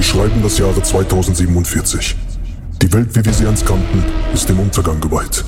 Wir 0.00 0.04
schreiben 0.04 0.42
das 0.42 0.56
Jahre 0.56 0.82
2047. 0.82 2.16
Die 2.80 2.90
Welt, 2.90 3.14
wie 3.14 3.22
wir 3.22 3.34
sie 3.34 3.46
einst 3.46 3.66
kannten, 3.66 4.02
ist 4.32 4.48
dem 4.48 4.58
Untergang 4.58 4.98
geweiht. 4.98 5.44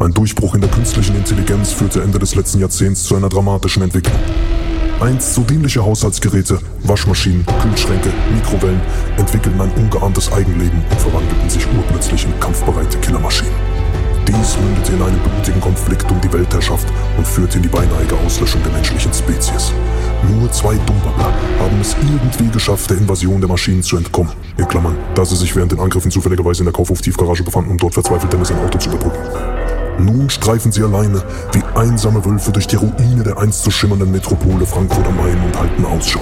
Ein 0.00 0.14
Durchbruch 0.14 0.54
in 0.54 0.62
der 0.62 0.70
künstlichen 0.70 1.14
Intelligenz 1.14 1.72
führte 1.72 2.00
Ende 2.00 2.18
des 2.18 2.34
letzten 2.34 2.58
Jahrzehnts 2.58 3.04
zu 3.04 3.16
einer 3.16 3.28
dramatischen 3.28 3.82
Entwicklung. 3.82 4.18
Einst 4.98 5.34
so 5.34 5.42
dienliche 5.42 5.84
Haushaltsgeräte, 5.84 6.58
Waschmaschinen, 6.84 7.44
Kühlschränke, 7.60 8.08
Mikrowellen 8.34 8.80
entwickelten 9.18 9.60
ein 9.60 9.72
ungeahntes 9.72 10.32
Eigenleben 10.32 10.82
und 10.90 10.98
verwandelten 10.98 11.50
sich 11.50 11.66
urplötzlich 11.76 12.24
in 12.24 12.40
kampfbereite 12.40 12.96
Killermaschinen. 12.96 13.52
Dies 14.26 14.56
mündete 14.56 14.92
in 14.94 15.02
einem 15.02 15.20
blutigen 15.20 15.60
Konflikt 15.60 16.10
um 16.10 16.18
die 16.22 16.32
Weltherrschaft 16.32 16.88
und 17.18 17.26
führte 17.26 17.58
in 17.58 17.64
die 17.64 17.68
beinahige 17.68 18.16
Auslöschung 18.24 18.62
der 18.62 18.72
menschlichen 18.72 19.12
Spezies. 19.12 19.74
Nur 20.30 20.50
zwei 20.52 20.74
Dummbabbler 20.74 21.32
haben 21.60 21.80
es 21.80 21.96
irgendwie 22.00 22.50
geschafft, 22.50 22.90
der 22.90 22.98
Invasion 22.98 23.40
der 23.40 23.48
Maschinen 23.48 23.82
zu 23.82 23.96
entkommen. 23.96 24.32
In 24.56 24.68
Klammern, 24.68 24.96
da 25.14 25.24
sie 25.24 25.36
sich 25.36 25.54
während 25.56 25.72
den 25.72 25.80
Angriffen 25.80 26.10
zufälligerweise 26.10 26.60
in 26.60 26.66
der 26.66 26.72
Kaufhof-Tiefgarage 26.72 27.42
befanden, 27.42 27.70
um 27.70 27.78
dort 27.78 27.94
verzweifelt 27.94 28.32
Dennis 28.32 28.50
ein 28.50 28.58
Auto 28.58 28.78
zu 28.78 28.90
überbrücken. 28.90 29.18
Nun 29.98 30.30
streifen 30.30 30.72
sie 30.72 30.82
alleine 30.82 31.22
wie 31.52 31.62
einsame 31.74 32.24
Wölfe 32.24 32.50
durch 32.50 32.66
die 32.66 32.76
Ruine 32.76 33.22
der 33.22 33.38
einst 33.38 33.62
so 33.62 33.70
schimmernden 33.70 34.10
Metropole 34.10 34.66
Frankfurt 34.66 35.06
am 35.06 35.16
Main 35.16 35.38
und 35.44 35.58
halten 35.58 35.84
Ausschau. 35.84 36.20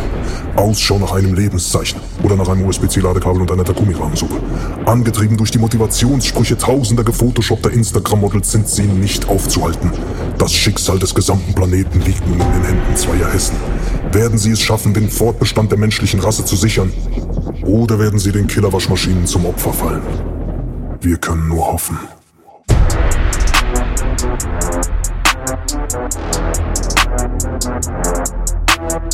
Ausschau 0.56 0.98
nach 0.98 1.12
einem 1.12 1.34
Lebenszeichen 1.34 2.00
oder 2.22 2.36
nach 2.36 2.48
einem 2.48 2.66
USB-C-Ladekabel 2.66 3.42
und 3.42 3.50
einer 3.50 3.64
Takumi-Rahmensuppe. 3.64 4.36
Angetrieben 4.86 5.36
durch 5.36 5.50
die 5.50 5.58
Motivationssprüche 5.58 6.58
tausender 6.58 7.04
gefotoshoppter 7.04 7.70
Instagram-Models 7.70 8.50
sind 8.50 8.68
sie 8.68 8.82
nicht 8.82 9.28
aufzuhalten. 9.28 9.92
Das 10.38 10.52
Schicksal 10.52 10.98
des 10.98 11.14
gesamten 11.14 11.54
Planeten 11.54 12.00
liegt 12.00 12.26
nun 12.26 12.40
in 12.40 12.52
den 12.52 12.64
Händen 12.64 12.96
zweier 12.96 13.32
Hessen. 13.32 13.56
Werden 14.12 14.38
sie 14.38 14.50
es 14.50 14.60
schaffen, 14.60 14.92
den 14.92 15.08
Fortbestand 15.08 15.70
der 15.70 15.78
menschlichen 15.78 16.20
Rasse 16.20 16.44
zu 16.44 16.56
sichern? 16.56 16.92
Oder 17.64 17.98
werden 17.98 18.18
sie 18.18 18.32
den 18.32 18.46
Killerwaschmaschinen 18.46 19.26
zum 19.26 19.46
Opfer 19.46 19.72
fallen? 19.72 20.02
Wir 21.00 21.16
können 21.16 21.48
nur 21.48 21.72
hoffen. 21.72 21.98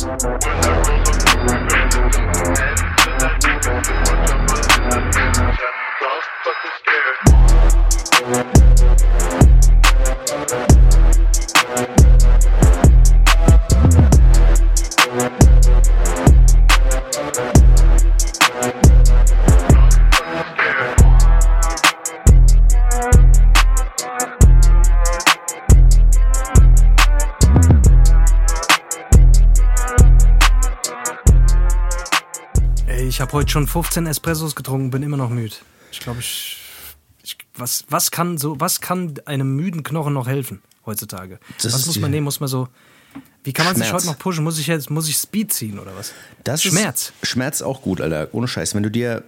Ey, 0.07 0.15
ich 33.17 33.21
habe 33.21 33.31
heute 33.31 33.49
schon 33.49 33.65
15 33.65 34.05
Espressos 34.05 34.55
getrunken, 34.55 34.91
bin 34.91 35.01
immer 35.01 35.17
noch 35.17 35.31
müde. 35.31 35.55
Ich 35.91 36.01
glaube, 36.01 36.19
ich, 36.19 36.57
ich 37.23 37.35
was, 37.55 37.83
was 37.89 38.11
kann 38.11 38.37
so, 38.37 38.59
was 38.59 38.79
kann 38.79 39.15
einem 39.25 39.55
müden 39.55 39.81
Knochen 39.81 40.13
noch 40.13 40.27
helfen 40.27 40.61
heutzutage? 40.85 41.39
Das 41.63 41.73
was 41.73 41.87
muss 41.87 41.99
man 41.99 42.11
nehmen? 42.11 42.25
Muss 42.25 42.39
man 42.39 42.47
so 42.47 42.67
Wie 43.43 43.53
kann 43.53 43.65
man 43.65 43.75
sich 43.75 43.87
Schmerz. 43.87 44.03
heute 44.03 44.13
noch 44.13 44.19
pushen? 44.19 44.43
Muss 44.43 44.59
ich 44.59 44.67
jetzt 44.67 44.91
muss 44.91 45.09
ich 45.09 45.17
Speed 45.17 45.51
ziehen 45.51 45.79
oder 45.79 45.95
was? 45.97 46.13
Das 46.43 46.61
Schmerz. 46.61 47.11
Ist, 47.23 47.27
Schmerz 47.27 47.63
auch 47.63 47.81
gut, 47.81 48.01
Alter. 48.01 48.27
Ohne 48.33 48.47
Scheiß. 48.47 48.75
Wenn 48.75 48.83
du 48.83 48.91
dir, 48.91 49.23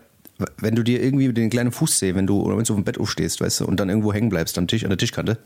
wenn 0.60 0.76
du 0.76 0.84
dir 0.84 1.02
irgendwie 1.02 1.34
den 1.34 1.50
kleinen 1.50 1.72
Fuß 1.72 1.98
sehst, 1.98 2.16
wenn 2.16 2.28
du, 2.28 2.42
oder 2.42 2.58
wenn 2.58 2.64
du 2.64 2.74
auf 2.74 2.80
dem 2.80 2.86
Bett 2.86 3.00
aufstehst, 3.00 3.42
weißt 3.42 3.62
du, 3.62 3.66
und 3.66 3.80
dann 3.80 3.90
irgendwo 3.90 4.14
hängen 4.14 4.30
bleibst 4.30 4.60
am 4.60 4.68
Tisch, 4.68 4.84
an 4.84 4.90
der 4.92 5.00
Tischkante, 5.00 5.40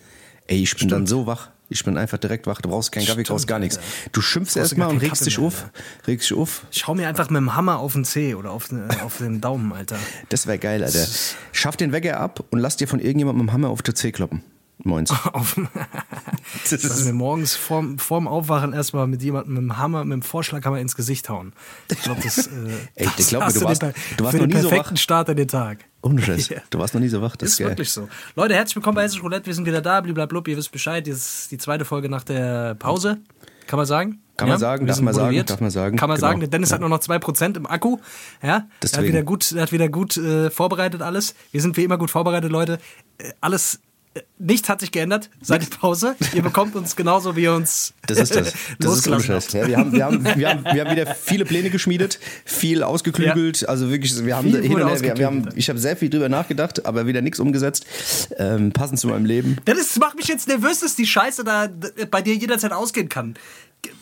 ey, 0.47 0.61
ich 0.61 0.75
bin 0.75 0.89
dann 0.89 1.07
so 1.07 1.27
wach. 1.27 1.47
Ich 1.73 1.83
bin 1.83 1.97
einfach 1.97 2.19
direkt 2.19 2.45
wach. 2.45 2.61
Du 2.61 2.69
brauchst 2.69 2.91
keinen 2.91 3.07
Kaffee, 3.07 3.23
brauchst 3.23 3.47
gar 3.47 3.57
nichts. 3.57 3.79
Du 4.11 4.21
schimpfst 4.21 4.55
erstmal 4.55 4.89
und 4.89 4.97
regst 4.97 5.09
Kaffee 5.09 5.25
dich 5.25 5.37
mehr, 5.39 5.47
auf. 5.47 5.65
Regst 6.05 6.29
dich 6.29 6.37
auf. 6.37 6.61
Ich 6.71 6.85
hau 6.87 6.93
mir 6.93 7.07
einfach 7.07 7.31
mit 7.31 7.39
dem 7.39 7.55
Hammer 7.55 7.79
auf 7.79 7.93
den 7.93 8.05
Zeh 8.05 8.35
oder 8.35 8.51
auf 8.51 8.67
den, 8.67 8.89
auf 9.01 9.17
den 9.17 9.41
Daumen, 9.41 9.73
Alter. 9.73 9.97
Das 10.29 10.45
wäre 10.45 10.59
geil, 10.59 10.83
Alter. 10.83 11.05
Schaff 11.51 11.75
den 11.75 11.91
Wecker 11.91 12.19
ab 12.19 12.43
und 12.51 12.59
lass 12.59 12.77
dir 12.77 12.87
von 12.87 12.99
irgendjemandem 12.99 13.45
mit 13.45 13.51
dem 13.51 13.53
Hammer 13.53 13.69
auf 13.69 13.81
der 13.81 13.95
Zeh 13.95 14.11
kloppen. 14.11 14.43
Moins. 14.83 15.11
Auf, 15.33 15.55
dass 16.69 17.05
wir 17.05 17.13
morgens 17.13 17.55
vorm, 17.55 17.97
vorm 17.99 18.27
Aufwachen 18.27 18.73
erstmal 18.73 19.07
mit 19.07 19.21
jemandem 19.23 19.53
mit 19.53 19.61
dem 19.63 19.77
Hammer, 19.77 20.03
mit 20.03 20.13
dem 20.13 20.21
Vorschlaghammer 20.21 20.79
ins 20.79 20.95
Gesicht 20.95 21.29
hauen. 21.29 21.53
Ich 21.89 22.01
glaube, 22.01 22.21
das, 22.21 22.47
äh, 22.47 22.49
Ey, 22.95 23.05
das 23.05 23.19
ich 23.19 23.27
glaub 23.29 23.45
mir, 23.47 23.53
du 23.53 23.61
warst- 23.63 23.81
du 24.17 24.23
warst 24.23 24.37
noch 24.37 24.47
nie 24.47 24.59
so 24.59 24.71
wach. 24.71 24.95
Start 24.97 25.29
in 25.29 25.37
den 25.37 25.47
Tag. 25.47 25.85
Ohne 26.01 26.21
Scheiß. 26.21 26.49
Ja. 26.49 26.57
Du 26.69 26.79
warst 26.79 26.93
noch 26.93 27.01
nie 27.01 27.07
so 27.07 27.21
wach. 27.21 27.31
Das 27.35 27.39
Das 27.39 27.49
ist 27.51 27.59
ist 27.61 27.65
wirklich 27.67 27.89
so. 27.91 28.09
Leute, 28.35 28.55
herzlich 28.55 28.75
willkommen 28.75 28.95
bei 28.95 29.03
Hessisch 29.03 29.23
Roulette. 29.23 29.45
Wir 29.45 29.53
sind 29.53 29.65
wieder 29.65 29.81
da. 29.81 30.01
Blablabla. 30.01 30.41
Ihr 30.47 30.57
wisst 30.57 30.71
Bescheid. 30.71 31.07
Das 31.07 31.15
ist 31.15 31.51
die 31.51 31.57
zweite 31.57 31.85
Folge 31.85 32.09
nach 32.09 32.23
der 32.23 32.75
Pause. 32.75 33.19
Kann 33.67 33.77
man 33.77 33.85
sagen? 33.85 34.19
Kann 34.35 34.49
man 34.49 34.59
sagen, 34.59 34.87
darf 34.87 34.99
man 34.99 35.13
sagen, 35.13 35.45
darf 35.45 35.61
man 35.61 35.71
sagen. 35.71 35.95
Kann 35.95 36.09
man 36.09 36.17
Genau. 36.17 36.27
sagen. 36.27 36.39
Der 36.41 36.49
Dennis 36.49 36.73
hat 36.73 36.81
nur 36.81 36.89
noch 36.89 36.99
2% 36.99 37.55
im 37.55 37.65
Akku. 37.67 37.99
Ja, 38.41 38.67
er 38.81 38.91
hat 38.91 39.03
wieder 39.03 39.23
gut, 39.23 39.51
er 39.53 39.61
hat 39.61 39.71
wieder 39.71 39.87
gut 39.87 40.17
äh, 40.17 40.49
vorbereitet 40.49 41.01
alles. 41.01 41.35
Wir 41.51 41.61
sind 41.61 41.77
wie 41.77 41.83
immer 41.85 41.97
gut 41.97 42.11
vorbereitet, 42.11 42.51
Leute. 42.51 42.79
Äh, 43.19 43.31
alles, 43.39 43.79
nichts 44.37 44.69
hat 44.69 44.81
sich 44.81 44.91
geändert 44.91 45.29
seit 45.41 45.61
der 45.61 45.77
Pause. 45.77 46.15
Ihr 46.33 46.43
bekommt 46.43 46.75
uns 46.75 46.95
genauso, 46.95 47.35
wie 47.35 47.43
ihr 47.43 47.53
uns 47.53 47.93
Das 48.05 48.19
ist 48.19 48.35
das. 48.35 48.53
Das 48.79 48.97
ist 48.97 49.29
habt. 49.29 49.53
Ja, 49.53 49.67
wir, 49.67 49.77
haben, 49.77 49.93
wir, 49.93 50.05
haben, 50.05 50.23
wir, 50.23 50.49
haben, 50.49 50.63
wir 50.63 50.85
haben 50.85 50.91
wieder 50.91 51.15
viele 51.15 51.45
Pläne 51.45 51.69
geschmiedet, 51.69 52.19
viel 52.45 52.83
ausgeklügelt. 52.83 53.67
Also 53.67 53.89
wirklich, 53.89 54.23
wir 54.23 54.35
haben 54.35 54.51
Viel 54.51 54.61
hin 54.61 54.75
und 54.75 54.87
her, 54.87 55.01
wir, 55.01 55.17
wir 55.17 55.25
haben, 55.25 55.49
ich 55.55 55.69
habe 55.69 55.79
sehr 55.79 55.97
viel 55.97 56.09
drüber 56.09 56.29
nachgedacht, 56.29 56.85
aber 56.85 57.07
wieder 57.07 57.21
nichts 57.21 57.39
umgesetzt. 57.39 57.85
Ähm, 58.37 58.71
passend 58.71 58.99
zu 58.99 59.07
meinem 59.07 59.25
Leben. 59.25 59.57
Das 59.65 59.97
macht 59.97 60.15
mich 60.15 60.27
jetzt 60.27 60.47
nervös, 60.47 60.81
dass 60.81 60.95
die 60.95 61.05
Scheiße 61.07 61.43
da 61.43 61.69
bei 62.11 62.21
dir 62.21 62.35
jederzeit 62.35 62.71
ausgehen 62.71 63.09
kann. 63.09 63.35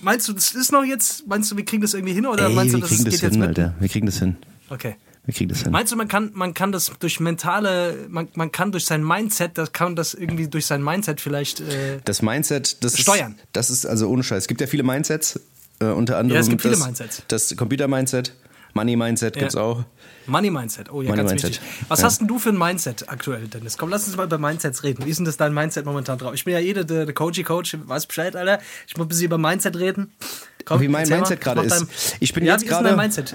Meinst 0.02 0.28
du, 0.28 0.34
das 0.34 0.54
ist 0.54 0.72
noch 0.72 0.84
jetzt? 0.84 1.28
Meinst 1.28 1.52
du, 1.52 1.58
wir 1.58 1.66
kriegen 1.66 1.82
das 1.82 1.94
irgendwie 1.94 2.14
hin 2.14 2.26
oder 2.26 2.48
Ey, 2.48 2.54
meinst 2.54 2.74
du, 2.74 2.78
wir 2.78 2.82
das 2.82 2.90
kriegen 2.90 3.06
das 3.06 3.14
geht 3.14 3.22
jetzt 3.24 3.32
hin, 3.32 3.40
mit? 3.40 3.50
Alter. 3.50 3.76
Wir 3.80 3.90
kriegen 3.90 4.06
das 4.06 4.20
hin. 4.20 4.36
Okay. 4.70 4.96
Wir 5.32 5.38
kriegen 5.38 5.50
das 5.50 5.64
hin. 5.64 5.72
Meinst 5.72 5.94
du, 5.94 5.96
man 5.96 6.10
kann, 6.10 6.32
man 6.34 6.54
kann 6.54 6.74
das 6.74 6.92
durch 7.00 7.22
mentale, 7.22 8.06
man, 8.10 8.28
man 8.36 8.52
kann 8.52 8.74
durch 8.74 8.84
sein 8.86 9.02
Mindset, 9.02 9.58
das 9.58 9.72
kann 9.72 9.96
das 9.96 10.14
irgendwie 10.14 10.50
durch 10.50 10.66
sein 10.66 10.84
Mindset 10.84 11.22
vielleicht. 11.22 11.62
Äh, 11.62 12.00
Das 12.04 12.22
Mindset, 12.22 12.84
das 12.84 13.00
Steuern. 13.00 13.36
Ist, 13.38 13.48
das 13.54 13.70
ist 13.70 13.86
also 13.86 14.10
ohne 14.10 14.24
Scheiß. 14.24 14.40
Es 14.44 14.48
gibt 14.50 14.60
ja 14.60 14.68
viele 14.68 14.84
Mindsets. 14.84 15.40
Äh, 15.80 15.86
unter 15.86 16.18
anderem 16.18 16.36
Ja, 16.36 16.42
es 16.42 16.50
gibt 16.50 16.62
viele 16.64 16.74
das, 16.76 16.84
Mindsets. 16.84 17.24
Das 17.30 17.56
Computer-Mindset, 17.56 18.34
Money-Mindset 18.74 19.36
gibt's 19.38 19.56
auch. 19.56 19.86
Money 20.28 20.52
Mindset, 20.52 20.92
oh 20.92 21.02
ja, 21.02 21.10
Money 21.10 21.18
ganz 21.24 21.30
Mindset. 21.32 21.52
wichtig. 21.62 21.86
Was 21.88 22.00
Ja. 22.00 22.06
hast 22.06 22.20
denn 22.22 22.28
du 22.28 22.38
für 22.38 22.50
ein 22.50 22.58
Mindset 22.58 23.10
aktuell, 23.10 23.48
Dennis? 23.48 23.78
Komm, 23.78 23.90
lass 23.90 24.06
uns 24.08 24.16
mal 24.18 24.26
über 24.26 24.38
Mindsets 24.38 24.84
reden. 24.84 25.06
Wie 25.06 25.10
ist 25.10 25.18
denn 25.18 25.26
das 25.26 25.38
dein 25.38 25.54
Mindset 25.54 25.86
momentan 25.86 26.18
drauf? 26.20 26.34
Ich 26.36 26.44
bin 26.46 26.54
ja 26.54 26.60
jeder 26.60 26.84
der, 26.84 27.06
der 27.06 27.14
Coachy-Coach, 27.16 27.78
weiß 27.86 28.06
Bescheid, 28.06 28.36
Alter. 28.36 28.60
Ich 28.88 28.96
muss 28.98 29.06
ein 29.06 29.08
bisschen 29.10 29.26
über 29.26 29.38
Mindset 29.38 29.78
reden. 29.78 30.12
Komm, 30.66 30.82
Wie 30.82 30.88
mein 30.88 31.08
Mindset 31.08 31.42
gerade 31.42 31.62
ist. 31.62 31.86
Ich 32.20 32.34
bin 32.34 32.44
ja, 32.46 32.54
jetzt 32.54 32.68
gerade- 32.68 32.90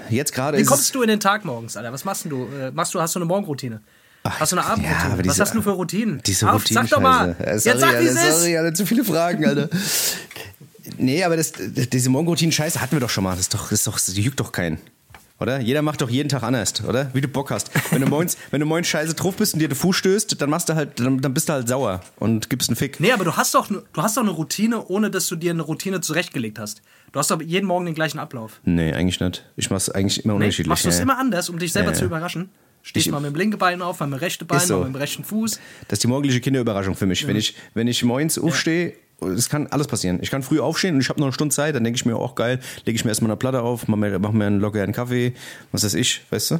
jetzt 0.09 0.33
gerade 0.33 0.57
Wie 0.57 0.63
kommst 0.63 0.93
du 0.95 1.01
in 1.01 1.07
den 1.09 1.19
Tag 1.19 1.45
morgens, 1.45 1.75
Alter? 1.77 1.91
Was 1.93 2.03
machst 2.05 2.25
du? 2.25 2.47
Äh, 2.47 2.71
Machst 2.71 2.93
du, 2.93 3.01
hast 3.01 3.15
du 3.15 3.19
eine 3.19 3.25
Morgenroutine? 3.25 3.81
Hast 4.23 4.51
du 4.51 4.57
eine 4.57 4.65
Abendroutine? 4.65 4.99
Ja, 4.99 5.05
aber 5.05 5.17
Was 5.19 5.23
diese- 5.23 5.41
hast 5.43 5.53
du 5.55 5.61
für 5.61 5.69
Routinen? 5.71 6.21
Diese 6.25 6.49
Auf, 6.49 6.61
Routine 6.61 6.81
sag 6.81 6.89
doch 6.89 6.99
mal. 7.01 7.35
Äh, 7.39 7.53
Jetzt 7.53 7.63
sorry, 7.63 7.79
sag, 7.79 7.91
wie 7.91 7.95
Alter, 7.95 8.09
es 8.21 8.23
ist. 8.29 8.39
sorry, 8.39 8.57
Alter, 8.57 8.73
zu 8.73 8.85
viele 8.85 9.03
Fragen, 9.05 9.45
Alter. 9.45 9.69
Nee, 10.97 11.23
aber 11.23 11.35
das, 11.37 11.51
diese 11.57 12.09
Morgenroutinen-Scheiße 12.09 12.79
hatten 12.81 12.93
wir 12.93 12.99
doch 13.01 13.09
schon 13.09 13.23
mal. 13.23 13.31
Das, 13.31 13.41
ist 13.41 13.53
doch, 13.53 13.63
das, 13.63 13.71
ist 13.73 13.87
doch, 13.87 13.93
das 13.99 14.15
juckt 14.17 14.39
doch 14.39 14.51
keinen. 14.51 14.79
Oder? 15.39 15.59
Jeder 15.59 15.83
macht 15.83 16.01
doch 16.01 16.09
jeden 16.09 16.29
Tag 16.29 16.41
anders, 16.41 16.73
oder? 16.83 17.11
Wie 17.13 17.21
du 17.21 17.27
Bock 17.27 17.51
hast. 17.51 17.69
Wenn 17.91 18.01
du 18.01 18.07
morgens, 18.07 18.37
wenn 18.51 18.59
du 18.59 18.65
morgens 18.65 18.87
scheiße 18.87 19.13
drauf 19.13 19.35
bist 19.35 19.53
und 19.53 19.59
dir 19.59 19.67
den 19.69 19.75
Fuß 19.75 19.95
stößt, 19.95 20.41
dann 20.41 20.49
machst 20.49 20.67
du 20.69 20.73
halt, 20.75 20.99
dann, 20.99 21.21
dann 21.21 21.33
bist 21.33 21.47
du 21.49 21.53
halt 21.53 21.67
sauer 21.67 22.01
und 22.17 22.49
gibst 22.49 22.69
einen 22.69 22.75
Fick. 22.75 22.99
Nee, 22.99 23.11
aber 23.11 23.23
du 23.23 23.37
hast 23.37 23.53
doch, 23.53 23.67
du 23.67 23.81
hast 24.01 24.17
doch 24.17 24.23
eine 24.23 24.31
Routine, 24.31 24.83
ohne 24.87 25.11
dass 25.11 25.27
du 25.27 25.35
dir 25.35 25.51
eine 25.51 25.61
Routine 25.61 26.01
zurechtgelegt 26.01 26.57
hast. 26.57 26.81
Du 27.11 27.19
hast 27.19 27.29
doch 27.29 27.39
jeden 27.41 27.67
Morgen 27.67 27.85
den 27.85 27.93
gleichen 27.95 28.17
Ablauf. 28.19 28.59
Nee, 28.63 28.93
eigentlich 28.93 29.19
nicht. 29.19 29.45
Ich 29.55 29.69
mach's 29.69 29.89
eigentlich 29.89 30.25
immer 30.25 30.33
Nee, 30.33 30.45
unterschiedlich. 30.45 30.67
machst 30.69 30.85
du 30.85 30.89
es 30.89 30.97
ja. 30.97 31.03
immer 31.03 31.19
anders, 31.19 31.49
um 31.49 31.59
dich 31.59 31.71
selber 31.71 31.91
Ja, 31.91 31.95
zu 31.95 32.01
ja. 32.01 32.07
überraschen? 32.07 32.49
Stehst 32.81 33.05
Ich- 33.05 33.11
mal 33.11 33.19
mit 33.19 33.31
dem 33.31 33.35
linken 33.35 33.57
Bein 33.59 33.81
auf, 33.81 33.99
mal 33.99 34.07
mit 34.07 34.19
dem 34.19 34.23
rechten 34.23 34.47
Bein, 34.47 34.59
so. 34.59 34.79
mal 34.79 34.85
mit 34.85 34.95
dem 34.95 34.99
rechten 35.01 35.23
Fuß. 35.23 35.59
Das 35.87 35.97
ist 35.97 36.03
die 36.03 36.07
morgendliche 36.07 36.39
Kinderüberraschung 36.41 36.95
für 36.95 37.05
mich. 37.05 37.27
Wenn 37.27 37.35
ich, 37.35 37.53
wenn 37.73 37.87
ich 37.87 38.03
morgens 38.03 38.39
aufstehe, 38.39 38.93
es 39.21 39.49
kann 39.49 39.67
alles 39.67 39.87
passieren. 39.87 40.19
Ich 40.21 40.29
kann 40.29 40.43
früh 40.43 40.59
aufstehen 40.59 40.95
und 40.95 41.01
ich 41.01 41.09
habe 41.09 41.19
noch 41.19 41.27
eine 41.27 41.33
Stunde 41.33 41.53
Zeit, 41.53 41.75
dann 41.75 41.83
denke 41.83 41.97
ich 41.97 42.05
mir 42.05 42.15
auch 42.15 42.35
geil, 42.35 42.59
lege 42.85 42.95
ich 42.95 43.03
mir 43.03 43.11
erstmal 43.11 43.31
eine 43.31 43.37
Platte 43.37 43.61
auf, 43.61 43.87
mach 43.87 43.97
mir, 43.97 44.19
mach 44.19 44.31
mir 44.31 44.45
einen 44.45 44.59
lockeren 44.59 44.91
Kaffee, 44.91 45.33
was 45.71 45.83
weiß 45.83 45.95
ich, 45.95 46.21
weißt 46.29 46.51
du? 46.51 46.59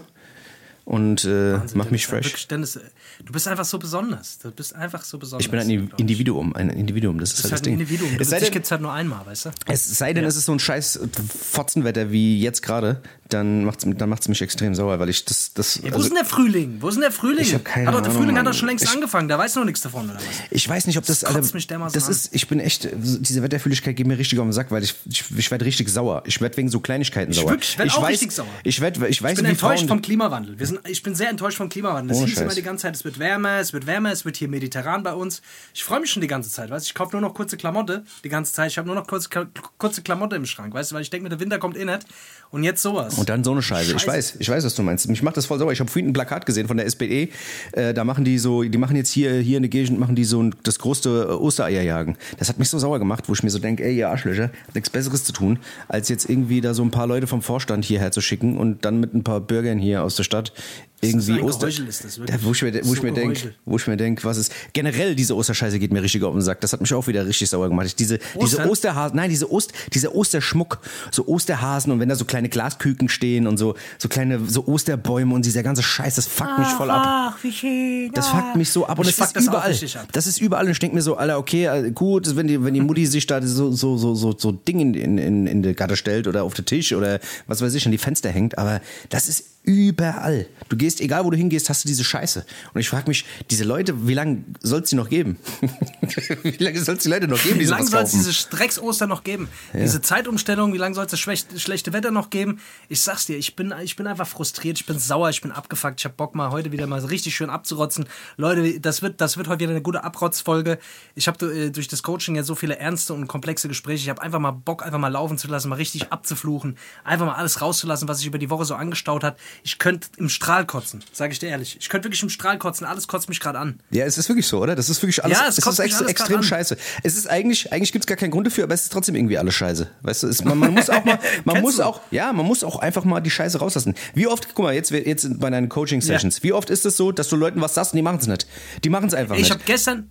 Und 0.88 1.25
äh, 1.25 1.59
mach 1.74 1.92
mich 1.92 2.07
fresh. 2.07 2.27
Wirklich, 2.27 2.48
Dennis, 2.48 2.77
äh, 2.77 2.80
du 3.25 3.33
bist 3.33 3.45
einfach 3.50 3.65
so 3.65 3.77
besonders. 3.77 4.39
Du 4.39 4.51
bist 4.51 4.74
einfach 4.74 5.04
so 5.04 5.18
besonders. 5.18 5.45
Ich 5.45 5.51
bin 5.51 5.59
ein 5.59 5.69
ich. 5.69 6.00
Individuum, 6.00 6.56
ein 6.56 6.69
Individuum, 6.69 7.19
das 7.19 7.33
ist 7.33 7.44
halt 7.44 7.45
das 7.45 7.51
halt 7.51 7.62
ein 7.63 7.63
Ding. 7.65 7.74
Individuum. 7.74 8.09
Es 8.18 8.30
sei 8.30 8.39
denn, 8.39 8.54
gibt's 8.54 8.71
halt 8.71 8.80
nur 8.80 8.94
einmal, 8.94 9.25
weißt 9.25 9.48
du? 9.48 9.50
es 9.68 9.86
sei 9.86 10.13
denn, 10.13 10.24
es 10.24 10.38
ist 10.38 10.45
so 10.45 10.54
ein 10.54 10.59
scheiß 10.59 11.01
Fotzenwetter 11.42 12.09
wie 12.13 12.39
jetzt 12.39 12.62
gerade, 12.62 13.01
dann 13.30 13.66
macht's, 13.66 13.86
dann 13.86 14.10
macht's 14.10 14.28
mich 14.28 14.42
extrem 14.42 14.74
sauer, 14.76 15.00
weil 15.00 15.10
ich 15.10 15.26
das. 15.26 15.54
das 15.54 15.80
Ja, 15.84 15.94
wo 15.94 15.98
ist 16.00 16.10
denn 16.10 16.16
der 16.16 16.26
Frühling? 16.26 16.78
Wo 16.80 16.88
ist 16.90 16.96
denn 16.96 17.02
der 17.02 17.12
Frühling? 17.12 17.42
Ich 17.44 17.54
hab 17.54 17.66
keine 17.66 17.88
hat 17.88 17.94
doch, 17.94 18.02
der 18.02 18.10
Ahnung, 18.12 18.24
Frühling 18.24 18.38
hat 18.38 18.48
doch 18.48 18.54
schon 18.54 18.68
längst 18.68 18.86
Ich- 18.86 18.92
angefangen, 18.92 19.28
da 19.28 19.38
weiß 19.38 19.56
noch 19.56 19.66
nichts 19.66 19.82
davon, 19.82 20.06
oder 20.06 20.16
was? 20.16 20.24
Ich 20.52 20.68
weiß 20.68 20.88
nicht, 20.88 20.98
ob 20.98 21.06
das. 21.06 21.20
Das 21.22 21.34
kotzt 21.34 21.54
mich 21.54 21.68
das 21.68 22.08
ist, 22.10 22.34
ich 22.34 22.48
bin 22.48 22.60
echt, 22.60 22.88
diese 22.94 23.42
Wetterfühligkeit 23.44 23.96
geht 23.96 24.08
mir 24.08 24.18
richtig 24.18 24.40
auf 24.40 24.46
den 24.46 24.54
Sack, 24.54 24.72
weil 24.72 24.84
ich, 24.84 24.96
ich, 25.10 25.24
ich 25.36 25.52
werde 25.52 25.66
richtig 25.66 25.90
sauer. 25.90 26.24
Ich 26.26 26.40
werde 26.42 26.56
wegen 26.58 26.70
so 26.70 26.80
Kleinigkeiten 26.80 27.34
sauer. 27.34 27.50
wirklich, 27.52 27.72
ich 27.72 27.78
werd 27.80 27.92
auch 27.92 28.02
weiß, 28.02 28.10
richtig 28.12 28.32
sauer. 28.32 28.48
Ich 28.64 28.80
werde, 28.82 29.08
ich 29.08 29.22
weiß 29.22 29.32
Ich 29.34 29.38
bin 29.38 29.46
enttäuscht 29.46 29.80
Frauen, 29.80 29.88
vom 29.88 30.02
Klimawandel. 30.02 30.58
Wir 30.60 30.68
sind, 30.68 30.80
ich 30.88 31.04
bin 31.04 31.16
sehr 31.16 31.30
enttäuscht 31.30 31.58
vom 31.58 31.70
Klimawandel. 31.70 32.12
Es 32.16 32.22
Ohne 32.22 32.28
hieß 32.30 32.40
immer 32.42 32.54
die 32.56 32.62
ganze 32.62 32.84
Zeit, 32.84 32.96
es 32.96 33.04
wird 33.04 33.20
wärmer, 33.20 33.60
es 33.60 33.74
wird 33.74 33.86
wärmer, 33.86 34.12
es 34.12 34.26
wird 34.26 34.38
hier 34.38 34.48
mediterran 34.48 35.04
bei 35.04 35.14
uns. 35.14 35.42
Ich 35.74 35.84
freue 35.84 36.00
mich 36.00 36.12
schon 36.12 36.22
die 36.22 36.28
ganze 36.28 36.50
Zeit, 36.50 36.70
weißt 36.70 36.86
du? 36.86 36.90
Ich 36.90 36.94
kaufe 36.94 37.12
nur 37.18 37.22
noch 37.22 37.34
kurze 37.34 37.58
Klamotte 37.58 38.04
die 38.24 38.30
ganze 38.30 38.54
Zeit. 38.54 38.72
Ich 38.72 38.78
habe 38.78 38.88
nur 38.88 38.96
noch 38.96 39.08
kurze, 39.08 39.30
kurze 39.78 40.02
Klamotte 40.02 40.36
im 40.36 40.46
Schrank, 40.46 40.74
weißt 40.74 40.92
du? 40.92 40.96
Weil 40.96 41.02
ich 41.02 41.10
denke 41.10 41.24
mir, 41.24 41.30
der 41.30 41.40
Winter 41.40 41.60
kommt 41.60 41.78
eh 41.78 41.86
nicht. 41.86 42.06
Und 42.50 42.64
jetzt 42.64 42.82
sowas. 42.82 43.18
Und 43.18 43.30
dann 43.30 43.44
so 43.44 43.52
eine 43.52 43.62
Scheiße. 43.62 43.94
Ich 43.96 44.02
Scheiße. 44.02 44.08
weiß, 44.08 44.36
ich 44.40 44.50
weiß, 44.50 44.64
was 44.64 44.76
du 44.76 44.84
meinst. 44.84 45.08
Mich 45.10 45.22
macht 45.22 45.36
das 45.36 45.46
voll 45.46 45.60
sauer. 45.60 45.72
Ich 45.72 45.80
habe 45.80 45.90
vorhin 45.92 46.10
ein 46.10 46.14
Plakat 46.14 46.46
gesehen 46.46 46.68
von 46.68 46.78
der 46.78 46.86
SPD. 46.86 47.30
Äh, 47.74 47.94
da 47.94 48.04
machen 48.04 48.24
die 48.24 48.38
so, 48.38 48.64
die 48.64 48.78
machen 48.78 48.96
jetzt 48.96 49.12
hier, 49.12 49.34
hier 49.34 49.58
in 49.58 49.64
der 49.64 49.70
Gegend, 49.70 50.00
machen 50.00 50.16
die 50.16 50.24
so 50.24 50.42
ein, 50.42 50.56
das 50.64 50.80
größte 50.80 51.28
äh, 51.30 51.34
Ostereierjagen. 51.34 52.18
Das 52.38 52.48
hat 52.48 52.58
mich 52.58 52.70
so 52.70 52.80
sauer 52.80 53.00
gemacht, 53.00 53.26
wo 53.28 53.34
ich 53.34 53.44
mir 53.44 53.50
so 53.50 53.60
denke, 53.60 53.84
ey, 53.84 53.98
ihr 53.98 54.10
Arschlöcher, 54.10 54.52
habt 54.66 54.76
nichts 54.76 54.90
Besseres 54.90 55.26
zu 55.26 55.34
tun, 55.34 55.60
als 55.88 56.08
jetzt 56.10 56.30
irgendwie 56.30 56.62
da 56.62 56.74
so 56.74 56.84
ein 56.84 56.92
paar 56.92 57.08
Leute 57.08 57.28
vom 57.28 57.42
Vorstand 57.42 57.84
hierher 57.84 58.12
zu 58.12 58.22
schicken 58.22 58.58
und 58.58 58.86
dann 58.86 59.00
mit 59.00 59.14
ein 59.14 59.24
paar 59.24 59.42
Bürgern 59.42 59.78
hier 59.78 60.04
aus 60.04 60.16
der 60.16 60.24
Stadt 60.24 60.54
irgendwie 61.02 61.42
Oster. 61.42 61.68
Das. 61.68 62.20
Da, 62.26 62.34
wo 62.42 62.52
ich 62.52 62.62
mir, 62.64 62.74
wo 62.84 62.94
ich 62.94 63.04
mir 63.04 63.14
denke, 63.14 63.54
wo 63.66 63.78
ich 63.78 63.86
mir 63.88 63.98
denke, 63.98 64.24
was 64.24 64.38
ist 64.38 64.52
generell 64.74 65.16
diese 65.16 65.36
Osterscheiße 65.36 65.78
geht 65.78 65.92
mir 65.92 66.02
richtig 66.02 66.24
auf 66.24 66.34
den 66.34 66.42
Sack. 66.42 66.62
Das 66.62 66.74
hat 66.74 66.82
mich 66.82 66.94
auch 66.94 67.06
wieder 67.08 67.26
richtig 67.26 67.50
sauer 67.50 67.70
gemacht. 67.70 67.88
Ich, 67.88 67.96
diese 67.96 68.18
diese 68.18 68.58
Ostern? 68.58 68.70
Osterhasen, 68.70 69.16
nein, 69.16 69.30
diese 69.30 69.52
Ost, 69.52 69.74
dieser 69.94 70.16
Osterschmuck, 70.16 70.80
so 71.12 71.28
Osterhasen 71.28 71.92
und 71.92 72.00
wenn 72.00 72.10
da 72.10 72.16
so 72.16 72.26
kleine 72.26 72.50
Glasküken 72.50 73.10
stehen 73.10 73.46
und 73.46 73.58
so 73.58 73.76
so 74.00 74.10
kleine 74.10 74.40
so 74.48 74.68
Osterbäume 74.68 75.36
und 75.36 75.46
dieser 75.46 75.62
ganze 75.62 75.84
Scheiß, 75.84 76.16
das 76.16 76.26
fuckt 76.26 76.58
mich 76.58 76.68
voll 76.70 76.90
ab. 76.90 77.04
Ach, 77.06 77.44
wie 77.44 77.52
schön. 77.52 78.12
Das 78.14 78.30
fuckt 78.30 78.56
mich 78.56 78.72
so 78.72 78.88
ab 78.88 78.98
und 78.98 79.06
Mich 79.06 79.14
es 79.14 79.20
ist 79.20 79.26
fuckt 79.26 79.36
das 79.38 79.46
überall. 79.46 79.76
Das 80.12 80.28
ist 80.28 80.42
überall 80.42 80.66
und 80.66 80.72
ich 80.72 80.80
denke 80.80 80.96
mir 80.96 81.02
so, 81.02 81.16
Alter, 81.18 81.38
okay, 81.38 81.66
äh, 81.66 81.92
gut, 81.92 82.36
wenn 82.36 82.48
die, 82.48 82.64
wenn 82.64 82.74
die 82.74 82.82
Mutti 82.82 83.06
sich 83.06 83.28
da 83.28 83.42
so, 83.42 83.72
so, 83.72 83.98
so, 83.98 84.16
so, 84.16 84.36
so 84.38 84.52
Ding 84.52 84.80
in, 84.80 84.94
in, 84.94 85.18
in, 85.18 85.48
in 85.48 85.64
die 85.64 85.74
Gatte 85.74 85.96
stellt 85.96 86.28
oder 86.28 86.44
auf 86.44 86.54
den 86.54 86.66
Tisch 86.66 86.94
oder 86.94 87.20
was 87.46 87.62
weiß 87.62 87.74
ich, 87.76 87.86
an 87.86 87.92
die 87.92 87.98
Fenster 87.98 88.30
hängt, 88.30 88.58
aber 88.58 88.82
das 89.10 89.30
ist 89.30 89.56
überall. 89.68 90.48
Du 90.69 90.78
gehst, 90.78 91.02
egal 91.02 91.25
wo 91.25 91.30
du 91.30 91.38
hingehst, 91.38 91.69
hast 91.69 91.84
du 91.84 91.88
diese 91.88 92.04
Scheiße. 92.04 92.46
Und 92.74 92.81
ich 92.81 92.90
frage 92.90 93.08
mich, 93.08 93.25
diese 93.52 93.64
Leute, 93.66 94.08
wie 94.08 94.14
lange 94.14 94.44
soll 94.62 94.81
es 94.81 94.90
die 94.90 94.96
noch 94.96 95.10
geben? 95.10 95.38
wie 96.44 96.64
lange 96.64 96.81
soll 96.81 96.96
es 96.96 97.04
die 97.04 97.10
Leute 97.10 97.28
noch 97.28 97.42
geben, 97.42 97.60
Wie 97.60 97.66
lange 97.66 97.86
soll 97.86 98.04
es 98.04 98.12
diese 98.12 98.31
Drecks-Ostern 98.50 99.10
noch 99.10 99.24
geben? 99.24 99.50
Diese 99.74 100.02
Zeitumstellung, 100.02 100.74
wie 100.74 100.78
lange 100.78 100.96
soll 100.96 101.06
es 101.06 101.12
das 101.12 101.19
schlecht- 101.19 101.60
schlechte 101.60 101.94
Wetter 101.94 102.12
noch 102.12 102.30
geben? 102.30 102.60
Ich 102.90 103.02
sag's 103.02 103.25
dir, 103.25 103.38
ich 103.38 103.56
bin, 103.56 103.74
ich 103.84 103.96
bin 103.98 104.08
einfach 104.08 104.28
frustriert, 104.28 104.80
ich 104.80 104.86
bin 104.86 105.00
sauer, 105.00 105.30
ich 105.30 105.42
bin 105.42 105.52
abgefuckt, 105.52 106.00
ich 106.00 106.06
hab 106.06 106.16
Bock 106.18 106.34
mal 106.34 106.52
heute 106.52 106.72
wieder 106.72 106.88
mal 106.88 107.00
richtig 107.04 107.36
schön 107.36 107.50
abzurotzen. 107.50 108.08
Leute, 108.38 108.80
das 108.80 109.02
wird, 109.02 109.19
das 109.22 109.38
wird 109.38 109.48
heute 109.50 109.60
wieder 109.62 109.72
eine 109.72 109.81
gute 109.81 110.04
Abrotzfolge. 110.04 110.80
Ich 111.16 111.28
habe 111.28 111.46
äh, 111.54 111.69
durch 111.72 111.88
das 111.90 112.04
Coaching 112.04 112.36
ja 112.36 112.44
so 112.44 112.56
viele 112.56 112.78
ernste 112.78 113.14
und 113.14 113.28
komplexe 113.28 113.68
Gespräche. 113.68 114.04
Ich 114.04 114.10
habe 114.10 114.22
einfach 114.22 114.40
mal 114.40 114.52
Bock, 114.52 114.84
einfach 114.86 115.00
mal 115.00 115.10
laufen 115.10 115.38
zu 115.38 115.48
lassen, 115.50 115.69
mal 115.69 115.75
richtig 115.75 116.12
abzufluchen, 116.12 116.78
einfach 117.04 117.25
mal 117.25 117.36
alles 117.36 117.62
rauszulassen, 117.62 118.08
was 118.08 118.19
sich 118.19 118.28
über 118.28 118.38
die 118.38 118.50
Woche 118.50 118.64
so 118.66 118.75
angestaut 118.75 119.24
hat. 119.24 119.38
Ich 119.63 119.80
könnte 119.80 120.07
im 120.18 120.30
Strahl 120.30 120.65
kotzen, 120.65 121.04
sage 121.12 121.33
ich 121.33 121.39
dir 121.39 121.50
ehrlich. 121.50 121.77
Ich 121.80 121.89
könnte 121.89 122.06
wirklich 122.06 122.24
im 122.24 122.30
Strahl 122.30 122.57
kotzen, 122.57 122.86
alles 122.86 123.07
kotzt 123.07 123.30
mich 123.30 123.39
gerade 123.39 123.59
an. 123.59 123.80
Ja, 123.92 124.06
es 124.06 124.18
ist 124.18 124.30
wirklich 124.30 124.48
so, 124.48 124.59
oder? 124.59 124.75
Das 124.75 124.89
ist 124.89 125.01
wirklich 125.01 125.24
alles, 125.24 125.38
Ja, 125.38 125.48
es 125.48 125.57
es 125.57 125.63
kotzt 125.63 125.80
ist 125.80 125.86
ex 125.86 125.95
alles 125.95 126.12
extrem 126.12 126.44
scheiße. 126.44 126.77
Es 127.04 127.15
ist 127.18 127.27
eigentlich, 127.30 127.71
eigentlich 127.74 127.92
gibt 127.92 128.04
es 128.04 128.07
gar 128.07 128.18
keinen 128.18 128.31
Grund 128.31 128.48
dafür, 128.48 128.63
aber 128.65 128.74
es 128.74 128.83
ist 128.83 128.92
trotzdem 128.94 129.15
irgendwie 129.15 129.38
alles 129.38 129.54
scheiße. 129.56 129.89
Weißt 130.01 130.24
du, 130.24 130.27
es, 130.27 130.44
man, 130.44 130.57
man 130.57 130.74
muss 130.74 130.89
auch 130.89 131.04
mal, 131.06 131.19
man 131.45 131.62
muss 131.62 131.77
du? 131.77 131.83
auch, 131.83 132.01
ja, 132.12 132.31
man 132.33 132.45
muss 132.45 132.63
auch 132.63 132.77
einfach 132.80 133.04
mal 133.04 133.19
die 133.21 133.30
Scheiße 133.31 133.59
rauslassen. 133.59 133.95
Wie 134.13 134.27
oft, 134.27 134.50
guck 134.54 134.63
mal, 134.65 134.74
jetzt, 134.74 134.92
jetzt 134.92 135.39
bei 135.39 135.50
deinen 135.50 135.69
Coaching-Sessions, 135.69 136.44
wie 136.44 136.54
oft 136.54 136.69
ist 136.69 136.86
es 136.86 136.98
so, 136.98 137.12
dass 137.12 137.30
du 137.30 137.36
Leuten 137.36 137.62
was 137.62 137.74
sagst 137.74 137.94
und 137.94 137.98
die 137.98 138.04
machen 138.04 138.19
es 138.19 138.27
nicht? 138.27 138.48
Die 138.83 138.89
machen 138.89 139.07
es 139.07 139.13
einfach 139.13 139.36
Ich 139.36 139.42
nicht. 139.42 139.51
habe 139.51 139.62
gestern. 139.65 140.09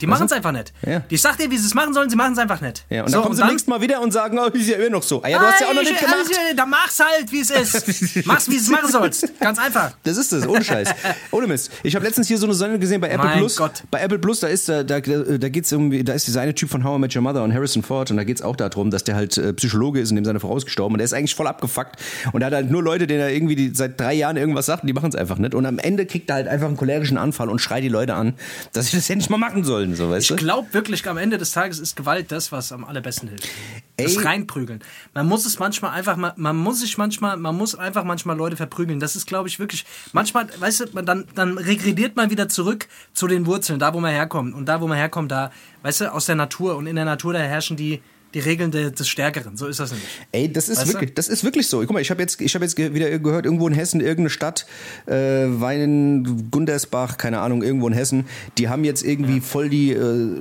Die 0.00 0.06
machen 0.06 0.26
es 0.26 0.32
einfach 0.32 0.52
nicht. 0.52 0.72
Ja. 0.86 1.02
Ich 1.08 1.20
sag 1.20 1.36
dir, 1.38 1.50
wie 1.50 1.58
sie 1.58 1.66
es 1.66 1.74
machen 1.74 1.92
sollen, 1.94 2.08
sie 2.10 2.16
machen 2.16 2.32
es 2.32 2.38
einfach 2.38 2.60
nicht. 2.60 2.84
ja, 2.90 3.04
und 3.04 3.12
dann 3.12 3.22
kommen 3.22 3.34
sie 3.34 3.40
dann- 3.40 3.50
nächstes 3.50 3.68
Mal 3.68 3.80
wieder 3.80 4.00
und 4.00 4.12
sagen, 4.12 4.38
oh, 4.38 4.46
ist 4.46 4.68
ja 4.68 4.76
immer 4.76 4.90
noch 4.90 5.02
so. 5.02 5.22
Ah, 5.22 5.28
ja, 5.28 5.38
du 5.38 5.44
hast 5.46 5.60
ja 5.60 5.66
auch 5.68 5.74
noch 5.74 5.80
nicht 5.82 5.92
ich- 5.92 5.98
gemacht. 5.98 6.16
also, 6.18 6.56
Dann 6.56 6.70
mach's 6.70 6.98
halt, 7.00 7.30
wie 7.32 7.40
es 7.40 7.50
ist. 7.50 8.26
Mach's, 8.26 8.48
wie 8.48 8.54
du 8.56 8.60
es 8.60 8.68
machen 8.68 8.90
sollst. 8.90 9.38
Ganz 9.40 9.58
einfach. 9.58 9.92
Das 10.04 10.16
ist 10.16 10.32
es, 10.32 10.46
ohne 10.46 10.64
Scheiß. 10.64 10.88
Ohne 11.30 11.46
Mist. 11.46 11.70
Ich 11.82 11.94
habe 11.94 12.04
letztens 12.04 12.28
hier 12.28 12.38
so 12.38 12.46
eine 12.46 12.54
Sendung 12.54 12.80
gesehen 12.80 13.00
bei 13.00 13.08
Apple 13.08 13.26
Mein 13.28 13.38
Plus. 13.38 13.56
Gott. 13.56 13.82
Bei 13.90 14.00
Apple 14.00 14.18
Plus, 14.18 14.40
da 14.40 14.48
ist 14.48 14.68
da, 14.68 14.82
da, 14.82 15.00
da 15.00 15.48
geht's 15.48 15.72
irgendwie, 15.72 16.04
da 16.04 16.12
ist 16.12 16.26
dieser 16.26 16.40
eine 16.40 16.54
Typ 16.54 16.70
von 16.70 16.84
How 16.84 16.96
I 16.96 17.00
Met 17.00 17.16
Your 17.16 17.22
Mother 17.22 17.42
und 17.42 17.52
Harrison 17.52 17.82
Ford 17.82 18.10
und 18.10 18.16
da 18.16 18.24
geht's 18.24 18.42
auch 18.42 18.56
darum, 18.56 18.90
dass 18.90 19.04
der 19.04 19.14
halt 19.16 19.36
äh, 19.38 19.52
Psychologe 19.54 20.00
ist 20.00 20.10
und 20.10 20.16
dem 20.16 20.24
seine 20.24 20.40
Frau 20.40 20.56
ist 20.56 20.64
gestorben 20.66 20.94
und 20.94 20.98
der 20.98 21.04
ist 21.04 21.12
eigentlich 21.14 21.34
voll 21.34 21.46
abgefuckt 21.46 21.96
und 22.32 22.42
er 22.42 22.46
hat 22.46 22.54
halt 22.54 22.70
nur 22.70 22.82
Leute, 22.82 23.06
denen 23.06 23.20
er 23.20 23.30
irgendwie 23.32 23.56
die, 23.56 23.74
seit 23.74 23.98
drei 24.00 24.14
Jahren 24.14 24.36
irgendwas 24.36 24.66
sagt 24.66 24.82
und 24.82 24.86
die 24.88 24.92
machen 24.92 25.08
es 25.10 25.14
einfach 25.16 25.38
nicht 25.38 25.54
und 25.54 25.66
am 25.66 25.78
Ende 25.78 26.06
kriegt 26.06 26.28
er 26.30 26.36
halt 26.36 26.48
einfach 26.48 26.66
einen 26.68 26.76
cholerischen 26.76 27.18
Anfall 27.18 27.48
und 27.48 27.58
schreit 27.60 27.82
die 27.82 27.88
Leute 27.88 28.14
an, 28.14 28.34
dass 28.72 28.86
sie 28.90 28.96
das 28.96 29.08
endlich 29.10 29.30
mal 29.30 29.38
machen 29.38 29.64
sollen, 29.64 29.87
so 29.94 30.10
weißt 30.10 30.24
Ich 30.24 30.28
du? 30.28 30.36
glaube 30.36 30.72
wirklich, 30.72 31.06
am 31.08 31.16
Ende 31.18 31.38
des 31.38 31.52
Tages 31.52 31.78
ist 31.78 31.96
Gewalt 31.96 32.30
das, 32.32 32.52
was 32.52 32.72
am 32.72 32.84
allerbesten 32.84 33.28
hilft. 33.28 33.48
Das 33.96 34.16
Ey. 34.16 34.22
Reinprügeln. 34.22 34.80
Man 35.14 35.26
muss 35.26 35.44
es 35.46 35.58
manchmal 35.58 35.92
einfach 35.92 36.16
mal, 36.16 36.32
man 36.36 36.56
muss 36.56 36.80
sich 36.80 36.98
manchmal, 36.98 37.36
man 37.36 37.56
muss 37.56 37.74
einfach 37.74 38.04
manchmal 38.04 38.36
Leute 38.36 38.56
verprügeln. 38.56 39.00
Das 39.00 39.16
ist, 39.16 39.26
glaube 39.26 39.48
ich, 39.48 39.58
wirklich, 39.58 39.84
manchmal, 40.12 40.48
weißt 40.58 40.80
du, 40.80 40.84
man, 40.92 41.06
dann, 41.06 41.24
dann 41.34 41.58
regrediert 41.58 42.16
man 42.16 42.30
wieder 42.30 42.48
zurück 42.48 42.86
zu 43.12 43.26
den 43.26 43.46
Wurzeln, 43.46 43.78
da 43.78 43.92
wo 43.94 44.00
man 44.00 44.12
herkommt. 44.12 44.54
Und 44.54 44.66
da 44.66 44.80
wo 44.80 44.86
man 44.86 44.96
herkommt, 44.98 45.30
da, 45.32 45.50
weißt 45.82 46.02
du, 46.02 46.12
aus 46.12 46.26
der 46.26 46.36
Natur. 46.36 46.76
Und 46.76 46.86
in 46.86 46.96
der 46.96 47.04
Natur, 47.04 47.32
da 47.32 47.40
herrschen 47.40 47.76
die, 47.76 48.00
die 48.34 48.40
Regeln 48.40 48.70
de, 48.70 48.90
des 48.90 49.08
Stärkeren. 49.08 49.56
So 49.56 49.66
ist 49.66 49.80
das 49.80 49.90
nämlich. 49.90 50.08
Ey, 50.32 50.52
das 50.52 50.68
ist 50.68 50.78
Weißt 50.78 50.88
du? 50.88 50.92
wirklich, 50.94 51.14
das 51.14 51.28
ist 51.28 51.44
wirklich 51.44 51.66
so. 51.66 51.80
Guck 51.80 51.92
mal, 51.92 52.00
ich 52.00 52.10
habe 52.10 52.20
jetzt, 52.20 52.40
ich 52.40 52.54
habe 52.54 52.64
jetzt 52.64 52.76
wieder 52.76 53.18
gehört, 53.18 53.46
irgendwo 53.46 53.66
in 53.68 53.74
Hessen, 53.74 54.00
irgendeine 54.00 54.30
Stadt, 54.30 54.66
äh, 55.06 55.12
Weinen, 55.14 56.50
Gundersbach, 56.50 57.16
keine 57.16 57.40
Ahnung, 57.40 57.62
irgendwo 57.62 57.88
in 57.88 57.94
Hessen, 57.94 58.26
die 58.58 58.68
haben 58.68 58.84
jetzt 58.84 59.02
irgendwie 59.02 59.40
voll 59.40 59.70
die 59.70 59.92
äh, 59.92 60.36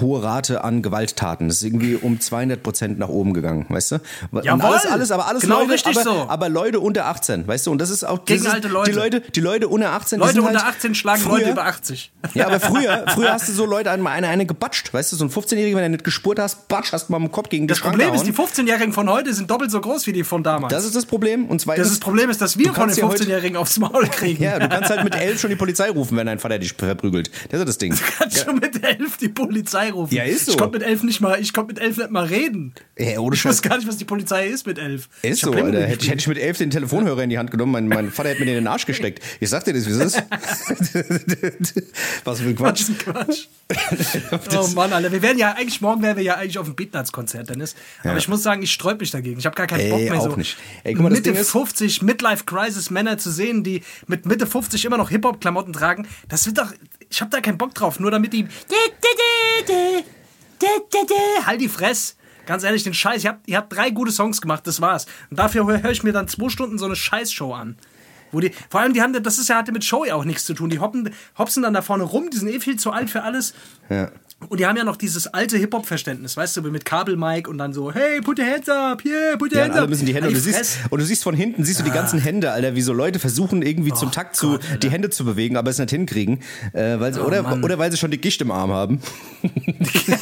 hohe 0.00 0.22
Rate 0.22 0.62
an 0.62 0.82
Gewalttaten. 0.82 1.48
Das 1.48 1.58
ist 1.58 1.64
irgendwie 1.64 1.96
um 1.96 2.20
200 2.20 2.62
Prozent 2.62 2.98
nach 2.98 3.08
oben 3.08 3.34
gegangen, 3.34 3.66
weißt 3.68 3.92
du? 3.92 4.00
Jawohl! 4.42 4.62
alles, 4.62 4.86
alles, 4.86 5.10
aber 5.10 5.26
alles 5.26 5.42
Genau 5.42 5.60
Leute, 5.60 5.72
richtig 5.72 5.96
aber, 5.96 6.04
so. 6.04 6.28
aber 6.28 6.48
Leute 6.48 6.80
unter 6.80 7.06
18, 7.06 7.46
weißt 7.46 7.66
du? 7.66 7.72
Und 7.72 7.78
das 7.78 7.90
ist 7.90 8.04
auch 8.04 8.18
das 8.18 8.26
Gegen 8.26 8.44
ist, 8.44 8.52
alte 8.52 8.68
Leute. 8.68 8.90
Die 8.90 8.96
Leute, 8.96 9.20
die 9.20 9.40
Leute 9.40 9.68
unter 9.68 9.90
18, 9.90 10.20
die 10.20 10.26
Leute 10.26 10.42
unter 10.42 10.64
halt 10.64 10.76
18 10.76 10.94
schlagen 10.94 11.22
früher, 11.22 11.38
Leute 11.38 11.50
über 11.50 11.66
80. 11.66 12.12
Ja, 12.34 12.46
aber 12.46 12.60
früher, 12.60 13.04
früher 13.08 13.32
hast 13.32 13.48
du 13.48 13.52
so 13.52 13.66
Leute 13.66 13.90
einmal 13.90 14.12
eine, 14.12 14.28
eine 14.28 14.46
gebatscht, 14.46 14.94
weißt 14.94 15.12
du? 15.12 15.16
So 15.16 15.24
ein 15.24 15.30
15-Jähriger, 15.30 15.74
wenn 15.74 15.82
er 15.82 15.88
nicht 15.88 16.04
gespurt 16.04 16.38
hast, 16.38 16.68
batsch, 16.68 16.92
hast 16.92 17.08
du 17.08 17.12
mal 17.12 17.31
Kopf 17.32 17.48
gegen 17.48 17.66
die 17.66 17.72
Das 17.72 17.80
Problem 17.80 18.12
ist, 18.14 18.24
die 18.26 18.32
gehauen. 18.32 18.48
15-Jährigen 18.48 18.92
von 18.92 19.08
heute 19.10 19.32
sind 19.34 19.50
doppelt 19.50 19.70
so 19.70 19.80
groß 19.80 20.06
wie 20.06 20.12
die 20.12 20.24
von 20.24 20.42
damals. 20.42 20.72
Das 20.72 20.84
ist 20.84 20.94
das 20.94 21.06
Problem. 21.06 21.46
Und 21.46 21.60
zweitens, 21.60 21.84
das, 21.86 21.92
ist 21.92 22.00
das 22.00 22.04
Problem 22.04 22.30
ist, 22.30 22.40
dass 22.40 22.58
wir 22.58 22.66
du 22.68 22.74
von 22.74 22.82
den 22.82 22.86
kannst 22.86 22.98
ja 22.98 23.08
heute- 23.08 23.24
15-Jährigen 23.24 23.56
aufs 23.56 23.78
Maul 23.78 24.06
kriegen. 24.08 24.42
Ja, 24.42 24.58
du 24.58 24.68
kannst 24.68 24.90
halt 24.90 25.04
mit 25.04 25.14
elf 25.14 25.40
schon 25.40 25.50
die 25.50 25.56
Polizei 25.56 25.90
rufen, 25.90 26.16
wenn 26.16 26.26
dein 26.26 26.38
Vater 26.38 26.58
dich 26.58 26.72
verprügelt. 26.74 27.30
Das 27.50 27.60
ist 27.60 27.68
das 27.68 27.78
Ding. 27.78 27.94
kannst 28.18 28.44
schon 28.44 28.56
mit 28.56 28.82
elf 28.84 29.16
die 29.16 29.28
Polizei 29.28 29.90
rufen. 29.90 30.14
Ja, 30.14 30.24
ist 30.24 30.46
so. 30.46 30.52
Ich 30.52 30.58
konnte 30.58 30.78
mit 30.78 30.86
elf 30.86 31.02
nicht 31.02 31.20
mal, 31.20 31.40
ich 31.40 31.52
konnte 31.52 31.74
mit 31.74 31.82
elf 31.82 31.96
nicht 31.96 32.10
mal 32.10 32.24
reden. 32.24 32.74
Ja, 32.98 33.18
ohne 33.18 33.34
Ich 33.34 33.44
weiß 33.44 33.62
gar 33.62 33.76
nicht, 33.76 33.88
was 33.88 33.96
die 33.96 34.04
Polizei 34.04 34.48
ist 34.48 34.66
mit 34.66 34.78
elf. 34.78 35.08
Ist 35.22 35.34
ich 35.36 35.40
so, 35.40 35.52
Alter. 35.52 35.82
Hätte, 35.86 36.06
hätte 36.06 36.18
ich 36.18 36.28
mit 36.28 36.38
elf 36.38 36.58
den 36.58 36.70
Telefonhörer 36.70 37.22
in 37.22 37.30
die 37.30 37.38
Hand 37.38 37.50
genommen, 37.50 37.72
mein, 37.72 37.88
mein 37.88 38.10
Vater 38.10 38.30
hätte 38.30 38.40
mir 38.40 38.46
den 38.46 38.58
in 38.58 38.64
den 38.64 38.68
Arsch 38.68 38.86
gesteckt. 38.86 39.22
Ich 39.40 39.48
sag 39.48 39.64
dir 39.64 39.72
das, 39.72 39.86
wie 39.86 39.90
es 39.92 39.98
ist. 39.98 40.22
Was 42.24 42.40
für 42.40 42.48
ein 42.48 42.56
Quatsch, 42.56 42.84
Quatsch. 42.98 43.46
Quatsch. 43.68 44.56
oh 44.56 44.68
Mann, 44.74 44.92
Alter. 44.92 45.12
Wir 45.12 45.22
wären 45.22 45.38
ja 45.38 45.52
eigentlich, 45.52 45.80
morgen 45.80 46.02
wären 46.02 46.16
wir 46.16 46.24
ja 46.24 46.34
eigentlich 46.36 46.58
auf 46.58 46.66
dem 46.66 46.74
Beatnuts-Konzert, 46.74 47.21
Dennis. 47.26 47.74
Aber 48.04 48.16
ich 48.16 48.28
muss 48.28 48.42
sagen, 48.42 48.62
ich 48.62 48.72
sträub 48.72 49.00
mich 49.00 49.10
dagegen. 49.10 49.38
Ich 49.38 49.46
habe 49.46 49.54
gar 49.56 49.66
keinen 49.66 49.80
Ey, 49.80 49.90
Bock 49.90 50.00
mehr 50.00 50.14
auch 50.20 50.30
so. 50.30 50.36
nicht. 50.36 50.56
Ey, 50.84 50.94
guck 50.94 51.02
mal, 51.04 51.10
Mitte 51.10 51.22
Ding 51.22 51.34
ist- 51.34 51.50
50 51.50 52.02
Midlife-Crisis-Männer 52.02 53.18
zu 53.18 53.30
sehen, 53.30 53.62
die 53.64 53.82
mit 54.06 54.26
Mitte 54.26 54.46
50 54.46 54.84
immer 54.84 54.96
noch 54.96 55.10
Hip-Hop-Klamotten 55.10 55.72
tragen. 55.72 56.06
Das 56.28 56.46
wird 56.46 56.58
doch, 56.58 56.72
ich 57.10 57.20
habe 57.20 57.30
da 57.30 57.40
keinen 57.40 57.58
Bock 57.58 57.74
drauf. 57.74 57.98
Nur 58.00 58.10
damit 58.10 58.32
die, 58.32 58.46
halt 61.46 61.60
die 61.60 61.68
Fress. 61.68 62.16
Ganz 62.46 62.64
ehrlich, 62.64 62.82
den 62.82 62.94
Scheiß. 62.94 63.22
Ihr 63.24 63.30
habt, 63.30 63.48
ihr 63.48 63.56
habt 63.56 63.72
drei 63.72 63.90
gute 63.90 64.10
Songs 64.10 64.40
gemacht, 64.40 64.66
das 64.66 64.80
war's. 64.80 65.06
Und 65.30 65.38
dafür 65.38 65.66
höre 65.66 65.90
ich 65.90 66.02
mir 66.02 66.12
dann 66.12 66.26
zwei 66.26 66.48
Stunden 66.48 66.76
so 66.78 66.86
eine 66.86 66.96
Scheißshow 66.96 67.52
an. 67.54 67.76
Wo 68.32 68.40
die, 68.40 68.50
vor 68.70 68.80
allem, 68.80 68.94
die 68.94 69.02
haben, 69.02 69.12
das 69.22 69.38
ist 69.38 69.48
ja, 69.48 69.56
hatte 69.56 69.72
mit 69.72 69.84
Show 69.84 70.04
ja 70.06 70.14
auch 70.14 70.24
nichts 70.24 70.44
zu 70.46 70.54
tun. 70.54 70.70
Die 70.70 70.78
hoppen, 70.80 71.10
hopsen 71.38 71.62
dann 71.62 71.74
da 71.74 71.82
vorne 71.82 72.02
rum, 72.04 72.30
die 72.30 72.38
sind 72.38 72.48
eh 72.48 72.58
viel 72.60 72.78
zu 72.78 72.90
alt 72.90 73.10
für 73.10 73.22
alles. 73.22 73.52
Ja. 73.90 74.10
Und 74.48 74.58
die 74.60 74.66
haben 74.66 74.76
ja 74.76 74.84
noch 74.84 74.96
dieses 74.96 75.26
alte 75.28 75.56
Hip-Hop-Verständnis, 75.56 76.36
weißt 76.36 76.56
du, 76.56 76.62
mit 76.62 76.84
Kabel-Mike 76.84 77.48
und 77.48 77.58
dann 77.58 77.72
so, 77.72 77.92
hey, 77.92 78.20
put 78.20 78.38
your 78.38 78.46
hands 78.46 78.68
up, 78.68 79.04
yeah, 79.04 79.36
put 79.36 79.52
your 79.52 79.58
Ja, 79.58 79.64
hands 79.64 79.76
up. 79.78 79.88
müssen 79.88 80.06
die 80.06 80.14
Hände. 80.14 80.28
Und 80.28 80.34
du, 80.34 80.40
siehst, 80.40 80.78
und 80.90 80.98
du 81.00 81.04
siehst 81.06 81.22
von 81.22 81.34
hinten, 81.34 81.64
siehst 81.64 81.80
du 81.80 81.84
die 81.84 81.90
ganzen 81.90 82.18
Hände, 82.18 82.52
Alter, 82.52 82.74
wie 82.74 82.82
so 82.82 82.92
Leute 82.92 83.18
versuchen 83.18 83.62
irgendwie 83.62 83.92
zum 83.92 84.10
Takt 84.10 84.36
zu, 84.36 84.58
die 84.82 84.90
Hände 84.90 85.10
zu 85.10 85.24
bewegen, 85.24 85.56
aber 85.56 85.70
es 85.70 85.78
nicht 85.78 85.90
hinkriegen. 85.90 86.40
Äh, 86.72 86.98
weil 87.00 87.14
sie, 87.14 87.20
oder, 87.24 87.42
Mann. 87.42 87.62
oder 87.64 87.78
weil 87.78 87.90
sie 87.90 87.96
schon 87.98 88.10
die 88.10 88.18
Gicht 88.20 88.40
im 88.40 88.50
Arm 88.50 88.70
haben. 88.72 89.00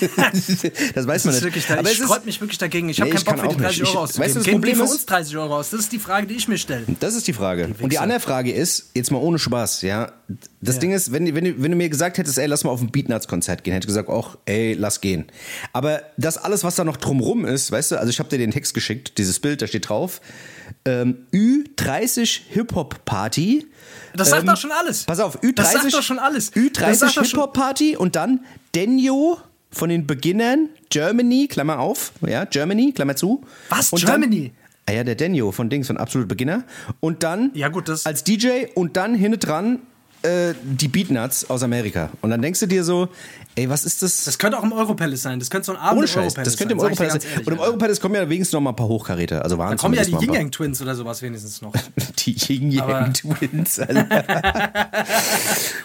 das 0.00 1.06
weiß 1.06 1.06
man 1.06 1.06
Das 1.06 1.16
ist 1.16 1.26
nicht. 1.26 1.42
wirklich 1.44 1.66
da, 1.66 1.78
aber 1.78 1.90
ich 1.90 1.98
ist, 1.98 2.04
sträub 2.04 2.24
mich 2.24 2.40
wirklich 2.40 2.58
dagegen. 2.58 2.88
Ich 2.88 2.98
Nee, 2.98 3.06
habe 3.06 3.14
ich 3.16 3.24
keinen 3.24 3.40
Bock 3.40 3.44
für 3.44 3.48
die 3.48 3.54
auch 3.56 3.60
30 3.60 3.80
nicht. 3.80 3.90
Euro 3.90 4.02
auszugeben. 4.04 4.24
weißt 4.24 4.34
du, 4.34 4.38
das 4.38 4.44
Geben 4.44 4.56
Problem 4.56 4.74
die 4.74 4.78
für 4.78 4.84
ist- 4.84 4.92
uns 4.92 5.06
30 5.06 5.36
Euro 5.36 5.56
aus? 5.56 5.70
Das 5.70 5.80
ist 5.80 5.92
die 5.92 5.98
Frage, 5.98 6.26
die 6.26 6.34
ich 6.34 6.48
mir 6.48 6.58
stelle. 6.58 6.84
Das 7.00 7.14
ist 7.14 7.26
die 7.26 7.32
Frage. 7.32 7.68
Und 7.80 7.92
die 7.92 7.98
andere 7.98 8.20
Frage 8.20 8.52
ist, 8.52 8.90
jetzt 8.94 9.10
mal 9.10 9.18
ohne 9.18 9.38
Spaß, 9.38 9.82
ja. 9.82 10.12
Das 10.60 10.76
Ja. 10.76 10.80
Ding 10.82 10.92
ist, 10.92 11.12
wenn, 11.12 11.34
wenn, 11.34 11.44
du- 11.44 11.62
wenn 11.62 11.70
du 11.70 11.76
mir 11.76 11.88
gesagt 11.88 12.18
hättest, 12.18 12.38
ey, 12.38 12.46
lass 12.46 12.64
mal 12.64 12.70
auf 12.70 12.80
ein 12.80 12.90
Beatnuts-Konzert 12.90 13.64
gehen, 13.64 13.72
hätte 13.74 13.84
ich 13.84 13.88
gesagt, 13.88 14.08
auch, 14.10 14.36
ey, 14.46 14.74
lass 14.74 15.00
gehen. 15.00 15.26
Aber 15.72 16.02
das 16.16 16.36
alles, 16.38 16.64
was 16.64 16.74
da 16.76 16.84
noch 16.84 16.96
drumrum 16.96 17.44
ist, 17.44 17.70
weißt 17.72 17.92
du, 17.92 17.96
also 17.98 18.10
ich 18.10 18.18
habe 18.18 18.28
dir 18.28 18.38
den 18.38 18.50
Text 18.50 18.74
geschickt, 18.74 19.18
dieses 19.18 19.40
Bild, 19.40 19.62
da 19.62 19.66
steht 19.66 19.88
drauf, 19.88 20.20
ähm, 20.84 21.26
Ü30 21.32 22.40
Hip-Hop-Party. 22.50 23.66
Das 24.16 24.30
sagt 24.30 24.42
Ähm, 24.42 24.48
doch 24.48 24.56
schon 24.56 24.72
alles. 24.72 25.04
Pass 25.04 25.20
auf, 25.20 25.40
Ü30. 25.42 25.52
Das 25.54 25.72
sagt 25.72 25.94
doch 25.94 26.02
schon 26.02 26.18
alles. 26.18 26.50
Das 26.50 26.62
Ü30 26.62 26.94
sagt 26.94 27.02
doch 27.02 27.24
schon- 27.24 27.24
Hip-Hop-Party 27.24 27.96
und 27.96 28.16
dann 28.16 28.40
Denjo 28.74 29.38
von 29.70 29.88
den 29.88 30.06
Beginnern, 30.06 30.68
Germany, 30.88 31.46
Klammer 31.48 31.78
auf, 31.78 32.12
ja, 32.26 32.44
Germany, 32.44 32.92
Klammer 32.92 33.16
zu. 33.16 33.44
Was, 33.68 33.92
und 33.92 34.04
Germany? 34.04 34.52
Dann, 34.86 34.94
ah 34.94 34.98
ja, 34.98 35.04
der 35.04 35.14
Denjo 35.14 35.52
von 35.52 35.70
Dings, 35.70 35.86
von 35.86 35.96
Absolute 35.96 36.26
Beginner. 36.26 36.64
Und 37.00 37.22
dann 37.22 37.50
Ja, 37.54 37.68
gut, 37.68 37.88
das- 37.88 38.06
als 38.06 38.24
DJ 38.24 38.66
und 38.74 38.96
dann 38.96 39.14
hinten 39.14 39.38
dran 39.38 39.78
äh, 40.22 40.54
die 40.62 40.88
Beatnuts 40.88 41.48
aus 41.48 41.62
Amerika. 41.62 42.10
Und 42.20 42.30
dann 42.30 42.42
denkst 42.42 42.60
du 42.60 42.66
dir 42.66 42.84
so, 42.84 43.08
ey, 43.54 43.68
was 43.70 43.84
ist 43.84 44.02
das? 44.02 44.24
Das 44.24 44.38
könnte 44.38 44.58
auch 44.58 44.62
im 44.62 44.72
Europalace 44.72 45.22
sein. 45.22 45.38
Das 45.38 45.48
könnte 45.50 45.66
so 45.66 45.72
ein 45.72 45.78
Abend 45.78 45.98
ohne 45.98 46.08
Scheiß, 46.08 46.34
das 46.34 46.56
könnte 46.56 46.72
im 46.72 46.78
ich 46.78 46.84
Europalace 46.84 47.22
sein. 47.22 47.38
Und 47.44 47.52
im. 47.54 47.58
Europalace 47.58 48.00
kommen 48.00 48.14
ja 48.14 48.28
wenigstens 48.28 48.52
noch 48.52 48.60
mal 48.60 48.70
ein 48.70 48.76
paar 48.76 48.88
Hochkaräter. 48.88 49.42
Also 49.42 49.56
waren 49.58 49.70
Da 49.70 49.76
kommen 49.76 49.94
ja 49.94 50.02
die 50.04 50.10
zumindest 50.10 50.22
Yin 50.22 50.30
mal 50.30 50.36
ein 50.38 50.42
Yang 50.42 50.50
Twins 50.52 50.82
oder 50.82 50.94
sowas 50.94 51.22
wenigstens 51.22 51.62
noch. 51.62 51.72
Die 52.18 52.36
Yin 52.52 52.70
Yang 52.70 53.12
Twins, 53.14 53.78
Alter. 53.80 54.92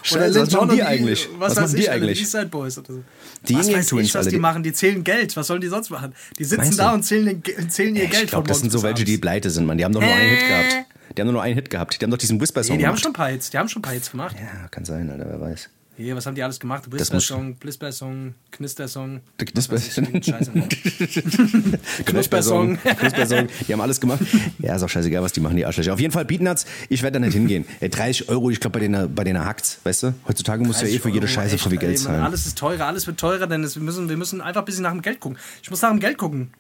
Scheiße, 0.04 0.42
was 0.42 0.52
machen 0.52 0.70
die 0.76 0.84
eigentlich? 0.84 1.30
Was, 1.38 1.56
Was 1.56 1.62
machen 1.64 1.76
die 1.76 1.82
ich, 1.84 1.92
eigentlich? 1.92 2.20
Eastside 2.22 2.46
Boys 2.48 2.78
oder 2.78 2.94
so. 2.94 3.04
Die 3.48 3.56
was 3.56 3.68
Yin 3.68 3.76
Yang 3.76 3.86
Twins, 3.88 4.08
ich, 4.10 4.16
was 4.16 4.26
die 4.26 4.32
die- 4.32 4.40
machen? 4.40 4.64
Die 4.64 4.74
zählen 4.74 5.04
Geld. 5.04 5.36
Was 5.38 5.48
sollen 5.48 5.62
die 5.62 5.68
sonst 5.68 5.90
machen? 5.90 6.14
Die 6.38 6.44
sitzen 6.44 6.76
da 6.78 6.94
und 6.94 7.04
zählen, 7.04 7.42
zählen 7.70 7.96
ihr 7.96 8.04
Ich 8.04 8.10
Geld 8.12 8.30
glaube, 8.30 8.44
von 8.46 8.50
das 8.50 8.60
sind 8.60 8.72
so 8.72 8.84
welche, 8.84 9.04
die 9.06 9.18
pleite 9.18 9.50
sind, 9.50 9.66
Mann. 9.66 9.78
Die 9.78 9.86
haben 9.86 9.94
doch 9.94 10.02
nur 10.02 10.10
einen 10.10 10.30
Hit 10.30 10.48
gehabt. 10.48 10.86
Die 11.16 11.22
haben 11.22 11.28
nur 11.28 11.34
noch 11.36 11.42
einen 11.42 11.56
Hit 11.56 11.70
gehabt. 11.70 12.00
Die 12.00 12.04
haben 12.06 12.12
doch 12.12 12.18
diesen 12.18 12.40
Whisper-Song 12.42 12.76
Nee, 12.76 12.80
die 12.82 12.86
haben 12.88 12.94
gemacht. 12.94 13.04
schon 13.04 13.12
ein 13.12 13.14
paar 13.16 13.30
Hits. 13.30 13.50
Die 13.50 13.58
haben 13.58 13.70
schon 13.70 13.80
ein 13.80 13.84
paar 13.84 13.94
Hits 13.94 14.12
gemacht. 14.12 14.36
Ja, 14.40 14.68
kann 14.70 14.86
sein, 14.86 15.10
Alter, 15.10 15.26
wer 15.28 15.40
weiß. 15.42 15.70
Hier, 15.98 16.14
was 16.14 16.26
haben 16.26 16.36
die 16.36 16.44
alles 16.44 16.60
gemacht? 16.60 16.92
Whisper-Song, 16.92 17.56
Blisper-Song, 17.56 18.34
Knister-Song. 18.52 19.22
Der 19.40 19.48
Knisper- 19.48 19.76
was 19.76 19.98
weiß 19.98 20.10
ich, 20.12 20.26
Scheiße. 20.26 20.52
Knuspersong. 22.06 22.78
Knuspersong. 22.78 23.48
Die 23.66 23.72
haben 23.74 23.80
alles 23.82 24.02
gemacht. 24.02 24.20
Ja, 24.60 24.76
ist 24.76 24.84
auch 24.84 24.90
scheißegal, 24.90 25.24
was 25.24 25.32
die 25.32 25.40
machen, 25.40 25.56
die 25.56 25.66
Arschlöcher. 25.66 25.94
Auf 25.94 26.00
jeden 26.02 26.12
Fall 26.12 26.26
Beatnuts, 26.26 26.66
ich 26.90 27.02
werde 27.02 27.20
da 27.20 27.26
nicht 27.26 27.34
hingehen. 27.34 27.66
Ey, 27.80 27.90
30 27.90 28.28
Euro, 28.30 28.50
ich 28.50 28.60
glaube, 28.60 28.74
bei 28.74 28.80
denen, 28.82 29.16
bei 29.16 29.24
denen 29.24 29.44
hackt's, 29.46 29.80
weißt 29.84 30.04
du? 30.04 30.14
Heutzutage 30.28 30.64
musst 30.66 30.82
du 30.82 30.86
ja 30.86 30.92
eh 30.96 31.00
für 31.00 31.08
jede 31.10 31.28
30 31.28 31.34
Scheiße 31.34 31.54
Euro, 31.56 31.62
voll 31.64 31.70
viel 31.72 31.80
Geld 31.80 31.94
echt, 31.94 32.04
zahlen. 32.04 32.22
Alles 32.24 32.46
ist 32.46 32.58
teurer, 32.58 32.88
alles 32.88 33.08
wird 33.08 33.18
teurer, 33.18 33.48
denn 33.48 33.64
es, 33.64 33.76
wir, 33.76 33.84
müssen, 33.84 34.10
wir 34.10 34.18
müssen 34.18 34.42
einfach 34.42 34.64
ein 34.64 34.66
bisschen 34.66 34.84
nach 34.84 34.92
dem 34.92 35.02
Geld 35.02 35.20
gucken. 35.22 35.38
Ich 35.64 35.70
muss 35.70 35.82
nach 35.82 35.92
dem 35.92 36.00
Geld 36.00 36.18
gucken. 36.18 36.52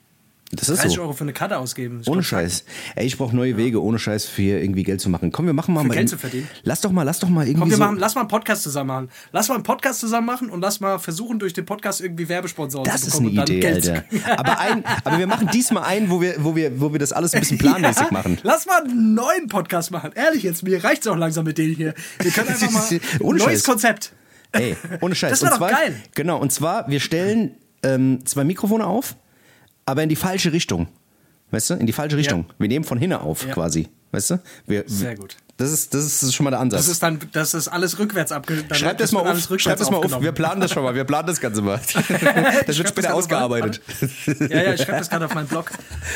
Das 0.51 0.69
ist 0.69 0.77
30 0.83 0.95
so. 0.95 1.01
Euro 1.01 1.13
für 1.13 1.23
eine 1.23 1.33
Karte 1.33 1.57
ausgeben. 1.57 2.03
Ohne 2.05 2.21
Scheiß. 2.21 2.65
Ey, 2.95 3.07
ich 3.07 3.17
brauche 3.17 3.35
neue 3.35 3.57
Wege, 3.57 3.81
ohne 3.81 3.97
Scheiß 3.97 4.25
für 4.25 4.59
irgendwie 4.59 4.83
Geld 4.83 5.01
zu 5.01 5.09
machen. 5.09 5.31
Komm, 5.31 5.47
wir 5.47 5.53
machen 5.53 5.73
mal 5.73 5.81
Für 5.81 5.87
mal. 5.87 5.93
Geld 5.95 6.07
zu 6.07 6.19
verdienen? 6.19 6.47
Lass 6.63 6.81
doch 6.81 6.91
mal, 6.91 7.01
lass 7.01 7.19
doch 7.19 7.29
mal 7.29 7.47
irgendwie 7.47 7.61
Komm, 7.61 7.69
wir 7.71 7.77
so. 7.77 7.83
machen, 7.83 7.97
lass 7.97 8.13
mal 8.13 8.21
einen 8.21 8.27
Podcast 8.27 8.61
zusammen 8.61 8.87
machen. 8.87 9.09
Lass 9.31 9.47
mal 9.47 9.55
einen 9.55 9.63
Podcast 9.63 9.99
zusammen 9.99 10.27
machen 10.27 10.49
und 10.51 10.61
lass 10.61 10.79
mal 10.79 10.99
versuchen, 10.99 11.39
durch 11.39 11.53
den 11.53 11.65
Podcast 11.65 11.99
irgendwie 11.99 12.29
Werbesponsoren 12.29 12.85
das 12.85 13.01
zu 13.01 13.07
ist 13.07 13.13
bekommen 13.13 13.29
eine 13.31 13.41
und 13.41 13.49
dann 13.49 13.55
Idee, 13.55 13.59
Geld 13.59 13.89
Alter. 13.89 14.37
Aber, 14.39 14.59
ein, 14.59 14.83
aber 15.03 15.17
wir 15.17 15.27
machen 15.27 15.49
diesmal 15.51 15.83
einen, 15.83 16.09
wo 16.11 16.21
wir, 16.21 16.35
wo 16.43 16.55
wir, 16.55 16.79
wo 16.79 16.91
wir 16.91 16.99
das 16.99 17.11
alles 17.11 17.33
ein 17.33 17.39
bisschen 17.39 17.57
planmäßig 17.57 18.11
machen. 18.11 18.37
Lass 18.43 18.67
mal 18.67 18.83
einen 18.83 19.15
neuen 19.15 19.47
Podcast 19.47 19.89
machen. 19.91 20.11
Ehrlich 20.13 20.43
jetzt, 20.43 20.61
mir 20.63 20.83
reicht's 20.83 21.07
auch 21.07 21.17
langsam 21.17 21.45
mit 21.45 21.57
denen 21.57 21.75
hier. 21.75 21.95
Wir 22.19 22.31
können 22.31 22.49
einfach 22.49 22.71
mal 22.71 22.83
Ohne 23.21 23.39
neues 23.39 23.51
Scheiß. 23.51 23.63
Konzept. 23.63 24.13
Ey, 24.51 24.77
ohne 25.01 25.15
Scheiß. 25.15 25.31
Das 25.31 25.41
wär 25.41 25.51
Und 25.53 25.59
doch 25.59 25.67
zwar, 25.67 25.71
geil. 25.71 25.95
Genau, 26.13 26.37
und 26.37 26.51
zwar, 26.51 26.87
wir 26.87 26.99
stellen 26.99 27.55
ähm, 27.83 28.25
zwei 28.25 28.43
Mikrofone 28.43 28.85
auf, 28.85 29.15
aber 29.85 30.03
in 30.03 30.09
die 30.09 30.15
falsche 30.15 30.51
Richtung. 30.51 30.87
Weißt 31.51 31.69
du? 31.69 31.73
In 31.75 31.85
die 31.85 31.93
falsche 31.93 32.17
Richtung. 32.17 32.45
Wir 32.57 32.67
nehmen 32.67 32.85
von 32.85 32.97
hinten 32.97 33.17
auf, 33.17 33.45
Ja. 33.45 33.53
quasi. 33.53 33.87
Weißt 34.11 34.31
du? 34.31 34.41
Wir, 34.65 34.83
Sehr 34.87 35.15
gut. 35.15 35.37
Das 35.57 35.71
ist, 35.71 35.93
das 35.93 36.21
ist 36.21 36.35
schon 36.35 36.43
mal 36.43 36.50
der 36.51 36.59
Ansatz. 36.59 36.81
Das 36.81 36.88
ist 36.89 37.01
dann, 37.01 37.17
das 37.31 37.53
ist 37.53 37.69
alles 37.69 37.97
rückwärts 37.97 38.33
abge... 38.33 38.62
dann 38.63 38.77
Schreib 38.77 38.97
das 38.97 39.13
mal 39.13 39.21
auf. 39.21 39.27
rückwärts 39.50 39.63
Schreib 39.63 39.77
das 39.77 39.89
mal 39.89 39.97
auf. 39.97 40.21
Wir 40.21 40.33
planen 40.33 40.59
das 40.59 40.71
schon 40.71 40.83
mal. 40.83 40.93
Wir 40.95 41.05
planen 41.05 41.27
das 41.27 41.39
Ganze 41.39 41.62
mal. 41.62 41.79
Das 42.67 42.77
wird 42.77 42.89
später 42.89 43.07
das 43.09 43.12
ausgearbeitet. 43.12 43.81
Ja, 44.50 44.63
ja, 44.63 44.74
ich 44.74 44.81
schreibe 44.81 44.97
das 44.97 45.09
gerade 45.09 45.25
auf 45.25 45.33
meinen 45.33 45.47
Blog. 45.47 45.71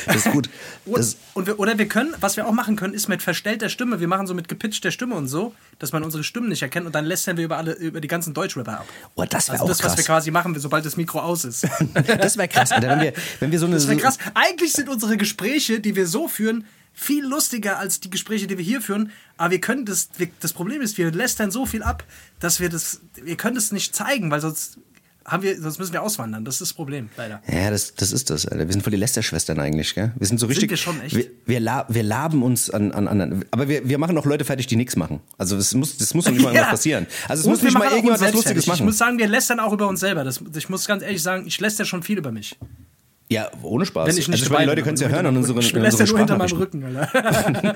Das 0.05 0.17
ist 0.17 0.31
gut. 0.31 0.49
Das, 0.85 1.15
und 1.35 1.47
wir, 1.47 1.57
oder 1.57 1.77
wir 1.77 1.87
können, 1.87 2.13
was 2.19 2.35
wir 2.35 2.47
auch 2.47 2.51
machen 2.51 2.75
können, 2.75 2.93
ist 2.93 3.07
mit 3.07 3.21
verstellter 3.21 3.69
Stimme. 3.69 4.01
Wir 4.01 4.07
machen 4.09 4.27
so 4.27 4.33
mit 4.33 4.49
gepitchter 4.49 4.91
Stimme 4.91 5.15
und 5.15 5.27
so, 5.27 5.53
dass 5.77 5.93
man 5.93 6.03
unsere 6.03 6.23
Stimmen 6.25 6.49
nicht 6.49 6.61
erkennt 6.61 6.85
und 6.85 6.93
dann 6.93 7.05
lästern 7.05 7.37
wir 7.37 7.45
über 7.45 7.57
alle, 7.57 7.73
über 7.73 8.01
die 8.01 8.07
ganzen 8.09 8.33
Deutschrapper 8.33 8.79
ab. 8.81 8.87
oh, 9.15 9.23
das 9.29 9.47
wäre 9.47 9.53
Also 9.53 9.63
auch 9.63 9.67
das, 9.69 9.83
was 9.83 9.91
wir 9.93 10.03
krass. 10.03 10.05
quasi 10.05 10.31
machen, 10.31 10.57
sobald 10.59 10.85
das 10.85 10.97
Mikro 10.97 11.19
aus 11.19 11.45
ist. 11.45 11.65
Das 12.19 12.37
wäre 12.37 12.47
krass, 12.49 12.71
Alter. 12.71 12.89
Wenn 12.89 13.01
wir, 13.01 13.13
wenn 13.39 13.51
wir 13.51 13.59
so 13.59 13.65
eine. 13.67 13.75
Das 13.75 13.87
wäre 13.87 13.99
krass. 13.99 14.17
Eigentlich 14.33 14.73
sind 14.73 14.89
unsere 14.89 15.15
Gespräche, 15.15 15.79
die 15.79 15.95
wir 15.95 16.07
so 16.07 16.27
führen, 16.27 16.65
viel 16.99 17.25
lustiger 17.25 17.79
als 17.79 18.01
die 18.01 18.09
Gespräche, 18.09 18.45
die 18.45 18.57
wir 18.57 18.65
hier 18.65 18.81
führen. 18.81 19.11
Aber 19.37 19.51
wir 19.51 19.61
können 19.61 19.85
das, 19.85 20.09
wir, 20.17 20.29
das 20.41 20.51
Problem 20.51 20.81
ist, 20.81 20.97
wir 20.97 21.11
lästern 21.11 21.49
so 21.49 21.65
viel 21.65 21.81
ab, 21.81 22.03
dass 22.39 22.59
wir 22.59 22.69
das, 22.69 23.01
wir 23.15 23.37
können 23.37 23.55
das 23.55 23.71
nicht 23.71 23.95
zeigen, 23.95 24.29
weil 24.31 24.41
sonst 24.41 24.79
haben 25.25 25.43
wir, 25.43 25.61
sonst 25.61 25.79
müssen 25.79 25.93
wir 25.93 26.01
auswandern. 26.01 26.43
Das 26.43 26.55
ist 26.55 26.61
das 26.61 26.73
Problem, 26.73 27.09
leider. 27.15 27.41
Ja, 27.47 27.69
das, 27.71 27.93
das 27.95 28.11
ist 28.11 28.29
das, 28.29 28.45
Alter. 28.45 28.67
Wir 28.67 28.73
sind 28.73 28.81
voll 28.81 28.91
die 28.91 28.97
Lästerschwestern 28.97 29.59
eigentlich, 29.59 29.95
gell? 29.95 30.11
Wir 30.17 30.27
sind 30.27 30.39
so 30.39 30.47
richtig. 30.47 30.69
wir 30.69 30.77
schon, 30.77 30.99
echt? 31.01 31.15
Wir, 31.15 31.27
wir, 31.45 31.59
la, 31.59 31.85
wir 31.87 32.03
laben 32.03 32.43
uns 32.43 32.69
an, 32.69 32.91
an 32.91 33.07
anderen. 33.07 33.45
Aber 33.51 33.69
wir, 33.69 33.87
wir 33.87 33.97
machen 33.97 34.17
auch 34.17 34.25
Leute 34.25 34.43
fertig, 34.43 34.67
die 34.67 34.75
nichts 34.75 34.95
machen. 34.95 35.21
Also 35.37 35.55
es 35.55 35.73
muss, 35.73 35.97
das 35.97 36.13
muss 36.13 36.27
nicht 36.29 36.41
mal 36.41 36.49
irgendwas 36.53 36.71
passieren. 36.71 37.07
Also 37.27 37.41
es 37.41 37.47
muss 37.47 37.61
nicht 37.61 37.73
mal 37.73 37.85
machen 37.85 37.97
irgendwas 37.97 38.19
Lustiges 38.19 38.43
selbstständig. 38.43 38.63
Ich 38.63 38.67
machen. 38.67 38.85
muss 38.85 38.97
sagen, 38.97 39.17
wir 39.17 39.27
lästern 39.27 39.59
auch 39.59 39.71
über 39.71 39.87
uns 39.87 40.01
selber. 40.01 40.25
Das, 40.25 40.41
ich 40.53 40.67
muss 40.67 40.85
ganz 40.85 41.03
ehrlich 41.03 41.21
sagen, 41.21 41.45
ich 41.47 41.59
läster 41.61 41.85
schon 41.85 42.03
viel 42.03 42.17
über 42.17 42.31
mich. 42.31 42.57
Ja, 43.31 43.51
ohne 43.61 43.85
Spaß. 43.85 44.07
Wenn 44.07 44.17
ich 44.17 44.27
nicht 44.27 44.41
also 44.41 44.45
ich 44.45 44.49
meine, 44.49 44.63
die 44.63 44.69
Leute 44.71 44.81
können 44.81 44.95
es 44.95 45.01
ja 45.01 45.07
hören 45.07 45.27
an 45.27 45.37
unseren, 45.37 45.59
Ich 45.59 45.71
läster 45.71 46.01
unseren 46.01 46.09
nur 46.09 46.17
hinter 46.17 46.37
meinem. 46.37 46.57
Rücken, 46.57 46.83
Alter. 46.83 47.75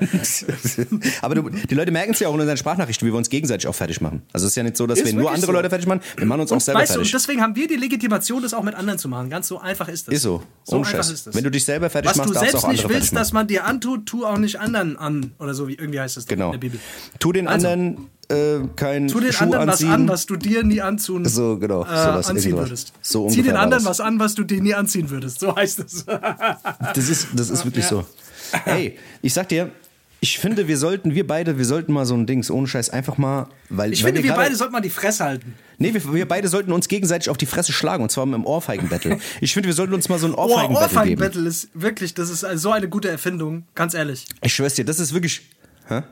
Aber 1.22 1.34
du, 1.36 1.48
die 1.48 1.74
Leute 1.76 1.92
merken 1.92 2.10
es 2.12 2.18
ja 2.18 2.26
auch 2.28 2.34
in 2.34 2.40
unseren 2.40 2.56
Sprachnachrichten, 2.56 3.06
wie 3.06 3.12
wir 3.12 3.16
uns 3.18 3.30
gegenseitig 3.30 3.68
auch 3.68 3.74
fertig 3.74 4.00
machen. 4.00 4.22
Also 4.32 4.46
es 4.46 4.52
ist 4.52 4.56
ja 4.56 4.64
nicht 4.64 4.76
so, 4.76 4.86
dass 4.88 4.98
Ist 4.98 5.06
wir 5.06 5.12
nur 5.14 5.28
andere 5.30 5.46
so. 5.46 5.52
Leute 5.52 5.68
fertig 5.70 5.86
machen, 5.86 6.00
wir 6.16 6.26
machen 6.26 6.40
uns 6.40 6.50
auch 6.50 6.56
Und 6.56 6.62
selber 6.62 6.80
weißt 6.80 6.90
du, 6.90 6.94
fertig. 6.96 7.14
und 7.14 7.20
deswegen 7.20 7.40
haben 7.40 7.54
wir 7.54 7.68
die 7.68 7.76
Legitimation, 7.76 8.42
das 8.42 8.52
auch 8.52 8.64
mit 8.64 8.74
anderen 8.74 8.98
zu 8.98 9.08
machen. 9.08 9.30
Ganz 9.30 9.46
so 9.46 9.60
einfach 9.60 9.88
ist 9.88 10.08
das. 10.08 10.14
ist 10.16 10.22
so. 10.22 10.42
So 10.64 10.76
Ohne 10.76 10.86
einfach 10.88 11.08
ist 11.08 11.26
das. 11.26 11.34
Wenn 11.34 11.44
du 11.44 11.50
dich 11.52 11.64
selber 11.64 11.88
fertig 11.88 12.10
Was 12.10 12.16
machst, 12.16 12.30
du 12.30 12.34
darfst 12.34 12.48
du 12.48 12.50
selbst 12.58 12.64
auch 12.64 12.72
nicht 12.72 12.88
willst, 12.88 13.14
dass 13.14 13.32
man 13.32 13.46
dir 13.46 13.64
antut, 13.64 14.06
tu 14.06 14.24
auch 14.26 14.38
nicht 14.38 14.58
anderen 14.58 14.96
an. 14.98 15.34
Oder 15.38 15.54
so, 15.54 15.68
wie 15.68 15.74
irgendwie 15.74 16.00
heißt 16.00 16.16
das 16.16 16.26
Genau. 16.26 16.46
in 16.46 16.52
der 16.52 16.58
Bibel. 16.58 16.80
Tu 17.20 17.30
den 17.32 17.46
Also, 17.46 17.68
anderen 17.68 18.08
äh, 18.30 18.60
keinen 18.76 19.08
Tu 19.08 19.20
den 19.20 19.32
Schuh 19.32 19.44
anderen 19.44 19.68
anziehen. 19.70 19.88
was 19.88 19.94
an, 19.94 20.08
was 20.08 20.26
du 20.26 20.36
dir 20.36 20.62
nie 20.64 20.80
anzun, 20.80 21.24
So, 21.26 21.58
genau, 21.58 21.82
äh, 21.84 21.86
sowas, 21.86 22.28
anziehen 22.30 22.50
irgendwas. 22.50 22.68
würdest. 22.70 22.92
So 23.02 23.28
Zieh 23.28 23.42
den 23.42 23.56
anderen 23.56 23.84
was 23.84 24.00
an, 24.00 24.18
was 24.18 24.34
du 24.34 24.44
dir 24.44 24.60
nie 24.60 24.74
anziehen 24.74 25.10
würdest. 25.10 25.40
So 25.40 25.54
heißt 25.54 25.80
es. 25.80 26.04
Das 26.94 27.08
ist, 27.08 27.28
das 27.34 27.50
ist 27.50 27.64
wirklich 27.64 27.86
so. 27.86 28.04
Ey, 28.66 28.98
ich 29.22 29.32
sag 29.34 29.48
dir, 29.48 29.70
ich 30.20 30.38
finde, 30.38 30.68
wir 30.68 30.78
sollten, 30.78 31.14
wir 31.14 31.26
beide, 31.26 31.58
wir 31.58 31.64
sollten 31.66 31.92
mal 31.92 32.06
so 32.06 32.14
ein 32.14 32.24
Dings 32.26 32.50
ohne 32.50 32.66
Scheiß 32.66 32.88
einfach 32.90 33.18
mal, 33.18 33.46
weil 33.68 33.92
Ich 33.92 34.02
weil 34.02 34.08
finde, 34.12 34.22
wir 34.22 34.30
gerade- 34.30 34.44
beide 34.44 34.56
sollten 34.56 34.72
mal 34.72 34.80
die 34.80 34.88
Fresse 34.90 35.24
halten. 35.24 35.54
Nee, 35.76 35.92
wir, 35.92 36.14
wir 36.14 36.26
beide 36.26 36.48
sollten 36.48 36.72
uns 36.72 36.88
gegenseitig 36.88 37.28
auf 37.28 37.36
die 37.36 37.44
Fresse 37.46 37.72
schlagen 37.72 38.02
und 38.04 38.10
zwar 38.10 38.24
im 38.24 38.46
Ohrfeigen-Battle. 38.46 39.18
Ich 39.40 39.52
finde, 39.52 39.66
wir 39.68 39.74
sollten 39.74 39.92
uns 39.92 40.08
mal 40.08 40.18
so 40.18 40.26
ein 40.26 40.34
Oh, 40.34 40.44
Ohrfeigen-Battle 40.46 40.88
geben. 40.88 41.20
Ohrfeigen-Battle 41.22 41.46
ist 41.48 41.68
wirklich, 41.74 42.14
das 42.14 42.30
ist 42.30 42.40
so 42.60 42.70
eine 42.70 42.88
gute 42.88 43.08
Erfindung. 43.10 43.64
Ganz 43.74 43.92
ehrlich. 43.92 44.24
Ich 44.40 44.54
schwör's 44.54 44.74
dir, 44.74 44.84
das 44.84 44.98
ist 45.00 45.12
wirklich. 45.12 45.42
Hä? 45.88 46.02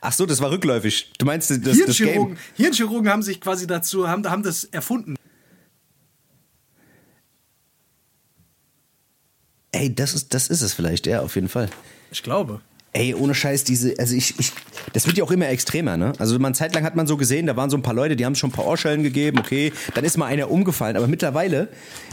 Ach 0.00 0.12
so, 0.12 0.26
das 0.26 0.40
war 0.40 0.50
rückläufig. 0.50 1.12
Du 1.18 1.26
meinst 1.26 1.50
das, 1.50 1.60
das 1.60 1.76
Game? 1.76 1.86
Hirnchirurgen, 1.86 2.38
Hirnchirurgen 2.54 3.10
haben 3.10 3.22
sich 3.22 3.40
quasi 3.40 3.66
dazu, 3.66 4.08
haben, 4.08 4.28
haben 4.28 4.42
das 4.42 4.64
erfunden. 4.64 5.16
Ey, 9.72 9.94
das 9.94 10.14
ist, 10.14 10.34
das 10.34 10.48
ist 10.48 10.62
es 10.62 10.74
vielleicht, 10.74 11.06
ja, 11.06 11.20
auf 11.20 11.34
jeden 11.34 11.48
Fall. 11.48 11.68
Ich 12.10 12.22
glaube. 12.22 12.60
Ey, 12.94 13.14
ohne 13.14 13.34
Scheiß, 13.34 13.64
diese, 13.64 13.94
also 13.98 14.14
ich, 14.16 14.34
ich, 14.40 14.50
das 14.94 15.06
wird 15.06 15.18
ja 15.18 15.24
auch 15.24 15.30
immer 15.30 15.46
extremer, 15.48 15.96
ne? 15.98 16.14
Also 16.18 16.38
man 16.38 16.54
Zeit 16.54 16.74
lang 16.74 16.84
hat 16.84 16.96
man 16.96 17.06
so 17.06 17.18
gesehen, 17.18 17.46
da 17.46 17.54
waren 17.54 17.68
so 17.68 17.76
ein 17.76 17.82
paar 17.82 17.92
Leute, 17.94 18.16
die 18.16 18.24
haben 18.24 18.34
schon 18.34 18.48
ein 18.48 18.52
paar 18.54 18.66
Ohrschellen 18.66 19.02
gegeben, 19.02 19.38
okay, 19.38 19.72
dann 19.94 20.04
ist 20.04 20.16
mal 20.16 20.24
einer 20.26 20.50
umgefallen, 20.50 20.96
aber 20.96 21.06
mittlerweile 21.06 21.68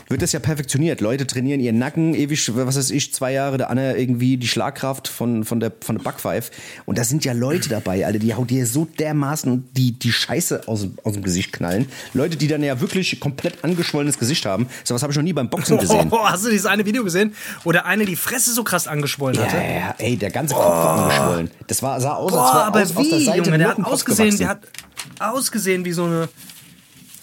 wird 0.10 0.22
das 0.22 0.34
ja 0.34 0.40
perfektioniert. 0.40 1.00
Leute 1.02 1.26
trainieren 1.26 1.62
ihren 1.62 1.80
Nacken 1.80 2.14
ewig, 2.14 2.52
was 2.56 2.76
weiß 2.76 2.92
ich, 2.92 3.14
zwei 3.14 3.32
Jahre, 3.32 3.58
der 3.58 3.70
Anne 3.72 3.98
irgendwie 3.98 4.36
die 4.38 4.48
Schlagkraft 4.50 5.08
von, 5.08 5.46
von 5.46 5.60
der, 5.62 5.72
von 5.80 5.96
der 5.98 6.04
Backpfeife. 6.04 6.52
Und 6.86 6.98
da 7.00 7.04
sind 7.06 7.24
ja 7.26 7.32
Leute 7.34 7.70
dabei, 7.70 8.06
alle, 8.06 8.20
die 8.20 8.36
hauen 8.36 8.46
dir 8.46 8.68
so 8.68 8.86
dermaßen 9.00 9.68
die, 9.76 9.94
die 9.94 10.12
Scheiße 10.12 10.68
aus, 10.68 10.82
dem- 10.82 10.98
aus 11.04 11.14
dem 11.14 11.24
Gesicht 11.24 11.54
knallen. 11.54 11.88
Leute, 12.14 12.36
die 12.36 12.48
dann 12.48 12.62
ja 12.62 12.80
wirklich 12.82 13.20
komplett 13.20 13.64
angeschwollenes 13.64 14.20
Gesicht 14.20 14.46
haben. 14.46 14.68
So 14.84 14.94
was 14.94 15.02
habe 15.02 15.12
ich 15.12 15.18
noch 15.18 15.24
nie 15.24 15.34
beim 15.34 15.50
Boxen 15.50 15.78
gesehen. 15.80 16.10
Oh, 16.12 16.20
hast 16.26 16.46
du 16.46 16.50
dieses 16.50 16.66
eine 16.68 16.86
Video 16.86 17.04
gesehen, 17.04 17.34
wo 17.64 17.72
der 17.72 17.86
eine 17.88 18.06
die 18.06 18.18
Fresse 18.18 18.54
so 18.54 18.64
krass 18.64 18.88
angeschwollen 18.88 19.38
Ja, 19.38 19.46
hatte? 19.46 19.58
ja, 19.58 19.64
ja, 19.74 19.96
ey, 20.00 20.18
der 20.18 20.30
ganze 20.30 20.54
Kopf 20.66 20.76
war 20.76 21.04
angeschwollen. 21.04 21.52
Das 21.68 21.84
war, 21.84 22.00
sah 22.02 22.14
aus, 22.16 22.34
als 22.34 22.42
Boah, 22.42 22.54
wäre 22.54 22.66
aber 22.66 22.82
aus, 22.82 22.96
aus 22.96 23.10
der 23.10 23.20
wie, 23.20 23.26
Seite 23.26 23.38
Junge, 23.38 23.58
der 23.58 23.68
hat 23.70 23.84
ausgesehen, 23.84 24.38
gewachsen. 24.38 24.40
der 24.40 24.50
hat 24.50 25.34
ausgesehen 25.34 25.86
wie 25.86 25.92
so 25.92 26.06
eine, 26.06 26.30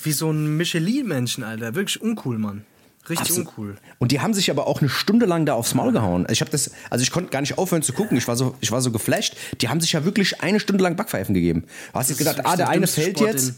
wie 0.02 0.12
so 0.12 0.30
ein 0.30 0.56
Michelin-Menschen, 0.56 1.44
Alter. 1.44 1.74
Wirklich 1.74 2.00
uncool, 2.00 2.38
Mann. 2.38 2.64
Richtig 3.08 3.30
Absolut. 3.30 3.48
uncool. 3.48 3.76
Und 3.98 4.12
die 4.12 4.20
haben 4.20 4.32
sich 4.32 4.50
aber 4.50 4.68
auch 4.68 4.80
eine 4.80 4.88
Stunde 4.88 5.26
lang 5.26 5.44
da 5.44 5.54
aufs 5.54 5.74
Maul 5.74 5.92
gehauen. 5.92 6.26
Ich 6.30 6.40
habe 6.40 6.50
das, 6.50 6.70
also 6.88 7.02
ich 7.02 7.10
konnte 7.10 7.30
gar 7.30 7.40
nicht 7.40 7.58
aufhören 7.58 7.82
zu 7.82 7.92
gucken. 7.92 8.16
Ich 8.16 8.28
war 8.28 8.36
so, 8.36 8.54
ich 8.60 8.70
war 8.70 8.80
so 8.80 8.92
geflasht. 8.92 9.36
Die 9.60 9.68
haben 9.68 9.80
sich 9.80 9.92
ja 9.92 10.04
wirklich 10.04 10.40
eine 10.40 10.60
Stunde 10.60 10.84
lang 10.84 10.94
Backpfeifen 10.94 11.34
gegeben. 11.34 11.64
Du 11.92 11.98
hast 11.98 12.10
jetzt 12.10 12.18
gedacht, 12.18 12.40
ah, 12.44 12.56
der 12.56 12.68
eine 12.68 12.86
fällt 12.86 13.18
Sport, 13.18 13.32
jetzt. 13.32 13.54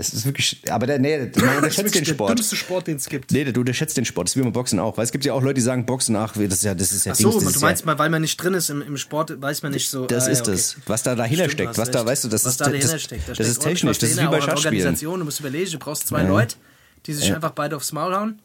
Es 0.00 0.14
ist 0.14 0.24
wirklich, 0.24 0.62
aber 0.70 0.86
der, 0.86 0.98
nee, 0.98 1.30
man 1.36 1.56
unterschätzt 1.56 1.94
den 1.94 2.04
der 2.04 2.14
Sport. 2.14 2.38
dümmste 2.38 2.56
Sport, 2.56 2.86
den 2.86 2.96
es 2.96 3.06
gibt. 3.06 3.30
Nee, 3.32 3.44
du 3.44 3.60
unterschätzt 3.60 3.98
den 3.98 4.06
Sport. 4.06 4.28
Das 4.28 4.32
ist 4.32 4.36
wie 4.38 4.42
beim 4.42 4.52
Boxen 4.52 4.78
auch. 4.78 4.96
Weil 4.96 5.04
es 5.04 5.12
gibt 5.12 5.26
ja 5.26 5.34
auch 5.34 5.42
Leute, 5.42 5.54
die 5.54 5.60
sagen, 5.60 5.84
Boxen, 5.84 6.16
ach, 6.16 6.32
das 6.32 6.42
ist 6.42 6.64
ja, 6.64 6.74
das 6.74 6.90
ist 6.90 7.04
ja 7.04 7.12
Ach 7.12 7.16
so, 7.16 7.38
Dings, 7.38 7.52
du 7.52 7.60
meinst 7.60 7.82
ja, 7.82 7.86
mal, 7.86 7.98
weil 7.98 8.08
man 8.08 8.22
nicht 8.22 8.38
drin 8.38 8.54
ist 8.54 8.70
im, 8.70 8.80
im 8.80 8.96
Sport, 8.96 9.42
weiß 9.42 9.62
man 9.62 9.72
nicht 9.72 9.90
so. 9.90 10.06
Das 10.06 10.26
ah, 10.26 10.30
ist 10.30 10.38
ja, 10.38 10.42
okay. 10.44 10.52
das. 10.52 10.76
Was 10.86 11.02
da 11.02 11.14
dahinter 11.14 11.44
Stimmt, 11.44 11.52
steckt. 11.52 11.78
Was 11.78 11.90
da, 11.90 12.06
weißt 12.06 12.24
du, 12.24 12.28
das 12.28 12.46
was 12.46 12.52
ist, 12.52 12.60
da 12.62 12.64
dahinter 12.64 12.92
das, 12.92 13.02
steckt. 13.02 13.28
Da 13.28 13.32
das 13.34 13.46
ist 13.46 13.62
technisch. 13.62 13.98
Das 13.98 14.10
ist 14.10 14.16
wie 14.20 14.26
bei 14.26 14.40
Schachspielen. 14.40 14.74
Organisation. 14.78 15.18
Du 15.18 15.24
musst 15.26 15.40
überlegen, 15.40 15.70
du 15.70 15.78
brauchst 15.78 16.08
zwei 16.08 16.22
Ja. 16.22 16.28
Leute, 16.28 16.56
die 17.04 17.12
sich 17.12 17.34
einfach 17.34 17.50
beide 17.50 17.76
aufs 17.76 17.92
Maul 17.92 18.14
hauen. 18.14 18.40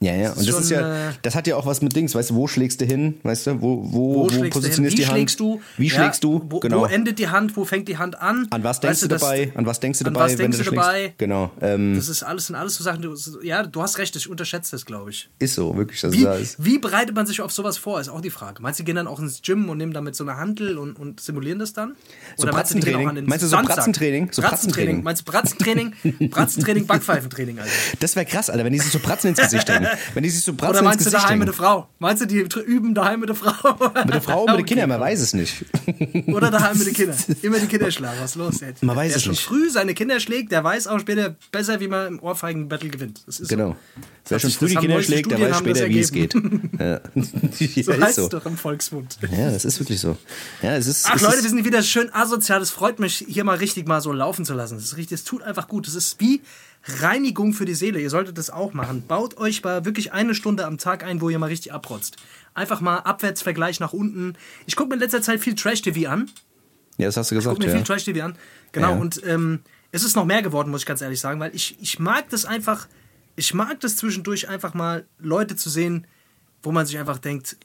Ja, 0.00 0.14
ja, 0.14 0.32
und 0.32 0.46
das 0.46 0.60
ist 0.60 0.70
ja, 0.70 1.08
äh, 1.08 1.12
das 1.22 1.34
hat 1.34 1.46
ja 1.46 1.56
auch 1.56 1.64
was 1.64 1.80
mit 1.80 1.96
Dings, 1.96 2.14
weißt 2.14 2.28
du, 2.30 2.34
wo 2.34 2.46
schlägst 2.46 2.80
du 2.82 2.84
hin, 2.84 3.18
weißt 3.22 3.46
du, 3.46 3.62
wo, 3.62 3.82
wo, 3.82 3.92
wo, 3.92 4.24
Wo 4.24 4.28
du 4.28 4.50
positionierst 4.50 4.92
Wie 4.96 5.00
die 5.00 5.06
Hand, 5.06 5.16
schlägst 5.16 5.40
du? 5.40 5.60
wie 5.78 5.86
Ja, 5.88 5.94
schlägst 5.94 6.22
du, 6.22 6.44
Wo, 6.50 6.60
genau. 6.60 6.80
wo 6.82 6.84
endet 6.84 7.18
die 7.18 7.28
Hand? 7.28 7.56
Wo 7.56 7.64
fängt 7.64 7.88
die 7.88 7.96
Hand 7.96 8.20
an? 8.20 8.46
an 8.50 8.62
was 8.62 8.80
denkst 8.80 8.92
Weißt 8.96 9.02
du 9.04 9.08
das- 9.08 9.22
dabei, 9.22 9.52
an 9.54 9.64
was 9.64 9.80
denkst 9.80 10.00
du 10.00 10.04
an 10.04 10.12
dabei, 10.12 10.24
was 10.26 10.32
wenn 10.32 10.38
denkst 10.50 10.58
du 10.58 10.64
du 10.64 10.68
schlägst? 10.70 10.86
dabei? 10.86 11.14
Genau, 11.16 11.50
ähm, 11.62 11.94
Das 11.96 12.08
ist 12.10 12.22
alles, 12.22 12.46
sind 12.48 12.56
alles 12.56 12.74
so 12.74 12.84
Sachen, 12.84 13.00
du, 13.00 13.14
ja, 13.42 13.62
du 13.62 13.80
hast 13.82 13.96
recht, 13.96 14.14
ich 14.16 14.28
unterschätze 14.28 14.72
das, 14.72 14.84
glaube 14.84 15.10
ich. 15.10 15.30
ist 15.38 15.54
so, 15.54 15.74
wirklich, 15.76 16.04
also 16.04 16.14
Wie, 16.18 16.24
da 16.24 16.34
ist, 16.34 16.62
wie 16.62 16.78
bereitet 16.78 17.14
man 17.14 17.26
sich 17.26 17.40
auf 17.40 17.50
sowas 17.52 17.78
vor, 17.78 17.98
ist 17.98 18.10
auch 18.10 18.20
die 18.20 18.28
Frage. 18.30 18.60
Meinst 18.60 18.78
du, 18.78 18.82
die 18.82 18.86
gehen 18.86 18.96
dann 18.96 19.06
auch 19.06 19.18
ins 19.18 19.40
Gym 19.40 19.68
und 19.70 19.78
nehmen 19.78 19.94
damit 19.94 20.14
so 20.14 20.24
eine 20.24 20.36
Handel 20.36 20.76
und, 20.76 20.98
und 20.98 21.20
simulieren 21.20 21.58
das 21.58 21.72
dann? 21.72 21.96
So 22.36 22.46
meinst 22.48 22.72
du, 22.74 22.74
die 22.74 22.80
gehen 22.80 22.92
Bratzentraining? 22.92 23.06
auch 23.06 23.08
an 23.08 23.14
den 23.16 23.26
Meinst 23.26 23.42
du 23.44 23.46
so 23.48 23.56
Sandsack? 23.56 23.76
Bratzentraining? 23.76 24.28
So 24.30 24.42
Bratzentraining. 24.42 25.02
Bratzentraining? 25.02 25.04
Meinst 25.04 25.22
du 25.22 25.32
Bratzentraining? 25.32 26.28
Bratzentraining, 26.30 26.86
Backpfeifentraining, 26.86 27.58
Alter. 27.60 27.70
das 28.00 28.14
wäre 28.14 28.26
krass, 28.26 28.50
Alter, 28.50 28.64
wenn 28.64 28.72
die 28.74 28.78
so 28.80 28.98
Bratzen 28.98 29.30
ins 29.30 29.38
Gesicht 29.40 29.68
wenn 30.14 30.22
die 30.22 30.30
sich 30.30 30.42
so 30.42 30.52
Bratzen 30.52 30.70
Oder 30.70 30.78
ins 30.80 30.84
meinst 30.84 31.00
du 31.00 31.04
Gesicht 31.10 31.24
daheim 31.24 31.38
mit 31.38 31.48
der 31.48 31.54
Frau? 31.54 31.88
Meinst 31.98 32.22
du, 32.22 32.26
die 32.26 32.36
üben 32.66 32.94
daheim 32.94 33.20
mit 33.20 33.28
der 33.28 33.36
Frau? 33.36 33.90
Mit 34.04 34.14
der 34.14 34.22
Frau 34.22 34.42
und 34.44 34.50
mit 34.50 34.58
den 34.60 34.66
Kindern, 34.66 34.88
man 34.88 35.00
weiß 35.00 35.20
es 35.20 35.34
nicht. 35.34 35.64
Oder 36.28 36.50
daheim 36.50 36.78
mit 36.78 36.86
den 36.86 36.94
Kindern. 36.94 37.16
Immer 37.42 37.58
die 37.58 37.66
Kinder 37.66 37.90
schlagen. 37.90 38.18
Was 38.20 38.30
ist 38.30 38.36
los, 38.36 38.62
ey? 38.62 38.74
Man 38.80 38.96
weiß 38.96 39.08
der 39.08 39.16
es 39.16 39.22
schon 39.24 39.32
nicht. 39.32 39.42
früh 39.42 39.70
seine 39.70 39.94
Kinder 39.94 40.20
schlägt, 40.20 40.52
der 40.52 40.62
weiß 40.64 40.86
auch 40.86 41.00
später 41.00 41.36
besser, 41.52 41.80
wie 41.80 41.88
man 41.88 42.06
im 42.06 42.20
Ohrfeigen-Battle 42.20 42.90
gewinnt. 42.90 43.22
Das 43.26 43.40
ist 43.40 43.48
Genau. 43.48 43.70
So. 43.70 44.30
Wer 44.30 44.38
schon 44.40 44.50
früh 44.50 44.68
die 44.68 44.76
Kinder 44.76 45.02
schlägt, 45.02 45.30
der 45.30 45.40
weiß 45.40 45.58
später, 45.58 45.88
wie 45.88 46.00
es 46.00 46.12
geht. 46.12 46.34
Ja, 46.78 47.00
So 47.14 47.92
ja 47.92 48.00
heißt 48.00 48.18
es 48.18 48.28
doch 48.28 48.44
im 48.44 48.56
Volksmund. 48.56 49.18
Ja, 49.30 49.50
das 49.50 49.64
ist 49.64 49.78
wirklich 49.78 50.00
so. 50.00 50.16
Ja, 50.62 50.76
es 50.76 50.86
ist, 50.86 51.06
Ach 51.08 51.16
es 51.16 51.22
Leute, 51.22 51.42
wir 51.42 51.48
sind 51.48 51.64
wieder 51.64 51.82
schön 51.82 52.12
asozial. 52.12 52.60
Es 52.60 52.70
freut 52.70 52.98
mich, 52.98 53.24
hier 53.28 53.44
mal 53.44 53.56
richtig 53.56 53.86
mal 53.86 54.00
so 54.00 54.12
laufen 54.12 54.44
zu 54.44 54.54
lassen. 54.54 54.74
Das 54.74 54.84
ist 54.84 54.96
richtig, 54.96 55.16
es 55.16 55.24
tut 55.24 55.42
einfach 55.42 55.68
gut. 55.68 55.86
Das 55.86 55.94
ist 55.94 56.20
wie 56.20 56.42
Reinigung 56.88 57.52
für 57.52 57.64
die 57.64 57.74
Seele. 57.74 58.00
Ihr 58.00 58.10
solltet 58.10 58.38
das 58.38 58.50
auch 58.50 58.72
machen. 58.72 59.06
Baut 59.06 59.36
euch 59.38 59.62
mal 59.64 59.84
wirklich 59.84 60.12
eine 60.12 60.34
Stunde 60.34 60.64
am 60.66 60.78
Tag 60.78 61.02
ein, 61.04 61.20
wo 61.20 61.28
ihr 61.28 61.38
mal 61.38 61.46
richtig 61.46 61.72
abrotzt. 61.72 62.16
Einfach 62.54 62.80
mal 62.80 62.98
Abwärtsvergleich 62.98 63.80
nach 63.80 63.92
unten. 63.92 64.34
Ich 64.66 64.76
gucke 64.76 64.88
mir 64.90 64.94
in 64.94 65.00
letzter 65.00 65.20
Zeit 65.22 65.40
viel 65.40 65.54
Trash-TV 65.54 66.08
an. 66.08 66.30
ja, 66.96 67.06
das 67.06 67.16
hast 67.16 67.30
du 67.30 67.34
gesagt, 67.34 67.58
mir 67.58 67.66
ja. 67.66 67.72
viel 67.74 67.82
Trash-TV 67.82 68.24
an. 68.24 68.36
Genau, 68.72 68.90
Ja. 68.92 68.96
und 68.98 69.20
ähm, 69.26 69.60
es 69.92 70.04
ist 70.04 70.14
noch 70.16 70.24
mehr 70.26 70.42
geworden, 70.42 70.70
muss 70.70 70.82
ich 70.82 70.86
ganz 70.86 71.00
ehrlich 71.00 71.20
sagen, 71.20 71.40
weil 71.40 71.54
ich, 71.54 71.76
ich 71.80 71.98
mag 71.98 72.28
das 72.30 72.44
einfach, 72.44 72.86
ich 73.34 73.52
mag 73.54 73.80
das 73.80 73.96
zwischendurch 73.96 74.48
einfach 74.48 74.74
mal, 74.74 75.06
Leute 75.18 75.56
zu 75.56 75.70
sehen, 75.70 76.06
wo 76.62 76.70
man 76.72 76.86
sich 76.86 76.98
einfach 76.98 77.18
denkt, 77.18 77.56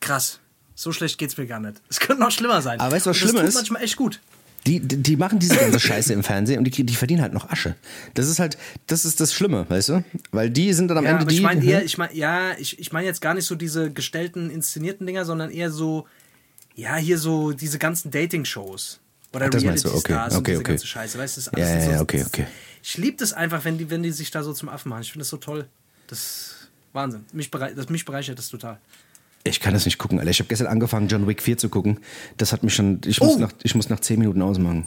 krass, 0.00 0.40
so 0.74 0.92
schlecht 0.92 1.18
geht's 1.18 1.36
mir 1.36 1.46
gar 1.46 1.60
nicht. 1.60 1.80
Es 1.88 2.00
könnte 2.00 2.22
noch 2.22 2.30
schlimmer 2.30 2.62
sein. 2.62 2.80
Aber 2.80 2.92
weißt 2.94 3.06
du, 3.06 3.10
was 3.10 3.16
schlimmer 3.16 3.40
tut 3.40 3.48
ist? 3.48 3.54
manchmal 3.56 3.82
echt 3.82 3.96
gut. 3.96 4.20
Die, 4.66 4.80
die 4.80 5.16
machen 5.16 5.38
diese 5.38 5.56
ganze 5.56 5.80
Scheiße 5.80 6.12
im 6.12 6.22
Fernsehen 6.22 6.58
und 6.58 6.64
die, 6.64 6.84
die 6.84 6.94
verdienen 6.94 7.22
halt 7.22 7.32
noch 7.32 7.48
Asche. 7.48 7.74
Das 8.14 8.28
ist 8.28 8.38
halt, 8.38 8.58
das 8.86 9.04
ist 9.04 9.20
das 9.20 9.32
Schlimme, 9.32 9.64
weißt 9.68 9.88
du? 9.90 10.04
Weil 10.30 10.50
die 10.50 10.72
sind 10.72 10.88
dann 10.88 10.98
am 10.98 11.04
Ja, 11.04 11.12
Ende 11.12 11.26
die. 11.26 11.36
ich 11.36 11.42
meine 11.42 11.64
eher, 11.64 11.84
ich 11.84 11.96
meine, 11.96 12.14
ja, 12.14 12.52
ich, 12.58 12.78
ich 12.78 12.92
meine 12.92 13.06
jetzt 13.06 13.20
gar 13.20 13.34
nicht 13.34 13.46
so 13.46 13.54
diese 13.54 13.90
gestellten, 13.90 14.50
inszenierten 14.50 15.06
Dinger, 15.06 15.24
sondern 15.24 15.50
eher 15.50 15.70
so, 15.70 16.06
ja, 16.74 16.96
hier 16.96 17.18
so 17.18 17.52
diese 17.52 17.78
ganzen 17.78 18.10
Dating-Shows. 18.10 19.00
Oder 19.32 19.46
Ach, 19.46 19.50
das 19.50 19.64
meinst 19.64 19.84
du, 19.84 19.88
okay, 19.94 20.12
Reality-Stars 20.12 20.34
und 20.34 20.40
okay, 20.40 20.50
diese 20.52 20.60
okay. 20.60 20.72
ganze 20.72 20.86
Scheiße. 20.86 21.18
Weißt 21.18 21.36
du, 21.36 21.40
Ja, 21.40 21.52
alles 21.52 21.68
ja, 21.68 21.80
so, 21.80 21.90
ja, 21.92 22.00
okay, 22.00 22.24
okay. 22.26 22.46
Ich 22.82 22.96
liebe 22.98 23.16
das 23.16 23.32
einfach, 23.32 23.64
wenn 23.64 23.78
die, 23.78 23.90
wenn 23.90 24.02
die 24.02 24.10
sich 24.10 24.30
da 24.30 24.42
so 24.42 24.52
zum 24.52 24.68
Affen 24.68 24.88
machen. 24.90 25.02
Ich 25.02 25.12
finde 25.12 25.22
das 25.22 25.28
so 25.28 25.36
toll. 25.36 25.66
Das 26.06 26.18
ist 26.18 26.70
Wahnsinn. 26.92 27.24
Mich, 27.32 27.50
berei 27.50 27.72
das, 27.72 27.88
mich 27.88 28.04
bereichert 28.04 28.38
das 28.38 28.48
total. 28.48 28.78
Ich 29.44 29.60
kann 29.60 29.72
das 29.72 29.84
nicht 29.84 29.98
gucken, 29.98 30.18
Alter. 30.18 30.30
Ich 30.30 30.40
habe 30.40 30.48
gestern 30.48 30.66
angefangen, 30.66 31.08
John 31.08 31.26
Wick 31.26 31.42
4 31.42 31.56
zu 31.58 31.68
gucken. 31.68 32.00
Das 32.36 32.52
hat 32.52 32.62
mich 32.62 32.74
schon. 32.74 33.00
Ich 33.06 33.20
muss, 33.20 33.36
Oh! 33.36 33.38
nach, 33.38 33.52
ich 33.62 33.74
muss 33.74 33.88
nach 33.88 34.00
10 34.00 34.18
Minuten 34.18 34.42
ausmachen. 34.42 34.86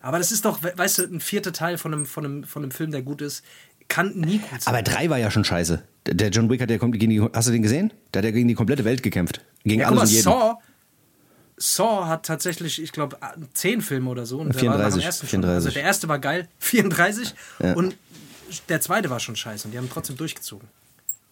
Aber 0.00 0.18
das 0.18 0.30
ist 0.32 0.44
doch, 0.44 0.62
we- 0.62 0.72
weißt 0.76 0.98
du, 0.98 1.02
ein 1.04 1.20
vierter 1.20 1.52
Teil 1.52 1.78
von 1.78 1.92
einem, 1.94 2.06
von 2.06 2.24
einem, 2.24 2.44
von 2.44 2.62
einem 2.62 2.70
Film, 2.72 2.90
der 2.90 3.02
gut 3.02 3.22
ist, 3.22 3.42
kann 3.88 4.12
nie 4.14 4.38
gut 4.38 4.62
sein. 4.62 4.74
Aber 4.74 4.82
3 4.82 5.08
war 5.10 5.18
ja 5.18 5.30
schon 5.30 5.44
scheiße. 5.44 5.82
Der- 6.06 6.14
Der 6.14 6.28
John 6.28 6.50
Wick 6.50 6.60
hat 6.60 6.70
ja 6.70 6.76
gegen 6.76 7.10
die. 7.10 7.20
Hast 7.32 7.48
du 7.48 7.52
den 7.52 7.62
gesehen? 7.62 7.92
Der 8.12 8.20
hat 8.20 8.24
ja 8.26 8.30
gegen 8.30 8.48
die 8.48 8.54
komplette 8.54 8.84
Welt 8.84 9.02
gekämpft. 9.02 9.40
Gegen 9.64 9.80
Ja, 9.80 9.86
alles 9.88 9.96
mal, 9.96 10.02
und 10.02 10.10
jeden. 10.10 10.22
Saw, 10.24 10.54
Saw 11.56 12.06
hat 12.06 12.26
tatsächlich, 12.26 12.82
ich 12.82 12.92
glaube, 12.92 13.16
zehn 13.54 13.80
Filme 13.80 14.10
oder 14.10 14.26
so. 14.26 14.40
Und 14.40 14.54
der 14.54 14.62
war 14.70 14.76
nach 14.78 14.84
dem 14.90 15.00
34, 15.00 15.04
ersten 15.04 15.26
schon. 15.26 15.40
34. 15.42 15.54
Also 15.66 15.74
der 15.74 15.82
erste 15.84 16.08
war 16.08 16.18
geil, 16.18 16.48
34. 16.58 17.34
Ja. 17.60 17.74
Und 17.74 17.96
der 18.68 18.80
zweite 18.80 19.08
war 19.08 19.20
schon 19.20 19.36
scheiße. 19.36 19.66
Und 19.68 19.72
die 19.72 19.78
haben 19.78 19.88
trotzdem 19.90 20.16
durchgezogen. 20.16 20.68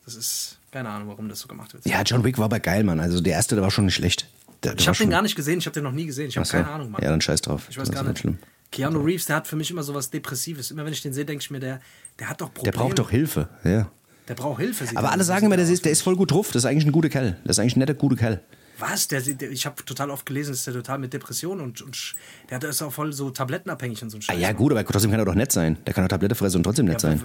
Das 0.04 0.14
ist, 0.16 0.58
keine 0.72 0.88
Ahnung, 0.88 1.08
warum 1.08 1.28
das 1.28 1.40
so 1.40 1.48
gemacht 1.48 1.72
wird. 1.74 1.86
Ja, 1.86 2.02
John 2.02 2.24
Wick 2.24 2.38
war 2.38 2.46
aber 2.46 2.60
geil, 2.60 2.82
Mann. 2.84 2.98
Also 3.00 3.20
der 3.20 3.34
erste, 3.34 3.54
der 3.54 3.62
war 3.62 3.70
schon 3.70 3.84
nicht 3.86 3.94
schlecht. 3.94 4.28
Der, 4.62 4.72
der 4.72 4.80
ich 4.80 4.88
habe 4.88 4.98
den 4.98 5.10
gar 5.10 5.22
nicht 5.22 5.36
gesehen, 5.36 5.58
ich 5.58 5.66
habe 5.66 5.74
den 5.74 5.84
noch 5.84 5.92
nie 5.92 6.06
gesehen. 6.06 6.28
Ich 6.28 6.36
habe 6.36 6.46
so. 6.46 6.52
keine 6.56 6.68
Ahnung, 6.70 6.90
Mann. 6.90 7.02
Ja, 7.02 7.10
dann 7.10 7.20
scheiß 7.20 7.40
drauf. 7.42 7.66
Ich 7.68 7.78
weiß 7.78 7.88
Das 7.88 7.94
gar 7.94 8.04
nicht. 8.04 8.18
schlimm. 8.18 8.38
Keanu 8.70 9.00
Reeves, 9.00 9.26
der 9.26 9.36
hat 9.36 9.46
für 9.46 9.56
mich 9.56 9.70
immer 9.70 9.82
so 9.82 9.94
was 9.94 10.10
Depressives. 10.10 10.70
Immer 10.70 10.84
wenn 10.84 10.92
ich 10.92 11.02
den 11.02 11.12
sehe, 11.12 11.24
denke 11.24 11.42
ich 11.42 11.50
mir, 11.50 11.60
der, 11.60 11.80
der 12.18 12.28
hat 12.28 12.40
doch 12.40 12.48
Der 12.48 12.54
Probleme. 12.70 12.76
braucht 12.78 12.98
doch 12.98 13.10
Hilfe, 13.10 13.48
ja. 13.64 13.90
Der 14.28 14.34
braucht 14.34 14.60
Hilfe. 14.60 14.86
Aber 14.94 15.08
er- 15.08 15.12
alle 15.12 15.24
sagen 15.24 15.46
immer, 15.46 15.56
er 15.56 15.64
der 15.64 15.68
ist, 15.72 15.84
der 15.84 15.92
ist 15.92 16.00
voll 16.02 16.16
gut 16.16 16.30
drauf. 16.30 16.48
Das 16.48 16.56
ist 16.62 16.64
eigentlich 16.66 16.86
ein 16.86 16.92
guter 16.92 17.08
Kerl. 17.08 17.36
Das 17.44 17.56
ist 17.56 17.60
eigentlich 17.60 17.76
ein 17.76 17.80
netter, 17.80 17.94
guter 17.94 18.16
Kerl. 18.16 18.40
Was? 18.78 19.06
Der, 19.08 19.20
der, 19.20 19.50
ich 19.50 19.66
habe 19.66 19.84
total 19.84 20.10
oft 20.10 20.24
gelesen, 20.26 20.52
dass 20.52 20.64
der 20.64 20.74
total 20.74 20.98
mit 20.98 21.12
Depressionen 21.12 21.60
und, 21.62 21.82
und 21.82 22.14
der 22.50 22.62
ist 22.64 22.80
auch 22.82 22.92
voll 22.92 23.12
so 23.12 23.30
tablettenabhängig 23.30 24.02
und 24.02 24.10
so 24.10 24.16
ein 24.16 24.20
Ah, 24.20 24.32
Scheiß. 24.32 24.40
ja, 24.40 24.52
gut, 24.52 24.72
aber 24.72 24.84
trotzdem 24.86 25.10
kann 25.10 25.20
er 25.20 25.26
doch 25.26 25.34
nett 25.34 25.52
sein. 25.52 25.76
Der 25.86 25.92
kann 25.94 26.04
doch 26.04 26.08
Tablette 26.08 26.34
fressen 26.34 26.56
und 26.58 26.62
trotzdem 26.64 26.86
nett 26.86 26.94
Ja, 26.94 27.10
sein. 27.10 27.22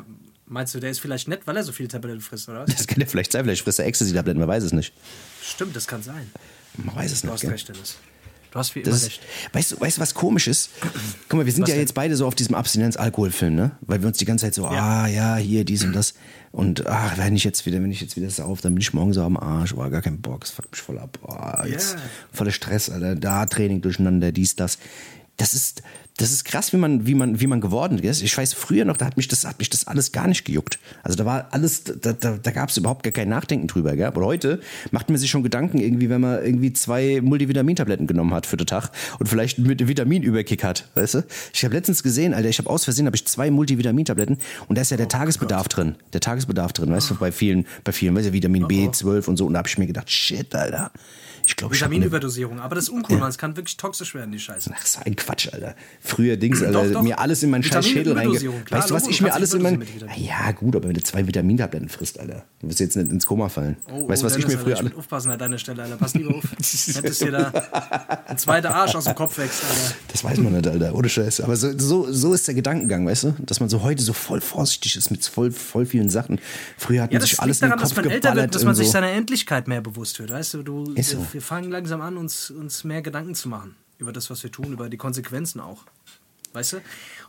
Meinst 0.50 0.74
du, 0.74 0.80
der 0.80 0.92
ist 0.92 1.00
vielleicht 1.00 1.28
nett, 1.28 1.42
weil 1.46 1.58
er 1.58 1.64
so 1.64 1.72
viele 1.74 1.90
Tabletten 1.90 2.22
frisst, 2.22 2.48
oder 2.48 2.62
was? 2.66 2.74
Das 2.76 2.88
kann 2.88 3.02
er 3.02 3.08
vielleicht 3.08 3.32
sein. 3.34 3.44
Vielleicht 3.44 3.64
frisst 3.64 3.80
er 3.80 3.86
Ecstasy-Tabletten, 3.86 4.40
man 4.40 4.48
weiß 4.48 4.64
es 4.64 4.72
nicht. 4.74 4.94
Stimmt, 5.44 5.76
das 5.76 5.88
kann 5.88 6.02
sein. 6.02 6.30
Man 6.78 6.96
weiß 6.96 7.12
es 7.12 7.22
Du 7.22 7.28
nicht. 7.28 7.34
hast 7.34 7.42
gell? 7.42 7.52
recht, 7.52 7.68
Dennis. 7.68 7.98
Du 8.52 8.60
hast 8.60 8.74
wie 8.76 8.80
immer 8.80 8.92
Das 8.92 9.06
recht. 9.06 9.22
weißt, 9.52 9.72
du, 9.74 9.80
weißt 9.82 9.98
du, 9.98 10.02
was 10.02 10.14
komisch 10.14 10.48
ist? 10.48 10.70
Guck 11.28 11.40
mal, 11.40 11.46
wir 11.46 11.52
sind 11.52 11.64
Was 11.64 11.70
ja 11.70 11.76
denn? 11.76 11.82
jetzt 11.82 11.94
beide 11.94 12.16
so 12.16 12.26
auf 12.26 12.34
diesem 12.34 12.56
Abstinenz-Alkohol-Film, 12.56 13.56
ne? 13.56 13.72
Weil 13.82 14.00
wir 14.02 14.08
uns 14.08 14.20
die 14.20 14.26
ganze 14.26 14.46
Zeit 14.46 14.54
so, 14.54 14.64
Ja. 14.64 15.04
ah, 15.04 15.08
ja, 15.08 15.36
hier, 15.36 15.66
dies 15.66 15.84
und 15.84 15.92
das. 15.94 16.14
Und 16.54 16.88
ach, 16.88 17.18
wenn 17.18 17.36
ich 17.36 17.44
jetzt 17.44 17.66
wieder, 17.66 17.82
wenn 17.84 17.92
ich 17.92 18.00
jetzt 18.00 18.16
wieder 18.16 18.30
sauf, 18.30 18.62
dann 18.62 18.74
bin 18.74 18.82
ich 18.82 18.94
morgen 18.94 19.12
so 19.12 19.22
am 19.24 19.36
Arsch. 19.36 19.74
Oh, 19.74 19.90
gar 19.90 20.02
kein 20.02 20.22
Bock, 20.22 20.46
es 20.46 20.52
fuckt 20.52 20.72
mich 20.72 20.82
voll 20.82 20.98
ab. 20.98 21.20
Oh, 21.24 21.66
jetzt 21.68 21.96
Ja. 21.96 22.00
voller 22.32 22.52
Stress, 22.52 22.90
Alter. 22.90 23.16
Da 23.16 23.46
Training 23.48 23.82
durcheinander, 23.82 24.32
dies, 24.32 24.56
das. 24.56 24.78
Das 25.36 25.54
ist, 25.54 25.84
das 26.18 26.32
ist 26.32 26.46
krass, 26.46 26.74
wie 26.74 26.78
man, 26.78 27.06
wie 27.06 27.14
man, 27.14 27.40
wie 27.40 27.46
man 27.46 27.62
geworden 27.62 28.00
ist. 28.00 28.24
Ich 28.24 28.36
weiß, 28.36 28.54
früher 28.54 28.86
noch, 28.86 28.98
da 28.98 29.06
hat 29.06 29.18
mich 29.18 29.28
das, 29.28 29.46
hat 29.46 29.60
mich 29.60 29.70
das 29.70 29.86
alles 29.86 30.12
gar 30.12 30.28
nicht 30.28 30.46
gejuckt. 30.46 30.80
Also 31.04 31.16
da 31.16 31.26
war 31.26 31.48
alles, 31.52 31.84
da, 31.84 32.12
da, 32.12 32.40
da 32.42 32.52
gab 32.52 32.70
es 32.70 32.78
überhaupt 32.78 33.04
gar 33.04 33.12
kein 33.12 33.30
Nachdenken 33.30 33.68
drüber, 33.68 33.96
gell? 33.96 34.08
Aber 34.08 34.26
heute 34.26 34.60
macht 34.90 35.10
man 35.10 35.20
sich 35.20 35.30
schon 35.30 35.44
Gedanken, 35.44 35.78
irgendwie, 35.78 36.10
wenn 36.10 36.22
man 36.22 36.44
irgendwie 36.44 36.74
zwei 36.74 37.22
Multivitamintabletten 37.22 38.08
genommen 38.08 38.34
hat 38.34 38.48
für 38.48 38.58
den 38.58 38.66
Tag 38.66 38.90
und 39.20 39.30
vielleicht 39.30 39.60
mit 39.60 39.88
Vitaminüberkick 39.88 40.64
hat, 40.64 40.90
weißt 40.96 41.14
du? 41.14 41.24
Ich 41.54 41.64
habe 41.64 41.76
letztens 41.76 42.02
gesehen, 42.02 42.34
Alter, 42.34 42.50
ich 42.50 42.58
habe 42.58 42.70
aus 42.70 42.84
Versehen 42.84 43.06
habe 43.06 43.16
ich 43.16 43.26
zwei 43.28 43.52
Multivitamintabletten 43.52 44.40
und 44.68 44.76
da 44.76 44.82
ist 44.82 44.90
ja 44.90 44.98
der 44.98 45.10
Tagesbedarf 45.10 45.68
drin. 45.68 45.96
Der 46.14 46.22
Tagesbedarf 46.22 46.74
drin, 46.74 46.90
weißt 46.90 47.12
du, 47.12 47.16
bei 47.16 47.32
vielen, 47.32 47.68
bei 47.84 47.92
vielen, 47.92 48.16
weißt 48.16 48.30
du, 48.30 48.34
Vitamin 48.34 48.66
B12 48.66 49.28
und 49.28 49.38
so. 49.38 49.46
Und 49.46 49.54
da 49.54 49.60
habe 49.60 49.68
ich 49.68 49.78
mir 49.78 49.86
gedacht, 49.86 50.10
shit, 50.10 50.56
Alter. 50.56 50.92
Ich 51.48 51.56
glaube, 51.56 51.74
ich 51.74 51.80
Vitaminüberdosierung. 51.80 52.60
Aber 52.60 52.76
das 52.76 52.86
ist 52.86 52.90
uncool, 52.90 53.18
man. 53.20 53.30
Es 53.30 53.38
kann 53.38 53.56
wirklich 53.56 53.78
toxisch 53.78 54.14
werden, 54.14 54.34
die 54.34 54.40
Scheiße. 54.40 54.70
Ach, 54.76 54.86
so 54.86 55.00
ein 55.06 55.16
Quatsch, 55.16 55.48
Alter. 55.54 55.76
Früher 56.02 56.36
Dings, 56.36 56.62
Alter, 56.62 56.84
Doch, 56.84 56.92
doch. 56.92 57.02
mir 57.04 57.18
alles 57.20 57.42
in 57.42 57.52
meinen 57.52 57.64
scheiß 57.64 57.88
Schädel 57.88 58.12
reinge... 58.18 58.38
Klar, 58.38 58.82
Weißt 58.82 58.90
du, 58.90 58.94
was 58.94 59.08
ich 59.08 59.22
mir 59.22 59.34
alles 59.34 59.54
in 59.54 59.62
meinen... 59.62 59.82
Ja, 60.18 60.52
gut, 60.52 60.76
aber 60.76 60.90
wenn 60.90 60.96
du 60.96 61.04
zwei 61.04 61.26
Vitamintabletten 61.26 61.88
frisst, 61.88 62.20
Alter, 62.20 62.44
du 62.60 62.68
wirst 62.68 62.82
jetzt 62.82 62.98
nicht 62.98 63.10
ins 63.10 63.26
Koma 63.26 63.48
fallen. 63.48 63.78
Oh, 63.90 64.10
weißt 64.10 64.24
du, 64.24 64.26
oh, 64.26 64.30
was 64.30 64.36
ich 64.36 64.46
mir 64.46 64.52
Alter, 64.52 64.64
früher 64.64 64.74
ich 64.74 64.80
alle... 64.80 64.90
würd 64.90 64.98
aufpassen 64.98 65.32
an 65.32 65.40
deiner 65.40 65.58
Stelle, 65.58 65.84
Alter. 65.84 65.96
Pass 65.96 66.14
lieber 66.16 66.36
auf. 66.36 66.44
Hättest 66.52 67.22
dir 67.22 67.32
da 67.32 68.24
ein 68.28 68.38
zweiter 68.38 68.76
Arsch 68.76 68.96
aus 68.96 69.06
dem 69.06 69.16
Kopf 69.16 69.38
wächst, 69.38 69.64
Alter. 69.64 69.96
Das 70.12 70.26
weiß 70.26 70.40
man 70.40 70.52
nicht, 70.52 70.68
Alter, 70.68 70.94
ohne 70.96 71.08
Scheiß. 71.08 71.40
Aber 71.40 71.56
so, 71.56 71.72
so, 71.80 72.12
so 72.12 72.34
ist 72.34 72.46
der 72.50 72.56
Gedankengang, 72.56 73.08
weißt 73.08 73.24
du? 73.24 73.36
Dass 73.40 73.62
man 73.62 73.70
so 73.70 73.84
heute 73.84 74.04
so 74.04 74.12
voll 74.12 74.42
vorsichtig 74.42 74.98
ist 74.98 75.12
mit 75.12 75.26
voll, 75.26 75.52
voll 75.52 75.86
vielen 75.86 76.10
Sachen. 76.10 76.42
Früher 76.78 77.04
hat 77.04 77.12
Ja, 77.14 77.20
man 77.20 77.22
das 77.22 77.30
sich 77.30 77.40
alles 77.40 77.60
daran, 77.60 77.72
in 77.72 77.78
den 77.78 77.82
dass 77.84 77.96
Kopf 77.96 78.04
man 78.04 78.12
älter 78.14 78.36
wird, 78.36 78.54
dass 78.54 78.66
man 78.66 78.76
sich 78.76 78.92
seiner 78.92 79.12
Endlichkeit 79.12 79.70
mehr 79.70 79.80
bewusst 79.80 80.20
wird. 80.20 80.30
Weißt 80.30 80.54
du, 80.54 80.64
du 80.64 80.92
Ist 80.94 81.12
so. 81.12 81.26
Wir, 81.38 81.42
fangen 81.42 81.72
langsam 81.72 82.02
an, 82.02 82.18
uns, 82.18 82.50
uns 82.50 82.84
mehr 82.84 83.02
Gedanken 83.02 83.36
zu 83.36 83.48
machen 83.48 83.76
über 84.00 84.12
das, 84.12 84.30
was 84.30 84.44
wir 84.44 84.52
tun, 84.52 84.74
über 84.74 84.90
die 84.90 84.98
Konsequenzen 84.98 85.60
auch. 85.60 85.84
Weißt 86.54 86.74
du? 86.74 86.78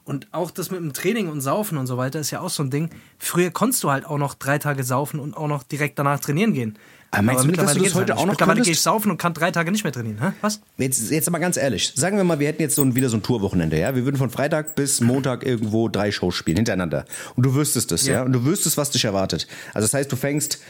Und 0.04 0.26
auch 0.32 0.50
das 0.50 0.70
mit 0.70 0.80
dem 0.80 0.94
Training 0.94 1.28
und 1.28 1.42
Saufen 1.42 1.76
und 1.76 1.86
so 1.86 1.98
weiter 1.98 2.18
ist 2.18 2.30
ja 2.30 2.40
auch 2.40 2.48
so 2.48 2.62
ein 2.62 2.70
Ding. 2.70 2.88
Früher 3.18 3.50
konntest 3.50 3.84
du 3.84 3.90
halt 3.90 4.06
auch 4.06 4.16
noch 4.16 4.34
drei 4.34 4.58
Tage 4.58 4.82
saufen 4.82 5.20
und 5.20 5.36
auch 5.36 5.48
noch 5.48 5.62
direkt 5.62 5.98
danach 5.98 6.20
trainieren 6.20 6.54
gehen. 6.54 6.78
Aber 7.10 7.22
meinst 7.22 7.44
du 7.44 7.48
nicht, 7.48 7.60
dass 7.60 7.74
du 7.74 7.82
das 7.82 7.94
heute 7.94 8.12
halt 8.12 8.20
auch 8.20 8.26
noch 8.26 8.32
Mittlerweile 8.32 8.62
gehe 8.62 8.72
ich 8.72 8.80
saufen 8.80 9.10
und 9.10 9.18
kann 9.18 9.34
drei 9.34 9.50
Tage 9.50 9.70
nicht 9.70 9.84
mehr 9.84 9.92
trainieren. 9.92 10.18
Hä? 10.20 10.32
Was? 10.40 10.60
Jetzt, 10.78 11.10
jetzt 11.10 11.28
aber 11.28 11.38
ganz 11.40 11.56
ehrlich, 11.56 11.92
sagen 11.94 12.16
wir 12.16 12.24
mal, 12.24 12.38
wir 12.38 12.48
hätten 12.48 12.62
jetzt 12.62 12.74
so 12.74 12.82
ein, 12.82 12.94
wieder 12.94 13.08
so 13.08 13.16
ein 13.16 13.22
Tourwochenende, 13.22 13.78
ja? 13.78 13.94
Wir 13.94 14.04
würden 14.04 14.16
von 14.16 14.30
Freitag 14.30 14.74
bis 14.74 15.00
Montag 15.00 15.44
irgendwo 15.44 15.88
drei 15.88 16.10
Shows 16.10 16.34
spielen, 16.34 16.56
hintereinander. 16.56 17.04
Und 17.34 17.44
du 17.44 17.54
wüsstest 17.54 17.92
es, 17.92 18.06
ja? 18.06 18.14
Ja. 18.14 18.22
Und 18.22 18.32
du 18.32 18.44
wüsstest, 18.44 18.76
was 18.76 18.90
dich 18.90 19.04
erwartet. 19.04 19.46
Also 19.74 19.86
das 19.86 19.94
heißt, 19.94 20.12
du 20.12 20.16
fängst 20.16 20.60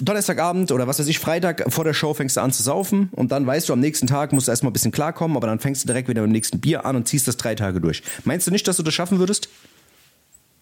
Donnerstagabend 0.00 0.72
oder 0.72 0.86
was 0.86 0.98
weiß 0.98 1.06
ich, 1.08 1.18
Freitag 1.18 1.64
vor 1.72 1.84
der 1.84 1.94
Show 1.94 2.14
fängst 2.14 2.36
du 2.36 2.40
an 2.40 2.52
zu 2.52 2.62
saufen 2.62 3.08
und 3.12 3.32
dann 3.32 3.46
weißt 3.46 3.68
du, 3.68 3.72
am 3.72 3.80
nächsten 3.80 4.06
Tag 4.06 4.32
musst 4.32 4.48
du 4.48 4.52
erstmal 4.52 4.70
ein 4.70 4.72
bisschen 4.74 4.92
klarkommen, 4.92 5.36
aber 5.36 5.46
dann 5.46 5.58
fängst 5.60 5.82
du 5.82 5.86
direkt 5.86 6.08
wieder 6.08 6.22
mit 6.22 6.30
dem 6.30 6.32
nächsten 6.32 6.60
Bier 6.60 6.84
an 6.84 6.96
und 6.96 7.08
ziehst 7.08 7.26
das 7.28 7.36
drei 7.36 7.54
Tage 7.54 7.80
durch. 7.80 8.02
Meinst 8.24 8.46
du 8.46 8.50
nicht, 8.50 8.66
dass 8.68 8.76
du 8.76 8.82
das 8.82 8.94
schaffen 8.94 9.18
würdest? 9.18 9.48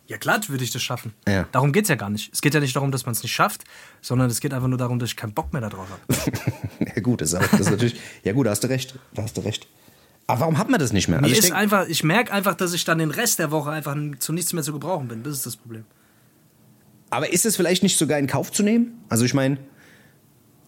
Ja, 0.09 0.19
klar 0.19 0.41
würde 0.49 0.63
ich 0.63 0.71
das 0.71 0.83
schaffen. 0.83 1.13
Ja. 1.27 1.47
Darum 1.51 1.73
geht 1.73 1.85
es 1.85 1.89
ja 1.89 1.97
gar 1.97 2.11
nicht. 2.11 2.33
Es 2.33 2.41
geht 2.41 2.55
ja 2.55 2.61
nicht 2.61 2.77
darum, 2.77 2.93
dass 2.93 3.07
man 3.07 3.13
es 3.13 3.23
nicht 3.25 3.33
schafft, 3.33 3.65
sondern 4.01 4.31
es 4.31 4.41
geht 4.41 4.55
einfach 4.55 4.69
nur 4.69 4.79
darum, 4.79 5.01
dass 5.01 5.11
ich 5.11 5.17
keinen 5.17 5.33
Bock 5.35 5.53
mehr 5.53 5.63
darauf 5.63 5.89
habe. 5.91 6.33
ja 6.95 7.03
gut, 7.03 7.21
das 7.21 7.31
ist, 7.31 7.35
aber, 7.35 7.49
das 7.49 7.61
ist 7.61 7.71
natürlich, 7.71 8.01
ja 8.23 8.33
gut, 8.33 8.47
da 8.47 8.51
hast 8.51 8.63
du 8.63 8.69
recht, 8.69 8.95
da 9.15 9.23
hast 9.23 9.37
du 9.37 9.41
recht. 9.41 9.67
Aber 10.29 10.41
warum 10.41 10.59
hat 10.59 10.69
man 10.71 10.79
das 10.79 10.93
nicht 10.93 11.09
mehr? 11.09 11.19
Mir 11.21 11.25
Also 11.25 11.33
ich 11.33 11.39
ist 11.41 11.49
denk- 11.49 11.57
einfach, 11.57 11.89
ich 11.89 12.05
merke 12.05 12.33
einfach, 12.33 12.55
dass 12.55 12.73
ich 12.73 12.85
dann 12.85 12.99
den 12.99 13.11
Rest 13.11 13.41
der 13.41 13.51
Woche 13.51 13.71
einfach 13.71 13.97
zu 14.21 14.33
nichts 14.33 14.53
mehr 14.53 14.63
zu 14.63 14.73
gebrauchen 14.73 15.09
bin. 15.09 15.23
Das 15.25 15.33
ist 15.35 15.47
das 15.47 15.57
Problem. 15.57 15.85
Aber 17.11 17.33
ist 17.33 17.47
es 17.47 17.57
vielleicht 17.57 17.83
nicht 17.83 17.99
sogar 17.99 18.19
in 18.19 18.27
Kauf 18.27 18.53
zu 18.53 18.63
nehmen? 18.63 19.03
Also 19.09 19.25
ich 19.25 19.35
meine, 19.35 19.59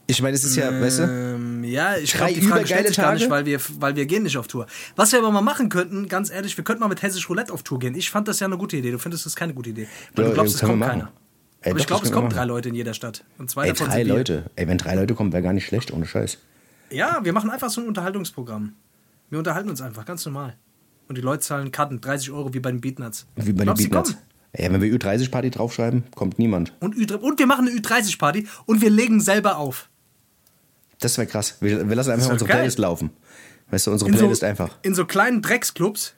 ich 0.07 0.23
meine, 0.23 0.35
es 0.35 0.45
ist 0.45 0.57
ja, 0.57 0.71
weißt 0.81 1.01
du? 1.01 1.03
Ähm, 1.03 1.65
ja, 1.65 1.97
ich 1.97 2.13
glaube, 2.13 2.33
die 2.33 2.41
Frage 2.41 2.67
stellt 2.67 2.89
sich 2.89 2.97
gar 2.97 3.13
nicht, 3.15 3.29
weil 3.29 3.45
wir, 3.45 3.61
weil 3.79 3.95
wir 3.95 4.07
gehen 4.07 4.23
nicht 4.23 4.39
auf 4.39 4.49
Tour. 4.49 4.67
Was 4.97 5.13
wir 5.13 5.19
aber 5.19 5.31
mal 5.31 5.43
machen 5.43 5.69
könnten, 5.69 6.09
ganz 6.09 6.31
ehrlich, 6.31 6.57
wir 6.57 6.65
könnten 6.65 6.81
mal 6.81 6.89
mit 6.89 7.03
Hessisch 7.03 7.29
Roulette 7.29 7.53
auf 7.53 7.63
Tour 7.63 7.79
gehen. 7.79 7.95
Ich 7.95 8.11
fand 8.11 8.27
das 8.27 8.41
ja 8.41 8.47
eine 8.47 8.57
gute 8.57 8.77
Idee. 8.79 8.91
Du 8.91 8.99
findest 8.99 9.27
das 9.27 9.37
keine 9.37 9.53
gute 9.53 9.71
Idee. 9.71 9.87
Weil 10.15 10.25
Ja, 10.25 10.29
du 10.31 10.35
glaubst, 10.35 10.55
es 10.55 10.61
kommt 10.63 10.83
keiner. 10.83 11.13
Ey, 11.61 11.73
aber 11.73 11.75
doch, 11.75 11.81
ich 11.81 11.87
glaube, 11.89 12.07
es 12.07 12.13
kommen 12.13 12.31
drei. 12.31 12.45
Leute 12.45 12.69
in 12.71 12.75
jeder 12.75 12.95
Stadt. 12.95 13.25
Und 13.37 13.51
zwei 13.51 13.65
Ey, 13.65 13.73
davon 13.73 13.89
drei. 13.89 14.03
Leute. 14.05 14.45
Ey, 14.57 14.67
wenn 14.69 14.79
drei 14.79 14.95
Leute 14.95 15.15
kommen, 15.15 15.33
wäre 15.33 15.43
gar 15.43 15.53
nicht 15.53 15.67
schlecht, 15.67 15.93
ohne 15.93 16.07
Scheiß. 16.07 16.39
Ja, 16.91 17.21
wir 17.23 17.33
machen 17.35 17.51
einfach 17.51 17.69
so 17.69 17.81
ein 17.83 17.89
Unterhaltungsprogramm. 17.89 18.75
Wir 19.29 19.39
unterhalten 19.39 19.69
uns 19.69 19.83
einfach, 19.83 20.07
ganz 20.07 20.25
normal. 20.25 20.57
Und 21.09 21.19
die 21.19 21.23
Leute 21.23 21.41
zahlen 21.41 21.71
Karten, 21.71 22.01
30 22.01 22.31
Euro 22.31 22.55
wie 22.55 22.61
bei 22.61 22.71
den 22.71 22.81
Beatnuts. 22.81 23.27
Wie 23.37 23.53
bei 23.53 23.65
den 23.65 23.75
Beatnuts. 23.75 24.17
Ja, 24.57 24.73
wenn 24.73 24.81
wir 24.81 24.93
Ü30-Party 24.93 25.51
draufschreiben, 25.51 26.05
kommt 26.15 26.39
niemand. 26.39 26.73
Und, 26.81 26.97
Ü 26.97 27.07
und 27.15 27.39
wir 27.39 27.47
machen 27.47 27.69
eine 27.69 27.79
Ü30-Party 27.79 28.47
und 28.67 28.81
wir 28.81 28.91
legen 28.91 29.21
selber 29.21 29.59
auf. 29.59 29.89
Das 31.01 31.17
wäre 31.19 31.27
krass. 31.27 31.57
Wir, 31.61 31.89
wir 31.89 31.97
lassen 31.97 32.11
einfach 32.11 32.31
unsere 32.31 32.49
geil. 32.49 32.59
Playlist 32.59 32.79
laufen. 32.79 33.11
Weißt 33.71 33.87
du, 33.87 33.93
unsere 33.93 34.11
In 34.11 34.17
Playlist 34.17 34.41
so, 34.41 34.47
einfach. 34.47 34.79
In 34.83 34.95
so 34.95 35.05
kleinen 35.05 35.43
Drecksclubs. 35.43 36.15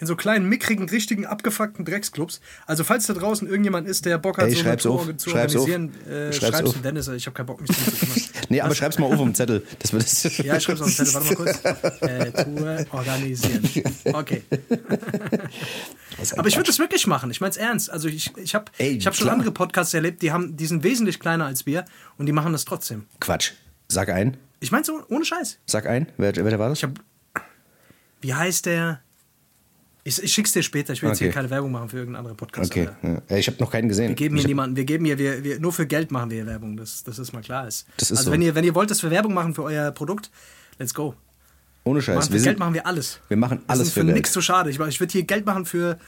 In 0.00 0.06
so 0.06 0.14
kleinen, 0.14 0.48
mickrigen, 0.48 0.88
richtigen, 0.88 1.26
abgefuckten 1.26 1.84
Drecksclubs. 1.84 2.40
Also, 2.66 2.84
falls 2.84 3.06
da 3.06 3.14
draußen 3.14 3.48
irgendjemand 3.48 3.88
ist, 3.88 4.06
der 4.06 4.16
Bock 4.18 4.38
hat, 4.38 4.46
Ey, 4.46 4.54
so 4.54 4.60
eine 4.60 4.74
auf. 4.74 4.80
Tour 4.80 5.18
zu 5.18 5.30
Schreib's 5.30 5.56
auf. 5.56 5.62
organisieren, 5.62 6.06
äh, 6.06 6.32
Schreib's 6.32 6.56
schreib's 6.56 6.70
auf. 6.70 6.82
Dennis. 6.82 7.08
Ich 7.08 7.26
habe 7.26 7.34
keinen 7.34 7.46
Bock, 7.46 7.60
mich 7.60 7.70
zu 7.70 7.90
kümmern. 7.90 8.22
Nee, 8.50 8.60
aber 8.62 8.74
schreib's 8.74 8.98
mal 8.98 9.06
auf 9.06 9.14
auf 9.14 9.18
dem 9.18 9.34
Zettel. 9.34 9.62
Das 9.80 9.92
wird 9.92 10.04
das 10.04 10.38
Ja, 10.38 10.56
ich 10.56 10.62
schreib's 10.62 10.80
auf 10.80 10.86
den 10.86 11.04
Zettel. 11.04 11.14
Warte 11.14 11.28
mal 11.28 11.34
kurz. 11.34 12.00
Äh, 12.00 12.44
Tour 12.44 12.86
organisieren. 12.92 13.68
Okay. 14.14 14.42
Aber 16.36 16.48
ich 16.48 16.56
würde 16.56 16.66
das 16.66 16.78
wirklich 16.78 17.06
machen. 17.06 17.30
Ich 17.30 17.40
meine 17.40 17.50
es 17.50 17.56
ernst. 17.56 17.90
Also 17.90 18.08
ich, 18.08 18.36
ich 18.36 18.54
habe 18.54 18.66
ich 18.78 19.06
hab 19.06 19.14
schon 19.14 19.24
klar. 19.26 19.34
andere 19.34 19.52
Podcasts 19.52 19.94
erlebt, 19.94 20.22
die, 20.22 20.32
haben, 20.32 20.56
die 20.56 20.66
sind 20.66 20.82
wesentlich 20.82 21.20
kleiner 21.20 21.46
als 21.46 21.66
wir 21.66 21.84
und 22.16 22.26
die 22.26 22.32
machen 22.32 22.52
das 22.52 22.64
trotzdem. 22.64 23.06
Quatsch. 23.20 23.52
Sag 23.88 24.08
ein. 24.10 24.36
Ich 24.60 24.72
meine 24.72 24.84
so 24.84 25.02
ohne 25.08 25.24
Scheiß. 25.24 25.58
Sag 25.66 25.86
ein. 25.86 26.10
Wer, 26.16 26.34
wer 26.36 26.58
war 26.58 26.68
das? 26.68 26.78
Ich 26.78 26.82
habe, 26.84 26.94
wie 28.20 28.34
heißt 28.34 28.66
der? 28.66 29.00
Ich, 30.04 30.22
ich 30.22 30.32
schick's 30.32 30.52
dir 30.52 30.62
später. 30.62 30.92
Ich 30.94 31.02
will 31.02 31.10
jetzt 31.10 31.18
Okay. 31.18 31.26
hier 31.26 31.32
keine 31.32 31.50
Werbung 31.50 31.70
machen 31.70 31.88
für 31.90 31.98
irgendeinen 31.98 32.20
anderen 32.24 32.36
Podcast. 32.36 32.70
Okay. 32.70 32.88
Ja. 33.02 33.36
Ich 33.36 33.46
habe 33.46 33.58
noch 33.60 33.70
keinen 33.70 33.88
gesehen. 33.88 34.08
Wir 34.08 34.14
geben 34.14 34.36
hier 34.36 34.44
hab- 34.44 34.48
niemanden, 34.48 34.76
wir 34.76 34.84
geben 34.84 35.04
hier, 35.04 35.18
wir, 35.18 35.44
wir, 35.44 35.60
nur 35.60 35.72
für 35.72 35.86
Geld 35.86 36.10
machen 36.10 36.30
wir 36.30 36.36
hier 36.38 36.46
Werbung, 36.46 36.76
dass 36.76 37.04
das 37.04 37.18
ist 37.18 37.32
mal 37.32 37.42
klar 37.42 37.68
ist. 37.68 37.86
Das 37.98 38.10
ist 38.10 38.18
also 38.18 38.28
so. 38.30 38.32
wenn 38.32 38.40
ihr, 38.42 38.54
wenn 38.54 38.64
ihr 38.64 38.74
wollt, 38.74 38.90
dass 38.90 39.02
wir 39.02 39.10
Werbung 39.10 39.34
machen 39.34 39.54
für 39.54 39.62
euer 39.64 39.90
Produkt, 39.92 40.30
let's 40.78 40.94
go. 40.94 41.14
Ohne 41.84 42.00
Machen, 42.00 42.02
Scheiß. 42.02 42.26
für 42.26 42.32
Wir 42.32 42.38
Geld 42.40 42.44
sind, 42.44 42.58
machen 42.58 42.74
wir 42.74 42.86
alles. 42.86 43.20
wir 43.28 43.36
machen 43.36 43.58
Wir 43.58 43.64
alles 43.70 43.86
sind 43.88 43.94
für 43.94 44.00
für 44.00 44.06
Geld. 44.06 44.16
nichts 44.16 44.32
so 44.32 44.40
schade. 44.40 44.70
Ich, 44.70 44.78
ich 44.78 45.00
würde 45.00 45.12
hier 45.12 45.22
Geld 45.24 45.46
machen 45.46 45.64
für 45.64 45.98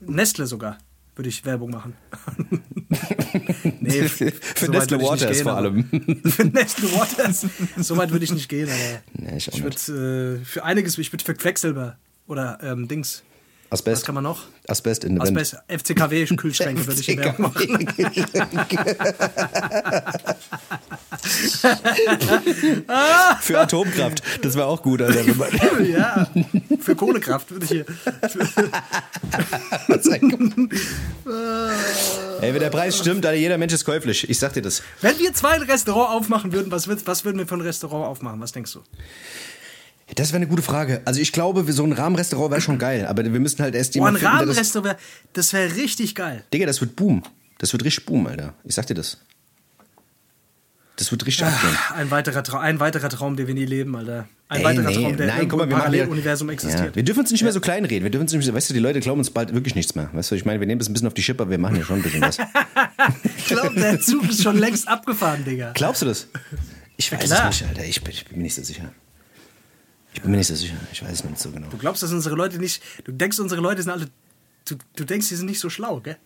Nestle 0.00 0.46
sogar. 0.46 0.78
Würde 1.16 1.28
ich 1.30 1.44
Werbung 1.44 1.70
machen. 1.70 1.94
nee, 3.80 4.02
Für 4.08 4.26
weit 4.68 4.68
Nestle 4.70 5.00
Waters 5.02 5.32
gehen, 5.32 5.42
vor 5.42 5.56
allem. 5.56 5.84
für 6.24 6.44
Nestle 6.44 6.92
Waters. 6.92 7.46
So 7.76 7.96
weit 7.96 8.12
würde 8.12 8.24
ich 8.24 8.32
nicht 8.32 8.48
gehen, 8.48 8.68
aber 8.68 9.02
Nee, 9.14 9.36
ich 9.36 9.48
ich 9.48 9.62
würde 9.64 10.38
äh, 10.40 10.44
für 10.44 10.64
einiges, 10.64 10.96
ich 10.96 11.12
würde 11.12 11.24
für 11.24 11.34
Quecksilber 11.34 11.96
oder 12.28 12.58
ähm, 12.62 12.86
Dings. 12.86 13.24
Was 13.70 13.80
Asbest. 13.80 14.06
kann 14.06 14.14
man 14.14 14.24
noch? 14.24 14.44
Asbest 14.66 15.04
in 15.04 15.16
der. 15.16 15.24
Asbest, 15.24 15.56
FCKW-Kühlschränke 15.68 16.86
würde 16.86 17.00
ich 17.00 17.16
Werbung 17.18 17.52
machen. 17.52 17.86
Für 23.40 23.60
Atomkraft. 23.60 24.22
Das 24.42 24.56
war 24.56 24.66
auch 24.66 24.82
gut, 24.82 25.02
Alter. 25.02 25.18
Ja, 25.88 26.26
für 26.80 26.94
Kohlekraft 26.96 27.50
würde 27.50 27.64
ich 27.64 27.70
hier. 27.70 27.84
Ey, 32.40 32.52
wenn 32.54 32.60
der 32.60 32.70
Preis 32.70 32.98
stimmt, 32.98 33.24
Alter, 33.26 33.38
jeder 33.38 33.58
Mensch 33.58 33.72
ist 33.72 33.84
käuflich. 33.84 34.28
Ich 34.28 34.38
sag 34.38 34.52
dir 34.54 34.62
das. 34.62 34.82
Wenn 35.00 35.18
wir 35.18 35.32
zwei 35.34 35.50
ein 35.52 35.62
Restaurant 35.62 36.10
aufmachen 36.10 36.52
würden, 36.52 36.70
was, 36.70 36.88
würd- 36.88 37.02
was 37.04 37.24
würden 37.24 37.38
wir 37.38 37.46
für 37.46 37.54
ein 37.56 37.60
Restaurant 37.60 38.06
aufmachen? 38.06 38.40
Was 38.40 38.52
denkst 38.52 38.72
du? 38.72 38.80
Das 40.14 40.28
wäre 40.30 40.36
eine 40.36 40.46
gute 40.46 40.62
Frage. 40.62 41.02
Also 41.04 41.20
ich 41.20 41.32
glaube, 41.32 41.70
so 41.72 41.84
ein 41.84 41.92
Rahmenrestaurant 41.92 42.50
wäre 42.50 42.60
schon 42.60 42.78
geil, 42.78 43.06
aber 43.06 43.24
wir 43.24 43.40
müssen 43.40 43.62
halt 43.62 43.74
erst 43.74 43.92
ein 43.92 43.94
jemanden 43.94 44.20
finden, 44.20 44.38
der 44.38 44.46
das... 44.46 44.56
Rahmenrestaurant, 44.56 44.98
das 45.34 45.52
wäre 45.52 45.76
richtig 45.76 46.14
geil. 46.14 46.44
Digga, 46.52 46.66
das 46.66 46.80
wird 46.80 46.96
Boom. 46.96 47.22
Das 47.58 47.72
wird 47.72 47.84
richtig 47.84 48.06
Boom, 48.06 48.26
Alter. 48.26 48.54
Ich 48.64 48.74
sag 48.74 48.86
dir 48.86 48.94
das. 48.94 49.18
Das 50.96 51.12
wird 51.12 51.24
richtig 51.26 51.46
abgehen. 51.46 51.76
Ein 51.94 52.10
weiterer, 52.10 52.42
Trau 52.42 52.58
ein 52.58 52.80
weiterer 52.80 53.08
Traum, 53.08 53.36
den 53.36 53.46
wir 53.46 53.54
nie 53.54 53.66
leben, 53.66 53.94
Alter. 53.94 54.28
Ein 54.48 54.58
Ey, 54.60 54.64
weiterer 54.64 54.88
nee, 54.88 54.94
Traum, 54.94 55.16
der 55.16 55.26
nein, 55.28 55.48
guck 55.48 55.58
mal, 55.58 55.64
im 55.64 55.70
wir 55.70 55.76
Paralleluniversum 55.76 56.48
Ja, 56.48 56.54
existiert. 56.54 56.96
wir 56.96 57.02
dürfen 57.04 57.20
uns 57.20 57.30
nicht 57.30 57.42
mehr 57.42 57.52
so 57.52 57.60
klein 57.60 57.84
reden. 57.84 58.02
Wir 58.02 58.10
dürfen 58.10 58.22
uns 58.24 58.32
nicht 58.32 58.44
mehr 58.44 58.54
weißt 58.54 58.70
du, 58.70 58.74
die 58.74 58.80
Leute 58.80 58.98
glauben 58.98 59.20
uns 59.20 59.30
bald 59.30 59.54
wirklich 59.54 59.76
nichts 59.76 59.94
mehr. 59.94 60.10
Weißt 60.12 60.30
du, 60.30 60.34
ich 60.34 60.44
meine, 60.44 60.58
wir 60.58 60.66
nehmen 60.66 60.80
das 60.80 60.88
ein 60.88 60.94
bisschen 60.94 61.06
auf 61.06 61.14
die 61.14 61.22
Schippe, 61.22 61.42
aber 61.42 61.52
wir 61.52 61.58
machen 61.58 61.76
ja 61.76 61.84
schon 61.84 61.96
ein 61.96 62.02
bisschen 62.02 62.22
was. 62.22 62.38
Ich 63.36 63.46
glaube, 63.46 63.80
der 63.80 63.98
Zug 64.00 64.28
ist 64.28 64.42
schon 64.42 64.58
längst 64.58 64.88
abgefahren, 64.88 65.44
Digga. 65.44 65.72
Glaubst 65.74 66.02
du 66.02 66.06
das? 66.06 66.26
Ich 66.96 67.10
weiß 67.10 67.20
klar. 67.24 67.48
es 67.48 67.60
nicht, 67.60 67.68
Alter. 67.70 67.84
Ich 67.84 68.02
bin, 68.02 68.12
ich 68.12 68.24
bin 68.26 68.38
mir 68.38 68.42
nicht 68.42 68.54
so 68.56 68.62
sicher. 68.62 68.92
Ich 70.18 70.22
bin 70.22 70.32
mir 70.32 70.38
nicht 70.38 70.48
so 70.48 70.56
sicher. 70.56 70.74
Ich 70.92 71.00
weiß 71.00 71.12
es 71.12 71.22
nicht 71.24 71.38
so 71.38 71.52
genau. 71.52 71.68
Du 71.68 71.78
glaubst, 71.78 72.02
dass 72.02 72.10
unsere 72.12 72.34
Leute 72.34 72.58
nicht. 72.58 72.82
Du 73.04 73.12
denkst, 73.12 73.38
unsere 73.38 73.60
Leute 73.60 73.80
sind 73.84 73.92
alle. 73.92 74.08
Du, 74.68 74.74
du 74.96 75.04
denkst, 75.04 75.28
die 75.28 75.36
sind 75.36 75.46
nicht 75.46 75.60
so 75.60 75.70
schlau, 75.70 76.00
gell? 76.00 76.16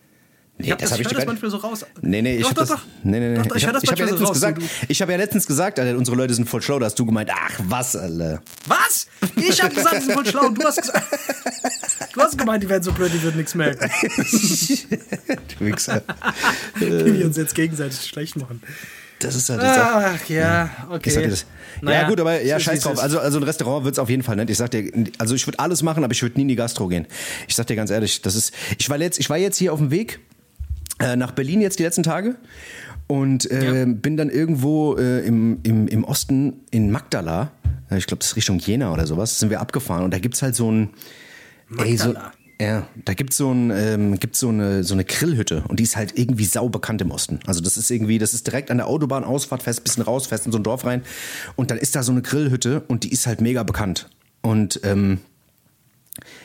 Nee, 0.56 0.70
hab 0.70 0.78
das 0.78 0.88
das, 0.90 0.98
ich 1.00 1.06
ich 1.06 1.12
höre 1.12 1.18
das 1.18 1.26
manchmal 1.26 1.50
so 1.50 1.56
raus. 1.58 1.84
Nee, 2.00 2.22
nee, 2.22 2.36
ich 2.36 2.42
doch, 2.42 2.54
das, 2.54 2.68
doch. 2.70 2.80
nee, 3.02 3.20
nee, 3.20 3.28
nee. 3.30 3.36
Doch, 3.36 3.46
doch, 3.48 3.56
ich 3.56 3.62
ich 3.62 3.68
habe 3.68 3.78
hab 3.78 3.98
ja 3.98 4.04
letztens 4.06 4.22
raus. 4.28 4.32
gesagt, 4.32 4.58
Du- 4.62 4.66
ich 4.88 5.02
habe 5.02 5.12
ja 5.12 5.18
letztens 5.18 5.46
gesagt, 5.46 5.78
Alter, 5.78 5.98
unsere 5.98 6.16
Leute 6.16 6.32
sind 6.32 6.48
voll 6.48 6.62
schlau, 6.62 6.78
da 6.78 6.86
hast 6.86 6.98
du 6.98 7.04
gemeint, 7.04 7.30
ach 7.34 7.60
was, 7.64 7.94
Alter. 7.96 8.40
Was? 8.66 9.08
Ich 9.36 9.62
habe 9.62 9.74
gesagt, 9.74 9.96
die 9.96 10.00
sind 10.06 10.12
voll 10.14 10.26
schlau. 10.26 10.46
Und 10.46 10.58
du 10.62 10.66
hast 10.66 10.80
gesagt. 10.80 11.04
Du 12.14 12.20
hast 12.20 12.36
gemeint, 12.36 12.62
die 12.62 12.68
wären 12.68 12.82
so 12.82 12.92
blöd, 12.92 13.10
die 13.12 13.22
würden 13.22 13.36
nichts 13.38 13.54
merken. 13.54 13.90
du 15.58 15.64
Wichser. 15.64 16.02
Wie 16.76 17.18
wir 17.18 17.26
uns 17.26 17.36
jetzt 17.36 17.54
gegenseitig 17.54 18.02
schlecht 18.06 18.36
machen. 18.36 18.62
Das 19.24 19.34
ist 19.34 19.48
halt 19.50 19.62
das. 19.62 19.78
Ach 19.78 20.28
ja, 20.28 20.70
okay. 20.90 21.02
Ich 21.08 21.14
sag 21.14 21.22
dir 21.24 21.30
das. 21.30 21.46
Naja, 21.80 22.02
ja, 22.02 22.08
gut, 22.08 22.20
aber 22.20 22.42
ja, 22.42 22.56
es 22.56 22.62
scheiß 22.62 22.78
es 22.78 22.84
drauf. 22.84 22.98
Also, 23.02 23.18
also 23.18 23.38
ein 23.38 23.42
Restaurant 23.44 23.84
wird 23.84 23.94
es 23.94 23.98
auf 23.98 24.08
jeden 24.10 24.22
Fall 24.22 24.36
nicht. 24.36 24.50
Ich 24.50 24.58
sag 24.58 24.70
dir, 24.70 24.90
also 25.18 25.34
ich 25.34 25.46
würde 25.46 25.58
alles 25.58 25.82
machen, 25.82 26.04
aber 26.04 26.12
ich 26.12 26.22
würde 26.22 26.36
nie 26.36 26.42
in 26.42 26.48
die 26.48 26.56
Gastro 26.56 26.88
gehen. 26.88 27.06
Ich 27.48 27.54
sag 27.56 27.66
dir 27.66 27.76
ganz 27.76 27.90
ehrlich, 27.90 28.22
das 28.22 28.34
ist. 28.34 28.52
Ich 28.78 28.88
war 28.90 28.98
jetzt, 28.98 29.18
ich 29.18 29.28
war 29.30 29.36
jetzt 29.38 29.56
hier 29.56 29.72
auf 29.72 29.78
dem 29.78 29.90
Weg 29.90 30.20
äh, 31.00 31.16
nach 31.16 31.32
Berlin 31.32 31.60
jetzt 31.60 31.78
die 31.78 31.82
letzten 31.82 32.02
Tage 32.02 32.36
und 33.08 33.50
äh, 33.50 33.80
Ja. 33.80 33.84
bin 33.86 34.16
dann 34.16 34.30
irgendwo 34.30 34.96
äh, 34.96 35.26
im, 35.26 35.58
im, 35.64 35.88
im 35.88 36.04
Osten 36.04 36.60
in 36.70 36.90
Magdala, 36.90 37.50
äh, 37.90 37.98
ich 37.98 38.06
glaube, 38.06 38.18
das 38.20 38.28
ist 38.28 38.36
Richtung 38.36 38.58
Jena 38.58 38.92
oder 38.92 39.06
sowas, 39.06 39.38
sind 39.38 39.50
wir 39.50 39.60
abgefahren 39.60 40.04
und 40.04 40.12
da 40.14 40.18
gibt's 40.18 40.42
halt 40.42 40.54
so 40.54 40.70
ein. 40.70 40.90
Ey, 41.78 41.96
so, 41.96 42.08
Magdala. 42.08 42.32
Ja, 42.62 42.86
da 43.04 43.14
gibt's 43.14 43.36
so, 43.36 43.50
ein, 43.50 43.70
ähm, 43.70 44.18
gibt's 44.18 44.40
so, 44.40 44.48
eine, 44.48 44.84
so 44.84 44.94
eine 44.94 45.04
Grillhütte 45.04 45.64
und 45.68 45.80
die 45.80 45.84
ist 45.84 45.96
halt 45.96 46.18
irgendwie 46.18 46.44
sau 46.44 46.68
bekannt 46.68 47.00
im 47.00 47.10
Osten. 47.10 47.40
Also 47.46 47.60
das 47.60 47.76
ist 47.76 47.90
irgendwie, 47.90 48.18
das 48.18 48.34
ist 48.34 48.46
direkt 48.46 48.70
an 48.70 48.78
der 48.78 48.86
Autobahnausfahrt 48.86 49.62
fest, 49.62 49.82
bisschen 49.84 50.02
raus, 50.02 50.26
fest 50.26 50.46
in 50.46 50.52
so 50.52 50.58
ein 50.58 50.62
Dorf 50.62 50.84
rein 50.84 51.02
und 51.56 51.70
dann 51.70 51.78
ist 51.78 51.96
da 51.96 52.02
so 52.02 52.12
eine 52.12 52.22
Grillhütte 52.22 52.82
und 52.88 53.04
die 53.04 53.12
ist 53.12 53.26
halt 53.26 53.40
mega 53.40 53.62
bekannt. 53.62 54.08
Und 54.42 54.80
ähm, 54.84 55.18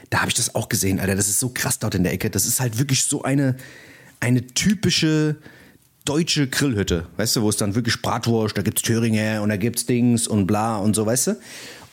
da 0.09 0.19
habe 0.19 0.29
ich 0.29 0.35
das 0.35 0.55
auch 0.55 0.69
gesehen, 0.69 0.99
Alter. 0.99 1.15
Das 1.15 1.27
ist 1.27 1.39
so 1.39 1.49
krass 1.49 1.79
dort 1.79 1.95
in 1.95 2.03
der 2.03 2.13
Ecke. 2.13 2.29
Das 2.29 2.45
ist 2.45 2.59
halt 2.59 2.79
wirklich 2.79 3.03
so 3.03 3.23
eine, 3.23 3.55
eine 4.19 4.45
typische 4.47 5.35
deutsche 6.05 6.47
Grillhütte. 6.47 7.05
Weißt 7.17 7.35
du, 7.35 7.41
wo 7.41 7.49
es 7.49 7.57
dann 7.57 7.75
wirklich 7.75 8.01
Bratwurst, 8.01 8.57
da 8.57 8.61
gibt's 8.61 8.81
Thüringer 8.81 9.41
und 9.41 9.49
da 9.49 9.57
gibt's 9.57 9.85
Dings 9.85 10.27
und 10.27 10.47
bla 10.47 10.77
und 10.77 10.95
so, 10.95 11.05
weißt 11.05 11.27
du? 11.27 11.35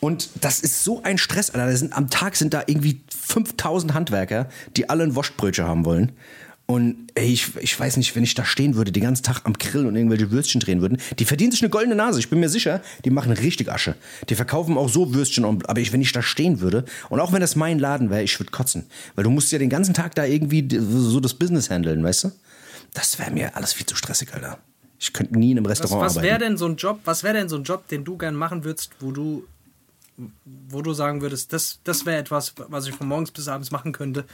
Und 0.04 0.28
das 0.42 0.60
ist 0.60 0.84
so 0.84 1.02
ein 1.02 1.16
Stress, 1.16 1.48
Alter. 1.48 1.74
Sind, 1.74 1.96
am 1.96 2.10
Tag 2.10 2.36
sind 2.36 2.52
da 2.52 2.62
irgendwie 2.66 3.00
5000 3.08 3.94
Handwerker, 3.94 4.50
die 4.76 4.90
alle 4.90 5.02
ein 5.02 5.14
Wurstbrötchen 5.14 5.64
haben 5.64 5.86
wollen. 5.86 6.12
Und 6.66 7.08
ey, 7.14 7.26
ich, 7.26 7.56
ich 7.56 7.80
weiß 7.80 7.96
nicht, 7.96 8.14
wenn 8.14 8.22
ich 8.22 8.34
da 8.34 8.44
stehen 8.44 8.74
würde, 8.74 8.92
den 8.92 9.02
ganzen 9.02 9.22
Tag 9.22 9.40
am 9.44 9.54
Grill 9.54 9.86
und 9.86 9.96
irgendwelche 9.96 10.30
Würstchen 10.30 10.60
drehen 10.60 10.82
würden, 10.82 10.98
die 11.18 11.24
verdienen 11.24 11.52
sich 11.52 11.62
eine 11.62 11.70
goldene 11.70 11.94
Nase. 11.94 12.18
Ich 12.18 12.28
bin 12.28 12.38
mir 12.38 12.50
sicher, 12.50 12.82
die 13.06 13.08
machen 13.08 13.32
richtig 13.32 13.72
Asche. 13.72 13.94
Die 14.28 14.34
verkaufen 14.34 14.76
auch 14.76 14.90
so 14.90 15.14
Würstchen. 15.14 15.44
Aber 15.44 15.80
ich, 15.80 15.94
wenn 15.94 16.02
ich 16.02 16.12
da 16.12 16.20
stehen 16.20 16.60
würde, 16.60 16.84
und 17.08 17.18
auch 17.20 17.32
wenn 17.32 17.40
das 17.40 17.56
mein 17.56 17.78
Laden 17.78 18.10
wäre, 18.10 18.22
ich 18.22 18.38
würde 18.38 18.50
kotzen. 18.50 18.84
Weil 19.14 19.24
du 19.24 19.30
musst 19.30 19.52
ja 19.52 19.58
den 19.58 19.70
ganzen 19.70 19.94
Tag 19.94 20.14
da 20.16 20.26
irgendwie 20.26 20.68
so 20.78 21.18
das 21.20 21.32
Business 21.32 21.70
handeln, 21.70 22.04
weißt 22.04 22.24
du? 22.24 22.32
Das 22.92 23.18
wäre 23.18 23.30
mir 23.30 23.56
alles 23.56 23.72
viel 23.72 23.86
zu 23.86 23.96
stressig, 23.96 24.34
Alter. 24.34 24.58
Ich 24.98 25.12
könnte 25.12 25.38
nie 25.38 25.52
in 25.52 25.58
einem 25.58 25.66
Was, 25.66 25.80
Restaurant 25.82 26.06
was 26.06 26.16
wäre 26.16 26.34
arbeiten. 26.34 26.52
denn 26.52 26.56
so 26.58 26.66
ein 26.66 26.76
Job, 26.76 27.00
was 27.04 27.22
wäre 27.22 27.34
denn 27.34 27.48
so 27.48 27.56
ein 27.56 27.64
Job, 27.64 27.88
den 27.88 28.04
du 28.04 28.16
gern 28.16 28.34
machen 28.34 28.64
würdest, 28.64 28.90
wo 29.00 29.10
du, 29.10 29.44
wo 30.44 30.82
du 30.82 30.92
sagen 30.92 31.20
würdest, 31.22 31.52
das, 31.52 31.80
das 31.84 32.06
wäre 32.06 32.18
etwas, 32.18 32.54
was 32.68 32.86
ich 32.86 32.94
von 32.94 33.08
morgens 33.08 33.30
bis 33.30 33.48
abends 33.48 33.70
machen 33.70 33.92
könnte 33.92 34.24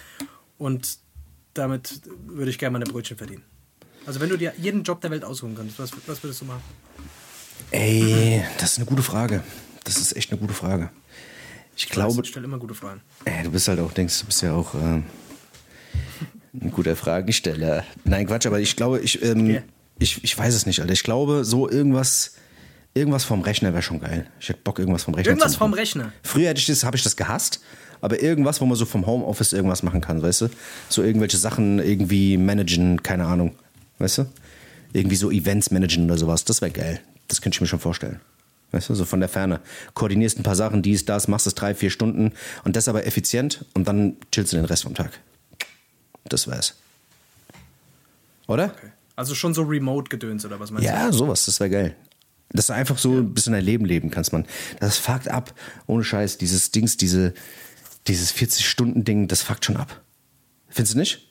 und 0.58 0.98
damit 1.54 2.00
würde 2.26 2.50
ich 2.50 2.58
gerne 2.58 2.72
meine 2.74 2.84
Brötchen 2.84 3.16
verdienen. 3.16 3.42
Also 4.06 4.20
wenn 4.20 4.28
du 4.28 4.36
dir 4.36 4.52
jeden 4.58 4.82
Job 4.82 5.00
der 5.00 5.10
Welt 5.10 5.24
aussuchen 5.24 5.54
könntest, 5.54 5.78
was, 5.78 5.90
was 6.06 6.22
würdest 6.22 6.40
du 6.40 6.44
machen? 6.46 6.62
Ey, 7.70 8.42
das 8.58 8.72
ist 8.72 8.78
eine 8.78 8.86
gute 8.86 9.02
Frage. 9.02 9.42
Das 9.84 9.96
ist 9.96 10.16
echt 10.16 10.30
eine 10.30 10.40
gute 10.40 10.54
Frage. 10.54 10.90
Ich 11.76 11.88
glaube, 11.88 12.20
ich 12.22 12.28
stelle 12.28 12.44
immer 12.46 12.58
gute 12.58 12.74
Fragen. 12.74 13.00
Ey, 13.24 13.42
du 13.44 13.50
bist 13.50 13.68
halt 13.68 13.80
auch, 13.80 13.92
denkst, 13.92 14.20
du 14.20 14.26
bist 14.26 14.42
ja 14.42 14.52
auch 14.54 14.74
äh, 14.74 15.02
ein 16.60 16.70
guter 16.72 16.96
Fragensteller. 16.96 17.84
Nein, 18.04 18.26
Quatsch, 18.26 18.46
aber 18.46 18.60
ich 18.60 18.76
glaube, 18.76 19.00
ich, 19.00 19.22
ähm, 19.22 19.44
Okay. 19.44 19.62
ich, 19.98 20.22
ich 20.24 20.36
weiß 20.36 20.54
es 20.54 20.66
nicht, 20.66 20.80
Alter. 20.80 20.92
Ich 20.92 21.04
glaube, 21.04 21.44
so 21.44 21.68
irgendwas, 21.70 22.34
irgendwas 22.94 23.24
vom 23.24 23.40
Rechner 23.42 23.72
wäre 23.72 23.82
schon 23.82 24.00
geil. 24.00 24.26
Ich 24.40 24.48
hätte 24.48 24.60
Bock, 24.62 24.78
irgendwas 24.78 25.04
vom 25.04 25.14
Rechner 25.14 25.30
Irgendwas 25.30 25.52
zu 25.52 25.58
machen. 25.58 25.70
vom 25.70 25.74
Rechner. 25.74 26.12
Früher 26.22 26.48
hätte 26.48 26.60
ich 26.60 26.66
das, 26.66 26.84
habe 26.84 26.96
ich 26.96 27.02
das 27.02 27.16
gehasst, 27.16 27.60
aber 28.00 28.22
irgendwas, 28.22 28.60
wo 28.60 28.66
man 28.66 28.76
so 28.76 28.86
vom 28.86 29.06
Homeoffice 29.06 29.52
irgendwas 29.52 29.82
machen 29.82 30.00
kann, 30.00 30.22
weißt 30.22 30.42
du? 30.42 30.48
So 30.88 31.02
irgendwelche 31.02 31.36
Sachen 31.36 31.78
irgendwie 31.78 32.36
managen, 32.36 33.02
keine 33.02 33.26
Ahnung. 33.26 33.54
weißt 33.98 34.18
du? 34.18 34.26
Irgendwie 34.92 35.16
so 35.16 35.30
Events 35.30 35.70
managen 35.70 36.04
oder 36.06 36.18
sowas, 36.18 36.44
das 36.44 36.60
wäre 36.60 36.72
geil. 36.72 37.00
Das 37.28 37.40
könnte 37.40 37.56
ich 37.56 37.60
mir 37.60 37.66
schon 37.66 37.78
vorstellen. 37.78 38.20
Weißt 38.72 38.88
du, 38.88 38.94
so 38.94 39.04
von 39.04 39.20
der 39.20 39.28
Ferne. 39.28 39.60
Koordinierst 39.94 40.38
ein 40.38 40.42
paar 40.44 40.54
Sachen, 40.56 40.82
dies, 40.82 41.04
das, 41.04 41.28
machst 41.28 41.46
es 41.46 41.54
drei, 41.54 41.74
vier 41.74 41.90
Stunden 41.90 42.32
und 42.64 42.76
das 42.76 42.88
aber 42.88 43.06
effizient 43.06 43.64
und 43.74 43.86
dann 43.88 44.16
chillst 44.32 44.52
du 44.52 44.56
den 44.56 44.64
Rest 44.64 44.84
vom 44.84 44.94
Tag. 44.94 45.18
Das 46.24 46.46
wär's. 46.48 46.74
Oder? 48.46 48.66
Okay. 48.66 48.90
Also 49.16 49.34
schon 49.34 49.54
so 49.54 49.62
Remote-Gedöns 49.62 50.44
oder 50.44 50.58
was 50.60 50.70
meinst 50.70 50.86
ja, 50.86 51.00
du? 51.00 51.06
Ja, 51.06 51.12
sowas, 51.12 51.44
das 51.44 51.60
wäre 51.60 51.70
geil. 51.70 51.96
Dass 52.52 52.66
du 52.66 52.72
einfach 52.72 52.98
so 52.98 53.18
ein 53.18 53.32
bisschen 53.32 53.52
dein 53.52 53.64
Leben 53.64 53.84
leben 53.84 54.10
kannst, 54.10 54.32
man. 54.32 54.46
Das 54.80 54.98
fuckt 54.98 55.28
ab. 55.28 55.54
Ohne 55.86 56.02
Scheiß. 56.02 56.38
Dieses 56.38 56.70
Dings, 56.70 56.96
diese, 56.96 57.32
dieses 58.06 58.34
40-Stunden-Ding, 58.34 59.28
das 59.28 59.42
fuckt 59.42 59.64
schon 59.64 59.76
ab. 59.76 60.02
Findest 60.68 60.94
du 60.94 60.98
nicht? 60.98 61.26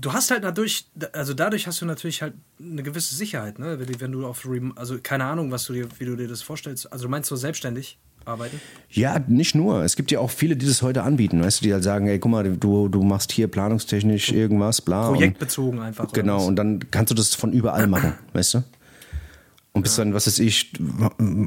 Du 0.00 0.14
hast 0.14 0.30
halt 0.30 0.44
dadurch, 0.44 0.86
also 1.12 1.34
dadurch 1.34 1.66
hast 1.66 1.82
du 1.82 1.84
natürlich 1.84 2.22
halt 2.22 2.32
eine 2.58 2.82
gewisse 2.82 3.14
Sicherheit, 3.14 3.58
ne? 3.58 3.78
Wenn 3.98 4.12
du 4.12 4.26
auf, 4.26 4.48
also 4.76 4.98
keine 5.02 5.24
Ahnung, 5.24 5.50
was 5.50 5.66
du 5.66 5.74
dir, 5.74 5.88
wie 5.98 6.06
du 6.06 6.16
dir 6.16 6.28
das 6.28 6.40
vorstellst. 6.40 6.90
Also 6.90 7.04
du 7.04 7.10
meinst 7.10 7.28
so 7.28 7.36
selbstständig? 7.36 7.98
arbeiten? 8.24 8.60
Ja, 8.90 9.18
nicht 9.26 9.54
nur. 9.54 9.82
Es 9.82 9.96
gibt 9.96 10.10
ja 10.10 10.20
auch 10.20 10.30
viele, 10.30 10.56
die 10.56 10.66
das 10.66 10.82
heute 10.82 11.02
anbieten, 11.02 11.42
weißt 11.42 11.60
du, 11.60 11.64
die 11.64 11.72
halt 11.72 11.84
sagen, 11.84 12.06
ey, 12.06 12.18
guck 12.18 12.30
mal, 12.30 12.44
du, 12.56 12.88
du 12.88 13.02
machst 13.02 13.32
hier 13.32 13.48
planungstechnisch 13.48 14.32
irgendwas, 14.32 14.80
bla. 14.80 15.08
Projektbezogen 15.08 15.80
einfach. 15.80 16.12
Genau, 16.12 16.46
und 16.46 16.56
dann 16.56 16.90
kannst 16.90 17.10
du 17.10 17.14
das 17.14 17.34
von 17.34 17.52
überall 17.52 17.86
machen, 17.86 18.14
weißt 18.32 18.54
du? 18.54 18.64
Und 19.72 19.82
bist 19.82 19.98
dann, 19.98 20.14
was 20.14 20.26
weiß 20.26 20.40
ich, 20.40 20.72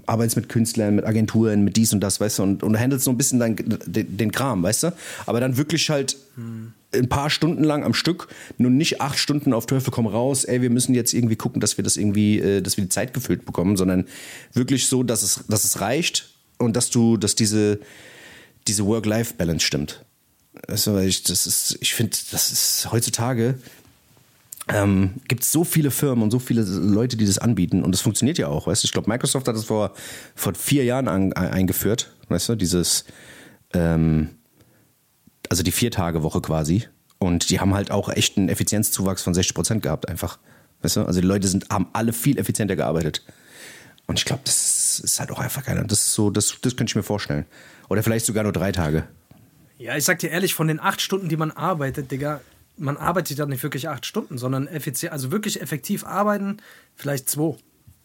arbeitest 0.06 0.38
mit 0.38 0.48
Künstlern, 0.48 0.96
mit 0.96 1.06
Agenturen, 1.06 1.66
mit 1.66 1.76
dies 1.76 1.92
und 1.92 2.00
das, 2.00 2.22
weißt 2.22 2.40
du, 2.40 2.44
und, 2.44 2.64
und 2.64 2.80
handelst 2.80 3.04
so 3.04 3.12
ein 3.12 3.18
bisschen 3.18 3.40
dein, 3.40 3.58
den, 3.58 4.16
den 4.16 4.32
Kram, 4.32 4.64
weißt 4.64 4.84
du? 4.84 4.94
Aber 5.26 5.42
dann 5.42 5.58
wirklich 5.58 5.90
halt 5.90 6.16
hm. 6.36 6.72
ein 6.94 7.10
paar 7.10 7.30
Stunden 7.30 7.66
lang 7.66 7.84
am 7.84 7.94
Stück, 7.94 8.30
nur 8.58 8.72
nicht 8.72 9.02
acht 9.02 9.20
Stunden 9.20 9.52
auf 9.52 9.66
Teufel 9.66 9.92
komm 9.92 10.08
raus, 10.08 10.46
ey, 10.46 10.62
wir 10.62 10.70
müssen 10.70 10.96
jetzt 10.96 11.14
irgendwie 11.14 11.36
gucken, 11.36 11.60
dass 11.60 11.76
wir 11.76 11.84
das 11.84 11.98
irgendwie, 11.98 12.40
äh, 12.40 12.62
dass 12.62 12.78
wir 12.78 12.86
die 12.86 12.90
Zeit 12.90 13.14
gefüllt 13.14 13.46
bekommen, 13.46 13.76
sondern 13.76 14.06
wirklich 14.54 14.88
so, 14.88 15.04
dass 15.04 15.22
es, 15.22 15.44
dass 15.50 15.66
es 15.66 15.82
reicht 15.82 16.30
und 16.60 16.78
dass 16.78 16.92
du, 16.92 17.18
dass 17.18 17.36
diese, 17.36 17.82
diese 18.70 18.86
Work-Life-Balance 18.86 19.66
stimmt. 19.66 20.06
Also 20.68 20.98
ich, 21.00 21.24
das 21.24 21.46
ist, 21.46 21.78
ich 21.82 21.94
finde, 21.94 22.16
das 22.32 22.52
ist 22.54 22.90
heutzutage 22.90 23.56
ähm, 24.70 25.16
gibt 25.28 25.44
es 25.44 25.52
so 25.52 25.64
viele 25.64 25.92
Firmen 25.92 26.24
und 26.24 26.32
so 26.32 26.40
viele 26.40 26.62
Leute, 26.62 27.18
die 27.18 27.26
das 27.26 27.38
anbieten 27.38 27.84
und 27.84 27.92
das 27.92 28.02
funktioniert 28.02 28.38
ja 28.38 28.48
auch, 28.48 28.68
weißt 28.68 28.84
du? 28.84 28.86
Ich 28.86 28.92
glaube, 28.92 29.10
Microsoft 29.10 29.48
hat 29.48 29.56
das 29.56 29.66
vor, 29.66 29.94
vor 30.36 30.54
vier 30.56 30.86
Jahren 30.86 31.08
an, 31.08 31.34
eingeführt, 31.34 32.14
weißt 32.30 32.50
du, 32.50 32.56
dieses, 32.56 33.06
ähm, 33.74 34.30
also 35.50 35.64
die 35.64 35.72
Vier-Tage-Woche 35.72 36.42
quasi. 36.42 36.88
Und 37.20 37.50
die 37.50 37.60
haben 37.60 37.74
halt 37.74 37.90
auch 37.92 38.10
echt 38.10 38.38
einen 38.38 38.50
Effizienzzuwachs 38.50 39.22
von 39.22 39.34
60 39.34 39.54
Prozent 39.54 39.84
gehabt, 39.84 40.10
einfach. 40.10 40.40
Weißt 40.82 40.98
du? 40.98 41.06
Also 41.06 41.22
die 41.22 41.28
Leute 41.28 41.48
sind, 41.48 41.70
haben 41.70 41.88
alle 41.94 42.12
viel 42.12 42.38
effizienter 42.38 42.76
gearbeitet. 42.76 43.24
Und 44.08 44.20
ich 44.20 44.26
glaube, 44.26 44.42
das 44.44 45.00
ist 45.00 45.20
halt 45.20 45.32
auch 45.32 45.40
einfach 45.40 45.64
geil. 45.64 45.80
Und 45.80 45.92
das 45.92 46.00
ist 46.00 46.14
so, 46.14 46.30
das, 46.30 46.58
das 46.62 46.76
könnte 46.76 46.92
ich 46.92 46.96
mir 46.96 47.04
vorstellen. 47.04 47.46
Oder 47.90 48.04
vielleicht 48.04 48.26
sogar 48.26 48.44
nur 48.44 48.52
drei 48.52 48.72
Tage. 48.74 49.08
Ja, 49.78 49.96
ich 49.96 50.04
sag 50.04 50.20
dir 50.20 50.30
ehrlich, 50.30 50.54
von 50.54 50.68
den 50.68 50.80
acht 50.80 51.02
Stunden, 51.02 51.30
die 51.30 51.38
man 51.38 51.52
arbeitet, 51.52 52.12
Digga, 52.12 52.42
man 52.78 52.98
arbeitet 52.98 53.38
ja 53.38 53.46
nicht 53.46 53.64
wirklich 53.64 53.90
acht 53.90 54.06
Stunden, 54.06 54.38
sondern 54.38 54.68
effizient, 54.68 55.14
also 55.14 55.32
wirklich 55.32 55.62
effektiv 55.62 56.06
arbeiten, 56.06 56.58
vielleicht 56.96 57.30
zwei. 57.30 57.58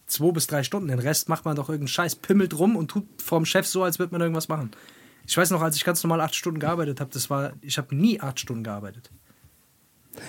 Zwei 0.05 0.31
bis 0.31 0.47
drei 0.47 0.63
Stunden. 0.63 0.87
Den 0.87 0.97
Rest 0.97 1.29
macht 1.29 1.45
man 1.45 1.55
doch 1.55 1.69
irgendeinen 1.69 1.89
Scheiß, 1.89 2.15
pimmelt 2.15 2.57
rum 2.57 2.75
und 2.75 2.89
tut 2.89 3.05
vorm 3.21 3.45
Chef 3.45 3.67
so, 3.67 3.83
als 3.83 3.99
würde 3.99 4.11
man 4.11 4.21
irgendwas 4.21 4.47
machen. 4.47 4.71
Ich 5.27 5.37
weiß 5.37 5.51
noch, 5.51 5.61
als 5.61 5.75
ich 5.75 5.85
ganz 5.85 6.03
normal 6.03 6.19
acht 6.21 6.33
Stunden 6.33 6.59
gearbeitet 6.59 6.99
habe, 6.99 7.11
das 7.13 7.29
war, 7.29 7.53
ich 7.61 7.77
habe 7.77 7.95
nie 7.95 8.19
acht 8.19 8.39
Stunden 8.39 8.63
gearbeitet. 8.63 9.11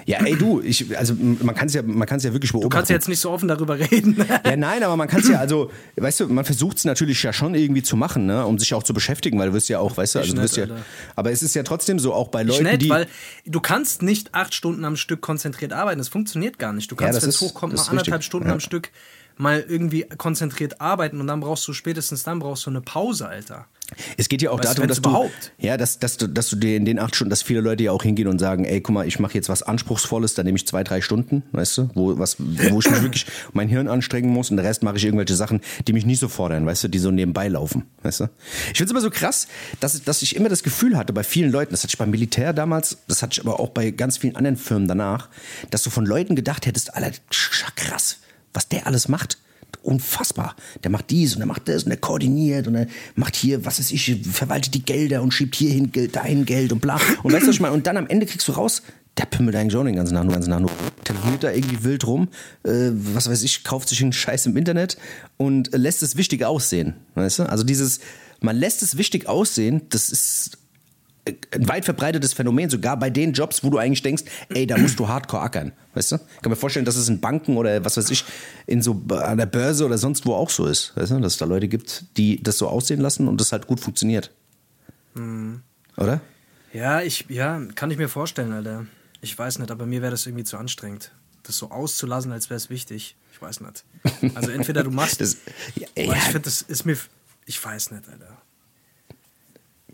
Ja, 0.06 0.24
ey 0.24 0.36
du, 0.36 0.60
ich, 0.60 0.96
also 0.96 1.14
man 1.14 1.54
kann 1.54 1.68
es 1.68 1.74
ja, 1.74 1.82
man 1.82 2.06
kann 2.06 2.18
es 2.18 2.24
ja 2.24 2.32
wirklich 2.32 2.52
beobachten. 2.52 2.70
Du 2.70 2.76
kannst 2.76 2.90
ja 2.90 2.96
jetzt 2.96 3.08
nicht 3.08 3.20
so 3.20 3.30
offen 3.30 3.48
darüber 3.48 3.78
reden. 3.78 4.16
ja, 4.44 4.56
nein, 4.56 4.82
aber 4.82 4.96
man 4.96 5.08
kann 5.08 5.20
es 5.20 5.28
ja, 5.28 5.38
also, 5.38 5.70
weißt 5.96 6.20
du, 6.20 6.28
man 6.28 6.44
versucht 6.44 6.78
es 6.78 6.84
natürlich 6.84 7.22
ja 7.22 7.32
schon 7.32 7.54
irgendwie 7.54 7.82
zu 7.82 7.96
machen, 7.96 8.26
ne, 8.26 8.46
um 8.46 8.58
sich 8.58 8.74
auch 8.74 8.82
zu 8.82 8.94
beschäftigen, 8.94 9.38
weil 9.38 9.48
du 9.48 9.54
wirst 9.54 9.68
ja 9.68 9.78
auch, 9.78 9.96
weißt 9.96 10.14
du, 10.14 10.18
also 10.20 10.34
du 10.34 10.42
wirst 10.42 10.56
ja, 10.56 10.66
aber 11.16 11.30
es 11.30 11.42
ist 11.42 11.54
ja 11.54 11.62
trotzdem 11.62 11.98
so, 11.98 12.14
auch 12.14 12.28
bei 12.28 12.42
Leuten, 12.42 12.64
nett, 12.64 12.82
die, 12.82 12.88
weil 12.88 13.06
du 13.46 13.60
kannst 13.60 14.02
nicht 14.02 14.34
acht 14.34 14.54
Stunden 14.54 14.84
am 14.84 14.96
Stück 14.96 15.20
konzentriert 15.20 15.72
arbeiten, 15.72 15.98
das 15.98 16.08
funktioniert 16.08 16.58
gar 16.58 16.72
nicht. 16.72 16.90
Du 16.90 16.96
kannst, 16.96 17.18
ja, 17.18 17.22
wenn 17.22 17.30
es 17.30 17.40
hochkommt, 17.40 17.74
mal 17.74 17.82
anderthalb 17.82 18.06
richtig. 18.06 18.26
Stunden 18.26 18.48
ja. 18.48 18.54
am 18.54 18.60
Stück 18.60 18.90
mal 19.40 19.64
irgendwie 19.66 20.04
konzentriert 20.04 20.80
arbeiten 20.80 21.20
und 21.20 21.26
dann 21.26 21.40
brauchst 21.40 21.66
du 21.66 21.72
spätestens 21.72 22.22
dann 22.22 22.38
brauchst 22.38 22.66
du 22.66 22.70
eine 22.70 22.80
Pause, 22.80 23.28
Alter. 23.28 23.66
Es 24.16 24.28
geht 24.28 24.42
ja 24.42 24.50
auch 24.50 24.58
weißt 24.58 24.78
darum, 24.78 24.88
dass 24.88 25.02
du, 25.02 25.30
ja, 25.58 25.76
dass, 25.76 25.98
dass, 25.98 26.16
du, 26.16 26.28
dass 26.28 26.48
du 26.48 26.56
dir 26.56 26.76
in 26.76 26.84
den 26.84 26.98
acht 26.98 27.16
Stunden, 27.16 27.30
dass 27.30 27.42
viele 27.42 27.60
Leute 27.60 27.82
ja 27.82 27.92
auch 27.92 28.02
hingehen 28.02 28.28
und 28.28 28.38
sagen, 28.38 28.64
ey, 28.64 28.80
guck 28.80 28.94
mal, 28.94 29.06
ich 29.06 29.18
mache 29.18 29.34
jetzt 29.34 29.48
was 29.48 29.62
Anspruchsvolles, 29.62 30.34
da 30.34 30.42
nehme 30.42 30.56
ich 30.56 30.66
zwei, 30.66 30.84
drei 30.84 31.00
Stunden, 31.00 31.42
weißt 31.52 31.78
du, 31.78 31.90
wo, 31.94 32.18
was, 32.18 32.36
wo 32.38 32.78
ich 32.78 32.90
mich 32.90 33.02
wirklich 33.02 33.26
mein 33.52 33.68
Hirn 33.68 33.88
anstrengen 33.88 34.30
muss 34.30 34.50
und 34.50 34.58
der 34.58 34.66
Rest 34.66 34.82
mache 34.82 34.96
ich 34.96 35.04
irgendwelche 35.04 35.34
Sachen, 35.34 35.60
die 35.88 35.92
mich 35.92 36.06
nicht 36.06 36.20
so 36.20 36.28
fordern, 36.28 36.66
weißt 36.66 36.84
du, 36.84 36.88
die 36.88 36.98
so 36.98 37.10
nebenbei 37.10 37.48
laufen, 37.48 37.84
weißt 38.02 38.20
du. 38.20 38.24
Ich 38.70 38.78
finde 38.78 38.84
es 38.84 38.90
immer 38.92 39.00
so 39.00 39.10
krass, 39.10 39.48
dass, 39.80 40.02
dass 40.02 40.22
ich 40.22 40.36
immer 40.36 40.48
das 40.48 40.62
Gefühl 40.62 40.96
hatte 40.96 41.12
bei 41.12 41.24
vielen 41.24 41.50
Leuten, 41.50 41.72
das 41.72 41.82
hatte 41.82 41.90
ich 41.90 41.98
beim 41.98 42.10
Militär 42.10 42.52
damals, 42.52 42.98
das 43.08 43.22
hatte 43.22 43.32
ich 43.32 43.40
aber 43.40 43.58
auch 43.58 43.70
bei 43.70 43.90
ganz 43.90 44.18
vielen 44.18 44.36
anderen 44.36 44.56
Firmen 44.56 44.86
danach, 44.86 45.28
dass 45.70 45.82
du 45.82 45.90
von 45.90 46.06
Leuten 46.06 46.36
gedacht 46.36 46.66
hättest, 46.66 46.94
Alter, 46.94 47.10
krass, 47.74 48.18
was 48.52 48.68
der 48.68 48.86
alles 48.86 49.08
macht 49.08 49.38
unfassbar. 49.82 50.56
Der 50.82 50.90
macht 50.90 51.10
dies 51.10 51.34
und 51.34 51.42
er 51.42 51.46
macht 51.46 51.68
das 51.68 51.84
und 51.84 51.90
er 51.90 51.96
koordiniert 51.96 52.66
und 52.66 52.74
er 52.74 52.86
macht 53.14 53.36
hier, 53.36 53.64
was 53.64 53.78
weiß 53.78 53.90
ich, 53.92 54.16
verwaltet 54.30 54.74
die 54.74 54.84
Gelder 54.84 55.22
und 55.22 55.32
schiebt 55.32 55.54
hierhin 55.54 55.92
Geld, 55.92 56.16
dahin 56.16 56.44
Geld 56.44 56.72
und 56.72 56.80
bla. 56.80 57.00
Und 57.22 57.32
weißt 57.32 57.44
du, 57.44 57.48
was 57.48 57.56
ich? 57.56 57.62
Und 57.62 57.86
dann 57.86 57.96
am 57.96 58.06
Ende 58.06 58.26
kriegst 58.26 58.46
du 58.48 58.52
raus, 58.52 58.82
der 59.16 59.26
pimmelt 59.26 59.56
eigentlich 59.56 59.76
auch 59.76 59.84
den 59.84 59.96
ganzen 59.96 60.14
Tag 60.14 60.24
nur, 60.24 60.34
ganzen 60.34 60.50
Tag 60.50 60.60
nur. 60.60 60.70
Telefoniert 61.04 61.44
da 61.44 61.50
irgendwie 61.50 61.82
wild 61.84 62.06
rum, 62.06 62.28
äh, 62.64 62.90
was 62.92 63.28
weiß 63.28 63.42
ich, 63.42 63.64
kauft 63.64 63.88
sich 63.88 64.02
einen 64.02 64.12
Scheiß 64.12 64.46
im 64.46 64.56
Internet 64.56 64.96
und 65.36 65.70
lässt 65.72 66.02
es 66.02 66.16
wichtig 66.16 66.44
aussehen. 66.44 66.94
Weißt 67.14 67.40
du? 67.40 67.42
Also 67.44 67.64
dieses, 67.64 68.00
man 68.40 68.56
lässt 68.56 68.82
es 68.82 68.96
wichtig 68.96 69.28
aussehen, 69.28 69.82
das 69.90 70.10
ist 70.10 70.58
ein 71.26 71.68
weit 71.68 71.84
verbreitetes 71.84 72.32
Phänomen, 72.32 72.70
sogar 72.70 72.98
bei 72.98 73.10
den 73.10 73.32
Jobs, 73.32 73.62
wo 73.62 73.70
du 73.70 73.78
eigentlich 73.78 74.02
denkst, 74.02 74.24
ey, 74.48 74.66
da 74.66 74.78
musst 74.78 74.98
du 74.98 75.08
hardcore 75.08 75.42
ackern. 75.42 75.72
Weißt 75.94 76.12
du? 76.12 76.16
Ich 76.16 76.42
kann 76.42 76.50
mir 76.50 76.56
vorstellen, 76.56 76.86
dass 76.86 76.96
es 76.96 77.08
in 77.08 77.20
Banken 77.20 77.56
oder 77.56 77.84
was 77.84 77.96
weiß 77.96 78.10
ich, 78.10 78.24
in 78.66 78.82
so 78.82 79.02
an 79.10 79.38
der 79.38 79.46
Börse 79.46 79.84
oder 79.84 79.98
sonst 79.98 80.24
wo 80.26 80.34
auch 80.34 80.50
so 80.50 80.66
ist. 80.66 80.96
Weißt 80.96 81.12
du? 81.12 81.20
Dass 81.20 81.34
es 81.34 81.38
da 81.38 81.44
Leute 81.44 81.68
gibt, 81.68 82.04
die 82.16 82.42
das 82.42 82.58
so 82.58 82.68
aussehen 82.68 83.00
lassen 83.00 83.28
und 83.28 83.40
das 83.40 83.52
halt 83.52 83.66
gut 83.66 83.80
funktioniert. 83.80 84.30
Mhm. 85.14 85.60
Oder? 85.96 86.20
Ja, 86.72 87.02
ich, 87.02 87.26
ja, 87.28 87.60
kann 87.74 87.90
ich 87.90 87.98
mir 87.98 88.08
vorstellen, 88.08 88.52
Alter. 88.52 88.86
Ich 89.20 89.38
weiß 89.38 89.58
nicht, 89.58 89.70
aber 89.70 89.84
mir 89.86 90.00
wäre 90.00 90.12
das 90.12 90.26
irgendwie 90.26 90.44
zu 90.44 90.56
anstrengend. 90.56 91.12
Das 91.42 91.58
so 91.58 91.70
auszulassen, 91.70 92.32
als 92.32 92.48
wäre 92.48 92.56
es 92.56 92.70
wichtig. 92.70 93.16
Ich 93.32 93.42
weiß 93.42 93.60
nicht. 93.60 93.84
Also 94.34 94.50
entweder 94.50 94.84
du 94.84 94.90
machst. 94.90 95.20
das, 95.20 95.36
ja, 95.74 95.88
ja. 95.96 96.14
Ich 96.14 96.22
finde, 96.22 96.40
das 96.40 96.62
ist 96.62 96.86
mir. 96.86 96.96
Ich 97.44 97.62
weiß 97.62 97.90
nicht, 97.90 98.08
Alter 98.08 98.39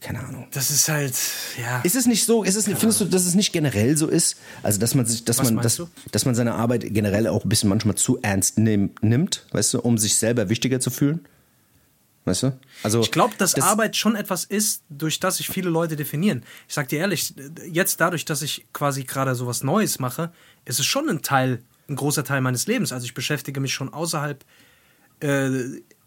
keine 0.01 0.25
Ahnung. 0.25 0.49
Das 0.53 0.71
ist 0.71 0.89
halt, 0.89 1.15
ja. 1.59 1.81
Ist 1.81 1.97
es 1.97 2.07
nicht 2.07 2.25
so, 2.25 2.43
ist 2.43 2.57
es, 2.57 2.65
findest 2.65 3.01
du, 3.01 3.05
dass 3.07 3.25
es 3.25 3.35
nicht 3.35 3.53
generell 3.53 3.97
so 3.97 4.09
ist? 4.09 4.37
Also, 4.63 4.79
dass 4.79 4.95
man 4.95 5.07
sich, 5.07 5.25
dass 5.25 5.39
Was 5.39 5.51
man, 5.51 5.63
dass, 5.63 5.83
dass 6.13 6.25
man 6.25 6.35
seine 6.35 6.55
Arbeit 6.55 6.85
generell 6.93 7.27
auch 7.29 7.45
ein 7.45 7.49
bisschen 7.49 7.69
manchmal 7.69 7.95
zu 7.95 8.19
ernst 8.23 8.59
nimmt, 8.59 9.47
weißt 9.53 9.75
du, 9.75 9.81
um 9.81 9.99
sich 9.99 10.17
selber 10.17 10.49
wichtiger 10.49 10.81
zu 10.81 10.91
fühlen? 10.91 11.27
Weißt 12.27 12.43
du? 12.43 12.59
Also, 12.83 13.01
ich 13.01 13.13
glaube, 13.13 13.35
dass 13.39 13.53
das 13.53 13.65
Arbeit 13.65 13.97
schon 13.97 14.17
etwas 14.17 14.45
ist, 14.45 14.83
durch 14.91 15.21
das 15.21 15.37
sich 15.37 15.49
viele 15.49 15.71
Leute 15.71 15.95
definieren. 15.95 16.43
Ich 16.67 16.75
sag 16.75 16.89
dir 16.89 16.99
ehrlich, 16.99 17.35
jetzt 17.71 18.01
dadurch, 18.01 18.25
dass 18.25 18.43
ich 18.43 18.67
quasi 18.73 19.05
gerade 19.05 19.35
so 19.37 19.47
was 19.47 19.63
Neues 19.63 20.01
mache, 20.01 20.33
ist 20.65 20.81
es 20.81 20.87
schon 20.87 21.09
ein 21.09 21.23
Teil, 21.23 21.63
ein 21.89 21.95
großer 21.95 22.25
Teil 22.25 22.41
meines 22.41 22.67
Lebens. 22.67 22.93
Also 22.93 23.05
ich 23.05 23.15
beschäftige 23.15 23.61
mich 23.61 23.73
schon 23.73 23.95
außerhalb 23.95 24.45
äh, 25.21 25.51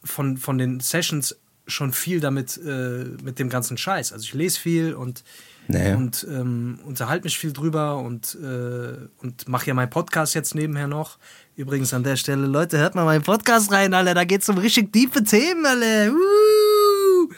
von, 0.03 0.35
von 0.37 0.57
den 0.57 0.81
Sessions 0.81 1.37
schon 1.69 1.93
viel 1.93 2.19
damit, 2.19 2.57
äh, 2.57 3.05
mit 3.23 3.39
dem 3.39 3.49
ganzen 3.49 3.77
Scheiß. 3.77 4.13
Also 4.13 4.23
ich 4.23 4.33
lese 4.33 4.59
viel 4.59 4.93
und, 4.93 5.23
naja. 5.67 5.95
und 5.95 6.27
ähm, 6.29 6.79
unterhalte 6.85 7.25
mich 7.25 7.37
viel 7.37 7.53
drüber 7.53 7.97
und, 7.97 8.35
äh, 8.35 9.07
und 9.21 9.47
mache 9.47 9.67
ja 9.67 9.73
meinen 9.73 9.89
Podcast 9.89 10.35
jetzt 10.35 10.55
nebenher 10.55 10.87
noch. 10.87 11.17
Übrigens 11.55 11.93
an 11.93 12.03
der 12.03 12.15
Stelle, 12.15 12.47
Leute, 12.47 12.77
hört 12.77 12.95
mal 12.95 13.05
meinen 13.05 13.23
Podcast 13.23 13.71
rein, 13.71 13.93
Alter. 13.93 14.13
Da 14.13 14.23
geht 14.23 14.41
es 14.41 14.49
um 14.49 14.57
richtig 14.57 14.91
tiefe 14.91 15.23
Themen, 15.23 15.65
Alter. 15.65 16.11
Uh! 16.11 17.29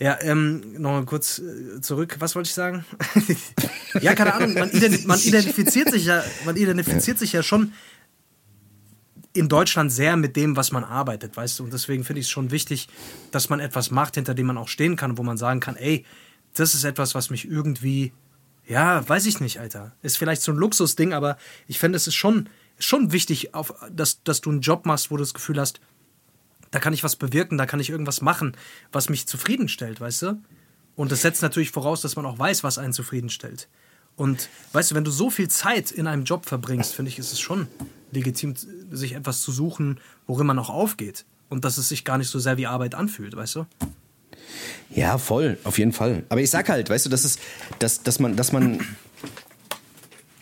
Ja, 0.00 0.16
ähm, 0.22 0.62
noch 0.78 0.92
mal 0.92 1.04
kurz 1.04 1.40
äh, 1.40 1.80
zurück. 1.82 2.16
Was 2.20 2.34
wollte 2.34 2.48
ich 2.48 2.54
sagen? 2.54 2.86
ja, 4.00 4.14
keine 4.14 4.32
Ahnung. 4.32 4.54
Man, 4.54 4.70
identif 4.70 5.04
man 5.04 5.20
identifiziert 5.22 5.90
sich 5.90 6.06
ja, 6.06 6.24
man 6.46 6.56
identifiziert 6.56 7.18
ja. 7.18 7.20
sich 7.20 7.32
ja 7.34 7.42
schon 7.42 7.74
in 9.40 9.48
Deutschland 9.48 9.90
sehr 9.90 10.16
mit 10.18 10.36
dem, 10.36 10.54
was 10.54 10.70
man 10.70 10.84
arbeitet, 10.84 11.34
weißt 11.34 11.58
du. 11.58 11.64
Und 11.64 11.72
deswegen 11.72 12.04
finde 12.04 12.20
ich 12.20 12.26
es 12.26 12.30
schon 12.30 12.50
wichtig, 12.50 12.88
dass 13.30 13.48
man 13.48 13.58
etwas 13.58 13.90
macht, 13.90 14.16
hinter 14.16 14.34
dem 14.34 14.46
man 14.46 14.58
auch 14.58 14.68
stehen 14.68 14.96
kann, 14.96 15.16
wo 15.16 15.22
man 15.22 15.38
sagen 15.38 15.60
kann, 15.60 15.76
ey, 15.76 16.04
das 16.52 16.74
ist 16.74 16.84
etwas, 16.84 17.14
was 17.14 17.30
mich 17.30 17.48
irgendwie, 17.48 18.12
ja, 18.66 19.08
weiß 19.08 19.24
ich 19.24 19.40
nicht, 19.40 19.58
Alter. 19.58 19.92
Ist 20.02 20.18
vielleicht 20.18 20.42
so 20.42 20.52
ein 20.52 20.58
Luxusding, 20.58 21.14
aber 21.14 21.38
ich 21.66 21.78
finde, 21.78 21.96
es 21.96 22.06
ist 22.06 22.16
schon, 22.16 22.50
schon 22.78 23.12
wichtig, 23.12 23.54
auf, 23.54 23.72
dass, 23.90 24.22
dass 24.24 24.42
du 24.42 24.50
einen 24.50 24.60
Job 24.60 24.84
machst, 24.84 25.10
wo 25.10 25.16
du 25.16 25.22
das 25.22 25.32
Gefühl 25.32 25.58
hast, 25.58 25.80
da 26.70 26.78
kann 26.78 26.92
ich 26.92 27.02
was 27.02 27.16
bewirken, 27.16 27.56
da 27.56 27.64
kann 27.64 27.80
ich 27.80 27.88
irgendwas 27.88 28.20
machen, 28.20 28.54
was 28.92 29.08
mich 29.08 29.26
zufriedenstellt, 29.26 30.02
weißt 30.02 30.22
du? 30.22 30.42
Und 30.96 31.10
das 31.12 31.22
setzt 31.22 31.40
natürlich 31.40 31.70
voraus, 31.70 32.02
dass 32.02 32.14
man 32.14 32.26
auch 32.26 32.38
weiß, 32.38 32.62
was 32.62 32.76
einen 32.76 32.92
zufriedenstellt. 32.92 33.68
Und 34.16 34.48
weißt 34.72 34.90
du, 34.90 34.94
wenn 34.94 35.04
du 35.04 35.10
so 35.10 35.30
viel 35.30 35.48
Zeit 35.48 35.90
in 35.90 36.06
einem 36.06 36.24
Job 36.24 36.46
verbringst, 36.46 36.94
finde 36.94 37.10
ich, 37.10 37.18
ist 37.18 37.32
es 37.32 37.40
schon 37.40 37.68
legitim, 38.12 38.54
sich 38.90 39.14
etwas 39.14 39.40
zu 39.40 39.52
suchen, 39.52 39.98
worin 40.26 40.46
man 40.46 40.58
auch 40.58 40.70
aufgeht. 40.70 41.24
Und 41.48 41.64
dass 41.64 41.78
es 41.78 41.88
sich 41.88 42.04
gar 42.04 42.18
nicht 42.18 42.28
so 42.28 42.38
sehr 42.38 42.56
wie 42.58 42.66
Arbeit 42.66 42.94
anfühlt, 42.94 43.34
weißt 43.34 43.56
du? 43.56 43.66
Ja, 44.90 45.18
voll, 45.18 45.58
auf 45.64 45.78
jeden 45.78 45.92
Fall. 45.92 46.24
Aber 46.28 46.40
ich 46.40 46.50
sag 46.50 46.68
halt, 46.68 46.90
weißt 46.90 47.06
du, 47.06 47.10
dass 47.10 47.24
es, 47.24 47.38
dass, 47.78 48.02
dass 48.02 48.18
man, 48.18 48.36
dass 48.36 48.52
man, 48.52 48.80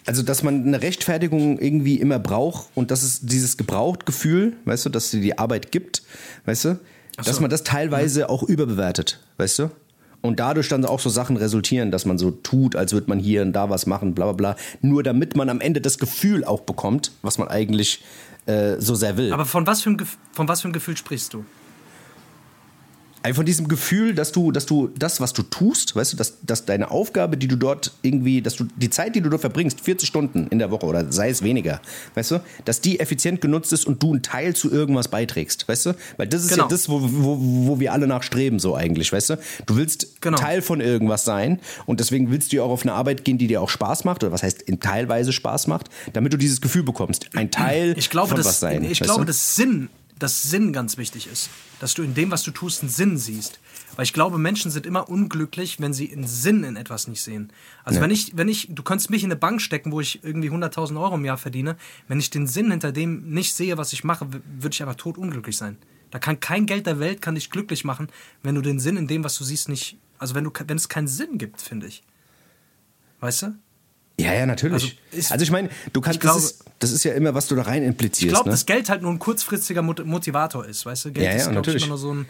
also 0.07 0.23
dass 0.23 0.43
man 0.43 0.67
eine 0.67 0.83
Rechtfertigung 0.83 1.59
irgendwie 1.59 2.01
immer 2.01 2.19
braucht 2.19 2.69
und 2.75 2.91
dass 2.91 3.03
es 3.03 3.21
dieses 3.21 3.57
Gebraucht-Gefühl, 3.57 4.57
weißt 4.65 4.87
du, 4.87 4.91
dass 4.91 5.11
sie 5.11 5.21
die 5.21 5.39
Arbeit 5.39 5.71
gibt, 5.73 6.03
weißt 6.47 6.65
du, 6.65 6.81
Ach 7.17 7.25
dass 7.25 7.37
so. 7.37 7.43
man 7.43 7.51
das 7.51 7.65
teilweise 7.65 8.31
auch 8.31 8.43
überbewertet, 8.43 9.21
weißt 9.37 9.59
du? 9.61 9.71
Und 10.21 10.41
dadurch 10.41 10.69
dann 10.69 10.85
auch 10.85 10.99
so 11.01 11.11
Sachen 11.11 11.37
resultieren, 11.37 11.91
dass 11.91 12.05
man 12.05 12.19
so 12.19 12.31
tut, 12.33 12.75
als 12.75 12.93
würde 12.93 13.09
man 13.09 13.19
hier 13.21 13.43
und 13.43 13.53
da 13.53 13.71
was 13.71 13.87
machen, 13.87 14.15
bla 14.15 14.25
bla 14.27 14.33
bla. 14.33 14.57
Nur 14.83 15.03
damit 15.03 15.37
man 15.37 15.49
am 15.49 15.61
Ende 15.61 15.81
das 15.81 15.99
Gefühl 15.99 16.45
auch 16.45 16.61
bekommt, 16.61 17.13
was 17.23 17.39
man 17.39 17.47
eigentlich 17.49 18.03
äh, 18.47 18.77
so 18.81 18.95
sehr 18.97 19.17
will. 19.17 19.33
Aber 19.33 19.45
von 19.45 19.67
was, 19.67 19.83
für 19.83 19.91
Gef- 19.91 20.17
von 20.33 20.49
was 20.49 20.63
für 20.63 20.65
einem 20.67 20.73
Gefühl 20.73 20.97
sprichst 20.97 21.35
du? 21.35 21.45
Einfach 23.23 23.39
von 23.39 23.47
diesem 23.47 23.69
Gefühl, 23.69 24.15
dass 24.15 24.33
du, 24.33 24.53
dass 24.53 24.65
du 24.67 24.89
das, 24.97 25.21
was 25.21 25.33
du 25.33 25.43
tust, 25.43 25.97
weißt 25.97 26.13
du, 26.13 26.17
dass, 26.17 26.35
dass 26.43 26.65
deine 26.65 26.91
Aufgabe, 26.91 27.37
die 27.37 27.49
du 27.49 27.57
dort 27.57 27.93
irgendwie, 28.03 28.41
dass 28.43 28.57
du 28.57 28.67
die 28.77 28.91
Zeit, 28.91 29.15
die 29.17 29.21
du 29.21 29.29
dort 29.29 29.41
verbringst, 29.41 29.81
40 29.81 30.09
Stunden 30.09 30.47
in 30.49 30.59
der 30.59 30.71
Woche 30.71 30.87
oder 30.87 31.11
sei 31.13 31.29
es 31.31 31.43
weniger, 31.43 31.81
weißt 32.15 32.31
du, 32.33 32.41
dass 32.65 32.81
die 32.81 33.01
effizient 33.01 33.41
genutzt 33.41 33.73
ist 33.73 33.87
und 33.87 34.03
du 34.03 34.13
einen 34.13 34.23
Teil 34.23 34.55
zu 34.55 34.71
irgendwas 34.71 35.09
beiträgst, 35.09 35.69
weißt 35.69 35.87
du? 35.87 35.95
Weil 36.17 36.29
das 36.29 36.43
ist 36.45 36.51
Genau. 36.51 36.65
ja 36.65 36.69
das, 36.69 36.89
wo, 36.89 37.01
wo, 37.03 37.39
wo 37.67 37.81
wir 37.81 37.93
alle 37.93 38.07
nachstreben, 38.07 38.59
so 38.59 38.75
eigentlich, 38.77 39.13
weißt 39.13 39.31
du? 39.31 39.39
Du 39.67 39.77
willst 39.77 40.21
Genau. 40.21 40.37
Teil 40.39 40.63
von 40.63 40.81
irgendwas 40.81 41.25
sein 41.25 41.61
und 41.87 42.01
deswegen 42.01 42.31
willst 42.31 42.53
du 42.53 42.57
ja 42.57 42.63
auch 42.63 42.71
auf 42.71 42.83
eine 42.83 42.93
Arbeit 42.93 43.25
gehen, 43.25 43.39
die 43.39 43.47
dir 43.47 43.61
auch 43.63 43.69
Spaß 43.69 44.05
macht, 44.05 44.23
oder 44.25 44.33
was 44.33 44.43
heißt 44.43 44.63
in 44.63 44.81
teilweise 44.81 45.33
Spaß 45.33 45.67
macht, 45.67 45.89
damit 46.13 46.33
du 46.33 46.37
dieses 46.37 46.61
Gefühl 46.61 46.83
bekommst, 46.83 47.27
ein 47.35 47.51
Teil 47.53 47.95
Ich 47.97 48.11
glaube, 48.11 48.29
von 48.29 48.37
dass, 48.37 48.47
was 48.47 48.61
sein. 48.61 48.85
ich 48.85 49.01
glaube 49.01 49.21
du? 49.21 49.27
dass 49.27 49.55
Sinn, 49.57 49.89
dass 50.19 50.43
Sinn 50.43 50.73
ganz 50.73 50.97
wichtig 50.97 51.27
ist. 51.27 51.51
Dass 51.81 51.95
du 51.95 52.03
in 52.03 52.15
dem, 52.15 52.31
was 52.31 52.43
du 52.43 52.51
tust, 52.51 52.83
einen 52.83 52.91
Sinn 52.91 53.19
siehst. 53.19 53.61
Weil 53.97 54.05
ich 54.05 54.13
glaube, 54.13 54.39
Menschen 54.39 54.71
sind 54.71 54.87
immer 54.87 55.09
unglücklich, 55.09 55.81
wenn 55.81 55.93
sie 55.93 56.13
einen 56.13 56.27
Sinn 56.27 56.65
in 56.65 56.77
etwas 56.77 57.09
nicht 57.09 57.23
sehen. 57.23 57.53
Also 57.85 57.99
Ja. 57.99 58.05
wenn 58.05 58.11
ich, 58.11 58.37
wenn 58.37 58.49
ich, 58.49 58.69
du 58.71 58.83
könntest 58.83 59.11
mich 59.11 59.25
in 59.25 59.31
eine 59.31 59.39
Bank 59.39 59.61
stecken, 59.63 59.93
wo 59.93 60.01
ich 60.01 60.23
irgendwie 60.25 60.51
100.000 60.51 61.01
Euro 61.01 61.15
im 61.15 61.25
Jahr 61.25 61.39
verdiene, 61.39 61.77
wenn 62.07 62.19
ich 62.21 62.31
den 62.31 62.47
Sinn 62.47 62.71
hinter 62.71 62.93
dem 62.93 63.31
nicht 63.31 63.55
sehe, 63.55 63.77
was 63.79 63.93
ich 63.93 64.05
mache, 64.05 64.29
würde 64.31 64.73
ich 64.75 64.83
einfach 64.83 64.95
tot 64.97 65.19
unglücklich 65.19 65.57
sein. 65.57 65.77
Da 66.11 66.19
kann 66.19 66.41
kein 66.41 66.67
Geld 66.67 66.87
der 66.87 67.01
Welt 67.01 67.21
kann 67.21 67.35
dich 67.35 67.51
glücklich 67.51 67.85
machen, 67.85 68.09
wenn 68.43 68.55
du 68.55 68.63
den 68.63 68.81
Sinn 68.81 68.97
in 68.97 69.07
dem, 69.09 69.25
was 69.25 69.37
du 69.37 69.45
siehst, 69.45 69.69
nicht, 69.69 69.99
also 70.19 70.35
wenn 70.35 70.45
du, 70.45 70.51
wenn 70.67 70.77
es 70.77 70.89
keinen 70.89 71.09
Sinn 71.09 71.37
gibt, 71.39 71.61
finde 71.61 71.87
ich. 71.87 72.03
Weißt 73.21 73.43
du? 73.43 73.55
Ja, 74.21 74.35
ja, 74.35 74.47
natürlich. 74.47 74.75
Also 75.13 75.31
Also, 75.33 75.35
ist- 75.37 75.43
ich 75.43 75.51
meine, 75.51 75.69
du 75.93 76.01
kannst, 76.01 76.17
ich 76.17 76.21
glaube- 76.21 76.41
das, 76.41 76.51
ist, 76.51 76.65
das 76.81 76.91
ist 76.91 77.05
ja 77.05 77.13
immer, 77.13 77.35
was 77.35 77.47
du 77.47 77.55
da 77.55 77.63
rein 77.63 77.83
implizierst. 77.85 78.23
Ich 78.25 78.29
glaube, 78.31 78.49
ne? 78.49 78.53
dass 78.53 78.67
Geld 78.67 78.89
halt 78.91 79.03
nur 79.03 79.13
ein 79.13 79.19
kurzfristiger 79.19 79.83
Mot- 79.83 80.05
Motivator 80.05 80.67
ist, 80.67 80.85
weißt 80.85 81.07
du? 81.07 81.13
Geld 81.13 81.25
Ja, 81.27 81.33
ja, 81.33 81.37
ist, 81.39 81.53
natürlich. 81.53 81.77
ich, 81.83 81.83
immer 81.85 81.91
nur 81.91 81.99
so 81.99 82.13
ein. 82.15 82.27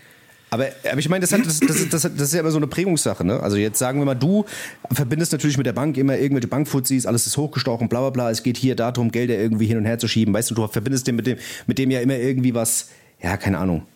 Aber, 0.50 0.66
aber 0.90 0.98
ich 0.98 1.08
meine, 1.10 1.20
das, 1.22 1.32
hat, 1.32 1.44
das, 1.44 1.60
das, 1.60 1.88
das, 1.90 2.04
ist 2.04 2.32
ja 2.32 2.40
immer 2.40 2.50
so 2.50 2.56
eine 2.56 2.66
Prägungssache. 2.66 3.22
Ne? 3.22 3.38
Also 3.40 3.56
jetzt 3.58 3.78
sagen 3.78 3.98
wir 4.00 4.06
mal, 4.06 4.14
du 4.14 4.46
verbindest 4.90 5.32
natürlich 5.32 5.58
mit 5.58 5.66
der 5.66 5.74
Bank 5.74 5.98
immer 5.98 6.16
irgendwelche 6.16 6.48
Bankfuzis, 6.48 7.04
alles 7.04 7.26
ist 7.26 7.36
hochgestochen, 7.36 7.88
bla 7.90 8.00
bla 8.00 8.10
bla. 8.10 8.30
Es 8.30 8.42
geht 8.42 8.56
hier 8.56 8.74
darum, 8.74 9.10
Gelder 9.10 9.36
irgendwie 9.36 9.66
hin 9.66 9.76
und 9.76 9.84
her 9.84 9.98
zu 9.98 10.08
schieben. 10.08 10.32
Weißt 10.32 10.50
du, 10.50 10.54
du 10.54 10.66
verbindest 10.66 11.06
dem 11.06 11.16
mit 11.16 11.26
dem, 11.26 11.36
mit 11.66 11.78
dem 11.78 11.90
ja 11.90 12.00
immer 12.00 12.16
irgendwie 12.16 12.54
was, 12.54 12.88
ja, 13.22 13.36
keine 13.36 13.58
Ahnung. 13.58 13.86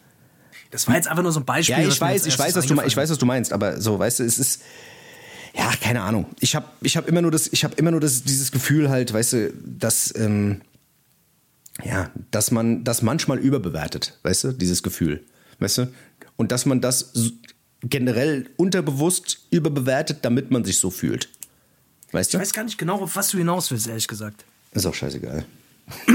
Das 0.70 0.88
war 0.88 0.94
jetzt 0.96 1.08
einfach 1.08 1.22
nur 1.22 1.32
so 1.32 1.40
ein 1.40 1.46
Beispiel. 1.46 1.74
Ja, 1.74 1.88
ich 1.88 2.00
weiß, 2.00 2.26
ich 2.26 2.38
weiß, 2.38 2.54
was 2.54 2.66
du, 2.66 2.74
ich 2.82 2.96
weiß, 2.96 3.10
was 3.10 3.18
du 3.18 3.26
meinst, 3.26 3.52
aber 3.52 3.80
so, 3.80 3.98
weißt 3.98 4.20
du, 4.20 4.24
es 4.24 4.38
ist, 4.38 4.62
ja, 5.54 5.70
keine 5.80 6.02
Ahnung. 6.02 6.26
Ich 6.40 6.54
habe 6.56 6.66
ich 6.80 6.96
hab 6.96 7.08
immer 7.08 7.22
nur 7.22 7.30
das, 7.30 7.48
ich 7.52 7.64
habe 7.64 7.74
immer 7.76 7.90
nur 7.90 8.00
das, 8.00 8.22
dieses 8.24 8.52
Gefühl 8.52 8.88
halt, 8.88 9.12
weißt 9.12 9.32
du, 9.34 9.52
dass, 9.64 10.14
ähm, 10.16 10.62
ja, 11.84 12.10
dass 12.30 12.50
man 12.50 12.84
das 12.84 13.02
manchmal 13.02 13.38
überbewertet, 13.38 14.18
weißt 14.22 14.44
du, 14.44 14.52
dieses 14.52 14.82
Gefühl, 14.82 15.22
weißt 15.58 15.78
du, 15.78 15.92
und 16.36 16.52
dass 16.52 16.64
man 16.66 16.80
das 16.80 17.12
generell 17.82 18.48
unterbewusst 18.56 19.40
überbewertet, 19.50 20.18
damit 20.22 20.50
man 20.50 20.64
sich 20.64 20.78
so 20.78 20.90
fühlt, 20.90 21.28
weißt 22.12 22.30
Ich 22.30 22.32
du? 22.32 22.38
weiß 22.40 22.52
gar 22.52 22.64
nicht 22.64 22.78
genau, 22.78 23.00
auf 23.00 23.16
was 23.16 23.28
du 23.30 23.38
hinaus 23.38 23.70
willst, 23.70 23.88
ehrlich 23.88 24.08
gesagt. 24.08 24.44
Ist 24.72 24.86
auch 24.86 24.94
scheißegal. 24.94 25.44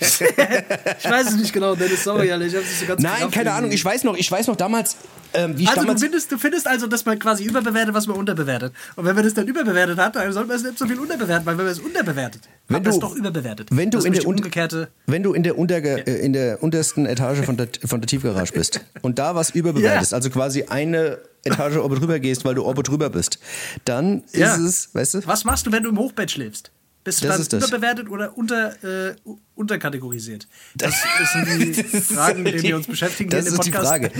Ich 0.00 1.10
weiß 1.10 1.28
es 1.28 1.36
nicht 1.36 1.52
genau, 1.52 1.74
Dennis, 1.74 2.04
sorry, 2.04 2.30
Alter, 2.32 2.44
ich 2.46 2.54
hab's 2.54 2.66
nicht 2.66 2.80
so 2.80 2.86
ganz 2.86 3.02
Nein, 3.02 3.18
gerafft 3.18 3.34
keine. 3.34 3.52
Ahnung. 3.52 3.70
Ich 3.70 3.84
weiß 3.84 4.04
noch, 4.04 4.16
ich 4.16 4.30
weiß 4.30 4.46
noch 4.48 4.56
damals, 4.56 4.96
ähm, 5.34 5.54
Also 5.66 5.84
du 5.84 5.98
findest, 5.98 6.32
du 6.32 6.38
findest 6.38 6.66
also, 6.66 6.86
dass 6.86 7.04
man 7.04 7.18
quasi 7.18 7.44
überbewertet, 7.44 7.94
was 7.94 8.06
man 8.06 8.16
unterbewertet. 8.16 8.72
Und 8.96 9.04
wenn 9.04 9.14
man 9.14 9.24
das 9.24 9.34
dann 9.34 9.46
überbewertet 9.46 9.98
hat, 9.98 10.16
dann 10.16 10.32
sollte 10.32 10.48
man 10.48 10.56
es 10.56 10.62
nicht 10.62 10.78
so 10.78 10.86
viel 10.86 10.98
unterbewerten, 10.98 11.44
weil 11.46 11.56
wenn 11.58 11.64
man 11.64 11.72
es 11.72 11.78
unterbewertet, 11.80 12.42
Wenn 12.68 12.82
man 12.82 12.86
es 12.90 12.94
du- 12.96 13.00
doch 13.00 13.14
überbewertet. 13.16 13.68
wenn 13.70 13.90
du 13.90 13.98
das 13.98 14.04
in 14.04 14.12
der 14.12 14.26
umgekehrte. 14.26 14.88
Wenn 15.06 15.22
du 15.22 15.32
in 15.34 15.42
der, 15.42 15.58
Unterge 15.58 16.06
äh, 16.06 16.24
in 16.24 16.32
der 16.32 16.62
untersten 16.62 17.06
Etage 17.06 17.44
von 17.44 17.56
der, 17.56 17.68
von 17.84 18.00
der 18.00 18.08
Tiefgarage 18.08 18.52
bist 18.52 18.80
und 19.02 19.18
da 19.18 19.34
was 19.34 19.50
überbewertest, 19.50 20.12
Ja. 20.12 20.16
also 20.16 20.30
quasi 20.30 20.64
eine 20.64 21.18
Etage 21.44 21.76
oben 21.76 21.96
drüber 21.96 22.18
gehst, 22.18 22.44
weil 22.44 22.54
du 22.54 22.64
oben 22.64 22.82
drüber 22.82 23.10
bist, 23.10 23.38
dann 23.84 24.22
Ja. 24.32 24.54
ist 24.54 24.60
es, 24.60 24.94
weißt 24.94 25.14
du? 25.14 25.26
Was 25.26 25.44
machst 25.44 25.66
du, 25.66 25.72
wenn 25.72 25.82
du 25.82 25.90
im 25.90 25.98
Hochbett 25.98 26.30
schläfst? 26.30 26.70
Bist 27.04 27.22
du 27.22 27.28
Das 27.28 27.48
dann 27.48 27.60
das. 27.60 27.68
überbewertet 27.70 28.10
oder 28.10 28.36
unter, 28.36 28.72
äh, 28.84 29.14
unterkategorisiert? 29.54 30.46
Das 30.74 30.94
sind 31.32 31.76
die 31.76 31.82
Fragen, 32.00 32.42
mit 32.42 32.54
denen 32.54 32.62
wir 32.64 32.76
uns 32.76 32.86
beschäftigen 32.86 33.30
Das 33.30 33.44
hier 33.44 33.48
in 33.48 33.54
dem 33.54 33.60
ist 33.60 33.66
die. 33.66 33.72
Frage. 33.72 34.10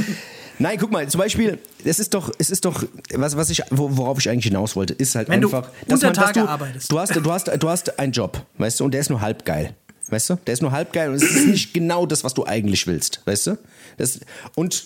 Nein, 0.59 0.77
guck 0.79 0.91
mal, 0.91 1.09
zum 1.09 1.21
Beispiel, 1.21 1.59
es 1.85 1.99
ist 2.01 2.15
doch, 2.15 2.33
es 2.39 2.51
ist 2.51 2.65
doch, 2.65 2.85
was, 3.15 3.37
was 3.37 3.51
ich, 3.51 3.63
wo- 3.71 3.97
worauf 3.97 4.19
ich 4.19 4.29
eigentlich 4.29 4.45
hinaus 4.47 4.75
wollte, 4.77 4.93
ist 4.95 5.15
halt 5.15 5.29
Wenn 5.29 5.41
du 5.41 5.49
einfach, 5.55 5.71
unter 5.89 6.13
Tage 6.13 6.41
du, 6.41 6.49
arbeitest. 6.49 6.91
du 6.91 6.99
hast, 6.99 7.15
du 7.15 7.31
hast, 7.33 7.47
du 7.49 7.69
hast 7.69 7.99
einen 7.99 8.13
Job, 8.13 8.45
weißt 8.59 8.81
du, 8.81 8.85
und 8.85 8.93
der 8.93 9.01
ist 9.01 9.11
nur 9.11 9.21
halb 9.21 9.45
geil. 9.45 9.75
Weißt 10.11 10.31
du? 10.31 10.37
Der 10.47 10.55
ist 10.55 10.63
nur 10.63 10.73
halb 10.73 10.93
geil 10.93 11.11
und 11.11 11.17
es 11.17 11.23
ist 11.23 11.47
nicht 11.47 11.75
genau 11.75 12.07
das, 12.07 12.25
was 12.25 12.33
du 12.35 12.47
eigentlich 12.47 12.87
willst, 12.87 13.21
weißt 13.27 13.47
du? 13.49 13.59
Das, 13.99 14.21
und 14.55 14.85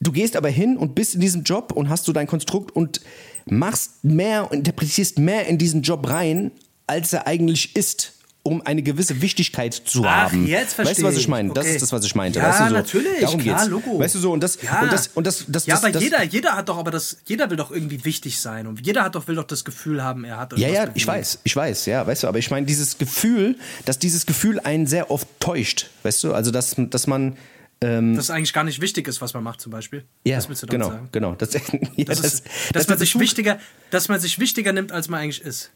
du 0.00 0.12
gehst 0.12 0.36
aber 0.36 0.48
hin 0.48 0.76
und 0.76 0.94
bist 0.94 1.14
in 1.14 1.20
diesem 1.20 1.42
Job 1.42 1.72
und 1.72 1.88
hast 1.88 2.04
so 2.04 2.12
dein 2.12 2.26
Konstrukt 2.28 2.74
und 2.74 3.00
machst 3.46 4.04
mehr, 4.04 4.48
interpretierst 4.52 5.18
mehr 5.18 5.46
in 5.46 5.58
diesen 5.58 5.82
Job 5.82 6.08
rein, 6.08 6.52
als 6.86 7.12
er 7.12 7.26
eigentlich 7.26 7.74
ist, 7.74 8.12
um 8.46 8.62
eine 8.64 8.82
gewisse 8.82 9.20
Wichtigkeit 9.20 9.74
zu 9.74 10.04
Ach, 10.06 10.30
haben. 10.32 10.46
jetzt 10.46 10.78
weißt 10.78 10.78
du, 10.78 10.90
was 10.90 10.98
verstehe 11.00 11.20
ich 11.20 11.28
meine? 11.28 11.52
Das 11.52 11.64
Okay. 11.66 11.74
ist 11.74 11.82
das, 11.82 11.92
was 11.92 12.04
ich 12.04 12.14
meinte. 12.14 12.38
Ja, 12.38 12.46
weißt 12.48 12.60
du, 12.60 12.64
so, 12.68 12.74
natürlich, 12.74 13.20
Darum 13.20 13.40
klar, 13.40 13.58
geht's. 13.58 13.68
Logo. 13.70 13.98
Weißt 13.98 14.14
du 14.14 14.18
so, 14.20 14.32
und 14.32 14.40
das, 14.42 14.58
Ja. 14.62 14.80
und 14.82 14.92
das, 14.92 15.08
und 15.08 15.26
das, 15.26 15.44
das, 15.48 15.66
Ja, 15.66 15.74
das, 15.74 15.82
aber 15.84 15.92
das, 15.92 16.02
jeder, 16.02 16.22
jeder 16.22 16.56
hat 16.56 16.68
doch 16.68 16.78
aber 16.78 16.90
das, 16.90 17.18
jeder 17.26 17.50
will 17.50 17.56
doch 17.56 17.70
irgendwie 17.70 18.04
wichtig 18.04 18.40
sein 18.40 18.66
und 18.66 18.86
jeder 18.86 19.02
hat 19.04 19.14
doch, 19.14 19.26
will 19.28 19.34
doch 19.34 19.44
das 19.44 19.64
Gefühl 19.64 20.02
haben, 20.02 20.24
er 20.24 20.38
hat 20.38 20.56
Ja, 20.56 20.68
ja, 20.68 20.84
ich 20.94 21.04
bewegt. 21.04 21.06
weiß, 21.08 21.38
ich 21.44 21.56
weiß, 21.56 21.86
ja, 21.86 22.06
weißt 22.06 22.22
du, 22.22 22.28
aber 22.28 22.38
ich 22.38 22.50
meine, 22.50 22.64
dieses 22.66 22.96
Gefühl, 22.98 23.56
dass 23.84 23.98
dieses 23.98 24.24
Gefühl 24.26 24.60
einen 24.60 24.86
sehr 24.86 25.10
oft 25.10 25.26
täuscht, 25.40 25.90
weißt 26.04 26.24
du, 26.24 26.32
also 26.32 26.50
dass, 26.50 26.74
dass 26.78 27.06
man, 27.06 27.36
Dass 27.80 27.90
es 28.24 28.30
eigentlich 28.30 28.52
gar 28.54 28.64
nicht 28.64 28.80
wichtig 28.80 29.06
ist, 29.08 29.20
was 29.20 29.34
man 29.34 29.42
macht 29.44 29.60
zum 29.60 29.70
Beispiel. 29.72 30.04
ja, 30.24 30.36
das 30.36 30.48
willst 30.48 30.62
du 30.62 30.66
damit 30.66 30.80
genau, 30.82 30.94
sagen? 30.94 31.08
genau, 31.12 31.34
das, 31.34 31.52
ja, 31.96 32.04
Das 32.06 32.20
ist, 32.20 32.44
dass, 32.72 32.72
das 32.72 32.88
man 32.88 32.98
sich 32.98 33.18
wichtiger, 33.18 33.58
dass 33.90 34.08
man 34.08 34.18
sich 34.20 34.38
wichtiger 34.38 34.72
nimmt, 34.72 34.92
als 34.92 35.08
man 35.08 35.20
eigentlich 35.20 35.42
ist. 35.42 35.70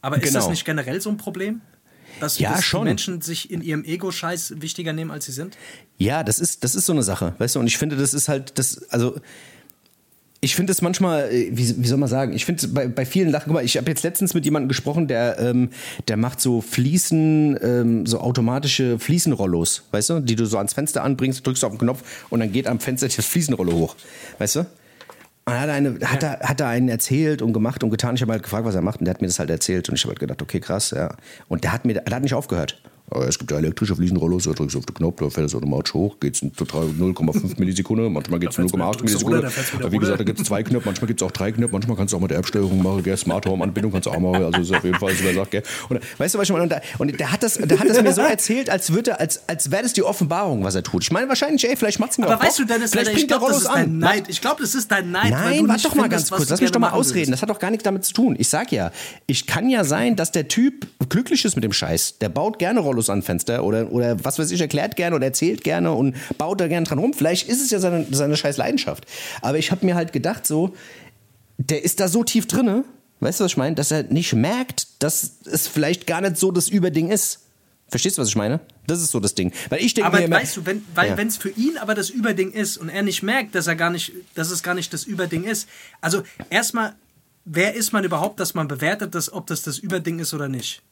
Aber 0.00 0.16
ist 0.16 0.34
das 0.34 0.44
Genau. 0.44 0.50
nicht 0.50 0.64
generell 0.64 1.00
so 1.00 1.10
ein 1.10 1.16
Problem? 1.16 1.60
Dass, 2.20 2.38
Ja, 2.38 2.52
dass 2.54 2.64
schon. 2.64 2.84
Menschen 2.84 3.20
sich 3.20 3.50
in 3.50 3.62
ihrem 3.62 3.84
Ego-Scheiß 3.84 4.54
wichtiger 4.60 4.92
nehmen, 4.92 5.10
als 5.10 5.26
sie 5.26 5.32
sind? 5.32 5.56
Ja, 5.98 6.24
das 6.24 6.40
ist, 6.40 6.64
das 6.64 6.74
ist 6.74 6.86
so 6.86 6.92
eine 6.92 7.02
Sache, 7.02 7.34
weißt 7.38 7.54
du, 7.56 7.60
und 7.60 7.66
ich 7.66 7.78
finde, 7.78 7.96
das 7.96 8.12
ist 8.14 8.28
halt, 8.28 8.58
das, 8.58 8.82
also, 8.90 9.16
ich 10.40 10.54
finde 10.54 10.72
es 10.72 10.82
manchmal, 10.82 11.30
äh, 11.32 11.50
wie, 11.52 11.82
wie 11.82 11.86
soll 11.86 11.98
man 11.98 12.08
sagen, 12.08 12.32
ich 12.32 12.44
finde 12.44 12.66
bei, 12.68 12.86
bei 12.88 13.04
vielen 13.04 13.30
Lachen, 13.30 13.46
guck 13.46 13.54
mal, 13.54 13.64
ich 13.64 13.76
habe 13.76 13.88
jetzt 13.90 14.02
letztens 14.04 14.34
mit 14.34 14.44
jemandem 14.44 14.68
gesprochen, 14.68 15.06
der, 15.08 15.38
ähm, 15.40 15.70
der 16.06 16.16
macht 16.16 16.40
so 16.40 16.60
Fliesen, 16.60 17.58
ähm, 17.62 18.06
so 18.06 18.20
automatische 18.20 18.98
Fliesenrollos, 18.98 19.84
weißt 19.90 20.10
du, 20.10 20.20
die 20.20 20.36
du 20.36 20.46
so 20.46 20.56
ans 20.58 20.74
Fenster 20.74 21.02
anbringst, 21.04 21.46
drückst 21.46 21.64
auf 21.64 21.72
den 21.72 21.78
Knopf 21.78 22.02
und 22.30 22.40
dann 22.40 22.50
geht 22.52 22.66
am 22.66 22.80
Fenster 22.80 23.08
das 23.08 23.26
Fliesenrollo 23.26 23.72
hoch, 23.72 23.96
weißt 24.38 24.56
du? 24.56 24.66
Und 25.48 25.60
hat 25.60 25.68
er, 25.68 25.74
eine, 25.74 25.98
hat, 26.04 26.22
er, 26.22 26.40
hat 26.40 26.60
er 26.60 26.68
einen 26.68 26.88
erzählt 26.88 27.42
und 27.42 27.52
gemacht 27.52 27.82
und 27.82 27.90
getan. 27.90 28.14
Ich 28.14 28.22
habe 28.22 28.32
halt 28.32 28.42
gefragt, 28.42 28.64
was 28.64 28.74
er 28.74 28.82
macht 28.82 29.00
und 29.00 29.06
der 29.06 29.14
hat 29.14 29.20
mir 29.20 29.28
das 29.28 29.38
halt 29.38 29.50
erzählt 29.50 29.88
und 29.88 29.94
ich 29.94 30.02
habe 30.02 30.10
halt 30.10 30.20
gedacht, 30.20 30.42
okay, 30.42 30.60
krass, 30.60 30.90
ja. 30.90 31.14
Und 31.48 31.64
der 31.64 31.72
hat 31.72 31.84
mir, 31.84 31.94
der 31.94 32.14
hat 32.14 32.22
nicht 32.22 32.34
aufgehört. 32.34 32.80
Aber 33.10 33.26
es 33.26 33.38
gibt 33.38 33.50
ja 33.50 33.58
elektrische 33.58 33.96
Fliesenrollos, 33.96 34.44
da 34.44 34.52
drückst 34.52 34.74
du 34.74 34.78
auf 34.80 34.86
den 34.86 34.94
Knopf, 34.94 35.20
da 35.20 35.30
fällt 35.30 35.46
es 35.46 35.54
automatisch 35.54 35.94
hoch, 35.94 36.20
geht 36.20 36.34
es 36.34 36.42
0,5 36.42 37.58
Millisekunden, 37.58 38.12
manchmal 38.12 38.38
geht 38.38 38.50
es 38.50 38.56
Da 38.56 38.62
fällt's 38.62 38.74
0,8 38.74 38.74
wieder- 38.74 38.98
drückst 38.98 39.00
du 39.22 39.26
Millisekunden. 39.28 39.72
runter, 39.74 39.92
wie 39.92 39.98
gesagt, 39.98 40.20
da 40.20 40.24
gibt 40.24 40.40
es 40.40 40.46
zwei 40.46 40.62
Knöpfe, 40.62 40.86
manchmal 40.88 41.06
gibt 41.06 41.22
es 41.22 41.26
auch 41.26 41.30
drei 41.30 41.52
Knöpfe, 41.52 41.72
manchmal 41.72 41.96
kannst 41.96 42.12
du 42.12 42.16
auch 42.16 42.20
mit 42.20 42.30
der 42.30 42.38
App-Steuerung 42.38 42.82
machen, 42.82 43.02
gell, 43.02 43.16
Smart 43.16 43.46
Home-Anbindung 43.46 43.92
kannst 43.92 44.06
du 44.06 44.10
auch 44.10 44.18
machen, 44.18 44.44
also 44.44 44.60
ist 44.60 44.74
auf 44.74 44.84
jeden 44.84 44.98
Fall, 44.98 45.14
so 45.14 45.24
wer 45.24 45.34
sagt, 45.34 45.50
gell. 45.50 45.62
Und, 45.88 46.00
weißt 46.18 46.34
du, 46.34 46.38
was 46.38 46.44
ich 46.48 46.52
meine? 46.52 46.62
Und, 46.64 46.72
da, 46.72 46.80
und 46.98 47.18
der, 47.18 47.32
hat 47.32 47.42
das, 47.42 47.54
der 47.54 47.78
hat 47.78 47.88
das 47.88 48.02
mir 48.02 48.12
so 48.12 48.20
erzählt, 48.22 48.70
als 48.70 48.92
würde, 48.92 49.18
als, 49.20 49.48
als 49.48 49.70
wäre 49.70 49.82
das 49.82 49.92
die 49.94 50.02
Offenbarung, 50.02 50.64
was 50.64 50.74
er 50.74 50.82
tut. 50.82 51.02
Ich 51.02 51.10
meine, 51.10 51.28
wahrscheinlich, 51.28 51.68
ey, 51.68 51.76
vielleicht 51.76 51.98
macht's 52.00 52.18
mir 52.18 52.26
Aber 52.26 52.36
auch 52.36 52.42
weißt 52.42 52.58
du, 52.58 52.62
Bock. 52.66 52.74
Dennis, 52.74 52.90
vielleicht 52.90 53.08
Alter, 53.08 53.18
ich 53.20 53.26
bringt 53.26 53.30
der 53.30 53.38
glaube, 53.38 53.52
das 53.52 53.62
ist 53.62 53.68
dein 53.74 53.84
an. 53.84 53.98
Neid. 53.98 54.24
Ich 54.28 54.40
glaube, 54.40 54.62
das 54.62 54.74
ist 54.74 54.90
dein 54.90 55.10
Neid. 55.10 55.30
Nein, 55.30 55.62
du 55.64 55.68
warte 55.68 55.82
doch 55.84 55.94
mal 55.94 56.08
ganz 56.08 56.30
kurz. 56.30 56.44
du 56.46 56.50
Lass 56.50 56.60
mich 56.60 56.70
doch 56.70 56.80
mal 56.80 56.90
ausreden. 56.90 57.30
Das 57.30 57.42
hat 57.42 57.48
doch 57.50 57.58
gar 57.58 57.70
nichts 57.70 57.84
damit 57.84 58.04
zu 58.04 58.12
tun. 58.12 58.36
Ich 58.38 58.48
sag 58.48 58.70
ja, 58.72 58.92
ich 59.26 59.46
kann 59.46 59.70
ja 59.70 59.84
sein, 59.84 60.16
dass 60.16 60.32
der 60.32 60.48
Typ 60.48 60.86
glücklich 61.08 61.44
ist 61.44 61.54
mit 61.54 61.64
dem 61.64 61.72
Scheiß. 61.72 62.18
Der 62.18 62.28
baut 62.28 62.58
gerne 62.58 62.80
Rollos 62.80 62.97
an 63.10 63.22
Fenster 63.22 63.64
oder, 63.64 63.92
oder 63.92 64.22
was 64.24 64.38
weiß 64.38 64.50
ich, 64.50 64.60
erklärt 64.60 64.96
gerne 64.96 65.14
oder 65.16 65.26
erzählt 65.26 65.62
gerne 65.64 65.92
und 65.92 66.16
baut 66.36 66.60
da 66.60 66.68
gerne 66.68 66.86
dran 66.86 66.98
rum. 66.98 67.12
Vielleicht 67.14 67.48
ist 67.48 67.62
es 67.62 67.70
ja 67.70 67.78
seine, 67.78 68.06
seine 68.10 68.36
scheiß 68.36 68.56
Leidenschaft. 68.56 69.06
Aber 69.42 69.58
ich 69.58 69.70
habe 69.70 69.86
mir 69.86 69.94
halt 69.94 70.12
gedacht, 70.12 70.46
so, 70.46 70.74
der 71.58 71.84
ist 71.84 72.00
da 72.00 72.08
so 72.08 72.24
tief 72.24 72.46
drinne, 72.46 72.84
Weißt 73.20 73.40
du, 73.40 73.44
was 73.44 73.52
ich 73.52 73.56
meine? 73.56 73.74
Dass 73.74 73.90
er 73.90 74.04
nicht 74.04 74.32
merkt, 74.32 74.86
dass 75.00 75.38
es 75.44 75.66
vielleicht 75.66 76.06
gar 76.06 76.20
nicht 76.20 76.36
so 76.36 76.52
das 76.52 76.68
Überding 76.68 77.10
ist. 77.10 77.40
Verstehst 77.88 78.18
du, 78.18 78.22
was 78.22 78.28
ich 78.28 78.36
meine? 78.36 78.60
Das 78.86 79.00
ist 79.00 79.10
so 79.10 79.18
das 79.18 79.34
Ding. 79.34 79.52
Weil 79.70 79.80
ich 79.80 79.94
denke 79.94 80.08
Aber 80.08 80.20
mir 80.20 80.30
weißt 80.30 80.58
du, 80.58 80.66
wenn 80.66 80.84
weil 80.94 81.08
Ja. 81.08 81.16
es 81.16 81.36
für 81.36 81.48
ihn 81.48 81.78
aber 81.78 81.94
das 81.94 82.10
Überding 82.10 82.52
ist 82.52 82.76
und 82.76 82.90
er 82.90 83.02
nicht 83.02 83.22
merkt, 83.22 83.54
dass 83.54 83.66
er 83.66 83.76
gar 83.76 83.90
nicht, 83.90 84.12
dass 84.34 84.50
es 84.50 84.62
gar 84.62 84.74
nicht 84.74 84.92
das 84.92 85.04
Überding 85.04 85.44
ist. 85.44 85.68
Also 86.00 86.22
erstmal, 86.50 86.94
wer 87.44 87.74
ist 87.74 87.92
man 87.92 88.04
überhaupt, 88.04 88.40
dass 88.40 88.54
man 88.54 88.68
bewertet, 88.68 89.14
dass, 89.14 89.32
ob 89.32 89.46
das 89.46 89.62
das 89.62 89.78
Überding 89.78 90.18
ist 90.18 90.34
oder 90.34 90.48
nicht? 90.48 90.82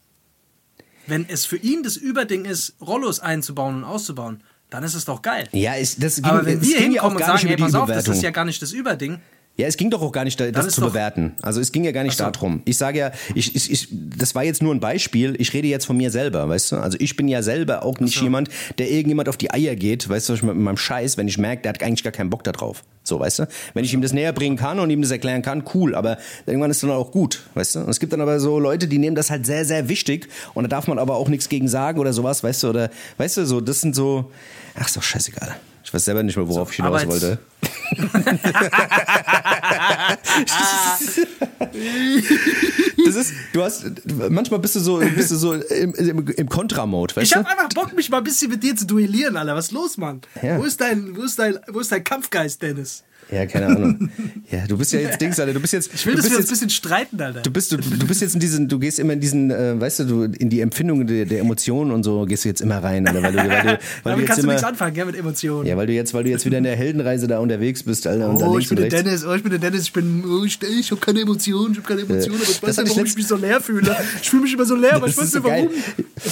Wenn 1.06 1.28
es 1.28 1.46
für 1.46 1.56
ihn 1.56 1.82
das 1.82 1.96
Überding 1.96 2.44
ist, 2.44 2.74
Rollos 2.80 3.20
einzubauen 3.20 3.76
und 3.76 3.84
auszubauen, 3.84 4.42
dann 4.70 4.82
ist 4.82 4.94
es 4.94 5.04
doch 5.04 5.22
geil. 5.22 5.48
ja, 5.52 5.76
es, 5.76 5.96
das 5.96 6.16
ging, 6.16 6.24
Aber 6.24 6.44
wenn 6.44 6.60
wir 6.60 6.78
hinkommen 6.78 7.16
und 7.18 7.24
sagen, 7.24 7.46
hey, 7.46 7.56
pass 7.56 7.74
auf, 7.74 7.88
das 7.88 8.08
ist 8.08 8.22
ja 8.22 8.30
gar 8.30 8.44
nicht 8.44 8.60
das 8.60 8.72
Überding, 8.72 9.20
Ja, 9.58 9.66
es 9.66 9.78
ging 9.78 9.88
doch 9.88 10.02
auch 10.02 10.12
gar 10.12 10.24
nicht, 10.24 10.38
da- 10.38 10.50
das 10.50 10.66
ist 10.66 10.74
zu 10.74 10.82
bewerten. 10.82 11.34
Also 11.40 11.62
es 11.62 11.72
ging 11.72 11.82
ja 11.84 11.92
gar 11.92 12.02
nicht 12.04 12.18
so. 12.18 12.24
darum. 12.24 12.60
Ich 12.66 12.76
sage 12.76 12.98
ja, 12.98 13.12
ich, 13.34 13.56
ich, 13.56 13.70
ich, 13.72 13.88
das 13.90 14.34
war 14.34 14.44
jetzt 14.44 14.62
nur 14.62 14.74
ein 14.74 14.80
Beispiel. 14.80 15.34
Ich 15.38 15.54
rede 15.54 15.66
jetzt 15.66 15.86
von 15.86 15.96
mir 15.96 16.10
selber, 16.10 16.46
weißt 16.48 16.72
du? 16.72 16.76
Also 16.76 16.98
ich 17.00 17.16
bin 17.16 17.26
ja 17.26 17.42
selber 17.42 17.82
auch 17.82 17.98
nicht 17.98 18.20
jemand, 18.20 18.50
der 18.76 18.90
irgendjemand 18.90 19.30
auf 19.30 19.38
die 19.38 19.50
Eier 19.50 19.74
geht, 19.74 20.08
weißt 20.10 20.28
du, 20.28 20.32
mit 20.46 20.56
meinem 20.56 20.76
Scheiß, 20.76 21.16
wenn 21.16 21.26
ich 21.26 21.38
merke, 21.38 21.62
der 21.62 21.70
hat 21.70 21.82
eigentlich 21.82 22.02
gar 22.04 22.12
keinen 22.12 22.28
Bock 22.28 22.44
da 22.44 22.52
drauf. 22.52 22.84
So, 23.02 23.18
weißt 23.18 23.38
du? 23.38 23.48
Wenn 23.72 23.84
ich 23.84 23.94
ihm 23.94 24.02
das 24.02 24.12
näher 24.12 24.32
bringen 24.34 24.56
kann 24.56 24.78
und 24.78 24.90
ihm 24.90 25.00
das 25.00 25.10
erklären 25.10 25.40
kann, 25.40 25.64
cool, 25.74 25.94
aber 25.94 26.18
irgendwann 26.44 26.70
ist 26.70 26.82
dann 26.82 26.90
auch 26.90 27.10
gut, 27.10 27.44
weißt 27.54 27.76
du? 27.76 27.78
Und 27.80 27.88
es 27.88 27.98
gibt 27.98 28.12
dann 28.12 28.20
aber 28.20 28.40
so 28.40 28.58
Leute, 28.58 28.88
die 28.88 28.98
nehmen 28.98 29.16
das 29.16 29.30
halt 29.30 29.46
sehr, 29.46 29.64
sehr 29.64 29.88
wichtig 29.88 30.28
und 30.52 30.64
da 30.64 30.68
darf 30.68 30.86
man 30.86 30.98
aber 30.98 31.16
auch 31.16 31.28
nichts 31.28 31.48
gegen 31.48 31.68
sagen 31.68 31.98
oder 31.98 32.12
sowas, 32.12 32.42
weißt 32.44 32.64
du? 32.64 32.68
Oder, 32.68 32.90
weißt 33.16 33.38
du, 33.38 33.46
so, 33.46 33.60
das 33.62 33.80
sind 33.80 33.94
so, 33.96 34.30
ach, 34.78 34.86
ist 34.86 34.96
doch 34.96 35.02
scheißegal. 35.02 35.56
Ich 35.86 35.94
weiß 35.94 36.04
selber 36.04 36.22
nicht 36.24 36.36
mehr, 36.36 36.48
worauf 36.48 36.70
ich 36.72 36.76
hinaus 36.76 37.02
Arbeits- 37.02 37.22
wollte. 37.22 37.38
Das 43.04 43.14
ist, 43.14 43.32
du 43.52 43.62
hast, 43.62 43.84
manchmal 44.30 44.58
bist 44.58 44.76
du 44.76 44.80
so, 44.80 44.96
bist 44.98 45.30
du 45.30 45.36
so 45.36 45.54
im, 45.54 45.94
im, 45.94 46.28
im 46.28 46.48
Kontra-Mode, 46.48 47.14
weißt 47.14 47.30
Ich 47.30 47.36
hab 47.36 47.46
einfach 47.46 47.68
Bock, 47.68 47.94
mich 47.94 48.10
mal 48.10 48.18
ein 48.18 48.24
bisschen 48.24 48.50
mit 48.50 48.62
dir 48.62 48.74
zu 48.74 48.86
duellieren, 48.86 49.36
Alter. 49.36 49.54
Was 49.54 49.66
ist 49.66 49.72
los, 49.72 49.96
Mann? 49.96 50.22
Ja. 50.42 50.58
Wo, 50.58 50.64
ist 50.64 50.80
dein, 50.80 51.16
wo, 51.16 51.22
ist 51.22 51.38
dein, 51.38 51.58
wo 51.68 51.80
ist 51.80 51.92
dein 51.92 52.02
Kampfgeist, 52.02 52.62
Dennis? 52.62 53.04
Ja, 53.30 53.44
keine 53.46 53.66
Ahnung. 53.66 54.08
Ja, 54.50 54.66
du 54.68 54.78
bist 54.78 54.92
ja 54.92 55.00
jetzt 55.00 55.20
Dings, 55.20 55.40
Alter. 55.40 55.52
Du 55.52 55.60
bist 55.60 55.72
jetzt. 55.72 55.92
Ich 55.92 56.06
will, 56.06 56.14
du 56.14 56.22
dass 56.22 56.30
wir 56.30 56.36
uns 56.36 56.38
ein 56.38 56.40
jetzt, 56.42 56.50
bisschen 56.50 56.70
streiten, 56.70 57.20
Alter. 57.20 57.40
Du 57.40 57.50
bist, 57.50 57.72
du, 57.72 57.76
du 57.76 58.06
bist 58.06 58.20
jetzt 58.20 58.34
in 58.34 58.40
diesen, 58.40 58.68
du 58.68 58.78
gehst 58.78 59.00
immer 59.00 59.14
in 59.14 59.20
diesen, 59.20 59.50
äh, 59.50 59.80
weißt 59.80 60.00
du, 60.00 60.04
du, 60.04 60.22
in 60.24 60.48
die 60.48 60.60
Empfindung 60.60 61.06
der, 61.06 61.26
der 61.26 61.40
Emotionen 61.40 61.90
und 61.90 62.04
so 62.04 62.24
gehst 62.24 62.44
du 62.44 62.48
jetzt 62.48 62.60
immer 62.60 62.82
rein, 62.82 63.06
Alter, 63.06 63.22
weil 63.22 63.32
du, 63.32 63.38
weil 63.38 63.48
du, 63.48 63.52
weil 63.66 63.66
du 63.66 63.78
Damit 64.04 64.18
jetzt 64.18 64.26
kannst 64.28 64.38
du 64.38 64.42
immer, 64.44 64.52
nichts 64.52 64.68
anfangen, 64.68 64.94
gell, 64.94 65.06
mit 65.06 65.16
Emotionen. 65.16 65.66
ja, 65.66 65.76
weil 65.76 65.88
du 65.88 65.92
jetzt, 65.92 66.14
weil 66.14 66.22
du 66.22 66.30
jetzt 66.30 66.46
wieder 66.46 66.58
in 66.58 66.64
der 66.64 66.76
Heldenreise 66.76 67.26
da 67.26 67.40
unterwegs 67.40 67.82
bist, 67.82 68.06
Alter, 68.06 68.28
und 68.28 68.42
Oh, 68.42 68.58
ich 68.58 68.68
bin 68.68 68.78
der. 68.78 68.88
Dennis, 68.88 69.24
oh, 69.24 69.34
ich 69.34 69.42
bin 69.42 69.50
der 69.50 69.58
Dennis, 69.58 69.82
ich 69.82 69.92
bin, 69.92 70.24
oh, 70.24 70.44
ich, 70.44 70.60
ich 70.62 70.90
habe 70.92 71.00
keine 71.00 71.20
Emotionen, 71.20 71.72
ich 71.72 71.78
habe 71.78 71.88
keine 71.88 72.02
Emotionen, 72.02 72.36
aber 72.40 72.48
ich 72.48 72.62
weiß 72.62 72.76
nicht, 72.76 72.86
ich 72.86 72.90
warum 72.92 73.06
ich 73.06 73.16
mich 73.16 73.26
so 73.26 73.36
leer 73.36 73.60
fühle. 73.60 73.96
Ich 74.22 74.30
fühle 74.30 74.42
mich 74.42 74.54
immer 74.54 74.64
so 74.64 74.76
leer, 74.76 74.94
aber 74.94 75.08
ich 75.08 75.16
weiß 75.16 75.34
nicht, 75.34 75.44
warum. 75.44 75.68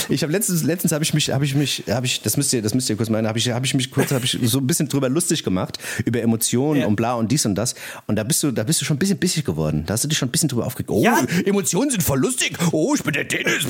Ich 0.09 0.22
habe 0.22 0.32
letztens, 0.32 0.62
letztens 0.62 0.92
habe 0.92 1.03
ich 1.03 1.12
mich, 1.12 1.30
habe 1.30 1.45
ich 1.45 1.55
mich, 1.57 1.84
habe 1.88 2.07
ich, 2.07 2.22
das 2.22 2.36
müsst 2.36 2.53
ihr, 2.53 2.62
das 2.62 2.72
müsst 2.72 2.88
ihr 2.88 2.97
kurz 2.97 3.11
meinen, 3.11 3.26
habe 3.26 3.38
ich, 3.38 3.51
habe 3.51 3.66
ich 3.66 3.74
mich 3.74 3.90
kurz, 3.90 4.12
habe 4.12 4.24
ich 4.24 4.38
so 4.45 4.59
ein 4.59 4.66
bisschen 4.66 4.88
drüber 4.88 5.09
lustig 5.09 5.42
gemacht 5.42 5.78
über 6.05 6.22
Emotionen 6.22 6.84
Ja. 6.85 6.89
und 6.89 6.97
bla 6.97 7.14
und 7.14 7.30
dies 7.32 7.45
und 7.47 7.55
das. 7.55 7.74
Und 8.07 8.16
da 8.16 8.22
bist 8.24 8.43
du, 8.43 8.51
da 8.53 8.62
bist 8.62 8.80
du 8.80 8.85
schon 8.85 8.97
ein 8.97 8.99
bisschen 8.99 9.18
bissig 9.18 9.45
geworden. 9.45 9.85
Da 9.87 9.95
hast 9.95 10.05
du 10.05 10.09
dich 10.09 10.18
schon 10.18 10.28
ein 10.28 10.32
bisschen 10.32 10.49
drüber 10.49 10.66
aufgeregt. 10.66 10.91
Oh, 10.91 11.03
Ja. 11.03 11.18
Emotionen 11.45 11.91
sind 11.91 12.03
voll 12.03 12.20
lustig. 12.20 12.57
Oh, 12.72 12.95
ich 12.95 13.03
bin 13.03 13.12
der 13.12 13.24
Dennis. 13.24 13.64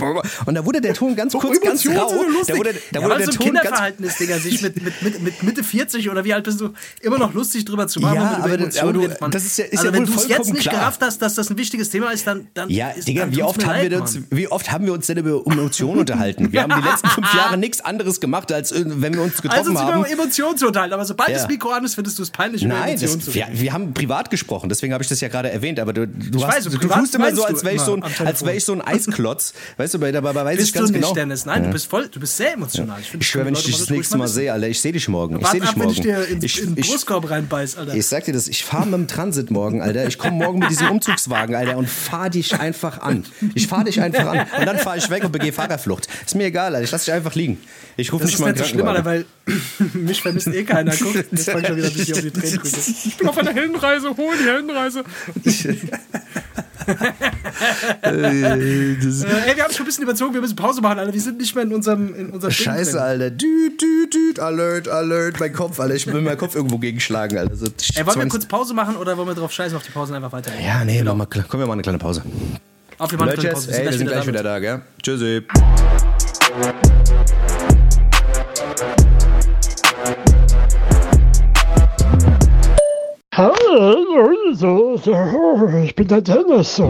Und 0.47 0.55
da 0.55 0.65
wurde 0.65 0.81
der 0.81 0.95
Ton 0.95 1.17
ganz 1.17 1.33
kurz, 1.33 1.61
ganz 1.61 1.87
rau. 1.87 2.09
sind. 2.09 2.49
Da 2.49 2.57
wurde, 2.57 2.75
da 2.93 3.01
ja, 3.01 3.07
wurde 3.07 3.17
der 3.19 3.27
so 3.27 3.33
Ton 3.33 3.53
ganz 3.53 3.61
Kinderverhalten 3.63 4.05
ist, 4.05 4.21
Digga, 4.21 4.39
sich 4.39 4.61
mit, 4.63 4.83
mit, 4.83 5.03
mit, 5.03 5.23
mit 5.23 5.43
Mitte 5.43 5.65
40 5.65 6.11
oder 6.11 6.25
wie 6.25 6.35
alt 6.35 6.45
bist 6.45 6.61
du, 6.61 6.71
immer 7.01 7.19
noch 7.19 7.33
lustig 7.35 7.65
drüber 7.65 7.87
zu 7.89 8.01
machen. 8.01 8.15
Ja, 8.17 8.23
aber 8.43 8.45
aber 8.45 8.57
du- 8.93 9.01
redet, 9.01 9.19
das 9.31 9.45
ist 9.45 9.59
ja- 9.59 9.65
ist 9.65 9.79
also 9.79 9.87
ja 9.87 9.93
wenn 9.95 10.05
du 10.07 10.13
es 10.15 10.29
jetzt 10.29 10.53
nicht 10.53 10.63
klar. 10.63 10.75
gerafft 10.77 11.01
hast, 11.03 11.21
dass 11.23 11.35
das 11.35 11.51
ein 11.51 11.57
wichtiges 11.59 11.91
Thema 11.91 12.11
ist, 12.11 12.27
dann, 12.27 12.49
dann 12.55 12.69
Ja, 12.71 12.91
ist, 12.91 13.07
Digga, 13.09 13.27
wie 13.31 13.43
oft, 13.43 13.65
haben 13.67 13.91
wir 13.91 14.01
uns, 14.01 14.19
wie 14.31 14.49
oft 14.49 14.71
haben 14.71 14.87
wir 14.87 14.93
uns 14.93 15.07
denn 15.07 15.19
über 15.19 15.43
Emotionen 15.51 16.01
unterhalten? 16.01 16.53
Wir 16.53 16.63
haben 16.63 16.73
die 16.81 16.89
letzten 16.89 17.09
fünf 17.09 17.35
Jahre 17.35 17.57
nichts 17.59 17.81
anderes 17.81 18.21
gemacht, 18.21 18.53
als 18.53 18.73
äh, 18.73 18.85
wenn 18.87 19.15
wir 19.15 19.23
uns 19.23 19.35
Also 19.35 19.43
getroffen 19.43 19.69
uns 19.71 19.81
haben. 19.81 20.01
über 20.01 20.11
Emotionen 20.11 20.57
zu 20.59 20.67
unterhalten, 20.67 20.95
aber 20.95 21.05
sobald 21.05 21.31
das 21.35 21.49
Mikro 21.49 21.71
an 21.71 21.85
ist, 21.85 21.95
findest 21.95 22.19
du 22.19 22.23
es 22.23 22.31
peinlich, 22.31 22.63
Nein, 22.63 22.97
Emotionen 23.05 23.25
das, 23.25 23.25
zu 23.27 23.35
wir, 23.35 23.61
wir 23.61 23.73
haben 23.73 23.95
privat 23.95 24.31
gesprochen, 24.31 24.69
deswegen 24.69 24.93
habe 24.93 25.03
ich 25.03 25.09
das 25.09 25.21
ja 25.21 25.29
gerade 25.29 25.51
erwähnt, 25.51 25.79
aber 25.81 25.93
du, 25.93 26.07
du, 26.07 26.39
Ich 26.39 26.45
hast, 26.45 26.57
weiß, 26.57 26.65
du, 26.65 26.79
du 26.79 26.89
tust 26.89 27.15
immer 27.15 27.35
so, 27.35 27.45
als 27.45 27.65
wäre 27.65 27.75
ich, 27.75 27.81
so 27.81 27.95
ein, 27.95 28.03
als 28.03 28.45
wär 28.45 28.55
ich 28.55 28.65
so 28.65 28.73
ein 28.73 28.81
Eisklotz. 28.81 29.55
Weißt 29.77 29.95
du, 29.95 29.99
dabei, 29.99 30.13
dabei 30.13 30.45
weiß 30.45 30.55
ich 30.55 30.61
Bist 30.61 30.75
ganz 30.75 30.89
du 30.89 30.93
nicht, 30.93 31.03
genau. 31.03 31.15
Dennis? 31.15 31.47
Nein, 31.47 31.65
du 31.65 31.71
bist 31.71 31.87
voll, 31.87 32.09
du 32.09 32.21
bist 32.21 32.37
sehr 32.37 32.55
emotional. 32.55 32.99
Ich, 33.01 33.13
Ich 33.15 33.27
schwöre, 33.29 33.47
wenn 33.47 33.55
ich 33.55 33.65
dich 33.65 33.79
das 33.79 33.91
nächste 33.91 34.17
Mal 34.17 34.29
sehe, 34.29 34.53
Alter, 34.53 34.69
ich 34.69 34.81
sehe 34.81 34.93
dich 34.93 35.09
morgen. 35.09 35.41
Ich 35.41 35.47
sehe 35.49 35.61
dich 35.61 35.69
ab, 35.69 35.77
wenn 35.77 35.85
morgen. 35.85 35.97
ich 35.97 36.03
dir 36.03 36.27
in, 36.29 36.43
ich, 36.43 36.63
in 36.63 36.75
den 36.75 36.79
ich, 36.85 36.91
Brustkorb 36.91 37.31
reinbeiß, 37.31 37.77
Alter. 37.77 37.95
ich 37.95 38.07
sag 38.07 38.25
dir 38.25 38.33
das, 38.33 38.49
ich 38.49 38.65
fahre 38.65 38.87
mit 38.87 38.95
dem 38.95 39.09
Transit 39.09 39.51
morgen, 39.51 39.83
Alter. 39.83 40.07
Ich 40.07 40.19
komme 40.19 40.37
morgen 40.37 40.59
mit 40.59 40.71
diesem 40.71 40.91
Umzugswagen, 40.91 41.55
Alter, 41.55 41.77
und 41.77 41.89
fahr 41.89 42.31
dich 42.31 42.59
einfach 42.59 43.01
an. 43.01 43.25
Ich 43.55 43.67
fahr 43.67 43.85
dich 43.85 44.01
einfach 44.01 44.27
an. 44.27 44.47
Und 44.59 44.67
dann 44.67 44.79
fahre 44.79 44.99
ich 44.99 45.09
weg 45.11 45.25
und 45.25 45.33
begehe 45.33 45.53
Fahrerflucht. 45.53 46.09
Ist 46.25 46.35
mir 46.35 46.45
egal, 46.45 46.75
Alter. 46.75 46.85
Ich 46.85 46.91
lass 46.91 47.05
dich 47.05 47.15
einfach 47.15 47.35
liegen. 47.35 47.59
Ich 47.97 48.13
rufe 48.13 48.23
das 48.23 48.27
nicht 48.31 48.35
ist 48.35 48.41
mal 48.41 48.47
einen 48.49 48.57
nicht 48.57 48.67
so 48.67 48.75
schlimm, 48.75 48.89
Alter, 48.89 49.05
weil 49.05 49.25
mich 49.93 50.21
vermisst 50.23 50.49
eh 50.49 50.65
keiner. 50.65 50.93
Guck, 50.97 51.15
jetzt 51.15 51.49
fang 51.49 51.61
ich 51.61 51.67
schon 51.69 51.77
wieder 51.77 51.87
ein 51.89 51.95
bisschen 51.95 52.15
auf 52.15 52.21
die 52.23 52.31
Tränendrücke. 52.41 52.94
Ich 53.05 53.17
bin 53.17 53.29
auf 53.29 53.39
einer 53.39 53.53
Heldenreise, 53.53 54.17
hol 54.17 54.37
die 54.37 54.45
Heldenreise. 54.45 55.05
äh, 58.03 58.11
ey, 58.11 59.57
wir 59.57 59.65
haben 59.65 59.73
schon 59.73 59.83
ein 59.83 59.87
bisschen 59.87 60.05
überzogen, 60.05 60.35
wir 60.35 60.41
müssen 60.41 60.57
Pause 60.57 60.81
machen, 60.81 60.99
Alter. 60.99 61.13
Wir 61.13 61.21
sind 61.21 61.39
nicht 61.39 61.55
mehr 61.55 61.65
in 61.65 61.75
unserem, 61.75 62.15
in 62.15 62.31
unserem 62.31 62.53
Ding 62.53 62.65
Scheiße, 62.65 62.93
drin. 62.93 63.01
Alter. 63.01 63.31
Düt, 63.31 63.81
düt, 63.81 64.15
düt, 64.15 64.41
alert, 64.41 64.89
alert. 64.89 65.41
Mein 65.41 65.53
Kopf, 65.53 65.81
Alter. 65.81 65.95
Ich 65.95 66.07
will 66.07 66.21
meinen 66.21 66.39
Kopf 66.39 66.55
irgendwo 66.55 66.79
gegenschlagen, 66.79 67.39
Alter. 67.39 67.57
So 67.57 67.67
Ey, 67.95 68.07
wollen 68.07 68.21
wir 68.21 68.29
kurz 68.29 68.47
Pause 68.47 68.75
machen 68.75 68.97
oder 68.97 69.17
wollen 69.17 69.29
wir 69.29 69.35
drauf 69.35 69.53
scheißen, 69.53 69.77
auf 69.77 69.83
die 69.83 69.93
Pause 69.93 70.15
einfach 70.15 70.33
weiterreden? 70.33 70.65
Ja, 70.65 70.85
nee, 70.85 71.03
mach 71.03 71.15
mal, 71.15 71.27
komm, 71.27 71.61
wir 71.61 71.67
machen 71.67 71.73
eine 71.73 71.83
kleine 71.83 71.99
Pause. 71.99 72.23
Auf, 72.99 73.11
wir 73.11 73.19
machen 73.19 73.31
eine 73.31 73.39
kleine 73.39 73.55
Pause. 73.55 73.73
ey, 73.73 73.85
wir 73.85 73.93
sind 73.93 74.07
gleich 74.07 74.21
da. 74.21 74.27
wieder 74.27 74.43
da, 74.43 74.59
gell? 74.59 74.83
Tschüssi. 75.03 75.43
Ich 85.85 85.97
bin 85.97 86.07
der 86.07 86.21
Dennis. 86.21 86.79
Oh, 86.79 86.87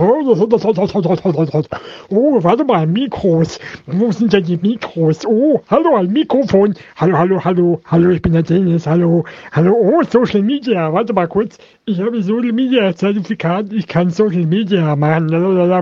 warte 2.42 2.64
mal, 2.64 2.86
Mikros. 2.86 3.58
Wo 3.86 4.12
sind 4.12 4.34
denn 4.34 4.44
die 4.44 4.58
Mikros? 4.58 5.24
Oh, 5.24 5.62
hallo, 5.70 5.96
ein 5.96 6.12
Mikrofon. 6.12 6.74
Hallo, 6.96 7.16
hallo, 7.16 7.42
hallo. 7.42 7.80
Hallo, 7.86 8.10
ich 8.10 8.20
bin 8.20 8.34
der 8.34 8.42
Dennis. 8.42 8.86
Hallo. 8.86 9.24
Hallo, 9.52 9.72
oh, 9.72 10.02
Social 10.02 10.42
Media. 10.42 10.92
Warte 10.92 11.14
mal 11.14 11.28
kurz. 11.28 11.56
Ich 11.86 11.98
habe 11.98 12.22
Social 12.22 12.52
Media 12.52 12.94
Zertifikat. 12.94 13.72
Ich 13.72 13.86
kann 13.86 14.10
Social 14.10 14.44
Media 14.44 14.96
machen. 14.96 15.30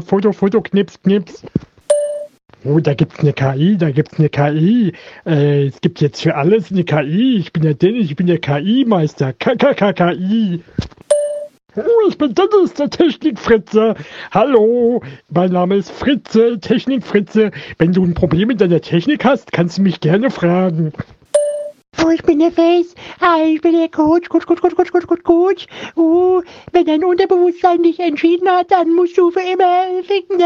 Foto, 0.02 0.30
Foto, 0.30 0.60
Knips, 0.60 1.02
Knips. 1.02 1.42
Oh, 2.64 2.78
da 2.78 2.94
gibt's 2.94 3.18
eine 3.18 3.32
KI, 3.32 3.76
da 3.76 3.90
gibt's 3.90 4.20
eine 4.20 4.28
KI. 4.28 4.92
Äh, 5.26 5.66
es 5.66 5.80
gibt 5.80 6.00
jetzt 6.00 6.22
für 6.22 6.36
alles 6.36 6.70
eine 6.70 6.84
KI. 6.84 7.36
Ich 7.38 7.52
bin 7.52 7.64
der 7.64 7.74
Dennis, 7.74 8.04
ich 8.04 8.14
bin 8.14 8.28
der 8.28 8.38
KI-Meister. 8.38 9.32
KKKKI. 9.32 10.62
Oh, 11.74 12.08
ich 12.08 12.16
bin 12.18 12.34
Dennis, 12.34 12.74
der 12.74 12.88
Technikfritze. 12.88 13.96
Hallo, 14.30 15.02
mein 15.30 15.50
Name 15.50 15.74
ist 15.74 15.90
Fritze, 15.90 16.60
Technikfritze. 16.60 17.50
Wenn 17.78 17.92
du 17.92 18.04
ein 18.04 18.14
Problem 18.14 18.46
mit 18.46 18.60
deiner 18.60 18.80
Technik 18.80 19.24
hast, 19.24 19.50
kannst 19.50 19.78
du 19.78 19.82
mich 19.82 19.98
gerne 19.98 20.30
fragen. 20.30 20.92
Oh, 22.04 22.10
ich 22.10 22.22
bin 22.22 22.38
der 22.38 22.52
Face. 22.52 22.94
Hi, 23.20 23.54
ich 23.54 23.60
bin 23.60 23.72
der 23.72 23.88
Coach. 23.88 24.28
Coach, 24.28 24.46
Coach, 24.46 24.60
Coach, 24.60 24.76
Coach, 24.76 24.92
Coach, 24.92 25.06
Coach, 25.08 25.22
Coach. 25.24 25.66
Oh, 25.96 26.42
wenn 26.70 26.86
dein 26.86 27.02
Unterbewusstsein 27.02 27.82
dich 27.82 27.98
entschieden 27.98 28.48
hat, 28.48 28.70
dann 28.70 28.94
musst 28.94 29.18
du 29.18 29.32
für 29.32 29.40
immer 29.40 30.02
ficken. 30.04 30.38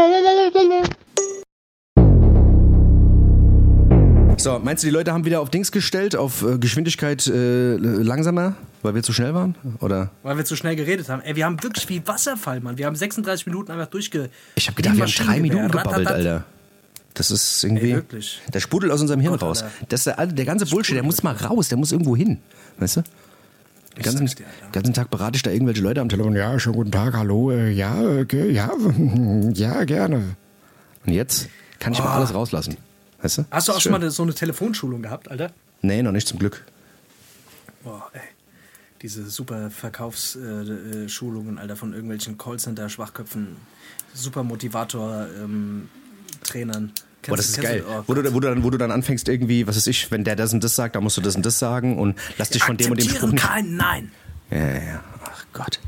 So, 4.39 4.59
meinst 4.59 4.83
du, 4.83 4.87
die 4.87 4.93
Leute 4.93 5.13
haben 5.13 5.25
wieder 5.25 5.41
auf 5.41 5.49
Dings 5.49 5.71
gestellt, 5.71 6.15
auf 6.15 6.43
äh, 6.43 6.59
Geschwindigkeit 6.59 7.25
äh, 7.25 7.75
langsamer, 7.75 8.55
weil 8.83 8.93
wir 8.93 9.01
zu 9.01 9.11
schnell 9.11 9.33
waren? 9.33 9.55
Oder? 9.79 10.11
Weil 10.21 10.37
wir 10.37 10.45
zu 10.45 10.55
schnell 10.55 10.75
geredet 10.75 11.09
haben. 11.09 11.23
Ey, 11.23 11.35
wir 11.35 11.45
haben 11.45 11.61
wirklich 11.63 11.89
wie 11.89 12.05
Wasserfall, 12.05 12.59
Mann. 12.61 12.77
Wir 12.77 12.85
haben 12.85 12.95
36 12.95 13.47
Minuten 13.47 13.71
einfach 13.71 13.87
durchge... 13.87 14.29
Ich 14.53 14.67
habe 14.67 14.75
gedacht, 14.75 14.95
wir 14.95 15.05
haben 15.05 15.11
drei 15.11 15.39
Minuten 15.39 15.69
gebabbelt. 15.69 16.07
Alter. 16.07 16.45
Das 17.15 17.31
ist 17.31 17.63
irgendwie. 17.63 17.89
Ey, 17.89 17.95
wirklich. 17.95 18.39
Der 18.53 18.59
sprudelt 18.59 18.91
aus 18.91 19.01
unserem 19.01 19.19
Hirn 19.21 19.33
Gott, 19.33 19.41
raus. 19.41 19.63
Alter. 19.63 19.75
Das 19.89 20.03
der, 20.03 20.27
der 20.27 20.45
ganze 20.45 20.67
Bullshit, 20.67 20.95
der 20.95 21.03
muss 21.03 21.23
mal 21.23 21.35
raus, 21.35 21.69
der 21.69 21.79
muss 21.79 21.91
irgendwo 21.91 22.15
hin. 22.15 22.37
Weißt 22.77 22.97
du? 22.97 23.01
Den 23.97 24.03
ganzen, 24.03 24.27
dir, 24.27 24.45
ganzen 24.71 24.93
Tag 24.93 25.09
berate 25.09 25.37
ich 25.37 25.41
da 25.41 25.49
irgendwelche 25.49 25.81
Leute 25.81 25.99
am 25.99 26.09
Telefon. 26.09 26.35
Ja, 26.35 26.59
schönen 26.59 26.75
guten 26.75 26.91
Tag, 26.91 27.15
hallo. 27.15 27.49
Äh, 27.49 27.71
ja, 27.71 27.99
okay, 28.21 28.51
ja, 28.51 28.69
ja, 29.53 29.83
gerne. 29.85 30.35
Und 31.07 31.13
jetzt 31.13 31.49
kann 31.79 31.93
ich 31.93 31.99
mal 31.99 32.15
alles 32.15 32.35
rauslassen. 32.35 32.77
Weißt 33.21 33.39
du? 33.39 33.45
Hast 33.51 33.67
du 33.67 33.73
auch 33.73 33.81
schon 33.81 33.91
mal 33.91 34.09
so 34.09 34.23
eine 34.23 34.33
Telefonschulung 34.33 35.01
gehabt, 35.01 35.29
Alter? 35.29 35.51
Nee, 35.81 36.01
noch 36.01 36.11
nicht 36.11 36.27
zum 36.27 36.39
Glück. 36.39 36.63
Boah, 37.83 38.09
ey. 38.13 38.21
Diese 39.01 39.29
super 39.29 39.69
Verkaufsschulungen, 39.69 41.05
äh, 41.05 41.09
Schulungen, 41.09 41.59
Alter, 41.59 41.75
von 41.75 41.93
irgendwelchen 41.93 42.37
Callcenter-Schwachköpfen, 42.37 43.57
super 44.13 44.43
Motivator-Trainern. 44.43 46.93
Boah, 47.27 47.37
das 47.37 47.49
ist 47.49 47.61
geil. 47.61 47.83
wo, 48.07 48.15
du, 48.15 48.33
wo, 48.33 48.39
du 48.39 48.47
dann, 48.47 48.63
wo 48.63 48.69
du 48.69 48.77
dann 48.77 48.91
anfängst 48.91 49.27
irgendwie, 49.29 49.67
was 49.67 49.75
weiß 49.75 49.87
ich, 49.87 50.09
wenn 50.11 50.23
der 50.23 50.35
das 50.35 50.53
und 50.53 50.63
das 50.63 50.75
sagt, 50.75 50.95
dann 50.95 51.03
musst 51.03 51.17
du 51.17 51.21
das 51.21 51.35
und 51.35 51.45
das 51.45 51.59
sagen 51.59 51.99
und 51.99 52.17
lass 52.37 52.49
dich 52.49 52.63
von 52.63 52.77
dem 52.77 52.91
und 52.91 53.01
dem 53.01 53.09
Spruch 53.09 53.35
kein 53.35 53.75
Nein. 53.75 54.11
Ja, 54.49 54.57
ja, 54.57 54.83
ja. 54.83 55.03
Ach 55.23 55.45
Gott. 55.53 55.79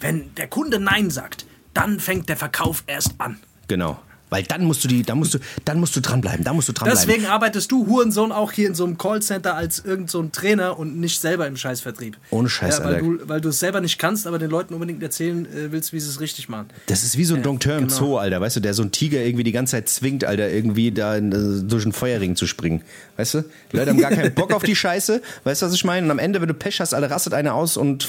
Wenn 0.00 0.34
der 0.34 0.48
Kunde 0.48 0.78
Nein 0.78 1.10
sagt, 1.10 1.46
dann 1.74 2.00
fängt 2.00 2.28
der 2.28 2.36
Verkauf 2.36 2.84
erst 2.86 3.14
an. 3.18 3.38
Genau. 3.68 4.00
Weil 4.30 4.42
dann 4.42 4.64
musst 4.64 4.84
du 4.84 4.88
die, 4.88 5.02
dann 5.02 5.18
musst 5.18 5.34
du, 5.34 5.38
dann 5.64 5.80
musst 5.80 5.96
du 5.96 6.00
dranbleiben, 6.00 6.44
da 6.44 6.52
musst 6.52 6.68
du 6.68 6.72
dranbleiben. 6.72 7.00
Deswegen 7.06 7.26
arbeitest 7.26 7.70
du, 7.72 7.86
Hurensohn, 7.86 8.32
auch 8.32 8.52
hier 8.52 8.68
in 8.68 8.74
so 8.74 8.84
einem 8.84 8.98
Callcenter 8.98 9.54
als 9.54 9.84
irgend 9.84 10.10
so 10.10 10.20
ein 10.20 10.32
Trainer 10.32 10.78
und 10.78 10.98
nicht 10.98 11.20
selber 11.20 11.46
im 11.46 11.56
Scheißvertrieb. 11.56 12.16
Ohne 12.30 12.48
Scheiß, 12.48 12.78
ja, 12.78 12.84
weil, 12.84 12.94
Alter. 12.94 13.06
du, 13.06 13.28
weil 13.28 13.40
du 13.40 13.48
es 13.48 13.58
selber 13.58 13.80
nicht 13.80 13.98
kannst, 13.98 14.26
aber 14.26 14.38
den 14.38 14.50
Leuten 14.50 14.74
unbedingt 14.74 15.02
erzählen 15.02 15.46
äh, 15.46 15.72
willst, 15.72 15.92
wie 15.92 16.00
sie 16.00 16.08
es 16.08 16.20
richtig 16.20 16.48
machen. 16.48 16.68
Das 16.86 17.04
ist 17.04 17.16
wie 17.16 17.24
so 17.24 17.34
ein 17.34 17.42
Dompteur 17.42 17.78
im 17.78 17.88
genau. 17.88 17.98
Zoo, 17.98 18.16
Alter, 18.18 18.40
weißt 18.40 18.56
du, 18.56 18.60
der 18.60 18.74
so 18.74 18.82
einen 18.82 18.92
Tiger 18.92 19.20
irgendwie 19.20 19.44
die 19.44 19.52
ganze 19.52 19.72
Zeit 19.72 19.88
zwingt, 19.88 20.24
Alter, 20.24 20.50
irgendwie 20.50 20.92
da 20.92 21.16
in, 21.16 21.32
äh, 21.32 21.62
durch 21.64 21.84
einen 21.84 21.92
Feuerring 21.92 22.36
zu 22.36 22.46
springen. 22.46 22.82
Weißt 23.16 23.34
du? 23.34 23.44
Die 23.72 23.76
Leute 23.76 23.90
haben 23.90 24.00
gar 24.00 24.10
keinen 24.10 24.34
Bock 24.34 24.52
auf 24.52 24.62
die 24.62 24.76
Scheiße, 24.76 25.22
weißt 25.44 25.62
du, 25.62 25.66
was 25.66 25.74
ich 25.74 25.84
meine? 25.84 26.04
Und 26.06 26.10
am 26.10 26.18
Ende, 26.18 26.40
wenn 26.40 26.48
du 26.48 26.54
Pech 26.54 26.80
hast, 26.80 26.94
Alter, 26.94 27.10
rastet 27.10 27.34
einer 27.34 27.54
aus 27.54 27.76
und 27.76 28.08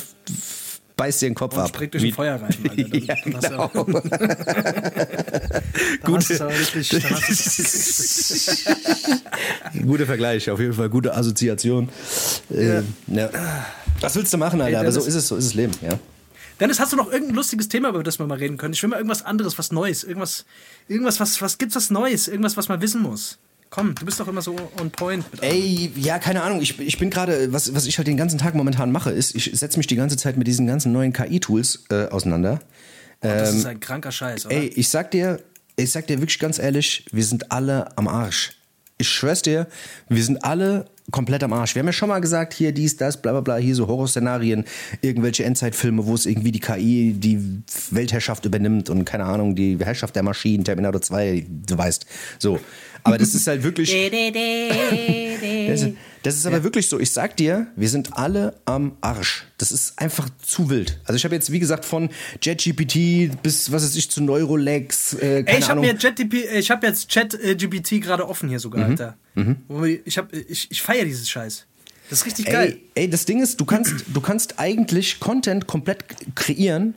beißt 0.99 1.21
dir 1.21 1.29
den 1.29 1.35
Kopf 1.35 1.55
Und 1.55 1.61
ab. 1.61 1.69
springt 1.69 1.93
durch 1.93 2.03
den 2.03 2.09
Wie- 2.09 2.11
Feuerreifen, 2.11 2.69
Alter. 2.69 2.97
Ja, 2.97 3.15
genau. 3.23 3.69
es 6.17 6.27
du- 9.73 9.81
Guter 9.85 10.05
Vergleich, 10.05 10.49
auf 10.49 10.59
jeden 10.59 10.73
Fall 10.73 10.89
gute 10.89 11.15
Assoziation. 11.15 11.89
Ja. 12.49 12.83
ja. 13.07 13.29
Was 14.01 14.15
willst 14.15 14.33
du 14.33 14.37
machen, 14.37 14.61
Alter? 14.61 14.77
Ey, 14.77 14.83
Aber 14.83 14.91
so 14.91 15.01
ist 15.01 15.15
es, 15.15 15.27
so 15.27 15.35
ist 15.35 15.45
das 15.47 15.53
Leben, 15.53 15.73
ja. 15.81 15.97
Dennis, 16.59 16.79
hast 16.79 16.91
du 16.91 16.97
noch 16.97 17.11
irgendein 17.11 17.35
lustiges 17.35 17.69
Thema, 17.69 17.89
über 17.89 18.03
das 18.03 18.19
wir 18.19 18.27
mal 18.27 18.37
reden 18.37 18.57
können? 18.57 18.73
Ich 18.73 18.81
will 18.83 18.89
mal 18.89 18.97
irgendwas 18.97 19.25
anderes, 19.25 19.57
was 19.57 19.71
Neues. 19.71 20.03
Irgendwas, 20.03 20.45
irgendwas 20.89 21.19
was, 21.21 21.41
was 21.41 21.57
gibt's 21.57 21.75
was 21.75 21.89
Neues? 21.89 22.27
Irgendwas, 22.27 22.57
was 22.57 22.67
man 22.67 22.81
wissen 22.81 23.01
muss. 23.01 23.37
Komm, 23.69 23.93
du 23.93 24.05
bist 24.05 24.19
doch 24.19 24.27
immer 24.27 24.41
so 24.41 24.55
on 24.79 24.89
point. 24.89 25.23
Ey, 25.41 25.91
ja, 25.95 26.17
keine 26.17 26.41
Ahnung. 26.41 26.61
Ich, 26.61 26.79
ich 26.79 26.97
bin 26.97 27.09
gerade, 27.11 27.53
was, 27.53 27.73
was 27.75 27.85
ich 27.85 27.97
halt 27.97 28.07
den 28.07 28.17
ganzen 28.17 28.39
Tag 28.39 28.55
momentan 28.55 28.91
mache, 28.91 29.11
ist, 29.11 29.35
ich 29.35 29.51
setze 29.53 29.77
mich 29.77 29.85
die 29.85 29.95
ganze 29.95 30.17
Zeit 30.17 30.37
mit 30.37 30.47
diesen 30.47 30.65
ganzen 30.65 30.91
neuen 30.91 31.13
KI-Tools 31.13 31.85
äh, 31.89 32.07
auseinander. 32.07 32.59
das 33.21 33.53
ist 33.53 33.65
ein 33.65 33.79
kranker 33.79 34.11
Scheiß, 34.11 34.47
oder? 34.47 34.55
ähm, 34.55 34.61
Ey, 34.63 34.67
ich 34.69 34.89
sag 34.89 35.11
dir, 35.11 35.39
ich 35.75 35.91
sag 35.91 36.07
dir 36.07 36.19
wirklich 36.19 36.39
ganz 36.39 36.57
ehrlich, 36.57 37.05
wir 37.11 37.23
sind 37.23 37.51
alle 37.51 37.95
am 37.97 38.07
Arsch. 38.07 38.53
Ich 38.97 39.07
schwör's 39.07 39.43
dir, 39.43 39.67
wir 40.09 40.23
sind 40.23 40.43
alle 40.43 40.85
komplett 41.11 41.43
am 41.43 41.53
Arsch. 41.53 41.75
Wir 41.75 41.81
haben 41.81 41.87
ja 41.87 41.93
schon 41.93 42.09
mal 42.09 42.19
gesagt, 42.19 42.53
hier 42.53 42.71
dies, 42.71 42.97
das, 42.97 43.21
bla 43.21 43.31
bla 43.31 43.41
bla, 43.41 43.55
hier 43.57 43.75
so 43.75 43.87
Horrorszenarien, 43.87 44.65
irgendwelche 45.01 45.43
Endzeitfilme, 45.43 46.05
wo 46.05 46.15
es 46.15 46.25
irgendwie 46.25 46.51
die 46.51 46.59
KI 46.59 47.13
die 47.17 47.61
Weltherrschaft 47.91 48.45
übernimmt 48.45 48.89
und 48.89 49.05
keine 49.05 49.25
Ahnung, 49.25 49.55
die 49.55 49.77
Herrschaft 49.79 50.15
der 50.15 50.23
Maschinen, 50.23 50.63
Terminator 50.63 51.01
2, 51.01 51.45
du 51.47 51.77
weißt. 51.77 52.05
So. 52.39 52.59
Aber 53.03 53.17
das 53.17 53.33
ist 53.35 53.47
halt 53.47 53.63
wirklich. 53.63 53.89
Das 55.69 55.81
ist, 55.83 55.93
das 56.23 56.35
ist 56.35 56.45
aber 56.45 56.63
wirklich 56.63 56.87
so. 56.87 56.99
Ich 56.99 57.11
sag 57.11 57.37
dir, 57.37 57.67
wir 57.75 57.87
sind 57.89 58.17
alle 58.17 58.55
am 58.65 58.97
Arsch. 59.01 59.45
Das 59.57 59.71
ist 59.71 59.97
einfach 59.99 60.27
zu 60.41 60.69
wild. 60.69 60.99
Also 61.05 61.15
ich 61.15 61.23
habe 61.23 61.35
jetzt, 61.35 61.51
wie 61.51 61.59
gesagt, 61.59 61.85
von 61.85 62.09
JetGPT 62.41 63.41
bis, 63.41 63.71
was 63.71 63.83
weiß 63.83 63.95
ich, 63.95 64.09
zu 64.09 64.21
Neurolex, 64.23 65.13
äh, 65.13 65.43
keine 65.43 65.47
Ey, 65.47 65.59
ich 65.59 65.69
habe 65.69 65.87
äh, 65.87 66.59
ich 66.59 66.71
habe 66.71 66.87
jetzt 66.87 67.09
ChatGPT 67.11 68.01
gerade 68.01 68.27
offen 68.27 68.49
hier 68.49 68.59
sogar, 68.59 68.85
Alter. 68.85 69.17
Wo 69.67 69.83
wir- 69.83 69.99
Ich 70.05 70.17
habe, 70.17 70.35
ich, 70.37 70.69
ich 70.71 70.81
feiere 70.81 71.05
dieses 71.05 71.29
Scheiß. 71.29 71.65
Das 72.09 72.19
ist 72.21 72.25
richtig 72.25 72.47
geil. 72.47 72.79
Ey, 72.95 73.03
ey, 73.03 73.09
das 73.09 73.25
Ding 73.25 73.41
ist, 73.41 73.59
du 73.59 73.65
kannst, 73.65 73.93
du 74.07 74.19
kannst 74.21 74.59
eigentlich 74.59 75.19
Content 75.19 75.67
komplett 75.67 76.03
kreieren, 76.35 76.95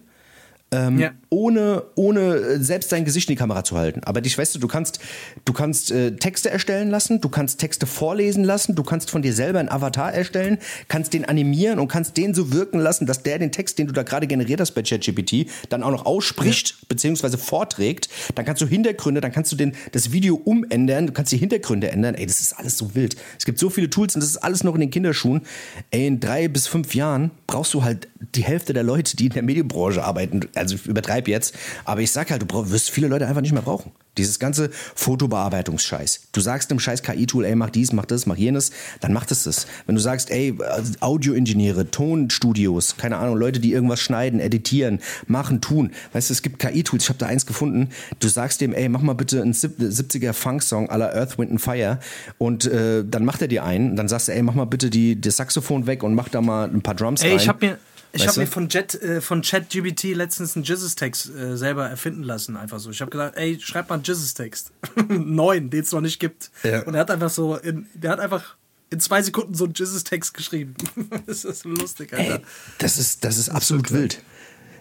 ähm, 0.73 0.99
Ja. 0.99 1.13
Ohne, 1.33 1.85
ohne 1.95 2.35
äh, 2.35 2.59
selbst 2.59 2.93
dein 2.93 3.07
Gesicht 3.07 3.29
in 3.29 3.33
die 3.33 3.39
Kamera 3.39 3.65
zu 3.65 3.77
halten. 3.77 4.03
Aber 4.05 4.21
dich, 4.21 4.37
weißt 4.37 4.55
du, 4.55 4.59
du 4.59 4.69
kannst, 4.69 5.01
du 5.47 5.55
kannst 5.55 5.91
äh, 5.91 6.15
Texte 6.17 6.51
erstellen 6.51 6.91
lassen, 6.91 7.23
du 7.23 7.31
kannst 7.31 7.59
Texte 7.59 7.87
vorlesen 7.87 8.45
lassen, 8.45 8.75
du 8.75 8.83
kannst 8.83 9.11
von 9.11 9.23
dir 9.23 9.33
selber 9.33 9.59
einen 9.59 9.71
Avatar 9.71 10.13
erstellen, 10.13 10.59
kannst 10.89 11.15
den 11.15 11.25
animieren 11.25 11.79
und 11.79 11.89
kannst 11.89 12.19
den 12.19 12.35
so 12.35 12.53
wirken 12.53 12.79
lassen, 12.79 13.07
dass 13.07 13.23
der 13.23 13.39
den 13.39 13.51
Text, 13.51 13.79
den 13.79 13.87
du 13.87 13.95
da 13.95 14.03
gerade 14.03 14.27
generiert 14.27 14.61
hast 14.61 14.73
bei 14.73 14.83
ChatGPT, 14.83 15.47
dann 15.71 15.83
auch 15.83 15.91
noch 15.91 16.05
ausspricht, 16.05 16.87
beziehungsweise 16.89 17.39
vorträgt. 17.39 18.11
Dann 18.35 18.45
kannst 18.45 18.61
du 18.61 18.67
Hintergründe, 18.67 19.23
dann 19.23 19.33
kannst 19.33 19.51
du 19.53 19.57
den, 19.57 19.75
das 19.93 20.13
Video 20.13 20.35
umändern, 20.37 21.07
du 21.07 21.13
kannst 21.15 21.33
die 21.33 21.39
Hintergründe 21.39 21.91
ändern. 21.91 22.15
Ey, 22.15 22.27
das 22.27 22.41
ist 22.41 22.53
alles 22.59 22.77
so 22.77 22.95
wild. 22.95 23.17
Es 23.39 23.47
gibt 23.47 23.59
so 23.59 23.71
viele 23.71 23.89
Tools 23.89 24.15
und 24.15 24.21
das 24.21 24.29
ist 24.29 24.37
alles 24.37 24.65
noch 24.65 24.75
in 24.75 24.83
den 24.83 24.91
Kinderschuhen. 24.91 25.41
Ey, 25.91 26.07
in 26.07 26.21
drei 26.21 26.49
bis 26.49 26.67
fünf 26.67 26.95
Jahren 26.95 27.31
brauchst 27.47 27.73
du 27.73 27.85
halt 27.85 28.09
die 28.35 28.45
Hälfte 28.45 28.75
der 28.75 28.83
Leute, 28.83 29.17
die 29.17 29.27
in 29.27 29.33
der 29.33 29.43
Medienbranche 29.43 30.05
arbeiten. 30.05 30.41
Also 30.55 30.75
ich 30.75 30.87
übertreibe 31.23 31.31
jetzt, 31.31 31.55
aber 31.85 32.01
ich 32.01 32.13
sag 32.13 32.31
halt, 32.31 32.43
du 32.43 32.71
wirst 32.71 32.91
viele 32.91 33.09
Leute 33.09 33.27
einfach 33.27 33.41
nicht 33.41 33.53
mehr 33.53 33.63
brauchen. 33.63 33.93
Dieses 34.19 34.39
ganze 34.39 34.69
Fotobearbeitungsscheiß. 34.95 36.29
Du 36.33 36.41
sagst 36.43 36.71
dem 36.71 36.79
scheiß 36.79 37.03
KI-Tool, 37.03 37.47
ey, 37.47 37.57
mach 37.57 37.71
dies, 37.71 37.95
mach 37.95 38.05
das, 38.05 38.27
mach 38.27 38.37
jenes, 38.37 38.71
dann 39.01 39.15
macht 39.15 39.31
es 39.31 39.45
das. 39.45 39.67
Wenn 39.87 39.95
du 39.95 40.03
sagst, 40.03 40.31
ey, 40.31 40.55
Audioingenieure, 41.01 41.91
Tonstudios, 41.91 42.99
keine 42.99 43.17
Ahnung, 43.17 43.39
Leute, 43.39 43.59
die 43.59 43.73
irgendwas 43.73 44.01
schneiden, 44.01 44.39
editieren, 44.39 45.01
machen, 45.27 45.63
tun. 45.63 45.93
Weißt 46.13 46.29
du, 46.29 46.35
es 46.35 46.43
gibt 46.43 46.59
KI-Tools, 46.59 47.05
ich 47.05 47.09
habe 47.09 47.19
da 47.19 47.27
eins 47.27 47.47
gefunden. 47.47 47.89
Du 48.21 48.29
sagst 48.29 48.61
dem, 48.61 48.75
ey, 48.75 48.91
mach 48.91 49.01
mal 49.01 49.15
bitte 49.15 49.41
einen 49.41 49.55
70er 49.55 50.35
Funk-Song 50.35 50.91
à 50.91 50.99
la 50.99 51.15
Earth, 51.15 51.39
Wind 51.39 51.53
and 51.53 51.61
Fire 51.63 51.99
und 52.37 52.67
äh, 52.67 53.05
dann 53.09 53.25
macht 53.25 53.41
er 53.41 53.49
dir 53.49 53.65
einen. 53.65 53.97
Dann 53.97 54.09
sagst 54.09 54.29
du, 54.29 54.33
ey, 54.33 54.43
mach 54.43 54.55
mal 54.55 54.67
bitte 54.67 54.91
die, 54.91 55.19
das 55.19 55.39
Saxophon 55.39 55.87
weg 55.87 56.03
und 56.03 56.15
mach 56.15 56.29
da 56.29 56.43
mal 56.43 56.69
ein 56.69 56.83
paar 56.83 56.95
Drums 56.95 57.23
Ey, 57.23 57.31
rein. 57.31 57.39
ich 57.39 57.49
habe 57.49 57.67
mir, 57.67 57.79
ich 58.13 58.21
Weißt 58.21 58.29
hab 58.29 58.37
mir 58.37 58.47
von, 58.47 58.69
Jet, 58.69 58.95
äh, 59.03 59.21
von 59.21 59.41
ChatGPT 59.41 60.15
letztens 60.15 60.55
einen 60.55 60.65
Jizzes-Text 60.65 61.31
äh, 61.35 61.57
selber 61.57 61.89
erfinden 61.89 62.23
lassen. 62.23 62.57
Einfach 62.57 62.79
so. 62.79 62.91
Ich 62.91 63.01
habe 63.01 63.11
gesagt, 63.11 63.37
ey, 63.39 63.59
schreib 63.61 63.89
mal 63.89 63.97
einen 63.97 64.05
Jizzes-Text. 64.05 64.71
Neuen, 65.09 65.71
den 65.71 65.81
es 65.81 65.93
noch 65.93 66.03
nicht 66.03 66.21
gibt. 66.21 66.51
Ja. 66.63 66.83
Und 66.83 66.95
er 66.95 67.01
hat 67.01 67.11
einfach 67.11 67.31
so, 67.31 67.57
in, 67.57 67.87
der 67.95 68.11
hat 68.11 68.21
einfach 68.21 68.57
in 68.91 69.01
zwei 69.01 69.23
Sekunden 69.23 69.55
so 69.55 69.65
einen 69.65 69.73
Jizzes-Text 69.75 70.35
geschrieben. 70.35 70.75
das 71.27 71.45
ist 71.45 71.65
lustig, 71.65 72.13
Alter. 72.13 72.35
Ey, 72.37 72.41
das 72.79 72.99
ist, 72.99 73.25
das 73.25 73.39
ist 73.39 73.49
absolut 73.49 73.91
wild. 73.93 74.23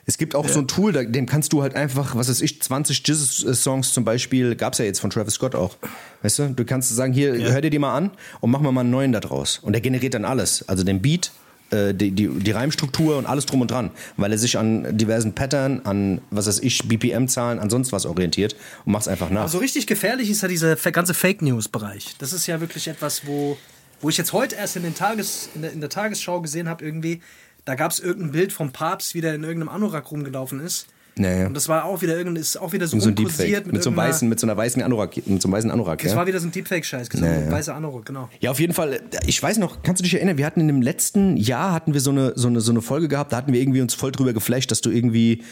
Es 0.06 0.18
gibt 0.18 0.36
auch 0.36 0.50
so 0.50 0.60
ein 0.60 0.68
Tool, 0.68 0.92
da- 0.92 1.04
dem 1.04 1.26
kannst 1.26 1.54
du 1.54 1.62
halt 1.62 1.76
einfach, 1.76 2.16
was 2.16 2.28
weiß 2.28 2.42
ich, 2.42 2.62
20 2.62 3.08
Jesus-Songs 3.08 3.94
zum 3.94 4.04
Beispiel, 4.04 4.56
gab's 4.56 4.80
ja 4.80 4.86
jetzt 4.86 5.00
von 5.00 5.10
Travis 5.10 5.36
Scott 5.36 5.56
auch. 5.56 5.78
Weißt 6.22 6.40
du, 6.40 6.50
du 6.50 6.66
kannst 6.66 6.94
sagen, 6.94 7.14
hier, 7.14 7.34
hör 7.34 7.62
dir 7.62 7.70
die 7.70 7.80
mal 7.80 7.96
an 7.96 8.12
und 8.42 8.52
mach 8.52 8.60
mir 8.60 8.72
mal 8.72 8.82
einen 8.82 8.90
neuen 8.90 9.12
da 9.14 9.20
draus. 9.22 9.60
Und 9.62 9.72
der 9.74 9.82
generiert 9.82 10.16
dann 10.16 10.26
alles. 10.26 10.68
Also 10.68 10.84
den 10.84 11.02
Beat, 11.02 11.32
die, 11.72 12.12
die, 12.12 12.28
die 12.28 12.52
Reimstruktur 12.52 13.18
und 13.18 13.26
alles 13.26 13.46
drum 13.46 13.62
und 13.62 13.72
dran. 13.72 13.92
Weil 14.18 14.32
er 14.32 14.38
sich 14.38 14.58
an 14.58 14.98
diversen 14.98 15.34
Pattern, 15.34 15.82
an, 15.84 16.22
was 16.30 16.48
weiß 16.48 16.60
ich, 16.60 16.88
BPM-Zahlen, 16.88 17.60
an 17.60 17.70
sonst 17.70 17.92
was 17.92 18.06
orientiert 18.06 18.56
und 18.86 18.94
macht's 18.94 19.08
einfach 19.08 19.30
nach. 19.30 19.44
Also 19.44 19.60
richtig 19.60 19.88
gefährlich 19.88 20.30
ist 20.30 20.42
ja 20.42 20.48
dieser 20.48 20.76
ganze 20.76 21.14
Fake 21.14 21.42
News-Bereich. 21.42 22.16
Das 22.20 22.34
ist 22.34 22.48
ja 22.48 22.60
wirklich 22.60 22.88
etwas, 22.88 23.26
wo, 23.26 23.58
wo 24.02 24.10
ich 24.10 24.18
jetzt 24.18 24.34
heute 24.34 24.56
erst 24.56 24.76
in, 24.76 24.84
den 24.84 24.96
Tages, 24.96 25.50
in, 25.56 25.62
der, 25.62 25.72
in 25.72 25.80
der 25.80 25.90
Tagesschau 25.90 26.42
gesehen 26.42 26.68
habe, 26.68 26.84
irgendwie, 26.84 27.22
da 27.66 27.76
gab 27.76 27.92
es 27.92 28.00
irgendein 28.00 28.32
Bild 28.32 28.54
vom 28.54 28.72
Papst, 28.72 29.14
wie 29.16 29.22
der 29.22 29.36
in 29.36 29.44
irgendeinem 29.44 29.70
Anorak 29.70 30.12
rumgelaufen 30.12 30.60
ist. 30.60 30.88
Ja, 31.24 31.32
ja. 31.32 31.48
Und 31.48 31.54
das 31.56 31.68
war 31.70 31.86
auch 31.86 32.02
wieder 32.02 32.18
irgendein, 32.18 32.42
ist 32.42 32.58
auch 32.58 32.74
wieder 32.74 32.88
so, 32.88 33.00
so 33.00 33.10
ein 33.10 33.16
Deepfake. 33.16 33.72
Mit, 33.72 33.84
so 33.84 33.90
einem 33.90 33.98
weißen, 33.98 34.28
mit 34.28 34.40
so 34.40 34.48
einer 34.48 34.58
weißen 34.58 34.82
Anorak, 34.82 35.16
mit 35.28 35.42
so 35.42 35.48
einem 35.48 35.54
weißen 35.54 35.72
Anorak, 35.72 36.02
Das 36.02 36.12
ja? 36.12 36.18
war 36.18 36.28
wieder 36.28 36.40
so 36.40 36.48
ein 36.48 36.52
Deepfake-Scheiß, 36.52 37.10
so 37.12 37.26
Ja, 37.26 37.52
weißer 37.52 37.76
Anorak, 37.76 38.06
genau. 38.06 38.30
Ja, 38.40 38.52
auf 38.52 38.60
jeden 38.60 38.74
Fall. 38.74 39.02
Ich 39.28 39.42
weiß 39.42 39.58
noch, 39.60 39.84
kannst 39.84 40.02
du 40.02 40.04
dich 40.04 40.14
erinnern, 40.14 40.38
wir 40.38 40.46
hatten 40.46 40.60
in 40.62 40.68
dem 40.68 40.82
letzten 40.82 41.38
Jahr 41.38 41.74
hatten 41.74 41.94
wir 41.94 42.02
so 42.02 42.12
eine, 42.12 42.34
so 42.36 42.48
eine, 42.48 42.62
so 42.62 42.72
eine 42.72 42.82
Folge 42.82 43.08
gehabt, 43.08 43.34
da 43.34 43.38
hatten 43.38 43.54
wir 43.54 43.62
irgendwie 43.62 43.82
uns 43.82 43.94
voll 43.94 44.12
drüber 44.12 44.34
geflasht, 44.34 44.72
dass 44.72 44.82
du 44.82 44.90
irgendwie 44.90 45.44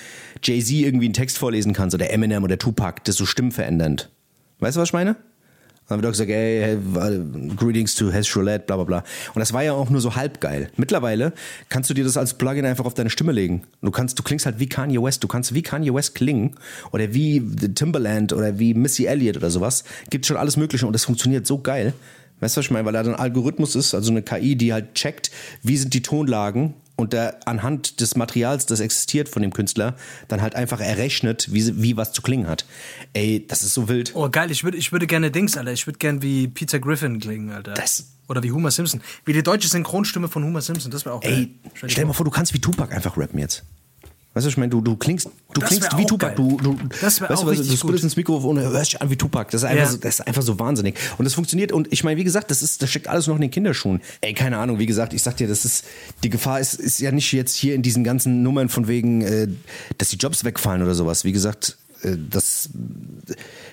Jay-Z 0.43 0.71
irgendwie 0.71 1.05
einen 1.05 1.13
Text 1.13 1.37
vorlesen 1.37 1.73
kannst 1.73 1.93
oder 1.93 2.11
Eminem 2.11 2.43
oder 2.43 2.57
Tupac, 2.57 3.01
das 3.03 3.15
so 3.15 3.25
stimmenverändernd. 3.25 4.09
Weißt 4.59 4.77
du, 4.77 4.81
was 4.81 4.89
ich 4.89 4.93
meine? 4.93 5.15
Dann 5.89 5.97
haben 5.97 6.03
wir 6.03 6.09
doch 6.09 6.13
gesagt, 6.13 6.29
ey, 6.29 6.73
äh, 6.73 6.77
greetings 7.55 7.95
to 7.95 8.11
Hes 8.11 8.35
Roulette, 8.35 8.65
bla 8.67 8.75
bla 8.75 8.85
bla. 8.85 9.03
Und 9.33 9.39
das 9.39 9.53
war 9.53 9.63
ja 9.63 9.73
auch 9.73 9.89
nur 9.89 10.01
so 10.01 10.15
halb 10.15 10.39
geil. 10.39 10.69
Mittlerweile 10.77 11.33
kannst 11.69 11.89
du 11.89 11.95
dir 11.95 12.03
das 12.03 12.15
als 12.15 12.35
Plugin 12.35 12.63
einfach 12.63 12.85
auf 12.85 12.93
deine 12.93 13.09
Stimme 13.09 13.31
legen. 13.31 13.63
Du 13.81 13.89
kannst, 13.89 14.19
du 14.19 14.21
klingst 14.21 14.45
halt 14.45 14.59
wie 14.59 14.69
Kanye 14.69 15.01
West, 15.01 15.23
du 15.23 15.27
kannst 15.27 15.55
wie 15.55 15.63
Kanye 15.63 15.91
West 15.91 16.13
klingen 16.13 16.55
oder 16.91 17.11
wie 17.15 17.41
Timberland 17.73 18.33
oder 18.33 18.59
wie 18.59 18.75
Missy 18.75 19.05
Elliott 19.05 19.37
oder 19.37 19.49
sowas. 19.49 19.83
Gibt 20.11 20.27
schon 20.27 20.37
alles 20.37 20.57
Mögliche 20.57 20.85
und 20.85 20.93
das 20.93 21.05
funktioniert 21.05 21.47
so 21.47 21.59
geil. 21.59 21.93
Weißt 22.39 22.55
du, 22.55 22.59
was 22.59 22.65
ich 22.65 22.71
meine? 22.71 22.85
Weil 22.85 22.93
da 22.93 23.01
ein 23.01 23.15
Algorithmus 23.15 23.75
ist, 23.75 23.95
also 23.95 24.11
eine 24.11 24.21
KI, 24.21 24.55
die 24.55 24.71
halt 24.71 24.93
checkt, 24.93 25.31
wie 25.63 25.75
sind 25.75 25.95
die 25.95 26.03
Tonlagen 26.03 26.75
und 26.99 27.13
der 27.13 27.39
anhand 27.47 27.99
des 28.01 28.15
Materials, 28.15 28.65
das 28.65 28.79
existiert 28.79 29.29
von 29.29 29.41
dem 29.41 29.53
Künstler, 29.53 29.95
dann 30.27 30.41
halt 30.41 30.53
einfach 30.55 30.79
errechnet, 30.79 31.47
wie, 31.51 31.81
wie 31.81 31.97
was 31.97 32.11
zu 32.11 32.21
klingen 32.21 32.47
hat. 32.47 32.65
Ey, 33.13 33.45
das 33.47 33.63
ist 33.63 33.73
so 33.73 33.89
wild. 33.89 34.11
Oh, 34.15 34.29
geil, 34.29 34.51
ich 34.51 34.63
würde 34.63 34.77
ich 34.77 34.91
würde 34.91 35.07
gerne 35.07 35.31
Dings, 35.31 35.57
Alter. 35.57 35.71
Ich 35.71 35.87
würde 35.87 35.97
gerne 35.99 36.21
wie 36.21 36.47
Peter 36.47 36.79
Griffin 36.79 37.19
klingen, 37.19 37.49
Alter. 37.51 37.73
Das- 37.73 38.05
Oder 38.27 38.43
wie 38.43 38.51
Homer 38.51 38.69
Simpson. 38.69 39.01
Wie 39.25 39.33
die 39.33 39.41
deutsche 39.41 39.67
Synchronstimme 39.67 40.27
von 40.27 40.43
Homer 40.43 40.61
Simpson, 40.61 40.91
das 40.91 41.03
wäre 41.05 41.15
auch 41.15 41.23
Ey, 41.23 41.47
geil. 41.47 41.71
stell 41.73 42.03
dir 42.03 42.05
mal 42.05 42.13
vor, 42.13 42.25
du 42.25 42.31
kannst 42.31 42.53
wie 42.53 42.59
Tupac 42.59 42.93
einfach 42.93 43.17
rappen 43.17 43.39
jetzt. 43.39 43.63
Weißt 44.35 44.45
du, 44.45 44.49
ich 44.51 44.57
meine, 44.57 44.69
du, 44.69 44.79
du 44.81 44.95
klingst, 44.95 45.27
du 45.53 45.59
Das 45.59 45.69
klingst 45.69 45.97
wie 45.97 46.05
Tupac. 46.05 46.27
geil. 46.27 46.35
Du, 46.35 46.57
du, 46.57 46.77
Das 47.01 47.19
weißt 47.19 47.31
auch 47.31 47.45
du, 47.51 47.55
du 47.63 47.75
sprichst 47.77 48.03
ins 48.03 48.15
Mikrofon 48.15 48.57
und 48.59 48.63
hörst 48.63 48.93
dich 48.93 49.01
an 49.01 49.09
wie 49.09 49.15
Tupac. 49.15 49.49
Das 49.51 49.63
ist 49.63 49.67
einfach, 49.67 49.85
Ja. 49.85 49.89
so, 49.91 49.97
das 49.97 50.19
ist 50.19 50.27
einfach 50.27 50.43
so 50.43 50.59
wahnsinnig. 50.59 50.95
Und 51.17 51.25
das 51.25 51.33
funktioniert. 51.33 51.71
Und 51.71 51.91
ich 51.91 52.03
meine, 52.03 52.17
wie 52.19 52.23
gesagt, 52.23 52.51
das, 52.51 52.61
ist, 52.61 52.81
das 52.83 52.91
steckt 52.91 53.07
alles 53.07 53.25
noch 53.25 53.35
in 53.35 53.41
den 53.41 53.49
Kinderschuhen. 53.51 54.01
Ey, 54.21 54.35
keine 54.35 54.59
Ahnung, 54.59 54.77
wie 54.77 54.85
gesagt, 54.85 55.13
ich 55.13 55.23
sag 55.23 55.35
dir, 55.37 55.47
das 55.47 55.65
ist, 55.65 55.83
die 56.23 56.29
Gefahr 56.29 56.59
ist, 56.59 56.75
ist 56.75 56.99
ja 56.99 57.11
nicht 57.11 57.31
jetzt 57.33 57.55
hier 57.55 57.73
in 57.73 57.81
diesen 57.81 58.03
ganzen 58.03 58.43
Nummern 58.43 58.69
von 58.69 58.87
wegen, 58.87 59.21
äh, 59.21 59.47
dass 59.97 60.09
die 60.09 60.17
Jobs 60.17 60.43
wegfallen 60.43 60.83
oder 60.83 60.93
sowas. 60.93 61.23
Wie 61.23 61.31
gesagt, 61.31 61.77
äh, 62.03 62.15
das 62.29 62.69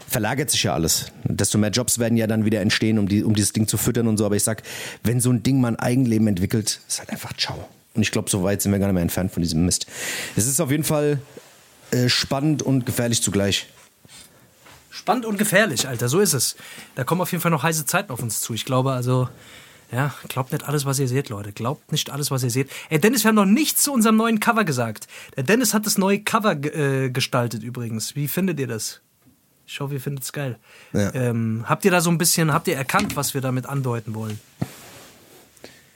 verlagert 0.09 0.51
sich 0.51 0.63
ja 0.63 0.73
alles. 0.73 1.07
Desto 1.25 1.59
mehr 1.59 1.71
Jobs 1.71 1.99
werden 1.99 2.17
ja 2.17 2.27
dann 2.27 2.47
wieder 2.47 2.63
entstehen, 2.63 2.99
um, 2.99 3.09
die, 3.09 3.23
um 3.25 3.35
dieses 3.35 3.53
Ding 3.53 3.69
zu 3.69 3.77
füttern 3.77 4.07
und 4.09 4.17
so. 4.17 4.25
Aber 4.25 4.37
ich 4.37 4.43
sag, 4.43 4.63
wenn 5.03 5.21
so 5.21 5.31
ein 5.31 5.43
Ding 5.43 5.61
mal 5.61 5.69
ein 5.69 5.77
Eigenleben 5.79 6.27
entwickelt, 6.29 6.81
ist 6.89 6.99
halt 7.01 7.11
einfach 7.11 7.35
ciao. 7.37 7.69
Und 7.97 8.03
ich 8.03 8.11
glaube, 8.11 8.31
so 8.31 8.43
weit 8.43 8.63
sind 8.63 8.73
wir 8.73 8.79
gar 8.79 8.87
nicht 8.87 8.95
mehr 8.95 9.03
entfernt 9.03 9.33
von 9.33 9.43
diesem 9.43 9.65
Mist. 9.65 9.87
Es 10.37 10.47
ist 10.47 10.61
auf 10.61 10.71
jeden 10.71 10.85
Fall 10.85 11.19
äh, 11.91 12.09
spannend 12.09 12.63
und 12.63 12.87
gefährlich 12.87 13.23
zugleich. 13.23 13.69
Spannend 14.91 15.27
und 15.27 15.39
gefährlich, 15.39 15.89
Alter, 15.89 16.09
so 16.09 16.21
ist 16.21 16.33
es. 16.33 16.57
Da 16.95 17.05
kommen 17.05 17.21
auf 17.21 17.31
jeden 17.31 17.43
Fall 17.43 17.51
noch 17.51 17.63
heiße 17.63 17.87
Zeiten 17.87 18.11
auf 18.13 18.23
uns 18.23 18.41
zu. 18.41 18.55
Ich 18.55 18.65
glaube 18.65 18.93
also, 18.93 19.29
ja, 19.93 20.15
glaubt 20.29 20.53
nicht 20.53 20.67
alles, 20.69 20.85
was 20.85 20.99
ihr 20.99 21.07
seht, 21.07 21.29
Leute. 21.29 21.53
Glaubt 21.53 21.93
nicht 21.93 22.11
alles, 22.11 22.31
was 22.31 22.43
ihr 22.43 22.51
seht. 22.51 22.71
Ey, 22.89 22.99
Dennis, 22.99 23.25
wir 23.25 23.29
haben 23.29 23.37
noch 23.37 23.45
nichts 23.45 23.83
zu 23.83 23.93
unserem 23.93 24.17
neuen 24.17 24.41
Cover 24.41 24.65
gesagt. 24.65 25.07
Der 25.37 25.45
Dennis 25.45 25.75
hat 25.75 25.87
das 25.87 25.97
neue 25.97 26.21
Cover 26.21 26.53
äh, 26.53 27.11
gestaltet 27.11 27.63
übrigens. 27.63 28.17
Wie 28.17 28.27
findet 28.27 28.59
ihr 28.59 28.67
das? 28.67 29.01
Ich 29.67 29.81
hoffe, 29.81 29.95
ihr 29.95 30.01
findet 30.01 30.25
es 30.25 30.33
geil. 30.33 30.59
Ja. 30.93 31.13
Ähm, 31.15 31.65
habt 31.69 31.85
ihr 31.85 31.91
da 31.91 32.01
so 32.01 32.11
ein 32.11 32.19
bisschen, 32.19 32.53
habt 32.53 32.69
ihr 32.69 32.77
erkannt, 32.77 33.17
was 33.17 33.35
wir 33.35 33.41
damit 33.41 33.67
andeuten 33.67 34.15
wollen? 34.15 34.41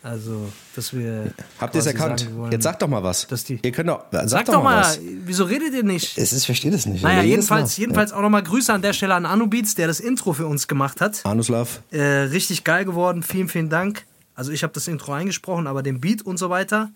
Also, 0.03 0.51
dass 0.75 0.95
wir. 0.95 1.33
Habt 1.59 1.75
ihr 1.75 1.81
es 1.81 1.87
erkannt? 1.87 2.27
wollen, 2.35 2.53
Jetzt 2.53 2.63
sagt 2.65 2.81
doch 2.81 2.89
mal 2.89 3.03
was. 3.03 3.27
dass 3.27 3.45
die- 3.45 3.59
ihr 3.63 3.71
könnt 3.73 3.91
doch, 3.91 4.05
sag, 4.11 4.29
Sag 4.31 4.47
doch 4.47 4.63
mal, 4.63 4.81
was. 4.81 4.99
wieso 5.03 5.45
redet 5.45 5.75
ihr 5.75 5.83
nicht? 5.83 6.17
Es 6.17 6.33
ist, 6.33 6.41
ich 6.41 6.47
verstehe 6.47 6.71
das 6.71 6.87
nicht. 6.87 7.03
Naja, 7.03 7.23
jedenfalls, 7.23 7.77
jedenfalls 7.77 8.13
auch 8.13 8.23
nochmal 8.23 8.43
Grüße 8.43 8.73
an 8.73 8.81
der 8.81 8.95
Stelle 8.95 9.15
an 9.15 9.27
Anubeats, 9.27 9.75
der 9.75 9.89
das 9.89 10.01
Intro 10.01 10.33
für 10.33 10.47
uns 10.47 10.67
gemacht 10.69 11.03
hat. 11.03 11.23
Ja. 11.25 11.31
Anuslav. 11.31 11.83
Äh, 11.91 12.01
richtig 12.03 12.65
geil 12.65 12.87
geworden, 12.87 13.23
vielen, 13.23 13.49
vielen 13.49 13.69
Dank. 13.69 14.07
Also 14.35 14.53
ich 14.53 14.63
habe 14.63 14.73
das 14.73 14.89
Intro 14.89 15.13
eingesprochen, 15.13 15.67
aber 15.67 15.83
den 15.83 16.01
Beat 16.01 16.23
und 16.23 16.39
so 16.39 16.49
weiter. 16.49 16.91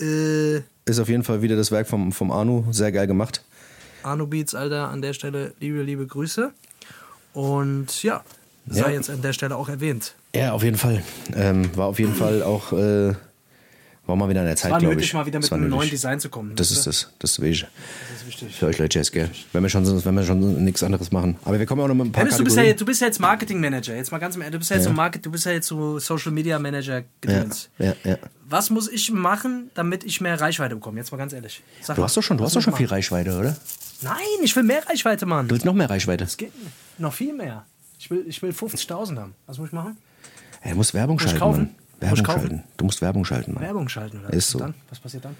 Äh, 0.00 0.56
Ist 0.86 0.98
auf 1.00 1.08
jeden 1.08 1.22
Fall 1.22 1.40
wieder 1.42 1.54
das 1.54 1.70
Werk 1.70 1.86
vom, 1.86 2.10
vom 2.10 2.32
Anu. 2.32 2.64
Sehr 2.72 2.90
geil 2.90 3.06
gemacht. 3.06 3.44
Anubeats, 4.02 4.54
Alter, 4.56 4.88
an 4.88 5.02
der 5.02 5.12
Stelle 5.12 5.54
liebe, 5.60 5.82
liebe 5.82 6.04
Grüße. 6.06 6.52
Und 7.32 8.02
ja, 8.02 8.24
sei 8.70 8.80
Ja. 8.80 8.90
jetzt 8.90 9.10
an 9.10 9.22
der 9.22 9.32
Stelle 9.32 9.56
auch 9.56 9.68
erwähnt. 9.68 10.14
Ja, 10.34 10.52
auf 10.52 10.62
jeden 10.62 10.76
Fall. 10.78 11.02
Ähm, 11.34 11.70
war 11.76 11.86
auf 11.86 11.98
jeden 11.98 12.14
Fall 12.14 12.42
auch, 12.42 12.72
äh, 12.72 13.14
war 14.06 14.16
mal 14.16 14.28
wieder 14.30 14.40
an 14.40 14.46
der 14.46 14.56
Zeit, 14.56 14.70
War 14.70 14.78
glaube 14.78 14.94
nötig, 14.94 15.08
ich. 15.08 15.14
mal 15.14 15.26
wieder 15.26 15.38
Es 15.38 15.44
mit 15.44 15.50
war 15.50 15.58
einem 15.58 15.68
neuen 15.68 15.80
nötig. 15.80 15.90
Design 15.92 16.18
zu 16.18 16.30
kommen. 16.30 16.54
Das 16.56 16.70
ist 16.70 16.86
das. 16.86 17.10
Das 17.18 17.32
ist 17.32 17.40
wichtig. 17.42 17.68
Das 18.10 18.22
ist 18.22 18.26
wichtig. 18.26 18.56
Für 18.56 18.66
euch 18.66 18.78
Leute, 18.78 19.02
gell? 19.12 19.28
Wenn 19.52 19.62
wir 19.62 19.68
schon, 19.68 20.04
wenn 20.04 20.14
wir 20.14 20.22
schon 20.24 20.64
nichts 20.64 20.82
anderes 20.82 21.12
machen. 21.12 21.36
Aber 21.44 21.58
wir 21.58 21.66
kommen 21.66 21.82
auch 21.82 21.88
noch 21.88 21.94
mit 21.94 22.06
ein 22.06 22.12
paar 22.12 22.24
Dennis, 22.24 22.38
du 22.38 22.44
bist, 22.44 22.56
ja, 22.56 22.62
jetzt- 22.62 22.80
du 22.80 22.86
bist 22.86 23.02
ja 23.02 23.06
jetzt 23.06 23.20
Marketing 23.20 23.60
Manager. 23.60 23.94
Jetzt 23.94 24.10
mal 24.10 24.16
ganz 24.18 24.34
im 24.36 24.40
Ernst, 24.40 24.54
du 24.54 24.58
bist 24.60 24.70
ja 24.70 24.76
jetzt 24.76 24.86
so 24.86 24.92
Market, 24.92 25.26
du 25.26 25.30
bist 25.30 25.44
ja 25.44 25.52
jetzt 25.52 25.66
so 25.66 25.98
Social 25.98 26.32
Media 26.32 26.58
Manager 26.58 27.00
ja, 27.00 27.04
gedöns. 27.20 27.68
ja, 27.78 27.92
ja. 28.04 28.16
Was 28.48 28.70
muss 28.70 28.88
ich 28.90 29.10
machen, 29.12 29.70
damit 29.74 30.04
ich 30.04 30.22
mehr 30.22 30.40
Reichweite 30.40 30.74
bekomme? 30.74 30.98
Jetzt 31.00 31.10
mal 31.12 31.18
ganz 31.18 31.34
ehrlich. 31.34 31.62
Sag 31.82 31.96
Du 31.96 32.00
mal, 32.00 32.06
hast 32.06 32.16
doch 32.16 32.22
schon, 32.22 32.38
du 32.38 32.44
hast 32.44 32.56
doch 32.56 32.62
schon 32.62 32.74
viel? 32.74 32.86
Reichweite, 32.86 33.36
oder? 33.38 33.56
Nein, 34.00 34.14
ich 34.42 34.56
will 34.56 34.62
mehr 34.62 34.86
Reichweite, 34.88 35.26
Mann. 35.26 35.48
Du 35.48 35.54
willst 35.54 35.66
noch 35.66 35.74
mehr 35.74 35.90
Reichweite. 35.90 36.24
Das 36.24 36.36
geht. 36.38 36.52
Noch 36.96 37.12
viel 37.12 37.34
mehr. 37.34 37.66
Ich 37.98 38.10
will, 38.10 38.24
ich 38.26 38.40
will 38.42 38.50
50.000 38.50 39.18
haben. 39.18 39.34
Was 39.46 39.58
muss 39.58 39.68
ich 39.68 39.72
machen? 39.72 39.96
Ey, 40.62 40.70
du 40.70 40.76
musst 40.76 40.94
Werbung 40.94 41.16
ich 41.16 41.22
schalten, 41.22 41.38
kaufen? 41.38 41.74
Muss 42.00 42.00
Werbung 42.00 42.24
schalten. 42.26 42.64
Du 42.76 42.84
musst 42.84 43.02
Werbung 43.02 43.24
schalten, 43.24 43.54
Mann. 43.54 43.62
Werbung 43.62 43.88
schalten. 43.88 44.20
Oder? 44.20 44.32
Ist 44.32 44.50
so. 44.50 44.58
Dann? 44.58 44.74
Was 44.88 45.00
passiert 45.00 45.24
dann? 45.24 45.36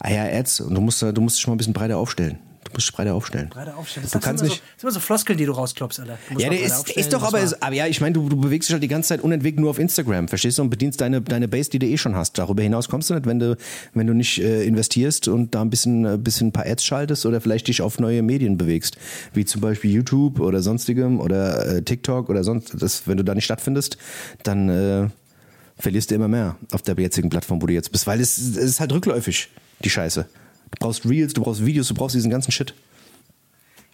Ah 0.00 0.10
ja, 0.10 0.24
Ads. 0.24 0.60
Und 0.62 0.74
du 0.74 0.80
musst, 0.80 1.02
du 1.02 1.20
musst 1.20 1.38
dich 1.38 1.46
mal 1.46 1.54
ein 1.54 1.58
bisschen 1.58 1.72
breiter 1.72 1.98
aufstellen. 1.98 2.38
Du 2.70 2.76
musst 2.76 2.92
breiter 2.92 3.14
aufstellen. 3.14 3.48
Breiter 3.48 3.76
aufstellen. 3.76 4.04
Das 4.04 4.12
Du 4.12 4.18
sind 4.18 4.24
kannst 4.24 4.42
immer 4.42 4.50
nicht. 4.50 4.62
So, 4.76 4.86
immer 4.86 4.92
so 4.92 5.00
Floskeln, 5.00 5.36
die 5.36 5.44
du 5.44 5.52
rausklopfst, 5.52 5.98
Alter. 5.98 6.18
Ja, 6.38 6.48
der 6.48 6.62
ist, 6.62 6.88
ist 6.90 7.12
doch 7.12 7.22
aber, 7.22 7.40
ist, 7.40 7.60
aber 7.60 7.74
ja, 7.74 7.86
ich 7.88 8.00
meine, 8.00 8.12
du, 8.12 8.28
du 8.28 8.36
bewegst 8.36 8.68
dich 8.68 8.74
halt 8.74 8.82
die 8.82 8.88
ganze 8.88 9.08
Zeit 9.08 9.22
unentwegt 9.22 9.58
nur 9.58 9.70
auf 9.70 9.78
Instagram, 9.78 10.28
verstehst 10.28 10.58
du? 10.58 10.62
Und 10.62 10.70
bedienst 10.70 11.00
deine, 11.00 11.20
deine 11.20 11.48
Base, 11.48 11.68
die 11.68 11.80
du 11.80 11.86
eh 11.86 11.98
schon 11.98 12.14
hast. 12.14 12.38
Darüber 12.38 12.62
hinaus 12.62 12.88
kommst 12.88 13.10
du 13.10 13.14
nicht, 13.14 13.26
wenn 13.26 13.40
du, 13.40 13.56
wenn 13.94 14.06
du 14.06 14.14
nicht 14.14 14.38
äh, 14.40 14.62
investierst 14.64 15.26
und 15.26 15.54
da 15.54 15.62
ein 15.62 15.70
bisschen, 15.70 16.04
äh, 16.04 16.16
bisschen 16.16 16.48
ein 16.48 16.52
paar 16.52 16.66
Ads 16.66 16.84
schaltest 16.84 17.26
oder 17.26 17.40
vielleicht 17.40 17.66
dich 17.66 17.82
auf 17.82 17.98
neue 17.98 18.22
Medien 18.22 18.56
bewegst, 18.56 18.96
wie 19.34 19.44
zum 19.44 19.60
Beispiel 19.60 19.90
YouTube 19.90 20.38
oder 20.38 20.62
sonstigem 20.62 21.18
oder 21.20 21.66
äh, 21.66 21.82
TikTok 21.82 22.28
oder 22.28 22.44
sonst, 22.44 22.80
das, 22.80 23.06
wenn 23.06 23.16
du 23.16 23.24
da 23.24 23.34
nicht 23.34 23.46
stattfindest, 23.46 23.98
dann 24.44 24.68
äh, 24.68 25.08
verlierst 25.78 26.10
du 26.10 26.14
immer 26.14 26.28
mehr 26.28 26.56
auf 26.72 26.82
der 26.82 26.94
jetzigen 26.98 27.30
Plattform, 27.30 27.60
wo 27.60 27.66
du 27.66 27.72
jetzt 27.72 27.90
bist, 27.90 28.06
weil 28.06 28.20
es, 28.20 28.38
es 28.38 28.56
ist 28.56 28.80
halt 28.80 28.92
rückläufig, 28.92 29.48
die 29.82 29.90
Scheiße. 29.90 30.26
Du 30.72 30.76
brauchst 30.78 31.04
Reels, 31.06 31.32
du 31.32 31.42
brauchst 31.42 31.64
Videos, 31.64 31.88
du 31.88 31.94
brauchst 31.94 32.14
diesen 32.14 32.30
ganzen 32.30 32.52
Shit. 32.52 32.74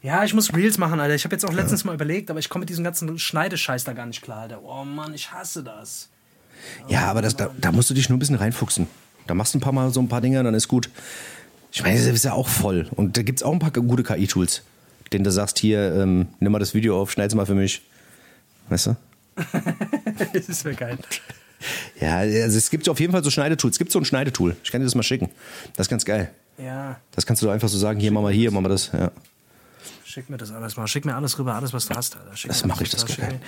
Ja, 0.03 0.24
ich 0.24 0.35
muss 0.35 0.55
Reels 0.55 0.79
machen, 0.79 1.01
Alter. 1.01 1.14
Ich 1.14 1.24
habe 1.24 1.35
jetzt 1.35 1.45
auch 1.45 1.53
letztens 1.53 1.85
mal 1.85 1.95
überlegt, 1.95 2.31
aber 2.31 2.39
ich 2.39 2.49
komme 2.49 2.62
mit 2.62 2.68
diesem 2.68 2.85
ganzen 2.85 3.18
Schneidescheiß 3.18 3.85
da 3.85 3.93
gar 3.93 4.07
nicht 4.07 4.22
klar, 4.22 4.43
Alter. 4.43 4.62
Oh 4.62 4.85
Mann, 4.85 5.14
ich 5.14 5.33
hasse 5.33 5.64
das. 5.64 6.11
Ja, 6.89 7.07
aber 7.07 7.22
das, 7.22 7.37
da, 7.37 7.51
da 7.61 7.72
musst 7.72 7.91
du 7.91 7.95
dich 7.95 8.09
nur 8.09 8.16
ein 8.16 8.20
bisschen 8.20 8.37
reinfuchsen. 8.37 8.87
Da 9.27 9.35
machst 9.35 9.55
du 9.55 9.59
ein 9.59 9.61
paar 9.61 9.72
Mal 9.72 9.91
so 9.91 10.01
ein 10.01 10.09
paar 10.09 10.20
Dinge, 10.20 10.43
dann 10.43 10.55
ist 10.55 10.68
gut. 10.68 10.91
Ich 11.72 11.83
meine, 11.83 11.99
das 11.99 12.07
ist 12.07 12.24
ja 12.24 12.33
auch 12.33 12.49
voll. 12.49 12.89
Und 12.95 13.16
da 13.16 13.22
gibt 13.22 13.41
es 13.41 13.43
auch 13.43 13.53
ein 13.53 13.59
paar 13.59 13.72
gute 13.72 14.03
KI-Tools, 14.03 14.62
denen 15.12 15.24
du 15.24 15.31
sagst, 15.31 15.59
hier, 15.59 15.95
ähm, 15.95 16.29
nimm 16.39 16.53
mal 16.53 16.59
das 16.59 16.74
Video 16.74 17.01
auf, 17.01 17.11
schneid's 17.11 17.35
mal 17.35 17.47
für 17.47 17.55
mich. 17.55 17.83
Weißt 18.68 18.87
du? 18.87 18.97
das 20.33 20.64
wäre 20.64 20.74
geil. 20.74 20.99
Ja, 22.01 22.18
also 22.18 22.59
es 22.59 22.70
gibt 22.70 22.89
auf 22.89 23.01
jeden 23.01 23.12
Fall 23.12 23.24
so 23.24 23.31
Schneidetools. 23.31 23.74
Es 23.74 23.79
gibt 23.79 23.91
so 23.91 23.99
ein 23.99 24.05
Schneidetool. 24.05 24.57
Ich 24.62 24.70
kann 24.70 24.81
dir 24.81 24.87
das 24.87 24.95
mal 24.95 25.03
schicken. 25.03 25.31
Das 25.74 25.87
ist 25.87 25.91
ganz 25.91 26.05
geil. 26.05 26.31
Ja, 26.59 26.96
Das 27.12 27.26
kannst 27.26 27.42
du 27.42 27.50
einfach 27.50 27.68
so 27.68 27.78
sagen, 27.78 28.00
hier, 28.00 28.11
mach 28.12 28.22
mal 28.22 28.32
hier, 28.32 28.50
mach 28.50 28.61
mal 28.61 28.68
das. 28.68 28.90
Ja. 28.92 29.11
schick 30.04 30.30
mir 30.30 30.36
das 30.38 30.50
alles 30.52 30.76
mal. 30.76 30.86
Schick 30.86 31.04
mir 31.04 31.14
alles 31.14 31.38
rüber, 31.38 31.54
alles, 31.54 31.72
was 31.72 31.86
du 31.86 31.94
hast, 31.94 32.16
Alter. 32.16 32.34
Schick 32.36 32.48
Das 32.50 32.62
mir 32.62 32.68
mach 32.68 32.78
alles, 32.78 32.88
ich, 32.88 32.94
das 32.94 33.04
hast. 33.04 33.12
Schick 33.14 33.28
mir, 33.30 33.40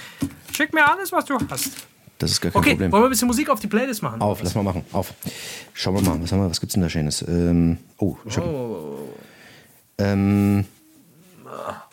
schick 0.54 0.72
mir 0.74 0.90
alles, 0.90 1.10
was 1.12 1.24
du 1.24 1.38
hast. 1.50 1.70
Das 2.18 2.32
ist 2.32 2.40
gar 2.40 2.50
kein 2.52 2.58
Okay, 2.58 2.70
Problem. 2.70 2.92
wollen 2.92 3.02
wir 3.04 3.08
ein 3.08 3.10
bisschen 3.10 3.28
Musik 3.28 3.48
auf 3.48 3.60
die 3.60 3.68
Playlist 3.68 4.02
machen? 4.02 4.20
Auf, 4.20 4.42
lass 4.42 4.54
mal 4.54 4.62
machen. 4.64 4.84
Auf. 4.92 5.14
Schauen 5.72 5.94
wir 5.94 6.02
mal, 6.02 6.20
was 6.20 6.32
haben 6.32 6.40
wir, 6.40 6.50
was 6.50 6.60
gibt's 6.60 6.74
denn 6.74 6.82
da 6.82 6.88
Schönes? 6.90 7.22
Ähm, 7.26 7.78
oh, 7.98 8.16
ich 8.26 8.36
hab, 8.36 8.44
ähm, 9.98 10.64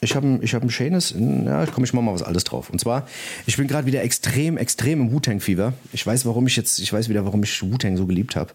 ich 0.02 0.16
habe 0.16 0.40
ich 0.42 0.54
hab 0.54 0.64
ein 0.64 0.70
schönes, 0.70 1.14
ja, 1.18 1.66
komm, 1.68 1.84
ich 1.84 1.94
mach 1.94 2.02
mal 2.02 2.14
was 2.14 2.24
Altes 2.24 2.44
drauf. 2.44 2.70
Und 2.70 2.80
zwar, 2.80 3.08
ich 3.46 3.58
bin 3.58 3.68
gerade 3.68 3.86
wieder 3.88 4.04
extrem, 4.04 4.58
extrem 4.58 5.02
im 5.02 5.12
Wu-Tang-Fieber. 5.12 5.74
Ich 5.94 6.06
weiß, 6.06 6.26
warum 6.26 6.46
ich 6.48 6.56
jetzt, 6.56 6.80
ich 6.80 6.92
weiß 6.92 7.08
wieder, 7.10 7.24
warum 7.26 7.44
ich 7.44 7.62
Wu-Tang 7.64 7.96
so 7.98 8.06
geliebt 8.06 8.36
habe. 8.36 8.52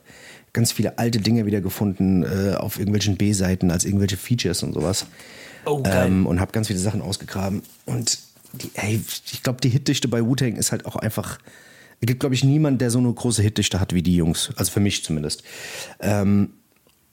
Ganz 0.53 0.73
viele 0.73 0.99
alte 0.99 1.21
Dinge 1.21 1.47
wieder 1.47 1.61
gefunden 1.61 2.23
äh, 2.25 2.55
auf 2.55 2.79
irgendwelchen 2.79 3.17
B-Seiten 3.17 3.71
als 3.71 3.85
irgendwelche 3.85 4.17
Features 4.17 4.63
und 4.63 4.73
sowas. 4.73 5.07
Oh, 5.65 5.83
geil. 5.83 6.09
Ähm, 6.09 6.27
und 6.27 6.41
habe 6.41 6.53
ganz 6.53 6.67
viele 6.67 6.79
Sachen 6.79 7.03
ausgegraben. 7.03 7.63
Und 7.87 8.19
die, 8.53 8.71
ey, 8.75 9.01
ich 9.33 9.43
glaube, 9.43 9.61
die 9.61 9.69
Hitdichte 9.69 10.09
bei 10.09 10.25
Wu-Tang 10.25 10.57
ist 10.57 10.73
halt 10.73 10.87
auch 10.87 10.97
einfach. 10.97 11.39
Es 12.01 12.07
gibt, 12.07 12.21
glaube 12.21 12.35
ich, 12.35 12.43
niemand, 12.43 12.81
der 12.81 12.91
so 12.91 12.99
eine 12.99 13.13
große 13.13 13.43
Hitdichte 13.43 13.79
hat 13.79 13.93
wie 13.95 14.03
die 14.03 14.17
Jungs. 14.17 14.51
Also 14.57 14.73
für 14.73 14.81
mich 14.81 15.05
zumindest. 15.05 15.43
Ähm, 16.01 16.55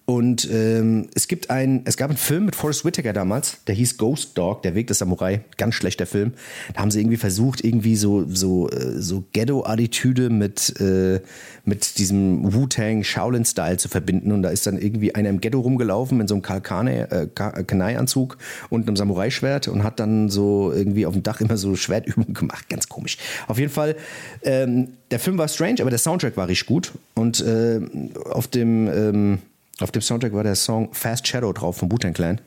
und 0.10 0.50
ähm, 0.50 1.10
es 1.16 1.28
gibt 1.28 1.50
ein, 1.50 1.82
es 1.84 1.98
gab 1.98 2.10
einen 2.10 2.18
Film 2.18 2.46
mit 2.46 2.56
Forrest 2.56 2.86
Whitaker 2.86 3.12
damals, 3.12 3.58
der 3.68 3.76
hieß 3.76 3.98
Ghost 3.98 4.38
Dog, 4.38 4.62
der 4.64 4.74
Weg 4.74 4.88
des 4.88 5.00
Samurai, 5.00 5.42
ganz 5.58 5.76
schlechter 5.76 6.06
Film. 6.06 6.32
Da 6.74 6.80
haben 6.80 6.92
sie 6.92 7.02
irgendwie 7.02 7.18
versucht, 7.18 7.62
irgendwie 7.62 7.98
so 7.98 8.26
so 8.28 8.70
äh, 8.70 9.02
so 9.02 9.26
Ghetto-Attitüde 9.34 10.30
mit 10.30 10.80
äh, 10.80 11.20
mit 11.66 11.98
diesem 11.98 12.54
Wu-Tang 12.54 13.04
Shaolin-Style 13.04 13.76
zu 13.76 13.90
verbinden. 13.90 14.32
Und 14.32 14.44
da 14.44 14.50
ist 14.50 14.66
dann 14.66 14.78
irgendwie 14.82 15.14
einer 15.14 15.28
im 15.28 15.42
Ghetto 15.42 15.60
rumgelaufen 15.60 16.22
in 16.22 16.28
so 16.30 16.36
einem 16.36 16.42
Kalkane, 16.42 17.12
äh, 17.12 17.28
Ka- 17.28 17.64
Kanai-Anzug 17.64 18.38
und 18.70 18.88
einem 18.88 18.96
Samurai-Schwert 18.96 19.68
und 19.68 19.84
hat 19.84 20.00
dann 20.00 20.30
so 20.30 20.72
irgendwie 20.72 21.06
auf 21.06 21.14
dem 21.14 21.24
Dach 21.24 21.42
immer 21.42 21.58
so 21.58 21.76
Schwertübungen 21.76 22.34
gemacht. 22.34 22.70
Ganz 22.70 22.88
komisch. 22.88 23.18
Auf 23.48 23.60
jeden 23.60 23.74
Fall, 23.74 23.98
ähm, 24.44 24.88
der 25.12 25.20
Film 25.20 25.38
war 25.38 25.50
strange, 25.50 25.82
aber 25.82 25.90
der 25.90 26.00
Soundtrack 26.00 26.38
war 26.38 26.48
richtig 26.48 26.68
gut. 26.68 26.94
Und 27.14 27.42
äh, 27.42 27.82
auf 28.30 28.48
dem 28.48 28.88
ähm, 28.88 29.40
auf 29.82 29.92
dem 29.92 30.02
Soundtrack 30.02 30.34
war 30.34 30.44
der 30.44 30.56
Song 30.56 30.94
Fast 30.94 31.28
Shadow 31.28 31.54
drauf 31.54 31.78
vom 31.78 31.92
Wu-Tang 31.92 32.14
Clan. 32.14 32.42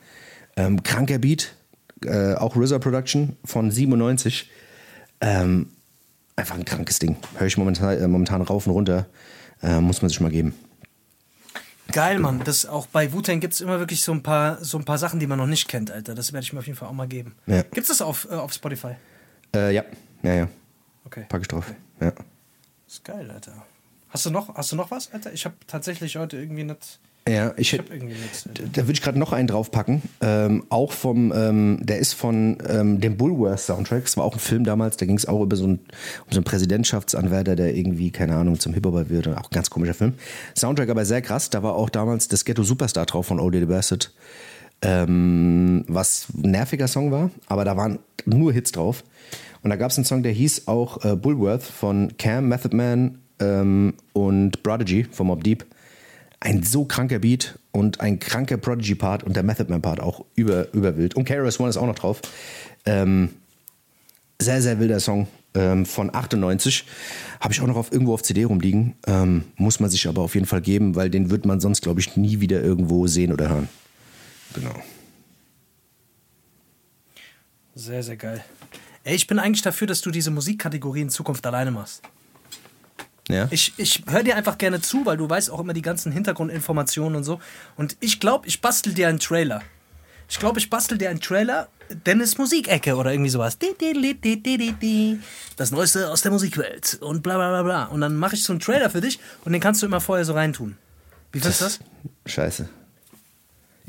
Ähm, 0.57 0.83
kranker 0.83 1.19
Beat, 1.19 1.55
äh, 2.05 2.35
auch 2.35 2.57
RZA 2.57 2.79
Production 2.79 3.37
von 3.45 3.71
97. 3.71 4.51
Ähm, 5.21 5.71
einfach 6.37 6.57
ein 6.57 6.65
krankes 6.65 6.99
Ding. 6.99 7.17
Höre 7.37 7.47
ich 7.47 7.57
momentan, 7.57 7.99
äh, 7.99 8.09
momentan 8.09 8.43
rauf 8.43 8.67
und 8.67 8.73
runter. 8.73 9.07
Äh, 9.63 9.81
muss 9.81 10.03
man 10.03 10.09
sich 10.09 10.21
mal 10.21 10.31
geben. 10.31 10.55
Geil, 11.93 12.19
Mann. 12.19 12.43
Das, 12.45 12.67
auch 12.67 12.87
bei 12.87 13.13
Wu-Tang 13.13 13.41
gibt 13.41 13.55
es 13.55 13.61
immer 13.61 13.79
wirklich 13.79 14.03
so 14.03 14.13
ein, 14.13 14.23
paar, 14.23 14.63
so 14.65 14.79
ein 14.79 14.85
paar 14.85 14.99
Sachen, 14.99 15.21
die 15.21 15.27
man 15.27 15.39
noch 15.39 15.47
nicht 15.47 15.69
kennt, 15.69 15.91
Alter. 15.91 16.15
Das 16.15 16.33
werde 16.33 16.45
ich 16.45 16.53
mir 16.53 16.61
auf 16.61 16.67
jeden 16.67 16.79
Fall 16.79 16.89
auch 16.89 16.93
mal 16.93 17.09
geben. 17.09 17.35
Ja. 17.47 17.63
Gibt 17.63 17.79
es 17.79 17.89
das 17.89 18.03
auf, 18.03 18.29
äh, 18.31 18.35
auf 18.35 18.53
Spotify? 18.53 18.95
Äh, 19.55 19.75
ja, 19.75 19.85
ja, 20.23 20.35
ja. 20.35 20.49
Okay. 21.05 21.27
Pack 21.29 21.43
ich 21.43 21.49
drauf. 21.49 21.67
Okay. 21.69 22.07
Ja. 22.07 22.11
Das 22.11 22.95
ist 22.95 23.05
geil, 23.05 23.31
Alter. 23.31 23.53
Hast 24.09 24.27
du 24.27 24.31
noch, 24.31 24.55
hast 24.55 24.73
du 24.73 24.77
noch 24.77 24.91
was, 24.91 25.13
Alter? 25.13 25.33
Ich 25.33 25.45
habe 25.45 25.55
tatsächlich 25.67 26.17
heute 26.17 26.37
irgendwie 26.37 26.65
nicht. 26.65 27.01
Ja, 27.29 27.53
ich 27.57 27.73
Ich 27.75 27.79
habe 27.79 27.93
irgendwie 27.93 28.15
nichts. 28.15 28.49
Da 28.73 28.83
würde 28.83 28.93
ich 28.93 29.03
gerade 29.03 29.19
noch 29.19 29.33
einen 29.33 29.47
draufpacken. 29.47 30.03
Ähm, 30.21 30.65
auch 30.71 30.93
vom, 30.93 31.33
ähm, 31.35 31.79
der 31.83 31.99
ist 31.99 32.15
von 32.15 32.59
ähm, 32.69 33.01
dem 33.01 33.17
Bulworth 33.17 33.61
Soundtrack. 33.61 34.05
Das 34.05 34.17
war 34.17 34.25
auch 34.25 34.35
ein 34.35 34.41
Film 34.41 34.65
damals, 34.65 34.97
da 34.97 35.07
ging 35.07 35.17
es 35.17 35.27
auch 35.27 35.43
über 35.43 35.55
so 35.57 35.65
einen, 35.65 35.79
um 35.79 36.31
so 36.31 36.39
einen 36.39 36.45
Präsidentschaftsanwärter, 36.45 37.57
der 37.57 37.77
irgendwie, 37.77 38.11
keine 38.11 38.37
Ahnung, 38.37 38.59
zum 38.59 38.73
Hip-Hopper 38.75 39.11
wird. 39.11 39.29
Auch 39.29 39.51
ein 39.51 39.53
ganz 39.53 39.71
komischer 39.71 39.95
Film. 39.95 40.15
Soundtrack 40.57 40.89
aber 40.89 41.05
sehr 41.05 41.21
krass. 41.21 41.51
Da 41.51 41.63
war 41.63 41.75
auch 41.75 41.91
damals 41.91 42.29
das 42.29 42.45
Ghetto 42.45 42.63
Superstar 42.63 43.07
drauf 43.07 43.27
von 43.27 43.39
Oldie 43.39 43.61
the 43.61 43.67
Bassett. 43.67 44.13
Ähm, 44.83 45.85
was 45.89 46.29
ein 46.35 46.53
nerviger 46.53 46.89
Song 46.89 47.11
war, 47.11 47.31
aber 47.49 47.67
da 47.67 47.77
waren 47.77 47.99
nur 48.25 48.51
Hits 48.53 48.73
drauf. 48.73 49.05
Und 49.63 49.69
da 49.69 49.77
gab 49.77 49.91
es 49.91 49.99
einen 49.99 50.07
Song, 50.07 50.23
der 50.23 50.33
hieß 50.33 50.69
auch 50.69 51.05
äh, 51.05 51.17
Bulworth 51.17 51.63
von 51.63 52.17
Cam, 52.17 52.49
Method 52.49 52.75
Man 52.75 53.19
ähm, 53.41 53.93
und 54.15 54.63
Prodigy 54.63 55.05
von 55.05 55.27
Mob 55.27 55.45
Deep 55.45 55.67
ein 56.41 56.63
so 56.63 56.87
kranker 56.87 57.19
Beat 57.19 57.59
und 57.71 58.01
ein 58.01 58.19
kranker 58.19 58.57
Prodigy-Part 58.57 59.23
und 59.23 59.37
der 59.37 59.43
Method 59.43 59.71
Man-Part 59.71 60.01
auch 60.01 60.25
über, 60.35 60.73
überwild. 60.73 61.15
Und 61.15 61.27
KRS 61.27 61.61
One 61.61 61.69
ist 61.69 61.77
auch 61.77 61.87
noch 61.87 61.95
drauf. 61.95 62.23
Ähm, 62.87 63.31
sehr, 64.41 64.63
sehr 64.63 64.81
wilder 64.81 65.01
Song 65.01 65.29
ähm, 65.55 65.85
von 65.85 66.15
98. 66.15 66.87
Habe 67.41 67.53
ich 67.53 67.61
auch 67.61 67.67
noch 67.67 67.77
auf, 67.77 67.93
irgendwo 67.93 68.15
auf 68.15 68.23
CD 68.23 68.45
rumliegen. 68.45 68.95
Ähm, 69.07 69.45
muss 69.57 69.81
man 69.81 69.91
sich 69.91 70.09
aber 70.09 70.23
auf 70.23 70.35
jeden 70.35 70.47
Fall 70.47 70.63
geben, 70.63 70.97
weil 70.97 71.11
den 71.11 71.31
wird 71.31 71.45
man 71.45 71.61
sonst, 71.61 71.83
glaube 71.83 72.01
ich, 72.01 72.17
nie 72.17 72.41
wieder 72.41 72.63
irgendwo 72.63 73.07
sehen 73.07 73.33
oder 73.33 73.51
hören. 73.51 73.69
Genau. 74.55 74.75
Sehr, 77.75 78.03
sehr 78.03 78.17
geil. 78.17 78.43
Ey, 79.05 79.15
ich 79.15 79.27
bin 79.27 79.39
eigentlich 79.39 79.63
dafür, 79.63 79.87
dass 79.87 80.01
du 80.01 80.11
diese 80.11 80.31
Musikkategorie 80.31 81.03
in 81.03 81.11
Zukunft 81.11 81.47
alleine 81.47 81.71
machst. 81.71 82.03
Ja? 83.29 83.49
Ich, 83.51 83.75
ich 83.77 84.03
höre 84.09 84.23
dir 84.23 84.37
einfach 84.37 84.59
gerne 84.59 84.81
zu, 84.81 85.07
weil 85.07 85.17
du 85.17 85.29
weißt 85.29 85.51
auch 85.51 85.61
immer 85.61 85.73
die 85.73 85.83
ganzen 85.83 86.13
Hintergrundinformationen 86.13 87.17
und 87.17 87.25
so. 87.25 87.41
Und 87.77 87.97
ich 88.01 88.21
glaube, 88.21 88.47
ich 88.49 88.61
bastel 88.61 88.95
dir 88.95 89.09
einen 89.09 89.21
Trailer. 89.21 89.63
Ich 90.29 90.39
glaube, 90.39 90.59
ich 90.61 90.71
bastel 90.71 90.97
dir 90.97 91.11
einen 91.11 91.21
Trailer, 91.21 91.69
Dennis 92.07 92.39
Musikecke 92.39 92.95
oder 92.95 93.13
irgendwie 93.13 93.31
sowas. 93.31 93.59
Das 95.57 95.71
Neueste 95.73 96.11
aus 96.11 96.23
der 96.23 96.31
Musikwelt 96.31 96.99
und 97.01 97.23
bla 97.23 97.37
bla 97.37 97.49
bla 97.51 97.63
bla. 97.63 97.85
Und 97.87 98.01
dann 98.01 98.17
mache 98.17 98.37
ich 98.37 98.45
so 98.45 98.53
einen 98.53 98.61
Trailer 98.61 98.91
für 98.91 99.01
dich 99.01 99.19
und 99.45 99.53
den 99.53 99.61
kannst 99.61 99.83
du 99.83 99.87
immer 99.87 100.01
vorher 100.01 100.25
so 100.25 100.35
reintun. 100.35 100.77
Wie 101.33 101.41
findest 101.41 101.61
du 101.61 101.65
das? 101.65 101.81
Scheiße. 102.27 102.69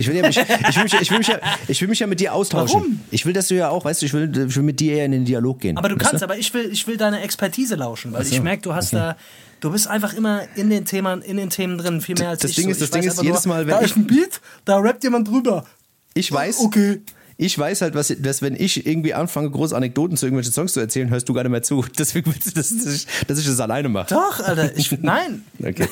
Ich 0.02 0.08
will, 0.08 0.16
ja 0.16 0.28
mich, 0.28 0.38
ich, 0.38 0.76
will 0.76 0.84
mich, 0.84 0.94
ich, 1.02 1.12
will 1.12 1.18
mich 1.20 1.28
ja, 1.28 1.40
ich 1.68 1.82
will 1.82 1.88
mich 1.88 2.00
ja 2.00 2.08
mit 2.08 2.20
dir 2.20 2.34
austauschen. 2.34 2.82
Warum? 2.82 3.00
Ich 3.12 3.26
will, 3.26 3.34
dass 3.34 3.48
du 3.48 3.56
ja 3.56 3.70
auch, 3.70 3.86
weißt 3.86 4.02
du, 4.02 4.06
ich 4.08 4.14
will, 4.14 4.48
ich 4.50 4.56
will 4.56 4.64
mit 4.64 4.80
dir 4.80 4.94
eher 4.96 5.06
in 5.06 5.12
den 5.12 5.26
Dialog 5.26 5.60
gehen. 5.60 5.78
Aber 5.78 5.90
du 5.90 5.96
weißt 5.96 6.10
kannst, 6.10 6.24
aber 6.24 6.38
ich 6.38 6.54
will, 6.54 6.70
ich 6.72 6.86
will 6.88 6.98
deine 6.98 7.22
Expertise 7.22 7.76
lauschen, 7.76 8.12
weil 8.14 8.26
so, 8.26 8.34
ich 8.36 8.42
merke, 8.42 8.64
du 8.64 8.74
hast 8.74 8.94
da, 8.94 9.16
du 9.60 9.72
bist 9.72 9.88
einfach 9.88 10.14
immer 10.14 10.42
in 10.56 10.70
den 10.70 10.86
Themen, 10.86 11.22
in 11.22 11.38
den 11.38 11.50
Themen 11.50 11.78
drin, 11.78 12.02
viel 12.02 12.16
mehr 12.18 12.30
als 12.30 12.42
Das 12.42 12.52
ich. 12.52 12.58
Ding 12.58 12.66
so. 12.66 12.72
ist- 12.72 12.82
das 12.82 12.92
Ding 12.92 13.04
ist, 13.04 13.22
jedes 13.22 13.46
nur, 13.46 13.56
Mal, 13.56 13.68
wenn 13.68 13.72
da 13.76 13.80
ist 13.80 13.96
ein 13.96 14.08
Beat, 14.08 14.42
da 14.66 14.78
rappt 14.80 15.04
jemand 15.04 15.28
drüber. 15.28 15.66
Ich 16.14 16.32
weiß, 16.32 16.60
Okay. 16.62 17.02
Ich 17.42 17.58
weiß 17.58 17.82
halt, 17.82 17.96
was, 17.96 18.14
dass 18.20 18.44
wenn 18.44 18.56
ich 18.56 18.86
irgendwie 18.86 19.16
anfange, 19.16 19.50
große 19.50 19.76
Anekdoten 19.76 20.16
zu 20.16 20.28
irgendwelchen 20.28 20.54
Songs 20.54 20.74
zu 20.74 20.80
erzählen, 20.80 21.10
hörst 21.10 21.28
du 21.28 21.34
gar 21.34 21.42
nicht 21.42 21.50
mehr 21.50 21.64
zu. 21.64 21.84
Deswegen 21.98 22.32
willst 22.32 22.46
du, 22.46 22.52
dass, 22.52 22.70
dass, 22.70 22.94
ich, 22.94 23.08
dass 23.26 23.40
ich 23.40 23.48
das 23.48 23.60
alleine 23.60 23.90
mache. 23.90 24.14
Doch, 24.14 24.40
Alter, 24.42 24.78
ich, 24.78 24.92
nein, 25.02 25.44
Okay. 25.60 25.88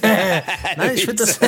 nein, 0.76 0.90
ich 0.94 1.04
finde 1.04 1.24
das, 1.24 1.38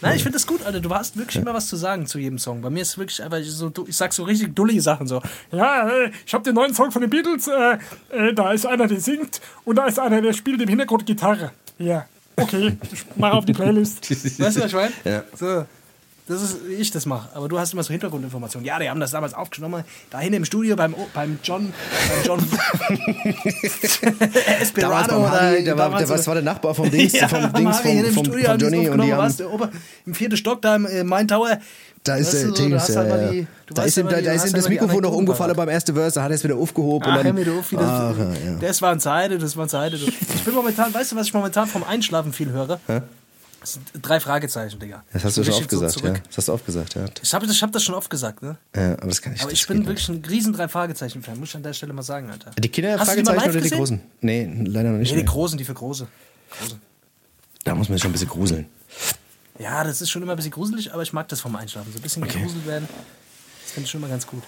nein, 0.00 0.16
ich 0.16 0.22
finde 0.24 0.36
das 0.36 0.48
gut, 0.48 0.66
Alter. 0.66 0.80
Du 0.80 0.92
hast 0.92 1.16
wirklich 1.16 1.36
immer 1.36 1.54
was 1.54 1.68
zu 1.68 1.76
sagen 1.76 2.06
zu 2.06 2.18
jedem 2.18 2.40
Song. 2.40 2.60
Bei 2.60 2.70
mir 2.70 2.82
ist 2.82 2.88
es 2.88 2.98
wirklich 2.98 3.22
einfach 3.22 3.38
so, 3.44 3.72
ich 3.86 3.96
sag 3.96 4.12
so 4.12 4.24
richtig 4.24 4.56
dullige 4.56 4.82
Sachen 4.82 5.06
so. 5.06 5.22
Ja, 5.52 5.88
ich 6.26 6.34
habe 6.34 6.42
den 6.42 6.56
neuen 6.56 6.74
Song 6.74 6.90
von 6.90 7.02
den 7.02 7.10
Beatles. 7.10 7.46
Äh, 7.46 7.78
äh, 8.10 8.34
da 8.34 8.50
ist 8.50 8.66
einer, 8.66 8.88
der 8.88 8.98
singt 8.98 9.40
und 9.64 9.76
da 9.76 9.86
ist 9.86 10.00
einer, 10.00 10.20
der 10.20 10.32
spielt 10.32 10.60
im 10.60 10.68
Hintergrund 10.68 11.06
Gitarre. 11.06 11.52
Ja, 11.78 12.06
okay, 12.36 12.76
ich 12.92 13.04
mach 13.14 13.32
auf 13.32 13.44
die 13.44 13.52
Playlist. 13.52 14.10
Weißt 14.10 14.56
du, 14.56 14.60
was 14.60 14.66
ich 14.66 14.72
meine? 14.72 14.92
Ja. 15.04 15.22
So. 15.38 15.66
Das 16.28 16.42
ist, 16.42 16.56
wie 16.66 16.74
ich 16.74 16.90
das 16.90 17.06
mache. 17.06 17.28
Aber 17.34 17.48
du 17.48 17.56
hast 17.56 17.72
immer 17.72 17.84
so 17.84 17.92
Hintergrundinformationen. 17.92 18.66
Ja, 18.66 18.80
die 18.80 18.90
haben 18.90 18.98
das 18.98 19.12
damals 19.12 19.32
aufgenommen. 19.32 19.84
Da 20.10 20.18
hinten 20.18 20.38
im 20.38 20.44
Studio 20.44 20.74
beim, 20.74 20.92
beim 21.14 21.38
John. 21.44 21.72
Beim 22.08 22.24
John. 22.24 22.40
Damals 24.02 24.60
Esperado 24.60 25.20
beim 25.20 25.30
Harry, 25.30 25.62
der 25.62 25.78
war, 25.78 25.84
damals 25.84 26.08
der, 26.08 26.18
was 26.18 26.26
war 26.26 26.34
der 26.34 26.42
Nachbar 26.42 26.74
vom 26.74 26.90
Dings, 26.90 27.12
ja, 27.20 27.28
vom 27.28 27.52
Dings, 27.52 27.78
vom, 27.78 27.90
im 27.90 28.04
vom, 28.06 28.24
vom 28.24 28.42
das 28.42 28.60
Johnny 28.60 28.88
und 28.88 29.02
die 29.02 29.12
haben, 29.12 29.18
warst 29.18 29.40
ober, 29.40 29.70
im 30.04 30.14
vierten 30.14 30.36
Stock 30.36 30.60
da 30.62 30.74
im 30.74 30.86
äh, 30.86 31.04
Main 31.04 31.28
Tower. 31.28 31.58
da 32.02 32.16
ist 32.16 32.32
der 32.32 32.50
Dings, 32.50 32.88
ja, 32.88 32.96
halt 32.96 33.34
ja. 33.34 33.44
du 33.66 33.74
da 33.74 33.82
ist 33.84 33.96
ihm, 33.96 34.06
halt 34.08 34.24
ihm 34.24 34.30
halt 34.30 34.56
das 34.56 34.68
Mikrofon 34.68 35.02
noch 35.02 35.12
umgefallen 35.12 35.54
beim 35.54 35.68
ersten 35.68 35.94
Verse, 35.94 36.16
da 36.16 36.24
hat 36.24 36.30
er 36.30 36.34
es 36.34 36.42
wieder 36.42 36.56
aufgehoben 36.56 37.06
Ach, 37.08 37.18
und 37.18 37.24
dann, 37.24 37.58
auf, 37.58 37.70
wie 37.70 37.76
das, 37.76 37.84
Ach, 37.88 38.18
ja, 38.18 38.24
ja. 38.24 38.56
das 38.60 38.82
war 38.82 38.90
ein 38.90 39.00
Seite, 39.00 39.38
das 39.38 39.56
war 39.56 39.66
ein 39.66 39.68
Seite. 39.68 39.96
Du. 39.96 40.06
Ich 40.06 40.44
bin 40.44 40.54
momentan, 40.54 40.92
weißt 40.92 41.12
du, 41.12 41.16
was 41.16 41.28
ich 41.28 41.34
momentan 41.34 41.68
vom 41.68 41.84
Einschlafen 41.84 42.32
viel 42.32 42.50
höre? 42.50 42.80
Das 43.66 43.72
sind 43.74 43.90
drei 44.00 44.20
Fragezeichen, 44.20 44.78
Digga. 44.78 45.02
Das 45.12 45.24
hast 45.24 45.36
du 45.36 45.42
schon 45.42 45.54
oft 45.54 45.68
so 45.70 45.80
gesagt, 45.80 46.00
ja. 46.04 46.12
Das 46.12 46.36
hast 46.36 46.46
du 46.48 46.52
oft 46.52 46.64
gesagt, 46.66 46.94
ja. 46.94 47.04
Ich 47.20 47.34
habe 47.34 47.46
ich 47.46 47.62
hab 47.62 47.72
das 47.72 47.82
schon 47.82 47.96
oft 47.96 48.08
gesagt, 48.08 48.40
ne? 48.42 48.56
ja 48.76 48.92
aber 48.92 49.08
das 49.08 49.20
kann 49.20 49.34
ich 49.34 49.40
Aber 49.42 49.50
das 49.50 49.58
ich 49.60 49.66
bin 49.66 49.78
nicht. 49.78 49.88
wirklich 49.88 50.08
ein 50.08 50.24
riesen 50.24 50.52
drei 50.52 50.68
Fragezeichen-Fan, 50.68 51.36
muss 51.40 51.48
ich 51.48 51.56
an 51.56 51.64
der 51.64 51.72
Stelle 51.72 51.92
mal 51.92 52.02
sagen, 52.02 52.30
Alter. 52.30 52.52
Die 52.52 52.68
Kinder 52.68 52.92
Hast 52.92 53.00
die 53.10 53.24
Fragezeichen 53.24 53.36
live 53.36 53.44
oder 53.48 53.52
die 53.54 53.60
gesehen? 53.62 53.78
großen? 53.78 54.00
Nee, 54.20 54.44
leider 54.66 54.90
noch 54.90 54.98
nicht. 54.98 55.10
Nee, 55.12 55.18
die. 55.18 55.24
Großen, 55.24 55.58
die 55.58 55.64
für 55.64 55.74
Große. 55.74 56.06
Große. 56.60 56.78
Da 57.64 57.74
muss 57.74 57.88
man 57.88 57.96
sich 57.96 58.02
schon 58.02 58.10
ein 58.10 58.12
bisschen 58.12 58.28
gruseln. 58.28 58.66
Ja, 59.58 59.82
das 59.82 60.00
ist 60.00 60.10
schon 60.10 60.22
immer 60.22 60.34
ein 60.34 60.36
bisschen 60.36 60.52
gruselig, 60.52 60.92
aber 60.92 61.02
ich 61.02 61.12
mag 61.12 61.26
das 61.28 61.40
vom 61.40 61.56
Einschlafen. 61.56 61.90
So 61.92 61.98
ein 61.98 62.02
bisschen 62.02 62.22
Okay. 62.22 62.38
gegruselt 62.38 62.66
werden. 62.66 62.88
Das 63.64 63.72
finde 63.72 63.86
ich 63.86 63.90
schon 63.90 64.00
immer 64.00 64.08
ganz 64.08 64.26
gut. 64.28 64.44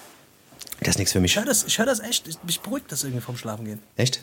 Das 0.78 0.90
ist 0.90 0.98
nichts 0.98 1.12
für 1.12 1.18
mich. 1.20 1.32
Ich 1.32 1.38
höre 1.38 1.44
das, 1.44 1.64
ich 1.64 1.76
hör 1.78 1.86
das 1.86 1.98
echt, 1.98 2.28
ich- 2.28 2.40
mich 2.44 2.60
beruhigt 2.60 2.92
das 2.92 3.02
irgendwie 3.02 3.22
vom 3.22 3.36
Schlafen 3.36 3.64
gehen. 3.64 3.80
Echt? 3.96 4.22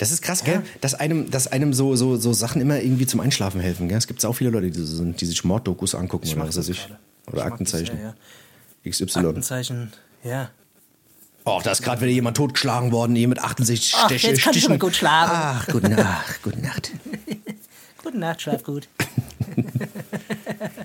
Das 0.00 0.10
ist 0.10 0.22
krass, 0.22 0.44
gell? 0.44 0.62
Dass 0.80 0.94
einem, 0.94 1.30
dass 1.30 1.46
einem 1.46 1.74
so, 1.74 1.94
so, 1.94 2.16
so 2.16 2.32
Sachen 2.32 2.62
immer 2.62 2.80
irgendwie 2.80 3.04
zum 3.04 3.20
Einschlafen 3.20 3.60
helfen, 3.60 3.86
gell? 3.86 3.98
Es 3.98 4.06
gibt 4.06 4.24
auch 4.24 4.32
viele 4.32 4.48
Leute, 4.48 4.70
die, 4.70 4.78
so 4.80 4.86
sind, 4.96 5.20
die 5.20 5.26
sich 5.26 5.44
Morddokus 5.44 5.94
angucken 5.94 6.24
Ich 6.26 6.34
oder 6.34 6.48
was 6.48 6.56
weiß 6.56 6.70
ich. 6.70 6.88
Oder 7.26 7.36
Ich 7.36 7.44
Aktenzeichen. 7.44 7.96
Das, 7.96 8.02
ja, 8.02 8.14
ja. 8.82 8.90
XY. 8.90 9.26
Aktenzeichen, 9.26 9.92
ja. 10.24 10.48
Oh, 11.44 11.60
da 11.62 11.72
ist 11.72 11.82
gerade 11.82 12.00
wieder 12.00 12.12
jemand 12.12 12.38
totgeschlagen 12.38 12.92
worden, 12.92 13.14
hier 13.14 13.28
mit 13.28 13.40
68 13.40 13.94
Ach, 13.98 14.06
Steche, 14.06 14.28
jetzt 14.28 14.42
kann 14.42 14.54
ich 14.56 14.64
aber 14.64 14.78
gut 14.78 14.96
schlafen. 14.96 15.32
Ach, 15.34 15.68
gute 15.68 15.90
Nacht, 15.90 16.42
gute 16.42 16.60
Nacht. 16.60 16.92
Gute 18.02 18.16
Nacht, 18.18 18.40
schlaf 18.40 18.64
gut. 18.64 18.88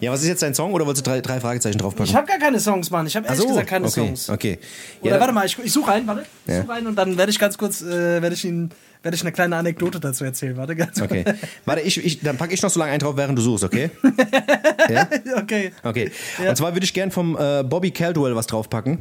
Ja, 0.01 0.11
was 0.11 0.21
ist 0.21 0.27
jetzt 0.27 0.41
dein 0.41 0.53
Song 0.53 0.73
oder 0.73 0.85
wolltest 0.85 1.05
du 1.05 1.09
drei, 1.09 1.21
drei 1.21 1.39
Fragezeichen 1.39 1.77
draufpacken? 1.77 2.05
Ich 2.09 2.15
habe 2.15 2.27
gar 2.27 2.37
keine 2.37 2.59
Songs, 2.59 2.91
Mann. 2.91 3.07
Ich 3.07 3.15
habe 3.15 3.25
ehrlich 3.25 3.41
so, 3.41 3.47
gesagt 3.47 3.67
keine 3.67 3.85
okay, 3.85 3.93
Songs. 3.93 4.29
Okay. 4.29 4.59
Oder 5.01 5.15
Ja, 5.15 5.19
warte 5.19 5.33
mal, 5.33 5.45
ich, 5.45 5.57
ich 5.57 5.71
suche 5.71 5.91
rein, 5.91 6.05
warte. 6.07 6.25
Ich 6.45 6.53
Ja. 6.53 6.61
suche 6.61 6.71
rein 6.71 6.87
und 6.87 6.95
dann 6.95 7.17
werde 7.17 7.31
ich 7.31 7.39
ganz 7.39 7.57
kurz, 7.57 7.81
äh, 7.81 8.21
werde 8.21 8.33
ich 8.35 8.45
Ihnen, 8.45 8.71
werde 9.05 9.15
ich 9.15 9.21
eine 9.21 9.31
kleine 9.31 9.55
Anekdote 9.55 9.99
dazu 9.99 10.25
erzählen. 10.25 10.57
Warte 10.57 10.75
ganz. 10.75 10.99
Okay. 10.99 11.23
Warte, 11.63 11.81
ich, 11.81 12.03
ich, 12.03 12.21
dann 12.21 12.37
packe 12.37 12.55
ich 12.55 12.61
noch 12.63 12.71
so 12.71 12.79
lange 12.79 12.91
einen 12.91 12.99
drauf, 12.99 13.15
während 13.15 13.37
du 13.37 13.41
suchst, 13.43 13.63
okay? 13.63 13.91
ja? 14.89 15.07
okay. 15.37 15.71
Okay. 15.83 16.11
Ja. 16.43 16.49
Und 16.49 16.55
zwar 16.55 16.73
würde 16.73 16.85
ich 16.85 16.93
gern 16.93 17.11
vom 17.11 17.37
äh, 17.37 17.63
Bobby 17.63 17.91
Caldwell 17.91 18.35
was 18.35 18.47
draufpacken. 18.47 18.97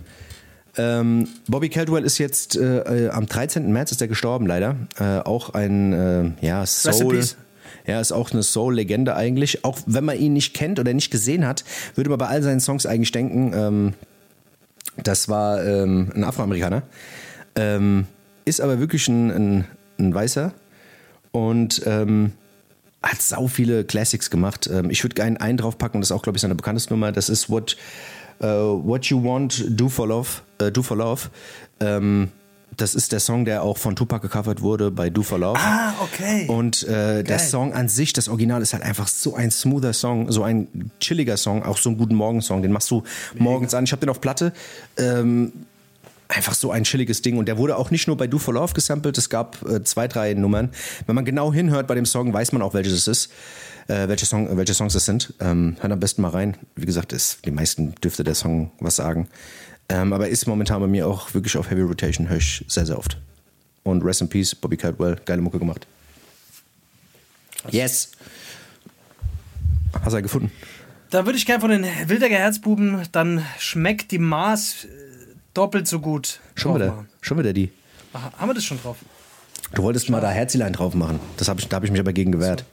Ähm, 0.76 1.26
Bobby 1.48 1.70
Caldwell 1.70 2.04
ist 2.04 2.18
jetzt 2.18 2.54
äh, 2.54 3.06
äh, 3.06 3.08
am 3.08 3.24
13. 3.24 3.72
März 3.72 3.92
ist 3.92 4.02
er 4.02 4.08
gestorben, 4.08 4.46
leider. 4.46 4.76
Äh, 5.00 5.20
auch 5.20 5.54
ein 5.54 5.92
äh, 5.94 6.46
ja, 6.46 6.66
Soul. 6.66 7.24
Ja, 7.86 7.98
ist 7.98 8.12
auch 8.12 8.30
eine 8.30 8.42
Soul-Legende 8.42 9.16
eigentlich. 9.16 9.64
Auch 9.64 9.78
wenn 9.86 10.04
man 10.04 10.18
ihn 10.18 10.34
nicht 10.34 10.52
kennt 10.52 10.78
oder 10.78 10.92
nicht 10.92 11.10
gesehen 11.10 11.46
hat, 11.46 11.64
würde 11.94 12.10
man 12.10 12.18
bei 12.18 12.26
all 12.26 12.42
seinen 12.42 12.60
Songs 12.60 12.84
eigentlich 12.84 13.12
denken, 13.12 13.52
ähm, 13.54 13.94
das 15.02 15.30
war 15.30 15.64
ähm, 15.64 16.12
ein 16.14 16.24
Afroamerikaner. 16.24 16.82
Ähm, 17.56 18.06
ist 18.44 18.60
aber 18.60 18.78
wirklich 18.78 19.08
ein, 19.08 19.30
ein, 19.30 19.64
ein 19.98 20.14
Weißer 20.14 20.52
und 21.32 21.82
ähm, 21.86 22.32
hat 23.02 23.20
sau 23.20 23.48
viele 23.48 23.84
Classics 23.84 24.30
gemacht. 24.30 24.68
Ähm, 24.72 24.90
ich 24.90 25.02
würde 25.02 25.22
einen, 25.22 25.36
einen 25.36 25.58
draufpacken, 25.58 26.00
das 26.00 26.10
ist 26.10 26.16
auch, 26.16 26.22
glaube 26.22 26.36
ich, 26.36 26.42
seine 26.42 26.54
bekannteste 26.54 26.92
Nummer. 26.92 27.12
Das 27.12 27.28
ist 27.28 27.50
What, 27.50 27.76
äh, 28.40 28.46
What 28.46 29.06
You 29.06 29.22
Want, 29.22 29.64
Do 29.68 29.88
for 29.88 30.08
Love. 30.08 30.28
Äh, 30.58 30.72
Do 30.72 30.82
for 30.82 30.96
Love. 30.96 31.28
Ähm, 31.80 32.28
das 32.76 32.94
ist 32.94 33.12
der 33.12 33.20
Song, 33.20 33.44
der 33.44 33.62
auch 33.62 33.78
von 33.78 33.94
Tupac 33.94 34.20
gecovert 34.22 34.60
wurde 34.60 34.90
bei 34.90 35.10
Do 35.10 35.22
for 35.22 35.38
Love. 35.38 35.58
Ah, 35.58 35.94
okay. 36.02 36.46
Und 36.48 36.82
äh, 36.84 37.22
der. 37.22 37.38
Song 37.38 37.72
an 37.72 37.88
sich, 37.88 38.12
das 38.12 38.28
Original, 38.28 38.62
ist 38.62 38.72
halt 38.72 38.82
einfach 38.82 39.06
so 39.06 39.34
ein 39.34 39.50
smoother 39.50 39.92
Song, 39.92 40.32
so 40.32 40.42
ein 40.42 40.90
chilliger 40.98 41.36
Song, 41.36 41.62
auch 41.62 41.78
so 41.78 41.90
ein 41.90 41.98
guten 41.98 42.14
Morgensong. 42.14 42.62
Den 42.62 42.72
machst 42.72 42.90
du 42.90 43.02
morgens 43.38 43.74
an. 43.74 43.84
Ich 43.84 43.92
habe 43.92 44.00
den 44.00 44.10
auf 44.10 44.20
Platte. 44.20 44.52
Ähm, 44.96 45.52
einfach 46.28 46.54
so 46.54 46.70
ein 46.70 46.84
chilliges 46.84 47.22
Ding. 47.22 47.36
Und 47.38 47.46
der 47.46 47.58
wurde 47.58 47.76
auch 47.76 47.90
nicht 47.90 48.06
nur 48.06 48.16
bei 48.16 48.26
Do 48.26 48.38
for 48.38 48.54
Love 48.54 48.74
gesampelt, 48.74 49.18
es 49.18 49.28
gab 49.28 49.62
äh, 49.68 49.82
zwei, 49.84 50.08
drei 50.08 50.34
Nummern. 50.34 50.70
Wenn 51.06 51.14
man 51.14 51.24
genau 51.24 51.52
hinhört 51.52 51.86
bei 51.86 51.94
dem 51.94 52.06
Song, 52.06 52.32
weiß 52.32 52.52
man 52.52 52.62
auch, 52.62 52.74
welches 52.74 52.92
es 52.92 53.06
ist, 53.06 53.32
äh, 53.88 54.08
welche, 54.08 54.26
Song, 54.26 54.56
welche 54.56 54.74
Songs 54.74 54.94
es 54.94 55.04
sind. 55.04 55.34
Ähm, 55.40 55.76
hört 55.80 55.92
am 55.92 56.00
besten 56.00 56.22
mal 56.22 56.30
rein. 56.30 56.56
Wie 56.76 56.86
gesagt, 56.86 57.12
ist, 57.12 57.44
die 57.44 57.50
meisten 57.50 57.94
dürfte 57.96 58.24
der 58.24 58.34
Song 58.34 58.70
was 58.80 58.96
sagen. 58.96 59.28
Ähm, 59.88 60.12
aber 60.12 60.28
ist 60.28 60.46
momentan 60.46 60.80
bei 60.80 60.86
mir 60.86 61.06
auch 61.06 61.34
wirklich 61.34 61.56
auf 61.56 61.70
Heavy 61.70 61.82
Rotation, 61.82 62.28
höre 62.28 62.38
ich 62.38 62.64
sehr, 62.68 62.86
sehr 62.86 62.98
oft. 62.98 63.18
Und 63.82 64.02
Rest 64.02 64.22
in 64.22 64.28
Peace, 64.28 64.54
Bobby 64.54 64.78
Caldwell, 64.78 65.16
geile 65.26 65.42
Mucke 65.42 65.58
gemacht. 65.58 65.86
Yes. 67.70 68.12
Hast 70.02 70.14
du 70.14 70.22
gefunden? 70.22 70.50
Da 71.10 71.26
würde 71.26 71.38
ich 71.38 71.46
gerne 71.46 71.60
von 71.60 71.70
den 71.70 71.84
Wildecker 72.06 72.34
Herzbuben, 72.34 73.02
dann 73.12 73.44
schmeckt 73.58 74.10
die 74.10 74.18
Maß 74.18 74.88
doppelt 75.54 75.86
so 75.88 76.00
gut. 76.00 76.40
Schon 76.54 76.74
wieder, 76.74 76.88
machen. 76.88 77.08
schon 77.20 77.38
wieder 77.38 77.52
die. 77.52 77.70
Aha, 78.12 78.32
Haben 78.38 78.50
wir 78.50 78.54
das 78.54 78.64
schon 78.64 78.80
drauf? 78.80 78.96
Du 79.74 79.82
wolltest 79.82 80.08
mal 80.10 80.20
da 80.20 80.30
Herzilein 80.30 80.72
drauf 80.72 80.94
machen. 80.94 81.18
Das 81.36 81.48
hab 81.48 81.58
ich, 81.58 81.68
da 81.68 81.76
habe 81.76 81.86
ich 81.86 81.92
mich 81.92 82.00
aber 82.00 82.12
gegen 82.12 82.30
gewehrt. 82.32 82.64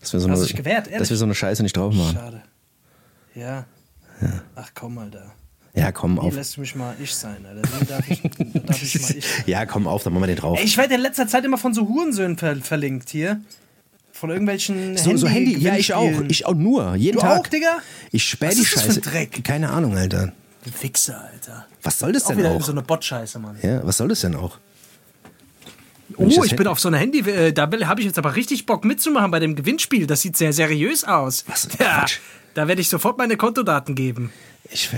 Dass 0.00 0.12
wir 0.12 0.20
so 0.20 0.28
eine, 0.28 0.36
ehrlich? 0.36 0.98
dass 0.98 1.10
wir 1.10 1.16
so 1.16 1.24
eine 1.24 1.34
Scheiße 1.34 1.62
nicht 1.62 1.76
drauf 1.76 1.94
machen. 1.94 2.14
Schade. 2.14 2.42
Ja. 3.34 3.64
Ach 4.54 4.70
komm, 4.74 4.98
Alter. 4.98 5.32
Ja, 5.74 5.90
komm 5.90 6.16
Wie 6.16 6.20
auf. 6.20 6.34
lässt 6.34 6.56
du 6.56 6.60
mich 6.60 6.74
mal 6.76 6.94
ich 7.00 7.12
sein, 7.14 7.44
Alter? 7.46 7.62
Wie 7.80 7.84
darf 7.86 8.08
ich, 8.08 8.22
darf 8.64 8.80
ich 8.82 9.00
mal 9.00 9.10
ich 9.16 9.24
Ja, 9.46 9.66
komm 9.66 9.88
auf, 9.88 10.04
dann 10.04 10.12
machen 10.12 10.22
wir 10.22 10.26
den 10.28 10.36
drauf. 10.36 10.58
Ey, 10.58 10.64
ich 10.64 10.76
werde 10.76 10.94
in 10.94 11.00
letzter 11.00 11.26
Zeit 11.26 11.44
immer 11.44 11.58
von 11.58 11.74
so 11.74 11.88
Hurensöhnen 11.88 12.36
ver 12.38 12.56
verlinkt 12.56 13.08
hier. 13.10 13.40
Von 14.12 14.30
irgendwelchen 14.30 14.96
so, 14.96 15.16
so 15.16 15.26
Handy, 15.26 15.58
ja, 15.58 15.74
ich 15.74 15.92
auch. 15.92 16.08
Ich 16.28 16.46
auch 16.46 16.54
nur. 16.54 16.94
Jeden 16.94 17.16
Du 17.16 17.22
Tag. 17.22 17.40
auch, 17.40 17.46
Digga? 17.48 17.78
Ich 18.12 18.22
sperr 18.24 18.50
Was 18.50 18.54
die 18.56 18.62
ist 18.62 18.76
das 18.76 18.82
für 18.82 18.92
Scheiße. 18.92 19.00
ein 19.00 19.12
Dreck? 19.12 19.44
Keine 19.44 19.70
Ahnung, 19.70 19.96
Alter. 19.96 20.32
Wichser, 20.80 21.22
Alter. 21.32 21.66
Was 21.82 21.98
soll 21.98 22.12
das 22.12 22.24
Auch 22.24 22.28
denn 22.28 22.38
wieder 22.38 22.50
auch? 22.50 22.62
so 22.62 22.72
eine 22.72 22.82
Bot-Scheiße, 22.82 23.38
Mann. 23.38 23.56
Ja, 23.62 23.84
was 23.86 23.96
soll 23.96 24.08
das 24.08 24.20
denn 24.20 24.34
auch? 24.34 24.58
Oh, 26.16 26.44
ich 26.44 26.54
bin 26.54 26.66
auf 26.66 26.78
so 26.80 26.88
einer 26.88 26.98
Handy, 26.98 27.20
äh, 27.20 27.52
da 27.52 27.62
habe 27.62 28.00
ich 28.00 28.06
jetzt 28.06 28.18
aber 28.18 28.36
richtig 28.36 28.66
Bock 28.66 28.84
mitzumachen 28.84 29.30
bei 29.30 29.40
dem 29.40 29.54
Gewinnspiel. 29.56 30.06
Das 30.06 30.20
sieht 30.20 30.36
sehr 30.36 30.52
seriös 30.52 31.04
aus. 31.04 31.44
Was 31.48 31.66
ein 31.66 31.76
Ja, 31.80 32.04
da 32.54 32.68
werde 32.68 32.80
ich 32.80 32.88
sofort 32.88 33.18
meine 33.18 33.36
Kontodaten 33.36 33.94
geben. 33.94 34.30
Ich, 34.70 34.90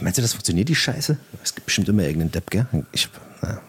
meinst 0.00 0.18
du, 0.18 0.22
das 0.22 0.32
funktioniert, 0.32 0.68
die 0.68 0.74
Scheiße? 0.74 1.16
Es 1.42 1.54
gibt 1.54 1.66
bestimmt 1.66 1.88
immer 1.88 2.02
irgendeinen 2.02 2.32
Depp, 2.32 2.50
gell? 2.50 2.66
Ich, 2.92 3.08
na. 3.42 3.60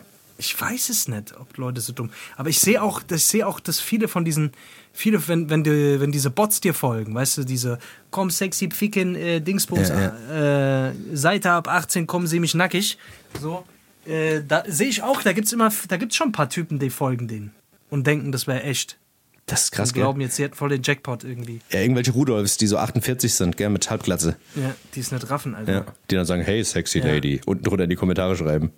Ich 0.46 0.60
weiß 0.60 0.90
es 0.90 1.08
nicht, 1.08 1.34
ob 1.40 1.58
Leute 1.58 1.80
so 1.82 1.94
dumm. 1.94 2.10
Aber 2.36 2.50
ich 2.50 2.60
sehe 2.60 2.82
auch, 2.82 3.02
ich 3.10 3.24
sehe 3.24 3.48
auch, 3.48 3.60
dass 3.60 3.80
viele 3.80 4.08
von 4.08 4.26
diesen, 4.26 4.52
viele, 4.92 5.26
wenn, 5.28 5.50
wenn, 5.50 5.64
die, 5.64 6.00
wenn 6.02 6.12
diese 6.12 6.30
Bots 6.30 6.60
dir 6.60 6.74
folgen, 6.74 7.16
weißt 7.16 7.38
du, 7.40 7.44
diese 7.46 7.80
komm 8.12 8.30
sexy 8.30 8.70
Ficken 8.70 9.16
äh, 9.16 9.40
Dingsbums, 9.40 9.90
Ja, 9.90 10.88
Äh, 10.90 10.94
Seite 11.14 11.52
ab 11.52 11.68
18, 11.70 12.08
komm, 12.08 12.28
seh 12.28 12.40
mich 12.40 12.54
nackig. 12.56 12.98
So, 13.42 13.64
äh, 14.06 14.42
da 14.48 14.64
sehe 14.68 14.90
ich 14.90 15.02
auch, 15.02 15.22
da 15.22 15.32
gibt's 15.34 15.54
immer, 15.54 15.72
da 15.88 15.98
gibt's 15.98 16.16
schon 16.18 16.28
ein 16.30 16.34
paar 16.34 16.50
Typen, 16.50 16.78
die 16.80 16.90
folgen 16.90 17.28
denen 17.28 17.54
und 17.90 18.06
denken, 18.06 18.32
das 18.32 18.46
wäre 18.48 18.64
echt. 18.64 18.98
Das 19.46 19.64
ist 19.66 19.74
Und 19.74 19.76
krass, 19.78 19.94
gell? 19.94 20.04
glauben 20.04 20.22
jetzt, 20.22 20.38
sie 20.38 20.44
hätten 20.44 20.56
voll 20.56 20.70
den 20.70 20.84
Jackpot 20.84 21.26
irgendwie. 21.26 21.60
Ja, 21.70 21.82
irgendwelche 21.82 22.12
Rudolfs, 22.12 22.56
die 22.56 22.66
so 22.68 22.78
48 22.78 23.34
sind, 23.34 23.58
gell, 23.58 23.70
mit 23.70 23.90
Halbglatze. 23.90 24.38
Ja, 24.56 24.74
die 24.96 25.02
ist 25.02 25.12
nicht 25.12 25.30
raffen, 25.30 25.54
Alter. 25.54 25.72
Ja. 25.74 25.86
Die 26.10 26.16
dann 26.16 26.26
sagen, 26.26 26.44
hey, 26.44 26.64
sexy 26.64 27.00
Ja. 27.00 27.08
lady. 27.08 27.42
Unten 27.46 27.64
drunter 27.66 27.84
in 27.84 27.90
die 27.90 27.98
Kommentare 27.98 28.38
schreiben. 28.38 28.72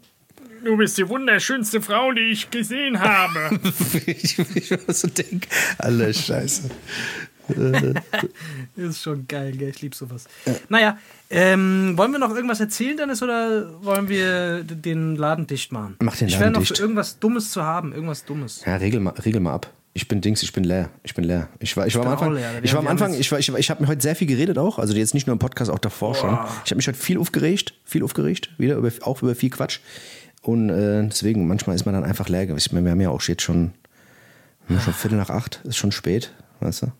Du 0.66 0.76
bist 0.78 0.98
die 0.98 1.08
wunderschönste 1.08 1.80
Frau, 1.80 2.12
die 2.12 2.22
ich 2.22 2.50
gesehen 2.50 3.00
habe. 3.00 3.60
ich, 4.08 4.40
ich 4.40 4.74
so 4.88 5.08
denk, 5.08 5.46
alle 5.78 6.12
Scheiße. 6.12 6.72
Ist 8.76 9.04
schon 9.04 9.28
geil, 9.28 9.52
gell? 9.52 9.70
Ich 9.70 9.84
lieb 9.84 9.94
sowas. 9.94 10.26
Naja, 10.68 10.98
ähm, 11.30 11.94
wollen 11.96 12.12
wir 12.14 12.18
noch 12.18 12.34
irgendwas 12.34 12.60
erzählen, 12.62 12.98
Dennis, 12.98 13.22
oder 13.22 13.80
wollen 13.84 14.10
wir 14.10 14.64
den 14.64 15.16
Laden 15.16 15.46
dicht 15.46 15.72
machen? 15.72 15.98
Mach 16.02 16.16
den 16.18 16.30
ich 16.30 16.34
Laden 16.34 16.42
wäre 16.46 16.52
noch 16.54 16.68
dicht. 16.68 16.80
irgendwas 16.80 17.20
Dummes 17.20 17.52
zu 17.52 17.62
haben, 17.64 17.94
irgendwas 17.94 18.26
Dummes. 18.26 18.64
Ja, 18.66 18.78
regel 18.78 19.02
mal, 19.02 19.12
regel 19.24 19.42
mal 19.42 19.54
ab. 19.54 19.72
Ich 19.94 20.08
bin 20.08 20.20
Dings, 20.20 20.42
ich 20.42 20.52
bin 20.52 20.64
leer. 20.64 20.90
Ich 21.04 21.14
bin 21.14 21.26
leer. 21.26 21.48
Ich 21.60 21.78
war, 21.78 21.86
ich 21.86 21.96
war 21.96 22.08
am 22.08 22.12
Anfang, 22.14 22.34
leer. 22.34 22.50
Ich 22.64 22.74
war 22.74 22.80
am 22.80 22.88
Anfang, 22.88 23.14
ich 23.14 23.32
war, 23.32 23.38
ich, 23.38 23.52
war- 23.52 23.60
ich 23.60 23.70
habe 23.70 23.84
mir 23.84 23.88
heute 23.88 24.02
sehr 24.02 24.16
viel 24.16 24.28
geredet 24.28 24.58
auch. 24.58 24.80
Also 24.80 24.96
jetzt 24.96 25.14
nicht 25.14 25.28
nur 25.28 25.34
im 25.34 25.40
Podcast, 25.40 25.70
auch 25.70 25.78
davor 25.80 26.16
schon. 26.16 26.32
Ich 26.66 26.72
habe 26.72 26.78
mich 26.78 26.88
heute 26.88 26.98
viel 26.98 27.20
aufgeregt, 27.20 27.76
viel 27.86 28.02
aufgeregt, 28.04 28.50
wieder 28.58 28.78
über, 28.78 28.90
auch 29.02 29.22
über 29.22 29.36
viel 29.36 29.52
Quatsch. 29.52 29.80
Und 30.46 30.70
äh, 30.70 31.08
deswegen, 31.08 31.48
manchmal 31.48 31.76
ist 31.76 31.86
man 31.86 31.96
dann 31.96 32.04
einfach 32.04 32.30
leer. 32.30 32.48
Ich 32.56 32.72
meine, 32.72 32.86
wir 32.86 32.92
haben 32.92 33.02
ja 33.02 33.10
auch 33.10 33.22
jetzt 33.24 33.42
schon, 33.42 33.74
schon 34.70 34.94
Viertel 34.94 35.18
nach 35.18 35.32
acht, 35.32 35.62
ist 35.64 35.76
schon 35.76 35.92
spät, 35.92 36.34
weißt 36.60 36.84
du? 36.84 36.92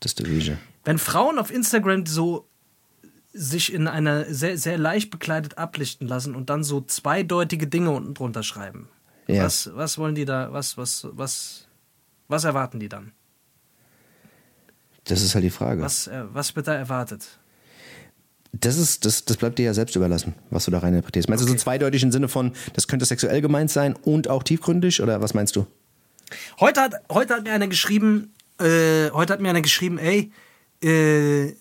Das 0.00 0.12
ist 0.12 0.18
der 0.18 0.28
Wege. 0.28 0.58
Wenn 0.84 0.98
Frauen 0.98 1.38
auf 1.38 1.52
Instagram 1.52 2.06
so 2.06 2.48
sich 3.32 3.72
in 3.72 3.86
einer 3.86 4.24
sehr, 4.24 4.58
sehr 4.58 4.76
leicht 4.76 5.10
bekleidet 5.10 5.56
ablichten 5.56 6.08
lassen 6.08 6.34
und 6.34 6.50
dann 6.50 6.64
so 6.64 6.80
zweideutige 6.80 7.68
Dinge 7.68 7.92
unten 7.92 8.14
drunter 8.14 8.42
schreiben. 8.42 8.88
Ja. 9.28 9.44
Was, 9.44 9.70
was 9.76 9.96
wollen 9.96 10.16
die 10.16 10.24
da, 10.24 10.52
was, 10.52 10.76
was, 10.76 11.06
was, 11.12 11.68
was 12.26 12.42
erwarten 12.42 12.80
die 12.80 12.88
dann? 12.88 13.12
Das 15.04 15.22
ist 15.22 15.36
halt 15.36 15.44
die 15.44 15.50
Frage. 15.50 15.80
Was, 15.80 16.08
äh, 16.08 16.24
was 16.32 16.56
wird 16.56 16.66
da 16.66 16.74
erwartet? 16.74 17.38
Das 18.52 18.76
ist, 18.76 19.04
das, 19.04 19.24
das 19.24 19.36
bleibt 19.36 19.58
dir 19.58 19.64
ja 19.64 19.74
selbst 19.74 19.94
überlassen, 19.94 20.34
was 20.50 20.64
du 20.64 20.70
da 20.72 20.78
rein 20.78 20.92
interpretierst. 20.94 21.28
Meinst 21.28 21.44
du 21.44 21.48
so 21.48 21.54
zweideutig 21.54 22.02
im 22.02 22.10
Sinne 22.10 22.28
von, 22.28 22.52
das 22.74 22.88
könnte 22.88 23.04
sexuell 23.04 23.40
gemeint 23.40 23.70
sein 23.70 23.94
und 23.94 24.28
auch 24.28 24.42
tiefgründig 24.42 25.00
oder 25.00 25.20
was 25.20 25.34
meinst 25.34 25.54
du? 25.54 25.66
Heute 26.58 26.80
hat, 26.80 26.94
heute 27.10 27.34
hat 27.34 27.44
mir 27.44 27.52
einer 27.52 27.68
geschrieben, 27.68 28.34
äh, 28.58 29.10
heute 29.10 29.32
hat 29.32 29.40
mir 29.40 29.50
einer 29.50 29.62
geschrieben, 29.62 29.98
ey, 29.98 30.32
äh, 30.82 31.54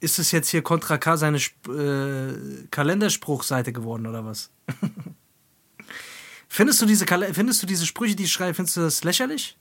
ist 0.00 0.18
es 0.18 0.32
jetzt 0.32 0.48
hier 0.48 0.62
Contra 0.62 0.98
K 0.98 1.16
seine 1.16 1.38
äh, 1.38 2.66
Kalenderspruchseite 2.70 3.72
geworden 3.72 4.06
oder 4.08 4.24
was? 4.24 4.50
findest, 6.48 6.82
du 6.82 6.86
diese 6.86 7.06
Kale 7.06 7.32
findest 7.32 7.62
du 7.62 7.66
diese 7.68 7.86
Sprüche, 7.86 8.16
die 8.16 8.24
ich 8.24 8.32
schreibe, 8.32 8.54
findest 8.54 8.76
du 8.76 8.80
das 8.80 9.04
lächerlich? 9.04 9.56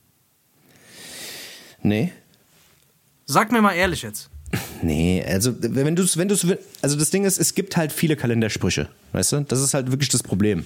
Nee. 1.83 2.11
Sag 3.25 3.51
mir 3.51 3.61
mal 3.61 3.73
ehrlich 3.73 4.01
jetzt. 4.01 4.30
Nee, 4.81 5.23
also 5.27 5.53
wenn 5.59 5.95
du 5.95 6.03
wenn 6.15 6.27
du's, 6.27 6.45
also 6.81 6.97
das 6.97 7.09
Ding 7.11 7.23
ist, 7.25 7.39
es 7.39 7.53
gibt 7.55 7.77
halt 7.77 7.91
viele 7.91 8.15
Kalendersprüche, 8.15 8.87
weißt 9.13 9.31
du? 9.33 9.41
Das 9.41 9.59
ist 9.61 9.73
halt 9.73 9.91
wirklich 9.91 10.09
das 10.09 10.23
Problem. 10.23 10.65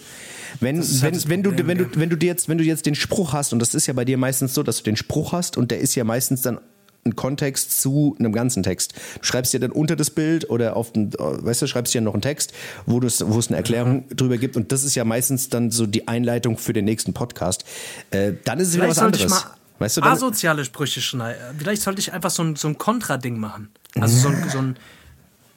Wenn, 0.61 0.77
wenn, 0.81 1.01
halt 1.01 1.15
das 1.15 1.27
wenn, 1.29 1.43
du, 1.43 1.49
Problem, 1.49 1.67
wenn, 1.67 1.77
du, 1.77 1.83
ja. 1.83 1.89
wenn 1.95 2.09
du 2.09 2.15
dir 2.15 2.27
jetzt, 2.27 2.47
wenn 2.47 2.57
du 2.57 2.63
jetzt 2.63 2.85
den 2.85 2.95
Spruch 2.95 3.33
hast, 3.33 3.51
und 3.51 3.59
das 3.59 3.75
ist 3.75 3.87
ja 3.87 3.93
bei 3.93 4.05
dir 4.05 4.17
meistens 4.17 4.53
so, 4.53 4.63
dass 4.63 4.77
du 4.77 4.83
den 4.83 4.95
Spruch 4.95 5.33
hast 5.33 5.57
und 5.57 5.69
der 5.71 5.79
ist 5.79 5.95
ja 5.95 6.03
meistens 6.05 6.41
dann 6.41 6.59
ein 7.05 7.15
Kontext 7.15 7.81
zu 7.81 8.15
einem 8.17 8.31
ganzen 8.31 8.63
Text. 8.63 8.93
Du 9.19 9.25
schreibst 9.25 9.53
dir 9.53 9.59
dann 9.59 9.71
unter 9.71 9.95
das 9.95 10.09
Bild 10.09 10.49
oder 10.49 10.75
auf 10.75 10.91
den, 10.93 11.13
weißt 11.13 11.61
du, 11.61 11.67
schreibst 11.67 11.93
dir 11.93 12.01
noch 12.01 12.13
einen 12.13 12.21
Text, 12.23 12.53
wo, 12.85 12.99
du 12.99 13.07
es- 13.07 13.23
wo 13.27 13.37
es 13.37 13.49
eine 13.49 13.57
Erklärung 13.57 14.05
drüber 14.15 14.37
gibt 14.37 14.55
und 14.55 14.71
das 14.71 14.83
ist 14.83 14.95
ja 14.95 15.03
meistens 15.03 15.49
dann 15.49 15.69
so 15.71 15.85
die 15.85 16.07
Einleitung 16.07 16.57
für 16.57 16.73
den 16.73 16.85
nächsten 16.85 17.13
Podcast. 17.13 17.63
Äh, 18.11 18.33
dann 18.45 18.59
ist 18.59 18.69
es 18.69 18.73
wieder 18.75 18.85
Vielleicht 18.85 18.97
was 18.97 19.03
sollte 19.03 19.17
ich 19.19 19.23
anderes. 19.25 19.43
mal 19.43 19.51
Weißt 19.77 19.97
du, 19.97 20.01
asoziale 20.03 20.63
Sprüche 20.63 21.01
schneiden. 21.01 21.37
Vielleicht 21.57 21.81
sollte 21.81 21.99
ich 21.99 22.13
einfach 22.13 22.31
so 22.31 22.41
ein, 22.43 22.55
so 22.55 22.69
ein 22.69 22.77
Kontra-Ding 22.77 23.37
machen. 23.37 23.69
Also 23.99 24.17
so 24.17 24.27
ein, 24.29 24.49
so 24.49 24.57
ein 24.59 24.77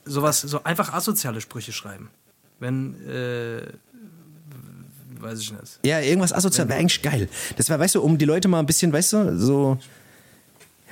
sowas, 0.05 0.41
so 0.41 0.62
einfach 0.64 0.93
asoziale 0.93 1.41
Sprüche 1.41 1.72
schreiben. 1.72 2.11
Wenn, 2.61 2.95
äh, 3.07 3.62
weiß 5.20 5.41
ich 5.41 5.53
nicht. 5.53 5.78
Ja, 5.84 6.01
irgendwas 6.01 6.32
asozial 6.32 6.68
wäre 6.68 6.80
eigentlich 6.80 7.03
geil. 7.03 7.28
Das 7.57 7.68
wäre, 7.68 7.78
weißt 7.78 7.97
du, 7.97 8.03
um 8.03 8.18
die 8.18 8.24
Leute 8.24 8.49
mal 8.49 8.61
ein 8.61 8.66
bisschen, 8.66 8.93
weißt 8.93 9.12
du, 9.12 9.39
so. 9.39 9.78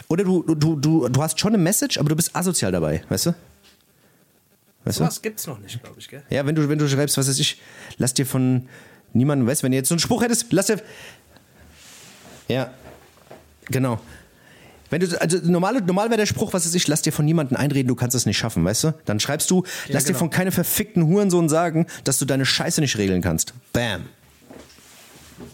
Oder 0.09 0.25
du, 0.25 0.43
du, 0.43 0.77
du, 0.77 1.09
du 1.09 1.23
hast 1.23 1.41
schon 1.41 1.55
eine 1.55 1.63
Message, 1.63 1.99
aber 1.99 2.09
du 2.09 2.17
bist 2.17 2.35
asozial 2.35 2.71
dabei, 2.71 3.03
weißt 3.09 3.27
du? 3.27 3.35
Weißt 4.85 5.01
du? 5.01 5.05
Sowas 5.05 5.23
gibt's 5.23 5.47
noch 5.47 5.59
nicht, 5.59 5.83
glaube 5.83 5.99
ich, 5.99 6.09
gell? 6.09 6.23
Ja, 6.31 6.47
wenn 6.47 6.55
du, 6.55 6.69
wenn 6.69 6.79
du 6.79 6.89
schreibst, 6.89 7.17
was 7.17 7.29
weiß 7.29 7.39
ich, 7.41 7.61
lass 7.99 8.15
dir 8.15 8.27
von 8.27 8.69
niemandem, 9.13 9.49
weißt 9.49 9.63
du, 9.63 9.65
wenn 9.65 9.73
du 9.73 9.79
jetzt 9.79 9.89
so 9.89 9.95
einen 9.95 10.01
Spruch 10.01 10.23
hättest, 10.23 10.53
lass 10.53 10.67
dir. 10.67 10.81
Ja, 12.47 12.73
genau. 13.65 14.01
Wenn 14.91 15.01
du, 15.01 15.21
also 15.21 15.39
normal, 15.43 15.81
normal 15.81 16.09
wäre 16.09 16.19
der 16.19 16.27
Spruch, 16.27 16.53
was 16.53 16.67
weiß 16.67 16.75
ich, 16.75 16.87
lass 16.89 17.03
dir 17.03 17.13
von 17.13 17.25
niemandem 17.25 17.57
einreden, 17.57 17.89
du 17.89 17.95
kannst 17.95 18.15
es 18.15 18.27
nicht 18.27 18.39
schaffen, 18.39 18.65
weißt 18.65 18.85
du? 18.85 18.95
Dann 19.05 19.21
schreibst 19.21 19.51
du, 19.51 19.65
lass 19.89 20.05
dir 20.05 20.09
genau. 20.09 20.21
von 20.21 20.31
keinem 20.31 20.53
verfickten 20.53 21.07
Hurensohn 21.07 21.49
sagen, 21.49 21.87
dass 22.05 22.19
du 22.19 22.25
deine 22.25 22.47
Scheiße 22.47 22.81
nicht 22.81 22.99
regeln 22.99 23.23
kannst. 23.23 23.55
Bam. 23.73 24.05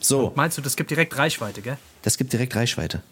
So, 0.01 0.33
Meinst 0.35 0.59
du, 0.59 0.63
das 0.63 0.77
gibt 0.77 0.91
direkt 0.91 1.17
Reichweite, 1.17 1.63
gell? 1.63 1.79
das 2.03 2.19
gibt 2.19 2.33
direkt 2.33 2.55
Reichweite. 2.55 3.03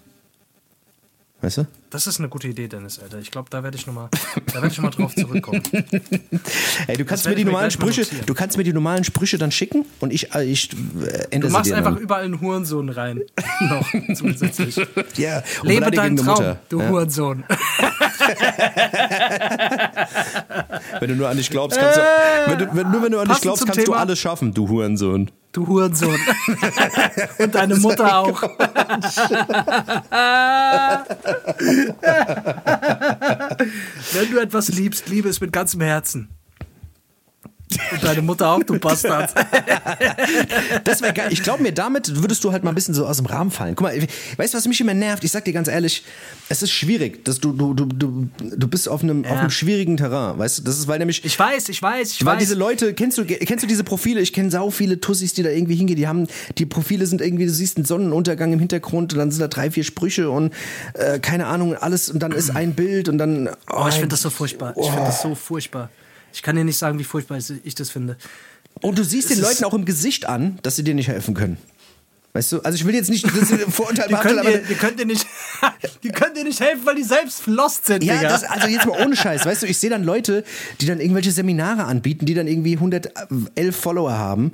Weißt 1.43 1.57
du? 1.59 1.67
Das 1.89 2.07
ist 2.07 2.19
eine 2.19 2.29
gute 2.29 2.49
Idee, 2.49 2.69
Dennis, 2.69 2.99
Alter. 2.99 3.19
Ich 3.19 3.31
glaube, 3.31 3.49
da 3.51 3.63
werde 3.63 3.77
ich 3.77 3.87
nochmal 3.87 4.11
noch 4.83 4.91
drauf 4.95 5.15
zurückkommen. 5.15 5.63
Ey, 6.87 6.97
du 6.99 7.05
kannst 7.07 7.27
mir 7.27 7.35
die 7.35 7.45
mir 7.45 7.53
normalen 7.53 7.67
mal 7.67 7.71
Sprüche, 7.71 8.07
du 8.27 8.35
kannst 8.35 8.59
mir 8.59 8.65
die 8.65 8.73
normalen 8.75 9.05
Sprüche 9.05 9.39
dann 9.39 9.51
schicken 9.51 9.87
und 10.01 10.13
ich, 10.13 10.35
äh, 10.35 10.45
ich 10.45 10.71
äh, 11.31 11.39
Du 11.39 11.49
machst 11.49 11.73
einfach 11.73 11.95
dann. 11.95 12.03
überall 12.03 12.25
einen 12.25 12.41
Hurensohn 12.41 12.91
rein. 12.91 13.23
Noch 13.61 13.91
zusätzlich. 14.15 14.77
Ja, 15.17 15.43
Lebe 15.63 15.91
deinen 15.91 16.17
Traum, 16.17 16.35
Mutter. 16.35 16.59
du 16.69 16.81
ja. 16.81 16.89
Hurensohn. 16.91 17.45
Wenn 21.01 21.09
du 21.09 21.17
nur 21.17 21.29
an 21.29 21.37
dich 21.37 21.51
glaubst, 21.51 21.79
kannst 21.79 21.97
du, 21.99 22.03
wenn 22.47 22.59
du, 22.59 22.75
wenn, 22.75 22.91
nur 22.91 23.03
wenn 23.03 23.13
du 23.13 23.19
an 23.19 23.29
dich 23.29 23.41
glaubst, 23.41 23.65
kannst 23.65 23.81
du 23.81 23.85
Thema. 23.85 23.97
alles 23.99 24.19
schaffen, 24.19 24.53
du 24.53 24.69
Hurensohn. 24.69 25.31
Du 25.53 25.67
Hurensohn. 25.67 26.15
Und 27.39 27.55
deine 27.55 27.77
Mutter 27.77 28.19
auch. 28.19 28.43
Wenn 34.13 34.31
du 34.31 34.39
etwas 34.39 34.69
liebst, 34.69 35.09
liebe 35.09 35.29
es 35.29 35.41
mit 35.41 35.53
ganzem 35.53 35.81
Herzen. 35.81 36.29
Und 37.93 38.03
deine 38.03 38.23
Mutter 38.23 38.49
auch, 38.49 38.63
du 38.63 38.79
Bastard. 38.79 39.33
Das 40.85 41.03
wäre 41.03 41.13
geil. 41.13 41.29
Ich 41.31 41.43
glaube 41.43 41.63
mir, 41.63 41.73
damit 41.73 42.23
würdest 42.23 42.43
du 42.45 42.53
halt 42.53 42.65
mal 42.65 42.71
ein 42.71 42.75
bisschen 42.75 42.95
so 42.95 43.07
aus 43.07 43.19
dem 43.19 43.27
Rahmen 43.27 43.51
fallen. 43.51 43.75
Guck 43.77 43.87
mal, 43.87 44.07
weißt 44.37 44.55
du, 44.55 44.59
was 44.59 44.67
mich 44.67 44.81
immer 44.81 44.95
nervt? 44.95 45.23
Ich 45.25 45.31
sag 45.31 45.45
dir 45.45 45.53
ganz 45.53 45.69
ehrlich, 45.69 46.05
es 46.49 46.63
ist 46.63 46.73
schwierig. 46.73 47.25
Dass 47.25 47.39
du, 47.39 47.53
du, 47.53 47.75
du, 47.75 47.87
du, 47.87 48.29
du 48.39 48.69
bist 48.69 48.89
auf 48.89 49.03
einem, 49.03 49.25
auf 49.25 49.39
einem 49.39 49.51
schwierigen 49.51 49.97
Terrain, 49.97 50.39
weißt 50.39 50.59
du? 50.59 50.63
Das 50.63 50.79
ist, 50.79 50.89
weil 50.89 50.99
nämlich. 50.99 51.25
Ich 51.25 51.39
weiß, 51.39 51.69
ich 51.69 51.83
weiß, 51.83 52.13
ich 52.13 52.25
weil 52.25 52.35
weiß. 52.35 52.41
diese 52.41 52.55
Leute, 52.55 52.95
kennst 52.95 53.19
du, 53.19 53.25
kennst 53.25 53.63
du 53.63 53.69
diese 53.69 53.85
Profile? 53.85 54.21
Ich 54.21 54.33
kenne 54.33 54.51
sau 54.51 54.71
viele 54.71 55.01
Tussis, 55.01 55.33
die 55.35 55.43
da 55.43 55.51
irgendwie 55.51 55.77
hingehen. 55.77 55.97
Die 55.97 56.09
haben, 56.09 56.27
die 56.59 56.67
Profile 56.67 57.07
sind 57.07 57.21
irgendwie, 57.21 57.47
du 57.47 57.53
siehst 57.53 57.77
einen 57.77 57.87
Sonnenuntergang 57.87 58.53
im 58.53 58.59
Hintergrund 58.59 59.13
und 59.13 59.19
dann 59.19 59.31
sind 59.31 59.41
da 59.41 59.49
drei, 59.49 59.71
vier 59.71 59.85
Sprüche 59.85 60.31
und 60.31 60.53
äh, 60.95 61.19
keine 61.19 61.47
Ahnung, 61.47 61.75
alles 61.75 62.11
und 62.11 62.21
dann 62.21 62.33
ist 62.33 62.51
ein 62.57 62.75
Bild 62.75 63.09
und 63.09 63.19
dann. 63.19 63.51
Oh, 63.71 63.87
ich 63.89 63.95
finde 63.95 64.09
das 64.09 64.23
so 64.23 64.31
furchtbar. 64.31 64.75
Ich 64.77 64.87
finde 64.87 65.07
das 65.07 65.23
so 65.23 65.35
furchtbar. 65.35 65.91
Ich 66.33 66.43
kann 66.43 66.57
dir 66.57 66.65
nicht 66.65 66.79
sagen, 66.79 66.99
wie 66.99 67.05
furchtbar 67.05 67.39
ich 67.65 67.75
das 67.75 67.91
finde. 67.91 68.17
Und 68.81 68.99
du 68.99 69.05
siehst 69.05 69.31
Es 69.31 69.37
den 69.37 69.43
Leuten 69.43 69.65
auch 69.65 69.75
im 69.75 69.85
Gesicht 69.85 70.27
an, 70.27 70.59
dass 70.63 70.77
sie 70.77 70.85
dir 70.85 70.95
nicht 70.95 71.09
helfen 71.09 71.35
können. 71.35 71.59
Weißt 72.33 72.53
du, 72.53 72.61
also 72.61 72.77
ich 72.77 72.87
will 72.87 72.95
jetzt 72.95 73.11
nicht 73.11 73.25
das 73.25 73.51
Vorurteil 73.75 74.07
können, 74.09 74.39
aber 74.39 74.59
die, 74.59 74.75
können 74.75 74.97
dir 74.97 75.05
nicht, 75.05 75.27
die 76.05 76.11
können 76.11 76.35
dir 76.35 76.45
nicht 76.45 76.61
helfen, 76.61 76.87
weil 76.87 76.95
die 76.95 77.03
selbst 77.03 77.47
lost 77.47 77.87
sind, 77.87 78.05
ja, 78.05 78.23
das, 78.23 78.45
also 78.45 78.69
jetzt 78.69 78.87
mal 78.87 79.05
ohne 79.05 79.17
Scheiß, 79.17 79.45
weißt 79.45 79.63
du, 79.63 79.67
ich 79.67 79.79
sehe 79.79 79.91
dann 79.91 80.05
Leute, 80.05 80.45
die 80.81 80.87
dann 80.87 81.01
irgendwelche 81.01 81.33
Seminare 81.33 81.85
anbieten, 81.85 82.27
die 82.27 82.35
dann 82.35 82.47
irgendwie 82.47 82.75
111 82.75 83.77
Follower 83.77 84.13
haben 84.13 84.53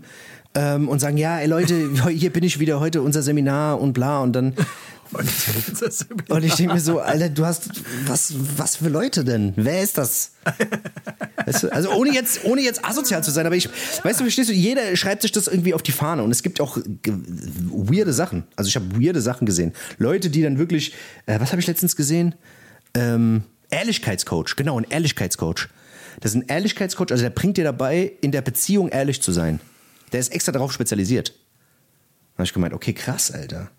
ähm, 0.54 0.88
und 0.88 1.00
sagen, 1.00 1.18
ja, 1.18 1.38
ey 1.38 1.48
Leute, 1.48 1.90
hier 2.08 2.32
bin 2.32 2.44
ich 2.44 2.58
wieder 2.58 2.80
heute 2.80 3.02
unser 3.02 3.20
Seminar 3.20 3.78
und 3.78 3.92
bla 3.92 4.20
und 4.20 4.32
dann 4.32 4.54
und 6.28 6.44
ich 6.44 6.54
denke 6.54 6.74
mir 6.74 6.80
so, 6.80 7.00
Alter, 7.00 7.28
du 7.28 7.44
hast 7.44 7.70
was 8.06 8.34
was 8.56 8.76
für 8.76 8.88
Leute 8.88 9.24
denn? 9.24 9.52
Wer 9.56 9.82
ist 9.82 9.98
das? 9.98 10.32
Weißt 11.44 11.64
du, 11.64 11.72
also 11.72 11.92
ohne 11.92 12.12
jetzt 12.12 12.44
ohne 12.44 12.60
jetzt 12.60 12.84
asozial 12.84 13.22
zu 13.22 13.30
sein, 13.30 13.46
aber 13.46 13.56
ich 13.56 13.68
weißt 14.02 14.20
du, 14.20 14.24
verstehst 14.24 14.50
du, 14.50 14.52
jeder 14.52 14.96
schreibt 14.96 15.22
sich 15.22 15.32
das 15.32 15.46
irgendwie 15.46 15.74
auf 15.74 15.82
die 15.82 15.92
Fahne 15.92 16.22
und 16.22 16.30
es 16.30 16.42
gibt 16.42 16.60
auch 16.60 16.76
weirde 16.76 18.12
Sachen. 18.12 18.44
Also 18.56 18.68
ich 18.68 18.76
habe 18.76 19.00
weirde 19.00 19.20
Sachen 19.20 19.46
gesehen. 19.46 19.72
Leute, 19.98 20.30
die 20.30 20.42
dann 20.42 20.58
wirklich 20.58 20.94
äh, 21.26 21.40
was 21.40 21.52
habe 21.52 21.60
ich 21.60 21.66
letztens 21.66 21.96
gesehen? 21.96 22.34
Ähm, 22.94 23.42
Ehrlichkeitscoach, 23.70 24.56
genau, 24.56 24.78
ein 24.78 24.86
Ehrlichkeitscoach. 24.88 25.68
Das 26.20 26.32
ist 26.32 26.36
ein 26.36 26.48
Ehrlichkeitscoach, 26.48 27.10
also 27.10 27.22
der 27.22 27.30
bringt 27.30 27.56
dir 27.56 27.64
dabei, 27.64 28.12
in 28.20 28.32
der 28.32 28.42
Beziehung 28.42 28.88
ehrlich 28.88 29.20
zu 29.20 29.32
sein. 29.32 29.60
Der 30.12 30.20
ist 30.20 30.32
extra 30.32 30.52
darauf 30.52 30.72
spezialisiert. 30.72 31.28
Da 31.28 32.38
habe 32.38 32.44
ich 32.44 32.52
gemeint, 32.52 32.74
okay, 32.74 32.92
krass, 32.92 33.30
Alter. 33.30 33.70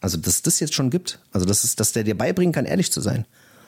Also, 0.00 0.16
dass 0.16 0.34
es 0.36 0.42
das 0.42 0.60
jetzt 0.60 0.74
schon 0.74 0.90
gibt. 0.90 1.18
Also, 1.32 1.46
dass, 1.46 1.64
es, 1.64 1.76
dass 1.76 1.92
der 1.92 2.04
dir 2.04 2.16
beibringen 2.16 2.52
kann, 2.52 2.64
ehrlich 2.64 2.90
zu 2.92 3.00
sein. 3.00 3.26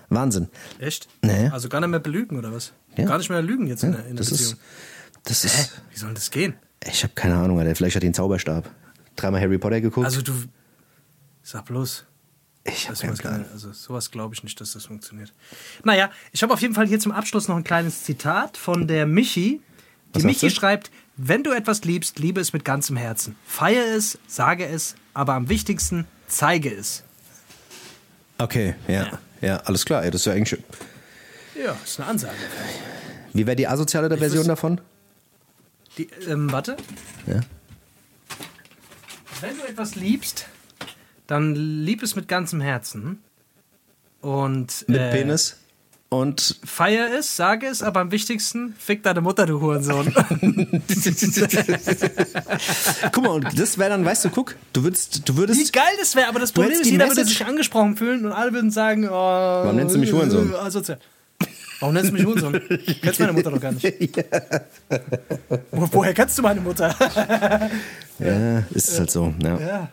Wahnsinn. 0.08 0.48
Echt? 0.78 1.08
Nee. 1.22 1.48
Also 1.48 1.68
gar 1.68 1.80
nicht 1.80 1.88
mehr 1.90 2.00
belügen 2.00 2.36
oder 2.38 2.52
was? 2.52 2.72
Ja. 2.96 3.04
Gar 3.06 3.18
nicht 3.18 3.30
mehr 3.30 3.40
lügen 3.42 3.66
jetzt 3.66 3.82
in 3.82 3.92
Ja, 3.92 3.96
der, 3.98 4.06
in 4.08 4.16
der 4.16 4.24
das 4.24 4.30
Beziehung. 4.30 4.52
ist. 4.52 4.60
Das 5.24 5.42
Hä? 5.44 5.46
ist. 5.46 5.82
Wie 5.90 5.98
soll 5.98 6.14
das 6.14 6.30
gehen? 6.30 6.54
Ich 6.86 7.02
habe 7.02 7.14
keine 7.14 7.36
Ahnung, 7.36 7.58
Alter. 7.58 7.74
Vielleicht 7.74 7.96
hat 7.96 8.02
er 8.02 8.08
den 8.08 8.14
Zauberstab. 8.14 8.68
Dreimal 9.16 9.40
Harry 9.40 9.58
Potter 9.58 9.80
geguckt. 9.80 10.04
Also 10.04 10.20
du. 10.22 10.32
Sag 11.42 11.64
bloß. 11.66 12.04
ich 12.64 12.88
habe 12.88 12.98
Plan. 13.14 13.16
kann- 13.42 13.46
also 13.52 13.72
sowas 13.72 14.10
glaube 14.10 14.34
ich 14.34 14.42
nicht, 14.44 14.60
dass 14.60 14.72
das 14.72 14.86
funktioniert. 14.86 15.32
Naja, 15.84 16.10
ich 16.32 16.42
habe 16.42 16.52
auf 16.52 16.60
jeden 16.60 16.74
Fall 16.74 16.86
hier 16.86 17.00
zum 17.00 17.12
Abschluss 17.12 17.48
noch 17.48 17.56
ein 17.56 17.64
kleines 17.64 18.04
Zitat 18.04 18.56
von 18.56 18.86
der 18.86 19.06
Michi. 19.06 19.60
Die 20.10 20.16
Was 20.16 20.22
Michi 20.24 20.50
schreibt, 20.50 20.90
wenn 21.16 21.42
du 21.42 21.50
etwas 21.52 21.84
liebst, 21.84 22.18
liebe 22.18 22.40
es 22.40 22.52
mit 22.52 22.64
ganzem 22.64 22.96
Herzen. 22.96 23.34
Feiere 23.46 23.96
es, 23.96 24.18
sage 24.26 24.66
es, 24.66 24.94
aber 25.14 25.34
am 25.34 25.48
wichtigsten, 25.48 26.06
zeige 26.32 26.74
es. 26.74 27.02
Okay, 28.38 28.74
ja. 28.88 29.18
ja. 29.40 29.56
alles 29.58 29.84
klar. 29.84 30.04
Ey, 30.04 30.10
das 30.10 30.22
ist 30.22 30.26
ja 30.26 30.32
eigentlich. 30.32 30.48
schön. 30.48 30.64
Ja, 31.62 31.76
ist 31.84 32.00
eine 32.00 32.08
Ansage. 32.08 32.36
Wie 33.32 33.46
wäre 33.46 33.56
die 33.56 33.68
asoziale 33.68 34.08
der 34.08 34.18
Version 34.18 34.46
davon? 34.46 34.80
Die, 35.98 36.08
ähm, 36.28 36.50
warte. 36.50 36.76
Ja. 37.26 37.40
Wenn 39.40 39.56
du 39.58 39.64
etwas 39.64 39.94
liebst, 39.94 40.46
dann 41.26 41.54
lieb 41.54 42.02
es 42.02 42.16
mit 42.16 42.28
ganzem 42.28 42.60
Herzen. 42.60 43.22
Und 44.20 44.84
Mit 44.88 45.00
äh, 45.00 45.10
Penis 45.10 45.56
und 46.12 46.60
Feier 46.62 47.08
es, 47.18 47.36
sage 47.36 47.66
es, 47.66 47.82
aber 47.82 48.00
am 48.00 48.10
wichtigsten, 48.10 48.74
fick 48.78 49.02
deine 49.02 49.22
Mutter, 49.22 49.46
du 49.46 49.62
Hurensohn. 49.62 50.12
guck 53.12 53.24
mal, 53.24 53.30
und 53.30 53.58
das 53.58 53.78
wäre 53.78 53.88
dann, 53.88 54.04
weißt 54.04 54.26
du, 54.26 54.28
guck, 54.28 54.54
du 54.74 54.84
würdest, 54.84 55.26
du 55.26 55.32
Wie 55.32 55.38
würdest, 55.38 55.72
geil 55.72 55.94
das 55.98 56.14
wäre, 56.14 56.28
aber 56.28 56.38
das 56.38 56.52
Problem 56.52 56.72
ist, 56.72 56.84
jeder 56.84 57.06
würde 57.06 57.20
Message- 57.22 57.38
sich 57.38 57.46
angesprochen 57.46 57.96
fühlen 57.96 58.26
und 58.26 58.32
alle 58.32 58.52
würden 58.52 58.70
sagen, 58.70 59.08
oh, 59.08 59.10
Warum 59.12 59.74
nennst 59.74 59.94
du 59.94 59.98
mich 60.00 60.12
Hurensohn? 60.12 60.54
Asozial. 60.54 60.98
Warum 61.80 61.94
nennst 61.94 62.10
du 62.10 62.14
mich 62.14 62.26
Hurensohn? 62.26 62.52
Du 62.52 62.60
kennst 63.00 63.18
meine 63.18 63.32
Mutter 63.32 63.50
noch 63.50 63.60
gar 63.60 63.72
nicht. 63.72 63.84
Wo, 65.70 65.88
woher 65.92 66.12
kennst 66.12 66.36
du 66.36 66.42
meine 66.42 66.60
Mutter? 66.60 66.94
ja, 68.18 68.58
ist 68.70 68.98
halt 68.98 69.10
so, 69.10 69.32
ja. 69.42 69.58
ja. 69.58 69.88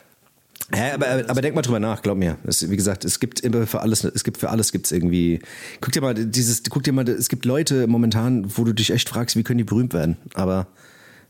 Ja, 0.76 0.94
aber, 0.94 1.08
aber, 1.28 1.42
denk 1.42 1.56
mal 1.56 1.62
drüber 1.62 1.80
nach, 1.80 2.02
glaub 2.02 2.18
mir. 2.18 2.38
Es, 2.44 2.70
wie 2.70 2.76
gesagt, 2.76 3.04
es 3.04 3.20
gibt 3.20 3.40
immer 3.40 3.66
für 3.66 3.82
alles, 3.82 4.04
es 4.04 4.24
gibt 4.24 4.38
für 4.38 4.50
alles 4.50 4.72
gibt's 4.72 4.92
irgendwie. 4.92 5.40
Guck 5.82 5.94
dir 5.94 6.02
mal 6.02 6.14
dieses, 6.14 6.62
guck 6.70 6.84
dir 6.84 6.94
mal, 6.94 7.08
es 7.10 7.28
gibt 7.28 7.46
Leute 7.46 7.88
momentan, 7.88 8.46
wo 8.56 8.64
du 8.64 8.74
dich 8.74 8.92
echt 8.92 9.10
fragst, 9.10 9.36
wie 9.36 9.44
können 9.44 9.58
die 9.58 9.64
berühmt 9.64 9.94
werden. 9.94 10.18
Aber 10.36 10.68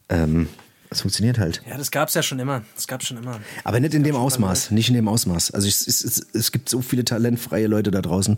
ähm, 0.09 0.49
es 0.89 1.01
funktioniert 1.01 1.37
halt. 1.37 1.61
ja, 1.69 1.77
das 1.77 1.91
gab's 1.91 2.15
ja 2.15 2.23
schon 2.23 2.39
immer. 2.39 2.63
Das 2.75 2.87
gab's 2.87 3.07
schon 3.07 3.17
immer. 3.17 3.39
Aber 3.63 3.79
nicht 3.79 3.93
in 3.93 4.03
dem 4.03 4.15
Ausmaß, 4.15 4.71
nicht 4.71 4.89
in 4.89 4.95
dem 4.95 5.07
Ausmaß. 5.07 5.51
Also 5.51 5.67
es, 5.67 5.87
es, 5.87 6.03
es, 6.03 6.27
es 6.33 6.51
gibt 6.51 6.67
so 6.67 6.81
viele 6.81 7.05
talentfreie 7.05 7.67
Leute 7.67 7.91
da 7.91 8.01
draußen 8.01 8.37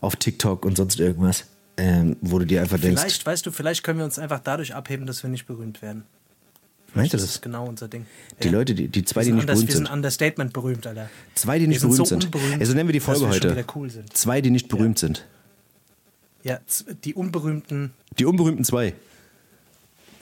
auf 0.00 0.16
TikTok 0.16 0.64
und 0.64 0.76
sonst 0.76 0.98
irgendwas, 1.00 1.44
ähm, 1.76 2.16
wo 2.20 2.38
du 2.38 2.46
dir 2.46 2.60
einfach 2.60 2.78
denkst, 2.78 3.00
Vielleicht, 3.00 3.26
weißt 3.26 3.46
du, 3.46 3.50
vielleicht 3.50 3.82
können 3.82 3.98
wir 3.98 4.04
uns 4.04 4.18
einfach 4.18 4.40
dadurch 4.40 4.74
abheben, 4.74 5.06
dass 5.06 5.22
wir 5.22 5.30
nicht 5.30 5.46
berühmt 5.46 5.82
werden. 5.82 6.04
Meinst 6.94 7.12
du 7.12 7.16
Das 7.16 7.26
das? 7.26 7.34
ist 7.36 7.42
genau 7.42 7.66
unser 7.66 7.88
Ding. 7.88 8.06
Die 8.42 8.46
Ja. 8.46 8.52
Leute, 8.52 8.74
die, 8.74 8.88
die 8.88 9.04
zwei, 9.04 9.20
wir 9.20 9.24
die 9.24 9.26
sind, 9.30 9.34
nicht 9.36 9.42
anders, 9.42 9.56
berühmt 9.58 9.68
wir 9.68 9.74
sind 9.76 9.86
sind. 9.86 9.94
Understatement 9.94 10.52
berühmt, 10.52 10.86
Alter. 10.86 11.08
Zwei, 11.34 11.58
die 11.58 11.66
nicht 11.66 11.80
wir 11.82 11.88
berühmt 11.88 11.96
so 11.98 12.04
sind. 12.04 12.28
Also 12.60 12.74
nennen 12.74 12.88
wir 12.88 12.92
die 12.92 13.00
Folge 13.00 13.20
wir 13.22 13.28
heute. 13.28 13.64
cool. 13.74 13.90
Zwei, 14.12 14.40
die 14.40 14.50
nicht 14.50 14.68
berühmt 14.68 14.98
sind. 14.98 15.26
Ja, 16.44 16.58
die 17.04 17.14
unberühmten, 17.14 17.92
Die 18.18 18.24
unberühmten 18.24 18.64
zwei. 18.64 18.94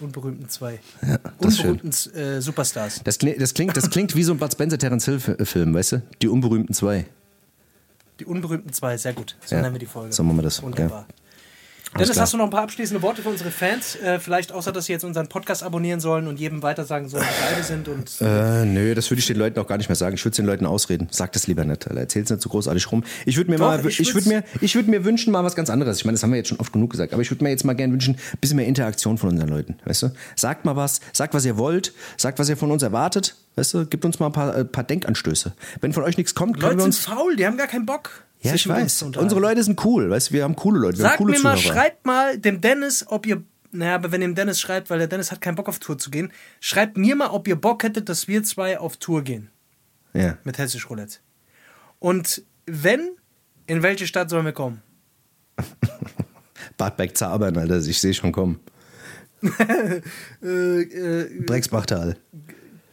unberühmten 0.00 0.48
zwei. 0.48 0.78
Ja, 1.06 1.18
das 1.40 1.52
ist 1.54 1.60
schön. 1.60 1.70
unberühmten 1.80 2.14
äh, 2.14 2.40
Superstars. 2.42 3.00
Das, 3.04 3.18
kli- 3.20 3.38
das, 3.38 3.52
klingt, 3.54 3.76
das 3.76 3.90
klingt 3.90 4.14
wie 4.16 4.22
so 4.22 4.32
ein 4.32 4.38
Bud 4.38 4.52
Spencer 4.52 4.78
Terence 4.78 5.04
Hill 5.06 5.20
Fi- 5.20 5.44
Film, 5.44 5.74
weißt 5.74 5.92
du? 5.92 6.02
Die 6.22 6.28
unberühmten 6.28 6.74
zwei. 6.74 7.06
Die 8.18 8.24
unberühmten 8.26 8.72
zwei, 8.72 8.96
sehr 8.98 9.12
gut. 9.14 9.36
So 9.44 9.54
Ja, 9.56 9.62
nennen 9.62 9.74
wir 9.74 9.78
die 9.78 9.86
Folge. 9.86 10.12
so 10.12 10.22
machen 10.22 10.38
wir 10.38 10.42
das, 10.42 10.62
Wunderbar. 10.62 11.06
Alles 11.06 11.19
Dennis, 11.98 12.20
hast 12.20 12.32
du 12.32 12.36
noch 12.36 12.44
ein 12.44 12.50
paar 12.50 12.62
abschließende 12.62 13.02
Worte 13.02 13.20
für 13.20 13.30
unsere 13.30 13.50
Fans? 13.50 13.96
Äh, 13.96 14.20
vielleicht 14.20 14.52
außer, 14.52 14.70
dass 14.70 14.86
sie 14.86 14.92
jetzt 14.92 15.04
unseren 15.04 15.28
Podcast 15.28 15.64
abonnieren 15.64 15.98
sollen 15.98 16.28
und 16.28 16.38
jedem 16.38 16.62
weiter 16.62 16.84
sagen 16.84 17.08
sollen, 17.08 17.24
wie 17.24 17.56
wir 17.56 17.64
sind 17.64 17.88
und 17.88 18.20
Äh, 18.20 18.64
nö, 18.64 18.94
das 18.94 19.10
würde 19.10 19.18
ich 19.18 19.26
den 19.26 19.36
Leuten 19.36 19.58
auch 19.58 19.66
gar 19.66 19.76
nicht 19.76 19.88
mehr 19.88 19.96
sagen. 19.96 20.14
Ich 20.14 20.24
würde 20.24 20.30
es 20.30 20.36
den 20.36 20.46
Leuten 20.46 20.66
ausreden. 20.66 21.08
Sag 21.10 21.32
das 21.32 21.48
lieber 21.48 21.64
nicht, 21.64 21.88
Alter. 21.88 22.00
Erzähl's 22.00 22.30
nicht 22.30 22.42
so 22.42 22.48
großartig 22.48 22.90
rum. 22.92 23.02
Ich 23.26 23.36
würde 23.36 23.50
mir 23.50 23.56
Doch, 23.58 23.66
mal, 23.66 23.84
ich 23.84 23.98
ich 23.98 24.14
würde 24.14 24.28
mir, 24.28 24.44
ich 24.60 24.74
würde 24.76 24.88
mir 24.88 25.04
wünschen 25.04 25.32
mal 25.32 25.42
was 25.42 25.56
ganz 25.56 25.68
anderes. 25.68 25.98
Ich 25.98 26.04
meine, 26.04 26.14
das 26.14 26.22
haben 26.22 26.30
wir 26.30 26.36
jetzt 26.36 26.48
schon 26.48 26.60
oft 26.60 26.72
genug 26.72 26.90
gesagt, 26.90 27.12
aber 27.12 27.22
ich 27.22 27.30
würde 27.30 27.42
mir 27.42 27.50
jetzt 27.50 27.64
mal 27.64 27.74
gerne 27.74 27.92
wünschen, 27.92 28.14
ein 28.14 28.38
bisschen 28.40 28.56
mehr 28.56 28.66
Interaktion 28.66 29.18
von 29.18 29.30
unseren 29.30 29.48
Leuten, 29.48 29.76
weißt 29.84 30.04
du? 30.04 30.12
Sagt 30.36 30.64
mal 30.64 30.76
was, 30.76 31.00
sagt 31.12 31.34
was 31.34 31.44
ihr 31.44 31.58
wollt, 31.58 31.92
sagt 32.16 32.38
was 32.38 32.48
ihr 32.48 32.56
von 32.56 32.70
uns 32.70 32.84
erwartet, 32.84 33.34
weißt 33.56 33.74
du? 33.74 33.86
Gibt 33.86 34.04
uns 34.04 34.20
mal 34.20 34.26
ein 34.26 34.32
paar, 34.32 34.56
äh, 34.56 34.64
paar 34.64 34.84
Denkanstöße. 34.84 35.52
Wenn 35.80 35.92
von 35.92 36.04
euch 36.04 36.16
nichts 36.16 36.34
kommt, 36.36 36.60
können 36.60 36.62
Leute 36.62 36.76
wir 36.76 36.92
sind 36.92 37.08
uns 37.08 37.18
faul, 37.18 37.36
die 37.36 37.46
haben 37.46 37.56
gar 37.56 37.66
keinen 37.66 37.84
Bock. 37.86 38.24
Ja, 38.42 38.54
ich 38.54 38.66
weiß. 38.66 39.02
Unsere 39.02 39.40
Leute 39.40 39.62
sind 39.62 39.84
cool, 39.84 40.08
weißt 40.10 40.30
du? 40.30 40.34
Wir 40.34 40.44
haben 40.44 40.56
coole 40.56 40.78
Leute, 40.80 40.98
wir 40.98 41.04
haben 41.04 41.10
Sagt 41.10 41.18
coole 41.18 41.32
mir 41.32 41.40
mal, 41.40 41.56
Zuhörer. 41.58 41.74
schreibt 41.74 42.06
mal 42.06 42.38
dem 42.38 42.60
Dennis, 42.60 43.04
ob 43.08 43.26
ihr. 43.26 43.42
Naja, 43.72 43.94
aber 43.94 44.10
wenn 44.10 44.20
ihr 44.22 44.28
dem 44.28 44.34
Dennis 44.34 44.60
schreibt, 44.60 44.90
weil 44.90 44.98
der 44.98 45.06
Dennis 45.06 45.30
hat 45.30 45.40
keinen 45.40 45.54
Bock 45.54 45.68
auf 45.68 45.78
Tour 45.78 45.96
zu 45.98 46.10
gehen, 46.10 46.32
schreibt 46.58 46.96
mir 46.96 47.14
mal, 47.14 47.28
ob 47.28 47.46
ihr 47.46 47.54
Bock 47.56 47.82
hättet, 47.84 48.08
dass 48.08 48.26
wir 48.26 48.42
zwei 48.42 48.78
auf 48.78 48.96
Tour 48.96 49.22
gehen 49.22 49.48
Ja. 50.12 50.38
mit 50.42 50.58
Hessisch 50.58 50.90
Roulette. 50.90 51.18
Und 52.00 52.42
wenn, 52.66 53.10
in 53.66 53.82
welche 53.84 54.06
Stadt 54.08 54.28
sollen 54.30 54.44
wir 54.46 54.52
kommen? 54.52 54.82
Bad 56.78 56.96
Bergzabern, 56.96 57.56
Alter, 57.56 57.76
ich 57.78 58.00
sehe 58.00 58.14
schon 58.14 58.32
kommen. 58.32 58.58
Äh, 60.42 60.80
äh, 60.82 61.44
Drecksbachtal. 61.46 62.16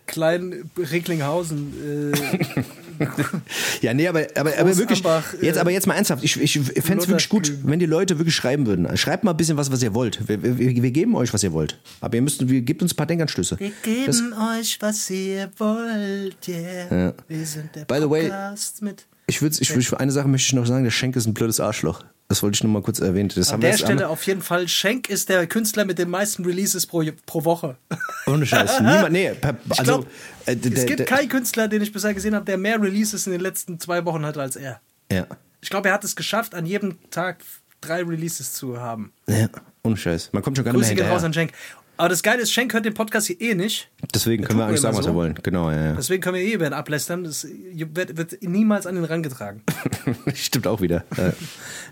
Klein 0.06 0.70
Recklinghausen. 0.78 2.12
Äh, 2.14 2.64
Ja, 3.82 3.94
nee, 3.94 4.08
aber, 4.08 4.26
aber, 4.36 4.52
aber 4.58 4.78
wirklich, 4.78 5.04
Großambach, 5.04 5.34
äh, 5.42 5.46
jetzt, 5.46 5.58
aber 5.58 5.72
jetzt 5.72 5.88
mal 5.88 5.94
ernsthaft, 5.96 6.24
ich, 6.24 6.40
ich 6.42 6.54
fände 6.84 7.04
es 7.04 7.08
wirklich 7.08 7.30
gut, 7.30 7.52
wenn 7.64 7.80
die 7.80 7.86
Leute 7.86 8.18
wirklich 8.18 8.36
schreiben 8.36 8.66
würden. 8.66 8.96
Schreibt 8.98 9.24
mal 9.24 9.32
ein 9.32 9.38
bisschen 9.38 9.58
was, 9.58 9.72
was 9.72 9.82
ihr 9.84 9.94
wollt. 9.94 10.28
Wir, 10.28 10.42
wir, 10.42 10.58
wir 10.58 10.92
geben 10.92 11.16
euch, 11.16 11.34
was 11.34 11.44
ihr 11.44 11.54
wollt. 11.54 11.80
Aber 12.02 12.16
ihr 12.16 12.22
müsst, 12.22 12.48
wir, 12.48 12.62
gebt 12.62 12.82
uns 12.82 12.94
ein 12.94 12.96
paar 12.98 13.06
Denkanstöße. 13.06 13.60
wir 13.60 13.72
geben 13.84 14.34
euch, 14.34 14.78
was 14.82 15.10
ihr 15.10 15.52
wollt, 15.58 16.48
yeah. 16.48 17.14
Wir 17.28 17.46
sind 17.46 17.76
der 17.76 17.86
By 17.86 18.00
the 18.00 18.10
way, 18.10 18.30
Podcast 18.30 18.82
mit. 18.82 19.06
Ich 19.28 19.42
würde, 19.42 19.56
ich, 19.60 19.70
würd- 19.70 19.94
eine 19.96 20.12
Sache 20.12 20.28
möchte 20.28 20.48
ich 20.48 20.54
noch 20.54 20.66
sagen, 20.66 20.84
der 20.84 20.92
Schenk 20.92 21.16
ist 21.16 21.26
ein 21.28 21.34
blödes 21.34 21.60
Arschloch. 21.60 22.04
Das 22.30 22.44
wollte 22.44 22.56
ich 22.56 22.64
noch 22.64 22.70
mal 22.70 22.82
kurz 22.82 23.00
erwähnen. 23.00 23.30
Das 23.34 23.54
An 23.54 23.62
der 23.62 23.78
Stelle 23.78 24.10
auf 24.10 24.24
jeden 24.24 24.42
Fall, 24.42 24.68
Schenk 24.68 25.10
ist 25.10 25.30
der 25.30 25.48
Künstler 25.48 25.86
mit 25.86 25.98
den 25.98 26.10
meisten 26.10 26.44
Releases 26.44 26.86
pro, 26.86 27.04
pro 27.26 27.46
Woche. 27.46 27.78
Ohne 28.26 28.46
Scheiß. 28.46 28.82
Niemand, 28.82 29.12
nee, 29.12 29.32
also, 29.70 29.84
glaub, 29.84 30.08
äh, 30.46 30.58
es 30.74 30.86
gibt 30.86 31.06
keinen 31.06 31.30
Künstler, 31.30 31.70
den 31.70 31.82
ich 31.82 31.94
bisher 31.94 32.14
gesehen 32.14 32.36
habe, 32.36 32.44
der 32.44 32.58
mehr 32.58 32.82
Releases 32.82 33.26
in 33.28 33.32
den 33.32 33.42
letzten 33.42 33.80
zwei 33.80 34.04
Wochen 34.04 34.26
hatte 34.26 34.42
als 34.42 34.58
er. 34.58 34.82
Ja. 35.10 35.26
Ich 35.62 35.70
glaube, 35.70 35.88
er 35.88 35.94
hat 35.94 36.04
es 36.04 36.18
geschafft, 36.18 36.54
an 36.54 36.66
jedem 36.66 36.98
Tag 37.12 37.38
drei 37.80 38.04
Releases 38.04 38.54
zu 38.54 38.80
haben. 38.80 39.14
ja, 39.28 39.48
ohne 39.84 39.96
Scheiß. 39.96 40.32
Man 40.34 40.44
kommt 40.44 40.58
schon 40.58 40.66
gar 40.66 40.74
nicht 40.74 40.82
mehr 40.82 40.96
gehen 40.96 41.08
raus 41.08 41.22
hinterher. 41.22 41.26
an 41.26 41.34
Schenk. 41.34 41.54
Aber 41.98 42.10
das 42.10 42.22
Geile 42.24 42.42
ist, 42.44 42.52
Schenk 42.54 42.74
hört 42.74 42.86
den 42.86 42.94
Podcast 42.94 43.28
hier 43.28 43.42
eh 43.42 43.56
nicht. 43.56 43.90
Deswegen 44.14 44.44
können 44.44 44.60
wir 44.60 44.66
eigentlich 44.68 44.82
sagen, 44.82 44.96
was 44.98 45.06
so. 45.06 45.12
wir 45.12 45.16
wollen. 45.16 45.36
Genau, 45.42 45.72
ja, 45.72 45.86
ja. 45.88 45.94
Deswegen 45.94 46.22
können 46.22 46.36
wir 46.36 46.44
eh 46.44 46.52
über 46.54 46.68
ihn 46.68 46.74
ablästern. 46.74 47.24
Das 47.24 47.46
wird, 47.46 48.18
wird 48.18 48.42
niemals 48.44 48.86
an 48.86 48.96
ihn 48.98 49.04
rangetragen. 49.04 49.62
Stimmt 50.36 50.68
auch 50.68 50.80
wieder. 50.82 51.04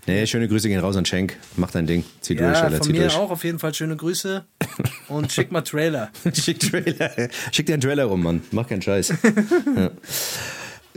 Nee, 0.06 0.26
schöne 0.26 0.46
Grüße 0.48 0.68
gehen 0.68 0.80
raus 0.80 0.96
an 0.96 1.04
Schenk. 1.04 1.36
Mach 1.56 1.70
dein 1.72 1.86
Ding. 1.86 2.04
Zieh 2.20 2.36
durch, 2.36 2.52
Ja, 2.56 2.62
Alter, 2.62 2.76
von 2.78 2.86
zieh 2.86 2.92
mir 2.92 3.00
durch. 3.02 3.16
auch 3.16 3.30
auf 3.30 3.42
jeden 3.44 3.58
Fall 3.58 3.74
schöne 3.74 3.96
Grüße. 3.96 4.44
Und 5.08 5.32
schick 5.32 5.50
mal 5.50 5.62
Trailer. 5.62 6.10
Schick 6.32 6.60
Trailer. 6.60 7.10
Schick 7.50 7.66
dir 7.66 7.74
einen 7.74 7.82
Trailer 7.82 8.04
rum, 8.04 8.22
Mann. 8.22 8.42
Mach 8.52 8.68
keinen 8.68 8.82
Scheiß. 8.82 9.12
ja. 9.76 9.90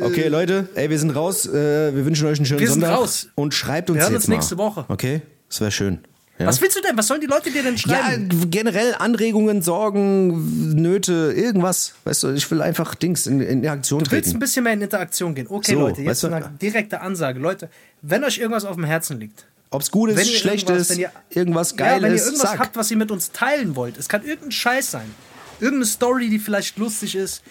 Okay, 0.02 0.28
Leute, 0.30 0.70
ey, 0.76 0.90
wir 0.90 0.98
sind 1.00 1.10
raus. 1.12 1.46
Äh, 1.46 1.94
wir 1.96 2.06
wünschen 2.06 2.26
euch 2.28 2.38
einen 2.38 2.46
schönen 2.46 2.60
Wir 2.62 2.68
sind 2.70 2.82
Sonntag. 2.82 3.00
raus. 3.00 3.28
Und 3.36 3.54
schreibt 3.54 3.90
uns 3.90 3.98
Wir 3.98 4.04
hören 4.04 4.14
jetzt 4.14 4.22
uns 4.24 4.28
mal. 4.30 4.36
nächste 4.36 4.58
Woche. 4.58 4.86
Okay, 4.88 5.22
das 5.50 5.60
wäre 5.62 5.72
schön. 5.72 6.00
Ja? 6.40 6.46
Was 6.48 6.62
willst 6.62 6.78
du 6.78 6.82
denn? 6.82 6.98
Was 6.98 7.08
sollen 7.08 7.20
die 7.22 7.28
Leute 7.28 7.52
dir 7.52 7.64
denn 7.64 7.76
Ja, 7.76 7.80
schreiben? 7.98 8.50
generell 8.50 8.96
Anregungen, 8.98 9.62
Sorgen, 9.62 10.74
Nöte, 10.76 11.34
irgendwas. 11.36 11.94
Weißt 12.06 12.24
du, 12.24 12.30
ich 12.34 12.50
will 12.50 12.62
einfach 12.62 12.96
Dings 12.96 13.28
in, 13.28 13.42
in 13.42 13.68
Aktion 13.68 14.00
Du 14.04 14.10
willst 14.12 14.28
ein 14.28 14.32
treten. 14.32 14.40
bisschen 14.40 14.64
mehr 14.64 14.74
in 14.74 14.82
Interaktion 14.82 15.36
gehen. 15.36 15.48
Okay, 15.50 15.74
So, 15.74 15.80
Leute, 15.80 16.02
jetzt 16.02 16.10
weißt 16.10 16.24
du- 16.24 16.28
eine 16.34 16.52
direkte 16.62 17.02
Ansage. 17.02 17.40
Leute, 17.40 17.70
wenn 18.02 18.24
euch 18.24 18.38
irgendwas 18.38 18.64
auf 18.66 18.76
dem 18.76 18.86
Herzen 18.86 19.20
liegt, 19.20 19.46
Ob 19.70 19.82
es 19.82 19.92
gut 19.92 20.10
wenn 20.12 20.18
ist, 20.18 20.32
ihr 20.32 20.40
schlecht 20.40 20.70
ist, 20.70 20.92
wenn 20.92 21.00
ihr- 21.00 21.12
irgendwas 21.30 21.72
ja, 21.72 21.76
geil 21.78 22.02
wenn 22.02 22.14
ihr 22.16 22.18
irgendwas 22.24 22.52
sag. 22.52 22.60
habt, 22.60 22.76
was 22.78 22.90
ihr 22.90 22.98
mit 22.98 23.12
uns 23.12 23.32
teilen 23.34 23.76
wollt, 23.76 23.98
es 23.98 24.08
kann 24.08 24.24
irgendein 24.24 24.52
Scheiß 24.52 24.92
sein. 24.92 25.12
Irgendeine 25.60 25.88
Story, 25.88 26.30
die 26.30 26.40
vielleicht 26.40 26.78
lustig 26.78 27.16
ist. 27.16 27.44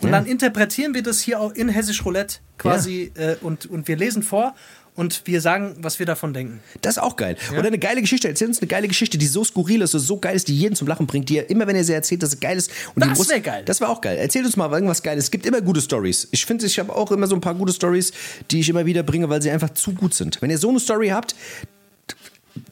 Und 0.00 0.12
dann 0.12 0.24
interpretieren 0.24 0.94
wir 0.94 1.02
das 1.02 1.20
hier 1.20 1.40
auch 1.40 1.52
in 1.52 1.68
Hessisch 1.68 2.04
Roulette 2.04 2.36
quasi 2.58 3.10
äh, 3.16 3.34
und, 3.40 3.66
und 3.66 3.88
wir 3.88 3.96
lesen 3.96 4.22
vor 4.22 4.54
und 4.96 5.22
wir 5.26 5.40
sagen, 5.40 5.76
was 5.80 5.98
wir 5.98 6.06
davon 6.06 6.34
denken. 6.34 6.60
Das 6.82 6.96
ist 6.96 7.02
auch 7.02 7.16
geil. 7.16 7.36
Oder 7.52 7.66
eine 7.68 7.78
geile 7.78 8.00
Geschichte. 8.00 8.28
Erzählt 8.28 8.48
uns 8.48 8.58
eine 8.60 8.66
geile 8.68 8.88
Geschichte, 8.88 9.18
die 9.18 9.26
so 9.26 9.44
skurril 9.44 9.82
ist, 9.82 9.92
so 9.92 10.16
geil 10.18 10.34
ist, 10.34 10.48
die 10.48 10.56
jeden 10.56 10.74
zum 10.74 10.88
Lachen 10.88 11.06
bringt, 11.06 11.28
die 11.28 11.36
ihr 11.36 11.48
immer, 11.50 11.66
wenn 11.66 11.76
ihr 11.76 11.84
sie 11.84 11.92
erzählt, 11.92 12.22
dass 12.22 12.30
es 12.34 12.40
geil 12.40 12.56
ist. 12.56 12.70
Und 12.94 13.04
Das 13.04 13.12
die 13.12 13.18
muss- 13.18 13.28
wär 13.28 13.40
geil. 13.40 13.62
Das 13.64 13.80
war 13.80 13.90
auch 13.90 14.00
geil. 14.00 14.16
Erzählt 14.16 14.44
uns 14.46 14.56
mal 14.56 14.70
irgendwas 14.72 15.02
Geiles. 15.02 15.24
Es 15.24 15.30
gibt 15.30 15.46
immer 15.46 15.60
gute 15.60 15.80
Stories. 15.80 16.28
Ich 16.32 16.44
finde, 16.46 16.66
ich 16.66 16.78
habe 16.78 16.94
auch 16.94 17.12
immer 17.12 17.26
so 17.26 17.34
ein 17.36 17.40
paar 17.40 17.54
gute 17.54 17.72
Stories, 17.72 18.12
die 18.50 18.60
ich 18.60 18.68
immer 18.68 18.86
wieder 18.86 19.02
bringe, 19.02 19.28
weil 19.28 19.42
sie 19.42 19.50
einfach 19.50 19.70
zu 19.70 19.92
gut 19.92 20.14
sind. 20.14 20.40
Wenn 20.42 20.50
ihr 20.50 20.58
so 20.58 20.68
eine 20.70 20.80
Story 20.80 21.08
habt, 21.08 21.34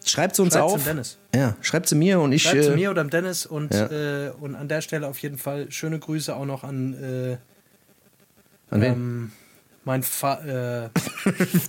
Schreibt 0.07 0.37
sie 0.37 0.43
uns 0.43 0.55
Schreibt's 0.55 0.73
auf. 0.73 0.83
dem 0.83 0.85
Dennis. 0.87 1.19
Ja, 1.35 1.57
schreibt 1.61 1.89
sie 1.89 1.95
mir 1.95 2.19
und 2.21 2.33
ich. 2.33 2.43
Schreibt 2.43 2.65
zu 2.65 2.73
äh, 2.73 2.77
mir 2.77 2.91
oder 2.91 3.05
dem 3.05 3.11
Dennis 3.11 3.45
und, 3.45 3.73
ja. 3.75 4.27
äh, 4.29 4.31
und 4.41 4.55
an 4.55 4.67
der 4.69 4.81
Stelle 4.81 5.07
auf 5.07 5.19
jeden 5.19 5.37
Fall 5.37 5.71
schöne 5.71 5.99
Grüße 5.99 6.35
auch 6.35 6.47
noch 6.47 6.65
an, 6.65 6.95
äh, 6.95 7.37
an 8.75 8.81
wen? 8.81 8.93
ähm, 8.93 9.33
mein 9.85 10.03
Fa 10.03 10.41
äh, 10.45 10.89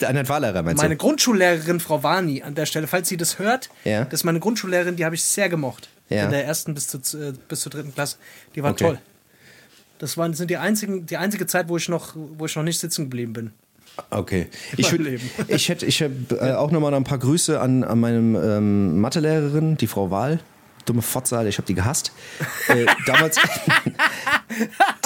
den 0.13 0.26
Fahrlehrer, 0.26 0.63
meinst 0.63 0.82
meine 0.82 0.95
du? 0.95 0.99
Grundschullehrerin 0.99 1.80
Frau 1.80 2.03
Wani 2.03 2.41
an 2.43 2.55
der 2.55 2.66
Stelle, 2.66 2.88
falls 2.88 3.09
sie 3.09 3.18
das 3.18 3.39
hört. 3.39 3.70
Ja. 3.84 4.05
Das 4.05 4.22
ist 4.22 4.24
meine 4.24 4.39
Grundschullehrerin, 4.39 4.95
die 4.95 5.05
habe 5.05 5.16
ich 5.16 5.24
sehr 5.24 5.49
gemocht. 5.49 5.89
Ja. 6.09 6.26
In 6.26 6.32
der 6.32 6.45
ersten 6.45 6.74
bis 6.74 6.88
zur, 6.88 6.99
äh, 7.20 7.34
bis 7.47 7.61
zur 7.61 7.72
dritten 7.72 7.93
Klasse. 7.93 8.18
Die 8.55 8.63
war 8.63 8.72
Okay. 8.72 8.84
toll. 8.86 8.99
Das 9.97 10.18
waren, 10.18 10.34
sind 10.34 10.49
die, 10.51 10.57
einzigen, 10.57 11.05
die 11.05 11.18
einzige 11.18 11.47
Zeit, 11.47 11.70
wo 11.70 11.78
ich 11.78 11.88
noch, 11.88 12.16
wo 12.16 12.45
ich 12.45 12.55
noch 12.55 12.63
nicht 12.63 12.80
sitzen 12.80 13.05
geblieben 13.05 13.34
bin. 13.34 13.51
Okay. 14.09 14.47
Ich, 14.76 14.91
würd, 14.91 15.22
ich 15.47 15.70
hätte 15.70 15.86
ich 15.86 16.01
hätt, 16.01 16.11
äh, 16.32 16.51
auch 16.51 16.72
nochmal 16.72 16.93
ein 16.93 17.05
paar 17.05 17.18
Grüße 17.18 17.59
an, 17.59 17.84
an 17.84 17.99
meine 17.99 18.18
ähm, 18.18 18.99
Mathelehrerin, 18.99 19.78
die 19.78 19.88
Frau 19.88 20.11
Wahl. 20.11 20.39
Dumme 20.86 21.01
Fotze, 21.01 21.38
Alter, 21.38 21.49
ich 21.49 21.57
habe 21.57 21.66
die 21.66 21.74
gehasst. 21.74 22.11
äh, 22.68 22.86
damals. 23.07 23.39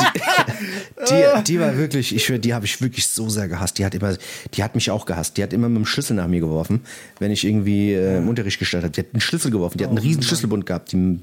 die, 0.01 1.05
die, 1.09 1.43
die 1.43 1.59
war 1.59 1.75
wirklich, 1.77 2.15
ich 2.15 2.39
die 2.41 2.53
habe 2.53 2.65
ich 2.65 2.81
wirklich 2.81 3.07
so 3.07 3.29
sehr 3.29 3.47
gehasst. 3.47 3.77
Die 3.77 3.85
hat 3.85 3.95
immer, 3.95 4.15
die 4.53 4.63
hat 4.63 4.75
mich 4.75 4.91
auch 4.91 5.05
gehasst. 5.05 5.37
Die 5.37 5.43
hat 5.43 5.53
immer 5.53 5.69
mit 5.69 5.77
dem 5.77 5.85
Schlüssel 5.85 6.15
nach 6.15 6.27
mir 6.27 6.39
geworfen, 6.39 6.81
wenn 7.19 7.31
ich 7.31 7.45
irgendwie 7.45 7.93
äh, 7.93 8.17
im 8.17 8.27
Unterricht 8.27 8.59
gestartet 8.59 8.85
habe. 8.89 8.93
Die 8.93 9.07
hat 9.07 9.13
einen 9.13 9.21
Schlüssel 9.21 9.51
geworfen, 9.51 9.77
die 9.77 9.83
hat 9.83 9.89
einen 9.89 9.97
riesen 9.99 10.21
Schlüsselbund 10.23 10.65
gehabt. 10.65 10.91
Die, 10.91 11.19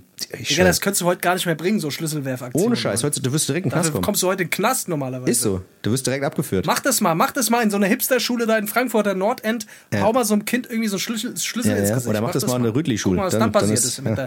Digga, 0.49 0.65
das 0.65 0.81
könntest 0.81 1.03
du 1.03 1.07
heute 1.07 1.21
gar 1.21 1.35
nicht 1.35 1.45
mehr 1.47 1.55
bringen, 1.55 1.79
so 1.79 1.91
Schlüsselwerfaktionen. 1.91 2.67
ohne 2.69 2.77
Scheiß, 2.77 3.05
heute, 3.05 3.21
du 3.21 3.33
wirst 3.33 3.49
direkt 3.49 3.67
in 3.67 3.71
den 3.71 3.75
Knast 3.75 3.93
kommen. 3.93 4.03
kommst 4.05 4.23
du 4.23 4.29
heute 4.29 4.43
in 4.45 4.49
den 4.49 4.55
Knast 4.55 4.89
normalerweise. 4.89 5.31
Ist 5.31 5.43
so, 5.43 5.63
du 5.83 5.93
wirst 5.93 6.07
direkt 6.07 6.25
abgeführt. 6.25 6.67
Mach 6.67 6.81
das 6.81 7.01
mal, 7.01 7.15
mach 7.15 7.33
das 7.33 7.51
mal 7.51 7.63
in 7.63 7.71
so 7.71 7.77
einer 7.77 7.87
Hipster-Schule 7.87 8.47
da 8.47 8.57
in 8.57 8.67
Frankfurter 8.67 9.15
Nordend. 9.15 9.67
Hau 9.95 10.13
mal 10.13 10.25
so 10.25 10.35
einem 10.35 10.45
Kind 10.47 10.67
irgendwie 10.71 10.89
so 10.89 10.97
einen 10.97 11.01
Schlüssel, 11.01 11.37
Schlüssel 11.37 11.73
Ja, 11.73 11.77
ins 11.77 11.89
ja. 11.91 11.95
Gesicht. 11.97 12.11
Oder 12.11 12.21
mach 12.23 12.33
das 12.33 12.47
mal 12.47 12.57
in 12.57 12.63
der 12.63 12.75
Rütli-Schule. 12.75 13.17
Guck 13.17 13.21
mal, 13.21 13.27
was 13.27 13.33
Dann- 13.33 13.41
dann, 13.41 13.53
dann 13.53 13.61
passiert 13.61 13.79
ist- 13.79 13.85
ist. 13.85 14.03
mit 14.03 14.19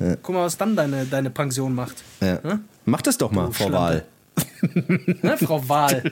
ja. 0.00 0.16
Guck 0.22 0.34
mal, 0.34 0.44
was 0.44 0.56
dann 0.56 0.74
deine, 0.76 1.04
deine 1.06 1.30
Pension 1.30 1.74
macht. 1.74 1.96
Ja. 2.20 2.40
Mach 2.84 3.02
das 3.02 3.16
doch 3.18 3.30
mal, 3.30 3.50
Frau 3.52 3.68
Schlampe. 3.68 3.78
Wahl. 3.78 4.04
Ne, 5.22 5.36
Frau 5.38 5.68
Wahl. 5.68 6.02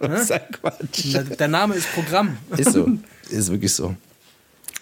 Sag 0.24 0.60
Quatsch. 0.60 1.12
Der, 1.14 1.22
der 1.24 1.48
Name 1.48 1.74
ist 1.74 1.92
Programm. 1.92 2.36
Ist 2.56 2.72
so. 2.72 2.88
Ist 3.28 3.50
wirklich 3.50 3.72
so. 3.72 3.94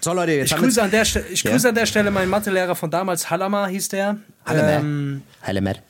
So, 0.00 0.12
Leute, 0.12 0.32
jetzt 0.32 0.52
Ich 0.52 0.56
grüße, 0.56 0.80
an 0.82 0.90
der, 0.90 1.04
Ste- 1.04 1.24
ich 1.30 1.42
Ja? 1.42 1.50
grüße 1.50 1.68
an 1.68 1.74
der 1.74 1.84
Stelle 1.86 2.10
meinen 2.10 2.30
Mathelehrer 2.30 2.74
von 2.76 2.90
damals, 2.90 3.28
Hallamar 3.30 3.68
hieß 3.68 3.88
der. 3.88 4.16
Ähm, 4.48 5.22
Halle 5.42 5.60
Matt. 5.60 5.82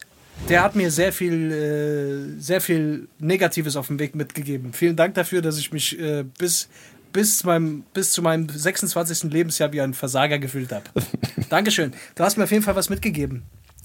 der 0.48 0.62
hat 0.62 0.74
mir 0.74 0.90
sehr 0.90 1.12
viel, 1.12 1.52
äh, 1.52 2.40
sehr 2.40 2.60
viel 2.62 3.06
Negatives 3.18 3.76
auf 3.76 3.88
dem 3.88 3.98
Weg 3.98 4.14
mitgegeben. 4.14 4.72
Vielen 4.72 4.96
Dank 4.96 5.14
dafür, 5.14 5.42
dass 5.42 5.58
ich 5.58 5.72
mich 5.72 5.98
äh, 6.00 6.24
bis, 6.38 6.68
bis, 7.12 7.38
zu 7.38 7.46
meinem, 7.46 7.84
bis 7.94 8.12
zu 8.12 8.22
meinem 8.22 8.48
26. 8.48 9.24
Lebensjahr 9.32 9.72
wie 9.72 9.80
ein 9.80 9.94
Versager 9.94 10.38
gefühlt 10.38 10.72
habe. 10.72 10.84
Dankeschön. 11.48 11.92
Du 12.14 12.24
hast 12.24 12.36
mir 12.36 12.44
auf 12.44 12.50
jeden 12.50 12.62
Fall 12.64 12.76
was 12.76 12.90
mitgegeben. 12.90 13.42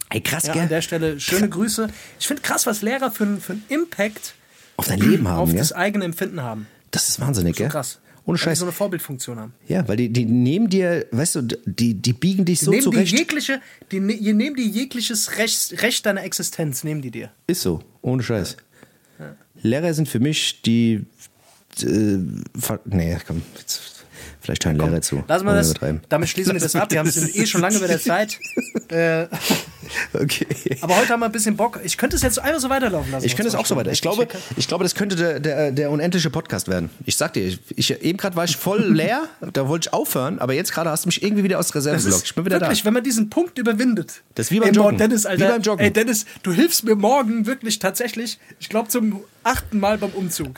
Ey, 0.09 0.21
krass, 0.21 0.45
Ja, 0.45 0.53
gell? 0.53 0.61
an 0.63 0.69
der 0.69 0.82
Stelle 0.82 1.19
schöne 1.19 1.49
Grüße. 1.49 1.88
Ich 2.19 2.28
finde 2.28 2.41
krass, 2.41 2.65
was 2.67 2.82
Lehrer 2.82 3.11
für, 3.11 3.24
einen- 3.24 3.41
für 3.41 3.53
einen 3.53 3.63
Impact 3.69 4.36
Auf 4.78 4.88
dein 4.88 4.99
Leben 4.99 5.28
haben, 5.28 5.39
auf 5.39 5.49
gell? 5.49 5.57
das 5.59 5.71
eigene 5.71 6.05
Empfinden 6.05 6.41
haben. 6.41 6.67
Das 6.91 7.09
ist 7.09 7.19
wahnsinnig, 7.19 7.55
gell? 7.55 7.69
Krass. 7.69 7.99
Ohne 8.26 8.36
Weil 8.36 8.39
die 8.39 8.43
Scheiß. 8.43 8.59
so 8.59 8.65
eine 8.65 8.71
Vorbildfunktion 8.71 9.38
haben. 9.39 9.53
Ja, 9.67 9.86
weil 9.88 9.97
die, 9.97 10.07
die 10.13 10.24
nehmen 10.26 10.69
dir, 10.69 11.07
weißt 11.11 11.36
du, 11.36 11.41
die, 11.65 11.95
die 11.95 12.13
biegen 12.13 12.45
dich 12.45 12.59
so 12.61 12.71
nehmen 12.71 12.82
die 12.84 12.91
zurecht. 12.91 13.17
jegliche, 13.17 13.59
die, 13.91 13.99
ne- 13.99 14.15
die 14.17 14.34
nehmen 14.34 14.55
die 14.55 14.69
jegliches 14.69 15.38
Recht, 15.38 15.82
Recht 15.82 16.05
deiner 16.05 16.24
Existenz, 16.24 16.84
nehmen 16.86 17.01
die 17.01 17.11
dir. 17.11 17.32
Ist 17.47 17.61
so, 17.63 17.82
ohne 18.01 18.24
Scheiß. 18.24 18.55
Lehrer 19.61 19.93
sind 19.93 20.07
für 20.09 20.19
mich 20.19 20.61
die. 20.61 21.05
Äh, 21.82 22.19
nee, 22.86 23.17
komm, 23.26 23.41
jetzt, 23.57 23.92
vielleicht 24.43 24.65
hören 24.65 24.77
Lehrer 24.77 25.01
zu. 25.01 25.23
Lass 25.27 25.43
mal 25.43 25.55
das, 25.55 25.73
damit 26.09 26.29
schließen 26.29 26.53
wir 26.53 26.59
das 26.59 26.75
ab. 26.75 26.91
Wir 26.91 26.99
haben 26.99 27.09
sind 27.09 27.35
eh 27.35 27.45
schon 27.45 27.61
lange 27.61 27.77
über 27.77 27.87
der 27.87 27.99
Zeit. 28.01 28.37
Äh, 28.89 29.27
Okay. 30.13 30.47
aber 30.81 30.97
heute 30.97 31.09
haben 31.09 31.19
wir 31.19 31.25
ein 31.27 31.31
bisschen 31.31 31.55
Bock. 31.55 31.79
Ich 31.83 31.97
könnte 31.97 32.15
es 32.15 32.21
jetzt 32.21 32.39
einfach 32.39 32.59
so 32.59 32.69
weiterlaufen 32.69 33.11
lassen. 33.11 33.25
Ich 33.25 33.35
könnte 33.35 33.49
es 33.49 33.55
auch 33.55 33.65
so 33.65 33.75
weiter. 33.75 33.91
Ich 33.91 34.01
glaube, 34.01 34.27
ich 34.55 34.67
glaube, 34.67 34.83
das 34.83 34.95
könnte 34.95 35.15
der, 35.15 35.39
der, 35.39 35.71
der 35.71 35.91
unendliche 35.91 36.29
Podcast 36.29 36.67
werden. 36.67 36.89
Ich 37.05 37.17
sag 37.17 37.33
dir, 37.33 37.45
ich, 37.45 37.59
ich, 37.75 37.91
eben 38.01 38.17
gerade 38.17 38.35
war 38.35 38.45
ich 38.45 38.57
voll 38.57 38.81
leer, 38.93 39.23
da 39.53 39.67
wollte 39.67 39.89
ich 39.89 39.93
aufhören, 39.93 40.39
aber 40.39 40.53
jetzt 40.53 40.71
gerade 40.71 40.89
hast 40.89 41.05
du 41.05 41.09
mich 41.09 41.21
irgendwie 41.23 41.43
wieder 41.43 41.59
aus 41.59 41.67
der 41.67 41.75
Reserve 41.75 42.01
gelockt. 42.01 42.23
Ich 42.25 42.35
bin 42.35 42.45
wieder 42.45 42.59
wirklich, 42.61 42.79
da. 42.81 42.85
wenn 42.85 42.93
man 42.93 43.03
diesen 43.03 43.29
Punkt 43.29 43.57
überwindet. 43.57 44.21
Das 44.35 44.47
ist 44.47 44.51
wie 44.51 44.59
beim 44.59 44.69
Ey, 44.69 44.75
Joggen. 44.75 44.97
Dennis, 44.97 45.25
Alter, 45.25 45.45
Wie 45.45 45.51
beim 45.51 45.61
Joggen. 45.61 45.85
Ey, 45.85 45.91
Dennis, 45.91 46.25
du 46.43 46.51
hilfst 46.53 46.83
mir 46.83 46.95
morgen 46.95 47.45
wirklich 47.45 47.79
tatsächlich, 47.79 48.39
ich 48.59 48.69
glaube 48.69 48.89
zum 48.89 49.21
achten 49.43 49.79
Mal 49.79 49.97
beim 49.97 50.11
Umzug. 50.11 50.51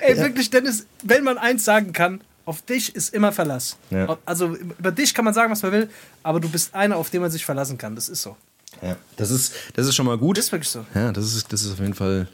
ey, 0.00 0.16
wirklich, 0.18 0.50
Dennis, 0.50 0.86
wenn 1.02 1.24
man 1.24 1.38
eins 1.38 1.64
sagen 1.64 1.92
kann, 1.92 2.20
auf 2.44 2.62
dich 2.62 2.94
ist 2.94 3.14
immer 3.14 3.32
Verlass. 3.32 3.76
Ja. 3.90 4.18
Also 4.26 4.54
über 4.54 4.92
dich 4.92 5.14
kann 5.14 5.24
man 5.24 5.32
sagen, 5.34 5.50
was 5.50 5.62
man 5.62 5.72
will, 5.72 5.88
aber 6.22 6.40
du 6.40 6.48
bist 6.48 6.74
einer, 6.74 6.96
auf 6.96 7.10
den 7.10 7.22
man 7.22 7.30
sich 7.30 7.44
verlassen 7.44 7.78
kann. 7.78 7.94
Das 7.94 8.08
ist 8.08 8.22
so. 8.22 8.36
Ja, 8.82 8.96
das 9.16 9.30
ist, 9.30 9.54
das 9.74 9.86
ist 9.86 9.94
schon 9.94 10.04
mal 10.06 10.18
gut. 10.18 10.36
Das 10.36 10.46
ist 10.46 10.52
wirklich 10.52 10.68
so. 10.68 10.84
Ja, 10.94 11.12
das 11.12 11.34
ist, 11.34 11.52
das 11.52 11.62
ist 11.62 11.72
auf 11.72 11.78
jeden 11.78 11.94
Fall. 11.94 12.28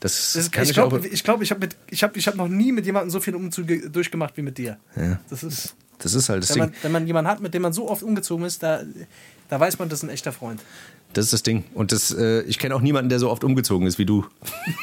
Das, 0.00 0.32
Das 0.32 0.50
kann 0.50 0.64
ich 0.64 0.72
glaube, 0.72 1.06
ich, 1.06 1.22
glaub, 1.22 1.42
ich 1.42 1.50
habe 1.50 1.68
ich 1.90 2.02
hab, 2.02 2.16
ich 2.16 2.26
hab 2.26 2.34
noch 2.34 2.48
nie 2.48 2.72
mit 2.72 2.86
jemandem 2.86 3.10
so 3.10 3.20
viele 3.20 3.36
Umzüge 3.36 3.88
durchgemacht 3.90 4.36
wie 4.36 4.42
mit 4.42 4.58
dir. 4.58 4.78
Ja. 4.96 5.20
Das 5.30 5.42
ist, 5.44 5.74
Das 5.98 6.14
ist 6.14 6.28
halt 6.28 6.42
das 6.42 6.50
wenn, 6.50 6.62
Ding. 6.62 6.70
man, 6.70 6.82
wenn 6.82 6.92
man 6.92 7.06
jemanden 7.06 7.30
hat, 7.30 7.40
mit 7.40 7.54
dem 7.54 7.62
man 7.62 7.72
so 7.72 7.88
oft 7.88 8.02
umgezogen 8.02 8.44
ist, 8.44 8.62
da, 8.62 8.82
da 9.48 9.60
weiß 9.60 9.78
man, 9.78 9.88
das 9.88 10.00
ist 10.00 10.02
ein 10.04 10.08
echter 10.10 10.32
Freund. 10.32 10.60
Das 11.12 11.26
ist 11.26 11.32
das 11.32 11.42
Ding. 11.42 11.64
Und 11.74 11.92
das, 11.92 12.10
äh, 12.12 12.42
ich 12.42 12.58
kenne 12.58 12.74
auch 12.74 12.80
niemanden, 12.80 13.08
der 13.08 13.18
so 13.18 13.30
oft 13.30 13.44
umgezogen 13.44 13.86
ist 13.86 13.98
wie 13.98 14.06
du. 14.06 14.24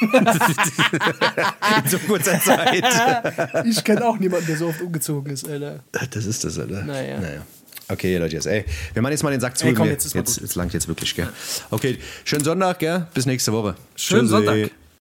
In 0.00 1.88
so 1.88 1.98
kurzer 1.98 2.40
Zeit. 2.40 2.84
Ich 3.64 3.82
kenne 3.82 4.06
auch 4.06 4.18
niemanden, 4.18 4.46
der 4.46 4.56
so 4.56 4.68
oft 4.68 4.80
umgezogen 4.80 5.32
ist, 5.32 5.48
Alter. 5.48 5.80
Das 6.10 6.24
ist 6.24 6.44
das, 6.44 6.58
Alter. 6.58 6.82
Naja. 6.84 7.42
Okay, 7.88 8.16
Leute, 8.18 8.36
jetzt, 8.36 8.46
ey. 8.46 8.64
Wir 8.92 9.02
machen 9.02 9.12
jetzt 9.12 9.24
mal 9.24 9.32
den 9.32 9.40
Sack 9.40 9.58
zu. 9.58 9.66
Ey, 9.66 9.74
komm, 9.74 9.88
jetzt 9.88 10.04
ist 10.04 10.14
mal 10.14 10.20
jetzt, 10.20 10.34
gut. 10.34 10.42
jetzt 10.42 10.54
langt 10.54 10.72
jetzt 10.72 10.86
wirklich, 10.86 11.14
gell? 11.14 11.28
Okay, 11.70 11.98
schönen 12.24 12.44
Sonntag, 12.44 12.78
gell? 12.78 13.06
Bis 13.14 13.26
nächste 13.26 13.52
Woche. 13.52 13.74
Schönen 13.96 14.28
Tschüssi. 14.28 14.44
Sonntag. 14.46 14.70